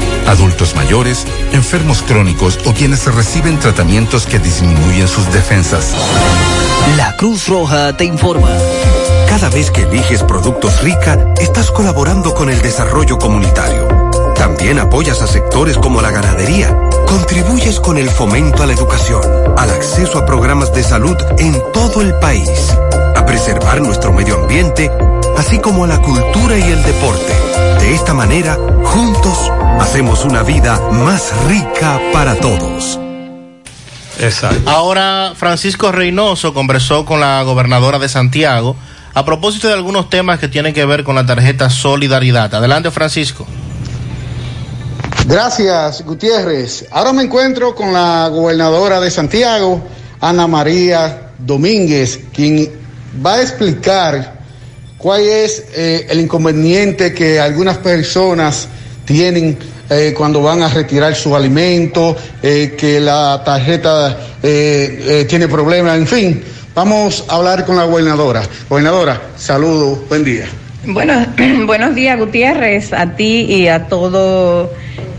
Adultos 0.27 0.75
mayores, 0.75 1.25
enfermos 1.51 2.01
crónicos 2.01 2.59
o 2.65 2.73
quienes 2.73 3.05
reciben 3.13 3.59
tratamientos 3.59 4.25
que 4.25 4.39
disminuyen 4.39 5.07
sus 5.07 5.31
defensas. 5.33 5.93
La 6.97 7.15
Cruz 7.17 7.47
Roja 7.47 7.95
te 7.95 8.05
informa. 8.05 8.49
Cada 9.27 9.49
vez 9.49 9.71
que 9.71 9.83
eliges 9.83 10.23
productos 10.23 10.81
rica, 10.81 11.33
estás 11.39 11.71
colaborando 11.71 12.33
con 12.33 12.49
el 12.49 12.61
desarrollo 12.61 13.17
comunitario. 13.17 13.87
También 14.35 14.79
apoyas 14.79 15.21
a 15.21 15.27
sectores 15.27 15.77
como 15.77 16.01
la 16.01 16.11
ganadería. 16.11 16.77
Contribuyes 17.11 17.81
con 17.81 17.97
el 17.97 18.09
fomento 18.09 18.63
a 18.63 18.65
la 18.65 18.71
educación, 18.71 19.21
al 19.57 19.69
acceso 19.69 20.17
a 20.17 20.25
programas 20.25 20.73
de 20.73 20.81
salud 20.81 21.17
en 21.39 21.61
todo 21.73 22.01
el 22.01 22.13
país, 22.15 22.49
a 23.17 23.25
preservar 23.25 23.81
nuestro 23.81 24.13
medio 24.13 24.41
ambiente, 24.41 24.89
así 25.37 25.59
como 25.59 25.83
a 25.83 25.87
la 25.87 26.01
cultura 26.01 26.57
y 26.57 26.61
el 26.61 26.81
deporte. 26.83 27.33
De 27.81 27.93
esta 27.93 28.13
manera, 28.13 28.57
juntos, 28.85 29.51
hacemos 29.81 30.23
una 30.23 30.43
vida 30.43 30.79
más 30.93 31.33
rica 31.49 31.99
para 32.13 32.35
todos. 32.35 32.97
Exacto. 34.17 34.69
Ahora, 34.69 35.33
Francisco 35.35 35.91
Reynoso 35.91 36.53
conversó 36.53 37.03
con 37.03 37.19
la 37.19 37.43
gobernadora 37.43 37.99
de 37.99 38.07
Santiago 38.07 38.77
a 39.13 39.25
propósito 39.25 39.67
de 39.67 39.73
algunos 39.73 40.09
temas 40.09 40.39
que 40.39 40.47
tienen 40.47 40.73
que 40.73 40.85
ver 40.85 41.03
con 41.03 41.15
la 41.15 41.25
tarjeta 41.25 41.69
Solidaridad. 41.69 42.55
Adelante, 42.55 42.89
Francisco. 42.89 43.45
Gracias, 45.31 46.03
Gutiérrez. 46.03 46.87
Ahora 46.91 47.13
me 47.13 47.23
encuentro 47.23 47.73
con 47.73 47.93
la 47.93 48.27
gobernadora 48.27 48.99
de 48.99 49.09
Santiago, 49.09 49.81
Ana 50.19 50.45
María 50.45 51.29
Domínguez, 51.37 52.19
quien 52.33 52.69
va 53.25 53.35
a 53.35 53.41
explicar 53.41 54.41
cuál 54.97 55.21
es 55.21 55.63
eh, 55.73 56.05
el 56.09 56.19
inconveniente 56.19 57.13
que 57.13 57.39
algunas 57.39 57.77
personas 57.77 58.67
tienen 59.05 59.57
eh, 59.89 60.13
cuando 60.17 60.41
van 60.41 60.63
a 60.63 60.67
retirar 60.67 61.15
su 61.15 61.33
alimento, 61.33 62.13
eh, 62.43 62.75
que 62.77 62.99
la 62.99 63.41
tarjeta 63.45 64.17
tiene 64.41 65.47
problemas, 65.47 65.97
en 65.97 66.07
fin. 66.07 66.43
Vamos 66.75 67.23
a 67.29 67.35
hablar 67.35 67.65
con 67.65 67.77
la 67.77 67.85
gobernadora. 67.85 68.43
Gobernadora, 68.67 69.21
saludos, 69.37 69.99
buen 70.09 70.25
día. 70.25 70.47
Bueno, 70.83 71.25
buenos 71.65 71.95
días, 71.95 72.19
Gutiérrez, 72.19 72.91
a 72.91 73.15
ti 73.15 73.45
y 73.47 73.69
a 73.69 73.87
todos 73.87 74.71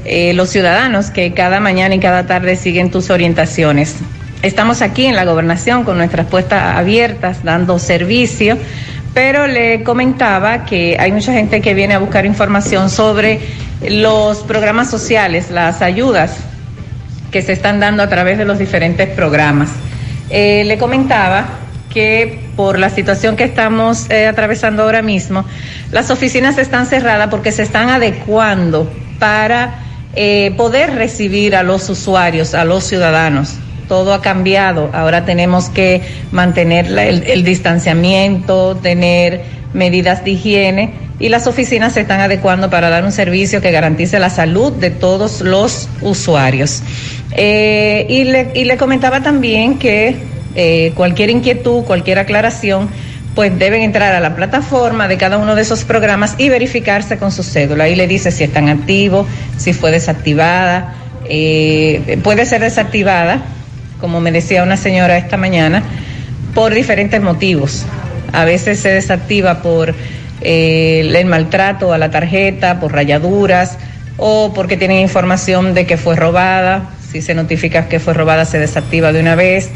eh, 0.05 0.33
los 0.35 0.51
ciudadanos 0.51 1.11
que 1.11 1.33
cada 1.33 1.61
mañana 1.61 1.95
y 1.95 2.01
cada 2.01 2.27
tarde 2.27 2.57
siguen 2.57 2.91
tus 2.91 3.11
orientaciones. 3.11 3.97
Estamos 4.43 4.83
aquí 4.83 5.07
en 5.07 5.15
la 5.15 5.25
gobernación 5.25 5.85
con 5.85 5.97
nuestras 5.99 6.27
puestas 6.27 6.77
abiertas, 6.77 7.45
dando 7.45 7.79
servicio, 7.79 8.59
pero 9.15 9.47
le 9.47 9.85
comentaba 9.85 10.65
que 10.65 10.97
hay 10.99 11.13
mucha 11.13 11.33
gente 11.33 11.61
que 11.61 11.75
viene 11.75 11.95
a 11.95 11.99
buscar 11.99 12.27
información 12.27 12.91
sobre 12.91 13.41
los 13.89 14.39
programas 14.39 14.91
sociales, 14.91 15.51
las 15.51 15.83
ayudas 15.83 16.37
que 17.31 17.43
se 17.43 17.53
están 17.53 17.79
dando 17.79 18.03
a 18.03 18.09
través 18.09 18.39
de 18.39 18.45
los 18.45 18.59
diferentes 18.59 19.09
programas. 19.09 19.71
Eh, 20.31 20.65
le 20.65 20.79
comentaba 20.79 21.47
que 21.93 22.41
por 22.57 22.79
la 22.79 22.91
situación 22.91 23.37
que 23.37 23.45
estamos 23.45 24.11
eh, 24.11 24.27
atravesando 24.27 24.83
ahora 24.83 25.03
mismo, 25.03 25.45
las 25.91 26.11
oficinas 26.11 26.59
están 26.59 26.87
cerradas 26.87 27.29
porque 27.29 27.53
se 27.53 27.63
están 27.63 27.91
adecuando 27.91 28.91
para 29.23 29.75
eh, 30.17 30.53
poder 30.57 30.97
recibir 30.97 31.55
a 31.55 31.63
los 31.63 31.89
usuarios, 31.89 32.55
a 32.55 32.65
los 32.65 32.83
ciudadanos. 32.83 33.55
Todo 33.87 34.15
ha 34.15 34.21
cambiado. 34.21 34.91
Ahora 34.93 35.25
tenemos 35.25 35.69
que 35.69 36.03
mantener 36.33 36.87
el 36.99 37.45
distanciamiento, 37.45 38.75
tener 38.83 39.43
medidas 39.75 40.25
de 40.25 40.33
higiene 40.33 40.95
y 41.21 41.29
las 41.29 41.47
oficinas 41.47 41.93
se 41.93 42.01
están 42.01 42.19
adecuando 42.19 42.69
para 42.69 42.91
dar 42.91 43.05
un 43.05 43.13
servicio 43.13 43.61
que 43.61 43.71
garantice 43.71 44.19
la 44.19 44.29
salud 44.29 44.73
de 44.73 44.91
todos 44.91 45.41
los 45.41 45.89
usuarios. 46.01 46.83
Eh, 47.31 48.05
y, 48.09 48.25
le, 48.25 48.51
y 48.57 48.65
le 48.65 48.77
comentaba 48.77 49.23
también 49.23 49.79
que 49.79 50.17
eh, 50.57 50.91
cualquier 50.97 51.31
inquietud, 51.31 51.85
cualquier 51.85 52.19
aclaración, 52.19 52.89
pues 53.35 53.59
deben 53.59 53.83
entrar 53.83 54.15
a 54.15 54.21
la 54.21 54.37
plataforma 54.37 55.09
de 55.09 55.17
cada 55.17 55.39
uno 55.39 55.55
de 55.55 55.63
esos 55.63 55.85
programas 55.85 56.35
y 56.39 56.49
verificarse 56.49 57.17
con 57.17 57.33
su 57.33 57.43
cédula. 57.43 57.85
Ahí 57.85 57.95
le 57.95 58.07
dice 58.07 58.31
si 58.31 58.45
están 58.45 58.69
activos, 58.69 59.27
si 59.57 59.73
fue 59.73 59.91
desactivada. 59.91 60.95
Eh, 61.29 62.19
puede 62.23 62.45
ser 62.45 62.61
desactivada, 62.61 63.43
como 64.01 64.21
me 64.21 64.33
decía 64.33 64.63
una 64.63 64.77
señora 64.77 65.17
esta 65.17 65.37
mañana, 65.37 65.83
por 66.55 66.75
diferentes 66.75 67.23
motivos. 67.23 67.87
A 68.33 68.45
veces 68.45 68.81
se 68.81 68.91
desactiva 68.91 69.63
por 69.63 69.95
eh, 70.43 71.01
el 71.15 71.27
maltrato 71.27 71.93
a 71.93 71.99
la 71.99 72.11
tarjeta, 72.11 72.81
por 72.81 72.93
rayaduras 72.93 73.79
o 74.19 74.53
porque 74.55 74.77
tienen 74.77 74.99
información 74.99 75.75
de 75.75 75.87
que 75.87 75.97
fue 75.97 76.17
robada. 76.17 76.91
Si 77.11 77.23
se 77.23 77.35
notifica 77.35 77.89
que 77.89 78.01
fue 78.01 78.15
robada, 78.15 78.45
se 78.45 78.59
desactiva 78.59 79.13
de 79.13 79.21
una 79.21 79.35
vez. 79.35 79.71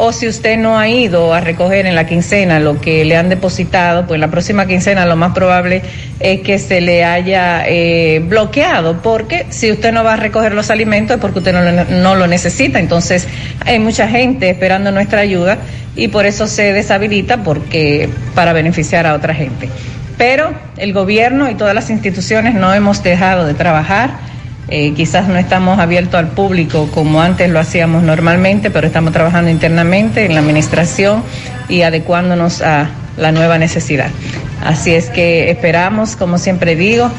O 0.00 0.12
si 0.12 0.28
usted 0.28 0.56
no 0.56 0.78
ha 0.78 0.88
ido 0.88 1.34
a 1.34 1.40
recoger 1.40 1.84
en 1.86 1.96
la 1.96 2.06
quincena 2.06 2.60
lo 2.60 2.80
que 2.80 3.04
le 3.04 3.16
han 3.16 3.28
depositado, 3.28 4.06
pues 4.06 4.20
la 4.20 4.28
próxima 4.28 4.64
quincena 4.66 5.04
lo 5.06 5.16
más 5.16 5.32
probable 5.32 5.82
es 6.20 6.42
que 6.42 6.60
se 6.60 6.80
le 6.80 7.04
haya 7.04 7.64
eh, 7.66 8.22
bloqueado, 8.24 9.02
porque 9.02 9.46
si 9.50 9.72
usted 9.72 9.92
no 9.92 10.04
va 10.04 10.12
a 10.12 10.16
recoger 10.16 10.54
los 10.54 10.70
alimentos 10.70 11.16
es 11.16 11.20
porque 11.20 11.40
usted 11.40 11.52
no 11.52 11.62
lo, 11.62 11.84
no 11.84 12.14
lo 12.14 12.28
necesita. 12.28 12.78
Entonces 12.78 13.26
hay 13.66 13.80
mucha 13.80 14.06
gente 14.06 14.48
esperando 14.48 14.92
nuestra 14.92 15.18
ayuda 15.18 15.58
y 15.96 16.06
por 16.06 16.26
eso 16.26 16.46
se 16.46 16.72
deshabilita 16.72 17.42
porque 17.42 18.08
para 18.36 18.52
beneficiar 18.52 19.04
a 19.04 19.14
otra 19.14 19.34
gente. 19.34 19.68
Pero 20.16 20.54
el 20.76 20.92
gobierno 20.92 21.50
y 21.50 21.56
todas 21.56 21.74
las 21.74 21.90
instituciones 21.90 22.54
no 22.54 22.72
hemos 22.72 23.02
dejado 23.02 23.46
de 23.46 23.54
trabajar. 23.54 24.10
Eh, 24.70 24.92
quizás 24.94 25.28
no 25.28 25.38
estamos 25.38 25.78
abiertos 25.78 26.20
al 26.20 26.28
público 26.28 26.90
como 26.92 27.22
antes 27.22 27.48
lo 27.48 27.58
hacíamos 27.58 28.02
normalmente, 28.02 28.70
pero 28.70 28.86
estamos 28.86 29.12
trabajando 29.14 29.50
internamente 29.50 30.26
en 30.26 30.34
la 30.34 30.40
administración 30.40 31.22
y 31.70 31.82
adecuándonos 31.82 32.60
a 32.60 32.90
la 33.16 33.32
nueva 33.32 33.56
necesidad. 33.56 34.10
Así 34.62 34.92
es 34.92 35.08
que 35.08 35.50
esperamos, 35.50 36.16
como 36.16 36.36
siempre 36.36 36.76
digo, 36.76 37.10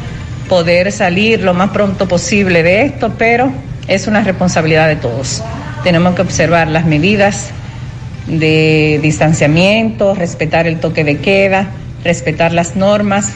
poder 0.48 0.92
salir 0.92 1.42
lo 1.42 1.56
más 1.56 1.72
pronto 1.72 2.08
posible 2.08 2.62
de 2.62 2.84
esto, 2.84 3.14
pero 3.18 3.52
es 3.88 4.06
una 4.06 4.22
responsabilidad 4.22 4.88
de 4.88 4.98
todos. 4.98 5.44
Tenemos 5.84 6.14
que 6.14 6.22
observar 6.22 6.68
las 6.68 6.86
medidas 6.86 7.50
de 8.28 9.00
distanciamiento, 9.02 10.14
respetar 10.14 10.68
el 10.68 10.80
toque 10.80 11.04
de 11.04 11.18
queda, 11.18 11.68
respetar 12.04 12.54
las 12.54 12.76
normas, 12.76 13.32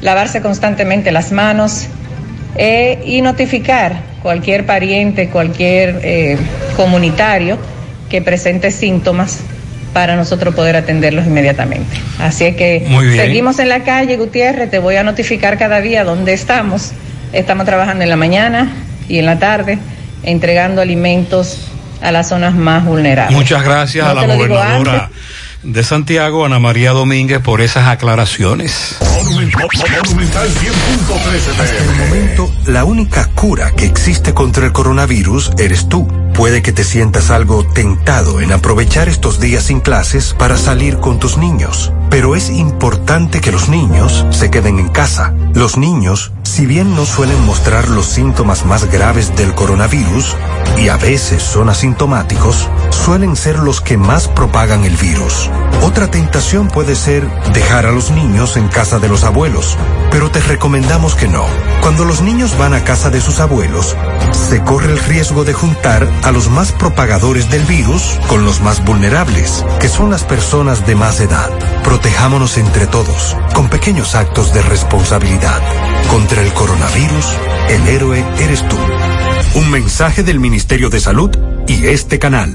lavarse 0.00 0.42
constantemente 0.42 1.12
las 1.12 1.30
manos 1.30 1.86
eh, 2.56 3.02
y 3.04 3.22
notificar 3.22 4.00
cualquier 4.22 4.66
pariente, 4.66 5.28
cualquier 5.28 6.00
eh, 6.02 6.38
comunitario 6.76 7.58
que 8.08 8.22
presente 8.22 8.70
síntomas 8.70 9.40
para 9.92 10.16
nosotros 10.16 10.54
poder 10.54 10.76
atenderlos 10.76 11.26
inmediatamente. 11.26 11.96
Así 12.18 12.44
es 12.44 12.56
que 12.56 12.86
seguimos 13.16 13.58
en 13.58 13.68
la 13.68 13.84
calle, 13.84 14.16
Gutiérrez, 14.16 14.70
te 14.70 14.78
voy 14.78 14.96
a 14.96 15.02
notificar 15.02 15.58
cada 15.58 15.80
día 15.80 16.04
dónde 16.04 16.32
estamos. 16.32 16.92
Estamos 17.32 17.66
trabajando 17.66 18.04
en 18.04 18.10
la 18.10 18.16
mañana 18.16 18.72
y 19.08 19.18
en 19.18 19.26
la 19.26 19.38
tarde, 19.38 19.78
entregando 20.22 20.80
alimentos 20.80 21.68
a 22.00 22.10
las 22.10 22.28
zonas 22.28 22.54
más 22.54 22.84
vulnerables. 22.84 23.36
Muchas 23.36 23.64
gracias 23.64 24.04
No 24.04 24.10
a 24.20 24.26
la 24.26 24.34
gobernadora 24.34 25.10
de 25.62 25.84
Santiago, 25.84 26.44
Ana 26.44 26.58
María 26.58 26.92
Domínguez, 26.92 27.40
por 27.40 27.60
esas 27.60 27.88
aclaraciones. 27.88 28.96
Hasta 31.58 31.78
el 31.78 31.96
momento, 31.96 32.50
la 32.66 32.84
única 32.84 33.28
cura 33.34 33.70
que 33.72 33.84
existe 33.84 34.34
contra 34.34 34.66
el 34.66 34.72
coronavirus 34.72 35.52
eres 35.58 35.88
tú. 35.88 36.08
Puede 36.34 36.62
que 36.62 36.72
te 36.72 36.84
sientas 36.84 37.30
algo 37.30 37.64
tentado 37.64 38.40
en 38.40 38.52
aprovechar 38.52 39.08
estos 39.08 39.38
días 39.40 39.64
sin 39.64 39.80
clases 39.80 40.34
para 40.38 40.56
salir 40.56 40.98
con 40.98 41.18
tus 41.18 41.36
niños. 41.36 41.92
Pero 42.12 42.36
es 42.36 42.50
importante 42.50 43.40
que 43.40 43.50
los 43.50 43.70
niños 43.70 44.26
se 44.32 44.50
queden 44.50 44.78
en 44.78 44.90
casa. 44.90 45.32
Los 45.54 45.78
niños, 45.78 46.30
si 46.42 46.66
bien 46.66 46.94
no 46.94 47.06
suelen 47.06 47.42
mostrar 47.46 47.88
los 47.88 48.04
síntomas 48.04 48.66
más 48.66 48.84
graves 48.92 49.34
del 49.34 49.54
coronavirus, 49.54 50.36
y 50.76 50.88
a 50.88 50.98
veces 50.98 51.42
son 51.42 51.70
asintomáticos, 51.70 52.68
suelen 52.90 53.34
ser 53.34 53.60
los 53.60 53.80
que 53.80 53.96
más 53.96 54.28
propagan 54.28 54.84
el 54.84 54.94
virus. 54.98 55.48
Otra 55.82 56.08
tentación 56.08 56.68
puede 56.68 56.94
ser 56.94 57.28
dejar 57.52 57.86
a 57.86 57.92
los 57.92 58.12
niños 58.12 58.56
en 58.56 58.68
casa 58.68 59.00
de 59.00 59.08
los 59.08 59.24
abuelos, 59.24 59.76
pero 60.12 60.30
te 60.30 60.40
recomendamos 60.40 61.16
que 61.16 61.26
no. 61.26 61.44
Cuando 61.80 62.04
los 62.04 62.22
niños 62.22 62.56
van 62.56 62.72
a 62.72 62.84
casa 62.84 63.10
de 63.10 63.20
sus 63.20 63.40
abuelos, 63.40 63.96
se 64.30 64.62
corre 64.62 64.92
el 64.92 64.98
riesgo 65.00 65.44
de 65.44 65.52
juntar 65.52 66.08
a 66.22 66.30
los 66.30 66.48
más 66.48 66.70
propagadores 66.70 67.50
del 67.50 67.64
virus 67.64 68.18
con 68.28 68.44
los 68.44 68.60
más 68.60 68.84
vulnerables, 68.84 69.64
que 69.80 69.88
son 69.88 70.08
las 70.08 70.22
personas 70.22 70.86
de 70.86 70.94
más 70.94 71.18
edad. 71.20 71.50
Protejámonos 71.82 72.58
entre 72.58 72.86
todos, 72.86 73.36
con 73.52 73.68
pequeños 73.68 74.14
actos 74.14 74.54
de 74.54 74.62
responsabilidad. 74.62 75.60
Contra 76.08 76.42
el 76.42 76.52
coronavirus, 76.52 77.26
el 77.70 77.88
héroe 77.88 78.24
eres 78.38 78.66
tú. 78.68 78.76
Un 79.56 79.70
mensaje 79.70 80.22
del 80.22 80.38
Ministerio 80.38 80.90
de 80.90 81.00
Salud 81.00 81.30
y 81.66 81.86
este 81.86 82.20
canal. 82.20 82.54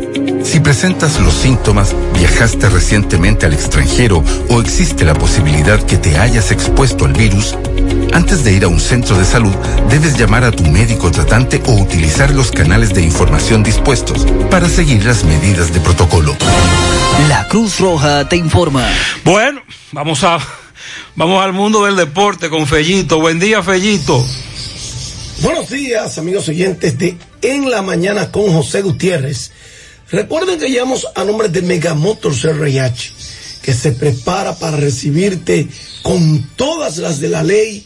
Si 0.43 0.59
presentas 0.59 1.19
los 1.19 1.33
síntomas, 1.33 1.95
viajaste 2.13 2.69
recientemente 2.69 3.45
al 3.45 3.53
extranjero 3.53 4.23
o 4.49 4.61
existe 4.61 5.05
la 5.05 5.13
posibilidad 5.13 5.81
que 5.83 5.97
te 5.97 6.17
hayas 6.17 6.51
expuesto 6.51 7.05
al 7.05 7.13
virus, 7.13 7.55
antes 8.13 8.43
de 8.43 8.53
ir 8.53 8.63
a 8.65 8.67
un 8.67 8.79
centro 8.79 9.17
de 9.17 9.23
salud, 9.23 9.53
debes 9.89 10.17
llamar 10.17 10.43
a 10.43 10.51
tu 10.51 10.63
médico 10.63 11.11
tratante 11.11 11.61
o 11.65 11.73
utilizar 11.73 12.31
los 12.31 12.51
canales 12.51 12.93
de 12.93 13.01
información 13.01 13.63
dispuestos 13.63 14.25
para 14.49 14.67
seguir 14.67 15.05
las 15.05 15.23
medidas 15.23 15.73
de 15.73 15.79
protocolo. 15.79 16.35
La 17.29 17.47
Cruz 17.47 17.79
Roja 17.79 18.27
te 18.27 18.35
informa. 18.35 18.85
Bueno, 19.23 19.61
vamos 19.91 20.23
a 20.23 20.39
vamos 21.15 21.43
al 21.43 21.53
mundo 21.53 21.85
del 21.85 21.95
deporte 21.95 22.49
con 22.49 22.67
Fellito. 22.67 23.19
Buen 23.19 23.39
día, 23.39 23.63
Fellito. 23.63 24.25
Buenos 25.41 25.69
días, 25.69 26.17
amigos 26.17 26.47
oyentes 26.49 26.97
de 26.97 27.17
En 27.41 27.71
la 27.71 27.81
Mañana 27.81 28.31
con 28.31 28.51
José 28.53 28.81
Gutiérrez. 28.81 29.51
Recuerden 30.11 30.59
que 30.59 30.69
llamamos 30.69 31.07
a 31.15 31.23
nombre 31.23 31.47
de 31.47 31.61
Megamotors 31.61 32.43
RH, 32.43 33.13
que 33.61 33.73
se 33.73 33.93
prepara 33.93 34.57
para 34.57 34.75
recibirte 34.75 35.67
con 36.01 36.49
todas 36.57 36.97
las 36.97 37.21
de 37.21 37.29
la 37.29 37.43
ley 37.43 37.85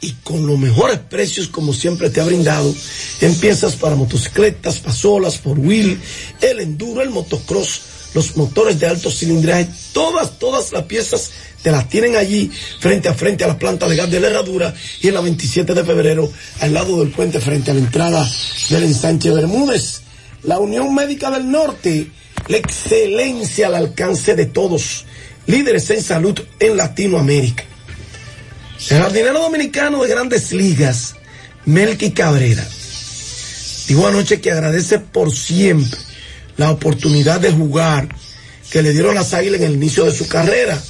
y 0.00 0.12
con 0.24 0.46
los 0.46 0.58
mejores 0.58 0.98
precios 0.98 1.46
como 1.46 1.72
siempre 1.72 2.10
te 2.10 2.20
ha 2.20 2.24
brindado 2.24 2.74
en 3.20 3.34
piezas 3.36 3.76
para 3.76 3.94
motocicletas, 3.94 4.78
pasolas, 4.78 5.38
por 5.38 5.60
wheel, 5.60 6.00
el 6.40 6.58
enduro, 6.58 7.02
el 7.02 7.10
motocross, 7.10 7.82
los 8.14 8.36
motores 8.36 8.80
de 8.80 8.88
alto 8.88 9.08
cilindraje, 9.08 9.68
todas, 9.92 10.40
todas 10.40 10.72
las 10.72 10.84
piezas 10.84 11.30
te 11.62 11.70
las 11.70 11.88
tienen 11.88 12.16
allí 12.16 12.50
frente 12.80 13.08
a 13.08 13.14
frente 13.14 13.44
a 13.44 13.48
la 13.48 13.58
planta 13.58 13.88
de 13.88 13.94
gas 13.94 14.10
de 14.10 14.18
la 14.18 14.26
herradura 14.26 14.74
y 15.02 15.08
en 15.08 15.14
la 15.14 15.20
27 15.20 15.72
de 15.74 15.84
febrero 15.84 16.32
al 16.60 16.74
lado 16.74 16.98
del 16.98 17.10
puente 17.10 17.38
frente 17.38 17.70
a 17.70 17.74
la 17.74 17.80
entrada 17.80 18.28
del 18.70 18.84
ensanche 18.84 19.30
Bermúdez. 19.30 20.09
La 20.42 20.58
Unión 20.58 20.94
Médica 20.94 21.30
del 21.30 21.50
Norte, 21.50 22.10
la 22.48 22.56
excelencia 22.56 23.66
al 23.66 23.74
alcance 23.74 24.34
de 24.34 24.46
todos, 24.46 25.04
líderes 25.46 25.90
en 25.90 26.02
salud 26.02 26.38
en 26.58 26.76
Latinoamérica. 26.76 27.64
El 28.88 29.02
jardinero 29.02 29.40
dominicano 29.40 30.02
de 30.02 30.08
grandes 30.08 30.52
ligas, 30.52 31.16
Melky 31.66 32.12
Cabrera, 32.12 32.66
dijo 33.86 34.06
anoche 34.06 34.40
que 34.40 34.50
agradece 34.50 34.98
por 34.98 35.34
siempre 35.34 35.98
la 36.56 36.70
oportunidad 36.70 37.40
de 37.40 37.52
jugar 37.52 38.08
que 38.70 38.82
le 38.82 38.92
dieron 38.92 39.14
las 39.14 39.34
águilas 39.34 39.60
en 39.60 39.66
el 39.66 39.74
inicio 39.74 40.04
de 40.04 40.12
su 40.12 40.26
carrera. 40.26 40.80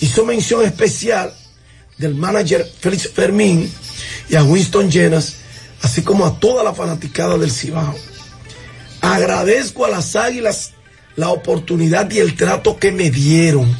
Hizo 0.00 0.24
mención 0.24 0.64
especial 0.64 1.32
del 1.96 2.14
manager 2.14 2.70
Félix 2.80 3.08
Fermín 3.08 3.72
y 4.28 4.36
a 4.36 4.44
Winston 4.44 4.90
Llenas, 4.90 5.36
así 5.82 6.02
como 6.02 6.26
a 6.26 6.38
toda 6.38 6.62
la 6.62 6.74
fanaticada 6.74 7.38
del 7.38 7.50
Cibao. 7.50 7.94
Agradezco 9.08 9.86
a 9.86 9.88
las 9.88 10.16
águilas 10.16 10.72
la 11.16 11.30
oportunidad 11.30 12.10
y 12.10 12.18
el 12.18 12.36
trato 12.36 12.78
que 12.78 12.92
me 12.92 13.10
dieron 13.10 13.74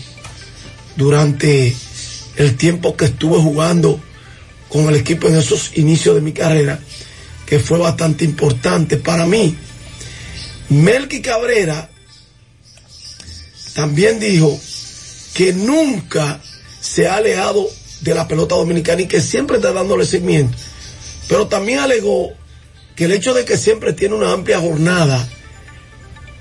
durante 0.96 1.76
el 2.36 2.56
tiempo 2.56 2.96
que 2.96 3.04
estuve 3.04 3.38
jugando 3.38 4.00
con 4.70 4.88
el 4.88 4.96
equipo 4.96 5.28
en 5.28 5.36
esos 5.36 5.76
inicios 5.76 6.14
de 6.14 6.22
mi 6.22 6.32
carrera, 6.32 6.80
que 7.44 7.58
fue 7.58 7.76
bastante 7.76 8.24
importante 8.24 8.96
para 8.96 9.26
mí. 9.26 9.54
Melky 10.70 11.20
Cabrera 11.20 11.90
también 13.74 14.18
dijo 14.20 14.58
que 15.34 15.52
nunca 15.52 16.40
se 16.80 17.06
ha 17.06 17.16
alejado 17.16 17.68
de 18.00 18.14
la 18.14 18.26
pelota 18.26 18.54
dominicana 18.54 19.02
y 19.02 19.08
que 19.08 19.20
siempre 19.20 19.58
está 19.58 19.74
dándole 19.74 20.06
seguimiento. 20.06 20.56
Pero 21.28 21.48
también 21.48 21.80
alegó 21.80 22.32
que 22.98 23.04
el 23.04 23.12
hecho 23.12 23.32
de 23.32 23.44
que 23.44 23.56
siempre 23.56 23.92
tiene 23.92 24.16
una 24.16 24.32
amplia 24.32 24.58
jornada 24.58 25.24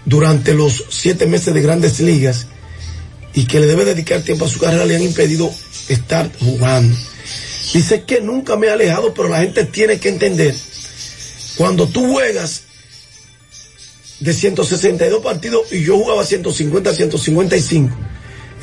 durante 0.05 0.55
los 0.55 0.85
siete 0.89 1.27
meses 1.27 1.53
de 1.53 1.61
grandes 1.61 1.99
ligas 1.99 2.47
y 3.35 3.45
que 3.45 3.59
le 3.59 3.67
debe 3.67 3.85
dedicar 3.85 4.23
tiempo 4.23 4.45
a 4.45 4.49
su 4.49 4.57
carrera 4.57 4.83
le 4.83 4.95
han 4.95 5.03
impedido 5.03 5.53
estar 5.87 6.31
jugando. 6.39 6.97
Dice 7.75 8.05
que 8.05 8.21
nunca 8.21 8.55
me 8.55 8.65
he 8.65 8.71
alejado, 8.71 9.13
pero 9.13 9.29
la 9.29 9.41
gente 9.41 9.65
tiene 9.65 9.99
que 9.99 10.09
entender, 10.09 10.55
cuando 11.57 11.87
tú 11.87 12.11
juegas 12.11 12.63
de 14.19 14.33
162 14.33 15.23
partidos 15.23 15.71
y 15.71 15.83
yo 15.83 15.95
jugaba 15.99 16.25
150, 16.25 16.91
155, 16.91 17.95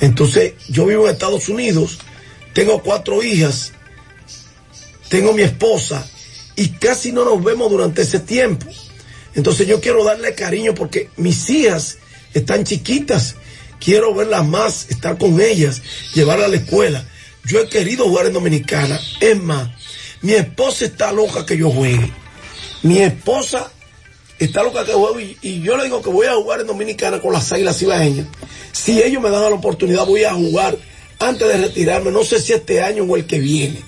entonces 0.00 0.55
yo 0.68 0.84
vivo 0.86 1.06
en 1.06 1.12
Estados 1.12 1.48
Unidos, 1.48 1.98
tengo 2.55 2.82
cuatro 2.82 3.23
hijas, 3.23 3.70
tengo 5.08 5.32
mi 5.32 5.42
esposa 5.42 6.10
y 6.57 6.68
casi 6.68 7.12
no 7.12 7.24
nos 7.24 7.42
vemos 7.42 7.70
durante 7.70 8.02
ese 8.02 8.20
tiempo. 8.20 8.66
Entonces 9.34 9.66
yo 9.66 9.81
quiero 9.81 10.05
darle 10.05 10.34
cariño 10.34 10.74
porque 10.74 11.10
mis 11.16 11.49
hijas 11.50 11.99
están 12.33 12.65
chiquitas, 12.65 13.36
quiero 13.81 14.15
verlas 14.15 14.47
más, 14.47 14.86
estar 14.91 15.18
con 15.18 15.41
ellas, 15.41 15.83
llevarlas 16.15 16.47
a 16.47 16.50
la 16.50 16.57
escuela. 16.57 17.05
Yo 17.44 17.60
he 17.60 17.68
querido 17.68 18.05
jugar 18.05 18.26
en 18.26 18.33
Dominicana. 18.33 18.99
Es 19.20 19.41
más, 19.41 19.70
mi 20.23 20.33
esposa 20.33 20.84
está 20.86 21.12
loca 21.12 21.44
que 21.44 21.57
yo 21.57 21.70
juegue. 21.70 22.10
Mi 22.83 22.99
esposa 22.99 23.70
está 24.39 24.62
loca 24.62 24.84
que 24.84 24.92
juegue 24.92 25.36
y, 25.42 25.49
y 25.49 25.60
yo 25.60 25.76
le 25.76 25.84
digo 25.84 26.00
que 26.00 26.10
voy 26.10 26.26
a 26.26 26.34
jugar 26.34 26.60
en 26.60 26.66
Dominicana 26.66 27.20
con 27.20 27.33
las 27.33 27.52
águilas 27.52 27.81
ibaeñas. 27.83 28.26
Si 28.73 29.02
ellos 29.02 29.23
me 29.23 29.31
dan 29.31 29.42
la 29.42 29.49
oportunidad, 29.50 30.07
voy 30.07 30.24
a 30.24 30.34
jugar 30.34 30.78
antes 31.18 31.47
de 31.47 31.57
retirarme. 31.57 32.10
No 32.10 32.24
sé 32.24 32.41
si 32.41 32.52
este 32.52 32.83
año 32.83 33.05
o 33.05 33.16
el 33.16 33.26
que 33.26 33.39
viene. 33.39 33.83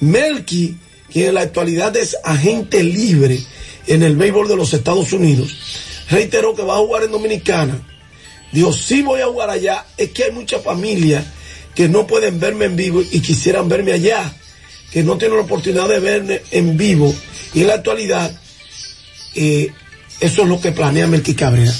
Melky, 0.00 0.76
que 1.10 1.28
en 1.28 1.34
la 1.34 1.42
actualidad 1.42 1.96
es 1.96 2.16
agente 2.24 2.82
libre 2.82 3.40
en 3.86 4.02
el 4.02 4.16
béisbol 4.16 4.48
de 4.48 4.56
los 4.56 4.72
Estados 4.74 5.12
Unidos, 5.12 5.56
reiteró 6.10 6.54
que 6.54 6.62
va 6.62 6.74
a 6.74 6.78
jugar 6.80 7.04
en 7.04 7.12
Dominicana. 7.12 7.80
Dijo, 8.52 8.72
sí 8.72 9.02
voy 9.02 9.20
a 9.20 9.26
jugar 9.26 9.50
allá. 9.50 9.84
Es 9.96 10.10
que 10.10 10.24
hay 10.24 10.32
mucha 10.32 10.58
familia 10.60 11.24
que 11.74 11.88
no 11.88 12.06
pueden 12.06 12.40
verme 12.40 12.64
en 12.66 12.76
vivo 12.76 13.02
y 13.02 13.20
quisieran 13.20 13.68
verme 13.68 13.92
allá, 13.92 14.32
que 14.90 15.02
no 15.02 15.18
tienen 15.18 15.36
la 15.36 15.44
oportunidad 15.44 15.88
de 15.88 16.00
verme 16.00 16.42
en 16.50 16.76
vivo. 16.76 17.14
Y 17.54 17.62
en 17.62 17.66
la 17.68 17.74
actualidad, 17.74 18.32
eh, 19.34 19.72
eso 20.20 20.42
es 20.42 20.48
lo 20.48 20.60
que 20.60 20.72
planea 20.72 21.06
Melqui 21.06 21.34
Cabrera. 21.34 21.74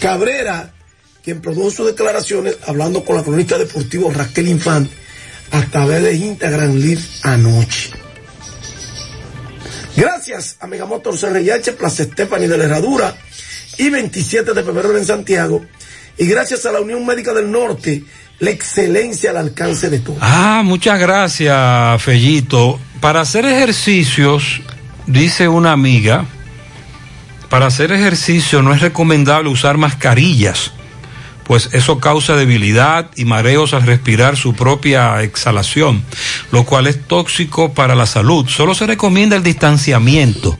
Cabrera, 0.00 0.74
quien 1.22 1.40
produjo 1.40 1.70
sus 1.70 1.86
declaraciones, 1.86 2.56
hablando 2.66 3.04
con 3.04 3.16
la 3.16 3.22
cronista 3.22 3.58
deportivo 3.58 4.10
Raquel 4.10 4.48
Infante, 4.48 4.94
a 5.50 5.62
través 5.66 6.02
de 6.02 6.14
Instagram 6.14 6.74
Live 6.76 7.02
anoche. 7.22 8.01
Gracias 9.96 10.56
a 10.60 10.66
Megamotor 10.66 11.18
CRH, 11.18 11.72
Plaza 11.72 12.04
Estefani 12.04 12.46
de 12.46 12.56
la 12.56 12.64
Herradura 12.64 13.14
y 13.78 13.90
27 13.90 14.54
de 14.54 14.62
febrero 14.62 14.96
en 14.96 15.04
Santiago. 15.04 15.64
Y 16.18 16.26
gracias 16.26 16.66
a 16.66 16.72
la 16.72 16.80
Unión 16.80 17.04
Médica 17.04 17.32
del 17.32 17.50
Norte, 17.50 18.04
la 18.38 18.50
excelencia 18.50 19.30
al 19.30 19.38
alcance 19.38 19.90
de 19.90 19.98
todos. 19.98 20.18
Ah, 20.20 20.62
muchas 20.64 20.98
gracias, 20.98 22.02
Fellito. 22.02 22.78
Para 23.00 23.20
hacer 23.20 23.44
ejercicios, 23.46 24.60
dice 25.06 25.48
una 25.48 25.72
amiga, 25.72 26.26
para 27.48 27.66
hacer 27.66 27.92
ejercicio 27.92 28.62
no 28.62 28.72
es 28.72 28.80
recomendable 28.80 29.50
usar 29.50 29.76
mascarillas, 29.76 30.72
pues 31.52 31.68
eso 31.74 31.98
causa 31.98 32.34
debilidad 32.34 33.10
y 33.14 33.26
mareos 33.26 33.74
al 33.74 33.82
respirar 33.82 34.38
su 34.38 34.54
propia 34.54 35.22
exhalación, 35.22 36.02
lo 36.50 36.64
cual 36.64 36.86
es 36.86 37.06
tóxico 37.06 37.74
para 37.74 37.94
la 37.94 38.06
salud. 38.06 38.48
Solo 38.48 38.74
se 38.74 38.86
recomienda 38.86 39.36
el 39.36 39.42
distanciamiento 39.42 40.56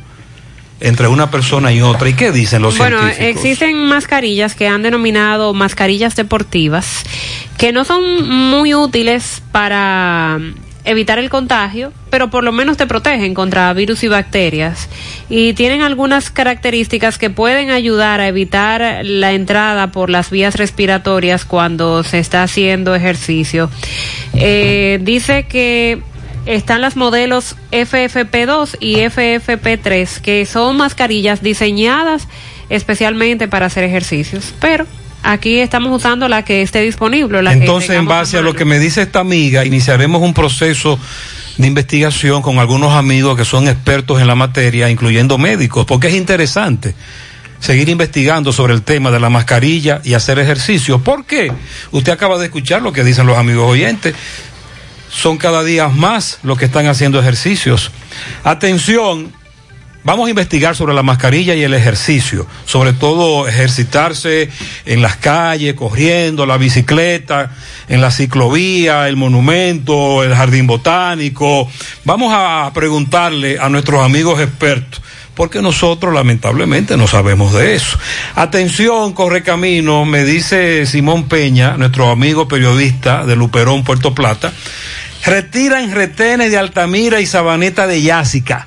entre 0.81 1.09
una 1.09 1.31
persona 1.31 1.73
y 1.73 1.81
otra. 1.81 2.11
¿Y 2.11 2.13
qué 2.13 2.31
dicen 2.31 2.61
los 2.61 2.77
bueno, 2.77 2.99
científicos? 2.99 3.43
existen 3.43 3.87
mascarillas 3.87 4.55
que 4.55 4.69
han 4.69 4.83
denominado 4.83 5.55
mascarillas 5.55 6.15
deportivas 6.15 7.05
que 7.57 7.73
no 7.73 7.87
son 7.87 8.29
muy 8.29 8.75
útiles 8.75 9.43
para 9.51 10.39
evitar 10.85 11.19
el 11.19 11.31
contagio, 11.31 11.95
pero 12.13 12.29
por 12.29 12.45
lo 12.45 12.53
menos 12.53 12.77
te 12.77 12.87
protegen 12.87 13.33
contra 13.33 13.73
virus 13.73 14.05
y 14.05 14.09
bacterias. 14.09 14.91
Y 15.31 15.55
tienen 15.55 15.81
algunas 15.81 16.31
características 16.31 17.17
que 17.17 17.31
pueden 17.31 17.71
ayudar 17.71 18.21
a 18.21 18.29
evitar 18.29 19.01
la 19.03 19.33
entrada 19.33 19.93
por 19.93 20.11
las 20.11 20.31
vías 20.31 20.57
respiratorias 20.57 21.47
cuando 21.47 22.05
se 22.05 22.19
está 22.19 22.43
haciendo 22.43 22.95
ejercicio. 22.95 23.71
Eh, 24.35 24.99
dice 25.01 25.45
que 25.45 26.03
están 26.45 26.83
las 26.83 26.97
modelos 26.97 27.57
FFP2 27.71 28.77
y 28.79 28.97
FFP3, 28.97 30.21
que 30.21 30.45
son 30.45 30.77
mascarillas 30.77 31.43
diseñadas 31.43 32.29
especialmente 32.69 33.49
para 33.49 33.67
hacer 33.67 33.85
ejercicios, 33.85 34.53
pero 34.61 34.87
aquí 35.23 35.61
estamos 35.61 35.97
usando 35.97 36.29
la 36.29 36.45
que 36.45 36.61
esté 36.61 36.83
disponible. 36.83 37.43
La 37.43 37.55
Entonces, 37.55 37.89
que 37.89 37.97
en 37.97 38.05
base 38.05 38.37
a 38.37 38.43
lo 38.43 38.53
que 38.53 38.67
me 38.67 38.79
dice 38.79 39.01
esta 39.01 39.21
amiga, 39.21 39.65
iniciaremos 39.65 40.21
un 40.21 40.35
proceso 40.35 40.99
de 41.57 41.67
investigación 41.67 42.43
con 42.43 42.59
algunos 42.59 42.93
amigos 42.93 43.37
que 43.37 43.45
son 43.45 43.69
expertos 43.69 44.21
en 44.21 44.27
la 44.27 44.35
materia, 44.35 44.91
incluyendo 44.91 45.39
médicos, 45.39 45.85
porque 45.87 46.09
es 46.09 46.15
interesante 46.15 46.95
seguir 47.63 47.89
investigando 47.89 48.53
sobre 48.53 48.75
el 48.75 48.83
tema 48.83 49.13
de 49.13 49.21
la 49.21 49.31
mascarilla 49.31 50.01
y 50.03 50.15
hacer 50.15 50.41
ejercicio. 50.41 50.99
¿Por 50.99 51.25
qué? 51.25 51.53
Usted 51.93 52.13
acaba 52.13 52.37
de 52.39 52.47
escuchar 52.47 52.83
lo 52.83 52.93
que 52.93 53.05
dicen 53.05 53.27
los 53.27 53.39
amigos 53.39 53.71
oyentes. 53.71 54.15
Son 55.09 55.39
cada 55.39 55.63
día 55.63 55.89
más 55.89 56.41
los 56.43 56.59
que 56.59 56.65
están 56.65 56.87
haciendo 56.87 57.21
ejercicios. 57.21 57.93
Atención, 58.43 59.33
Vamos 60.05 60.27
a 60.27 60.31
investigar 60.31 60.75
sobre 60.75 60.95
la 60.95 61.05
mascarilla 61.05 61.55
y 61.55 61.63
el 61.63 61.75
ejercicio, 61.75 62.45
sobre 62.65 62.93
todo 62.93 63.47
ejercitarse 63.47 64.51
en 64.85 65.01
las 65.01 65.17
calles, 65.17 65.75
corriendo, 65.75 66.45
la 66.45 66.57
bicicleta, 66.57 67.53
en 67.89 68.01
la 68.01 68.11
ciclovía, 68.11 69.07
el 69.07 69.15
monumento, 69.15 70.25
el 70.25 70.35
jardín 70.35 70.67
botánico. 70.67 71.69
Vamos 72.05 72.33
a 72.37 72.69
preguntarle 72.75 73.61
a 73.61 73.69
nuestros 73.69 74.05
amigos 74.05 74.41
expertos, 74.41 75.01
porque 75.35 75.63
nosotros 75.63 76.13
lamentablemente 76.13 76.97
no 76.97 77.07
sabemos 77.07 77.53
de 77.53 77.77
eso. 77.77 77.97
Atención, 78.35 79.13
corre 79.13 79.45
camino, 79.45 80.05
me 80.05 80.25
dice 80.25 80.85
Simón 80.85 81.29
Peña, 81.29 81.77
nuestro 81.77 82.11
amigo 82.11 82.49
periodista 82.49 83.25
de 83.25 83.37
Luperón, 83.37 83.85
Puerto 83.85 84.17
Plata, 84.17 84.53
retiran 85.25 85.93
retenes 85.93 86.51
de 86.51 86.59
Altamira 86.59 87.21
y 87.21 87.27
Sabaneta 87.27 87.87
de 87.87 88.03
Yásica. 88.03 88.67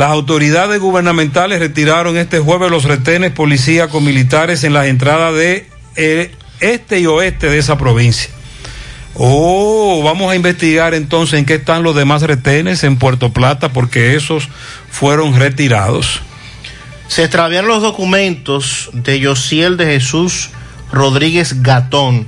Las 0.00 0.12
autoridades 0.12 0.80
gubernamentales 0.80 1.58
retiraron 1.58 2.16
este 2.16 2.38
jueves 2.38 2.70
los 2.70 2.84
retenes 2.84 3.32
policíacos 3.32 4.02
militares 4.02 4.64
en 4.64 4.72
las 4.72 4.86
entradas 4.86 5.34
de 5.34 5.68
eh, 5.94 6.34
este 6.60 7.00
y 7.00 7.04
oeste 7.04 7.50
de 7.50 7.58
esa 7.58 7.76
provincia. 7.76 8.30
Oh, 9.12 10.00
vamos 10.02 10.32
a 10.32 10.36
investigar 10.36 10.94
entonces 10.94 11.38
en 11.38 11.44
qué 11.44 11.56
están 11.56 11.82
los 11.82 11.94
demás 11.94 12.22
retenes 12.22 12.82
en 12.82 12.96
Puerto 12.96 13.34
Plata 13.34 13.74
porque 13.74 14.14
esos 14.14 14.48
fueron 14.90 15.38
retirados. 15.38 16.22
Se 17.06 17.24
extraviaron 17.24 17.68
los 17.68 17.82
documentos 17.82 18.88
de 18.94 19.22
Josiel 19.22 19.76
de 19.76 19.84
Jesús 19.84 20.48
Rodríguez 20.90 21.60
Gatón 21.62 22.26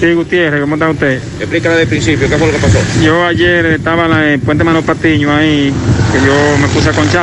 Sí, 0.00 0.14
Gutiérrez, 0.14 0.60
¿cómo 0.60 0.76
está 0.76 0.88
usted? 0.88 1.20
Explícale 1.40 1.76
de 1.76 1.86
principio, 1.86 2.28
¿qué 2.28 2.38
fue 2.38 2.46
lo 2.46 2.52
que 2.54 2.58
pasó? 2.58 2.78
Yo 3.02 3.24
ayer 3.24 3.66
estaba 3.66 4.06
en 4.06 4.12
el 4.12 4.40
puente 4.40 4.64
Mano 4.64 4.82
Patiño 4.82 5.34
ahí, 5.34 5.72
que 6.12 6.26
yo 6.26 6.58
me 6.58 6.68
puse 6.68 6.88
a 6.88 6.92
conchar. 6.92 7.18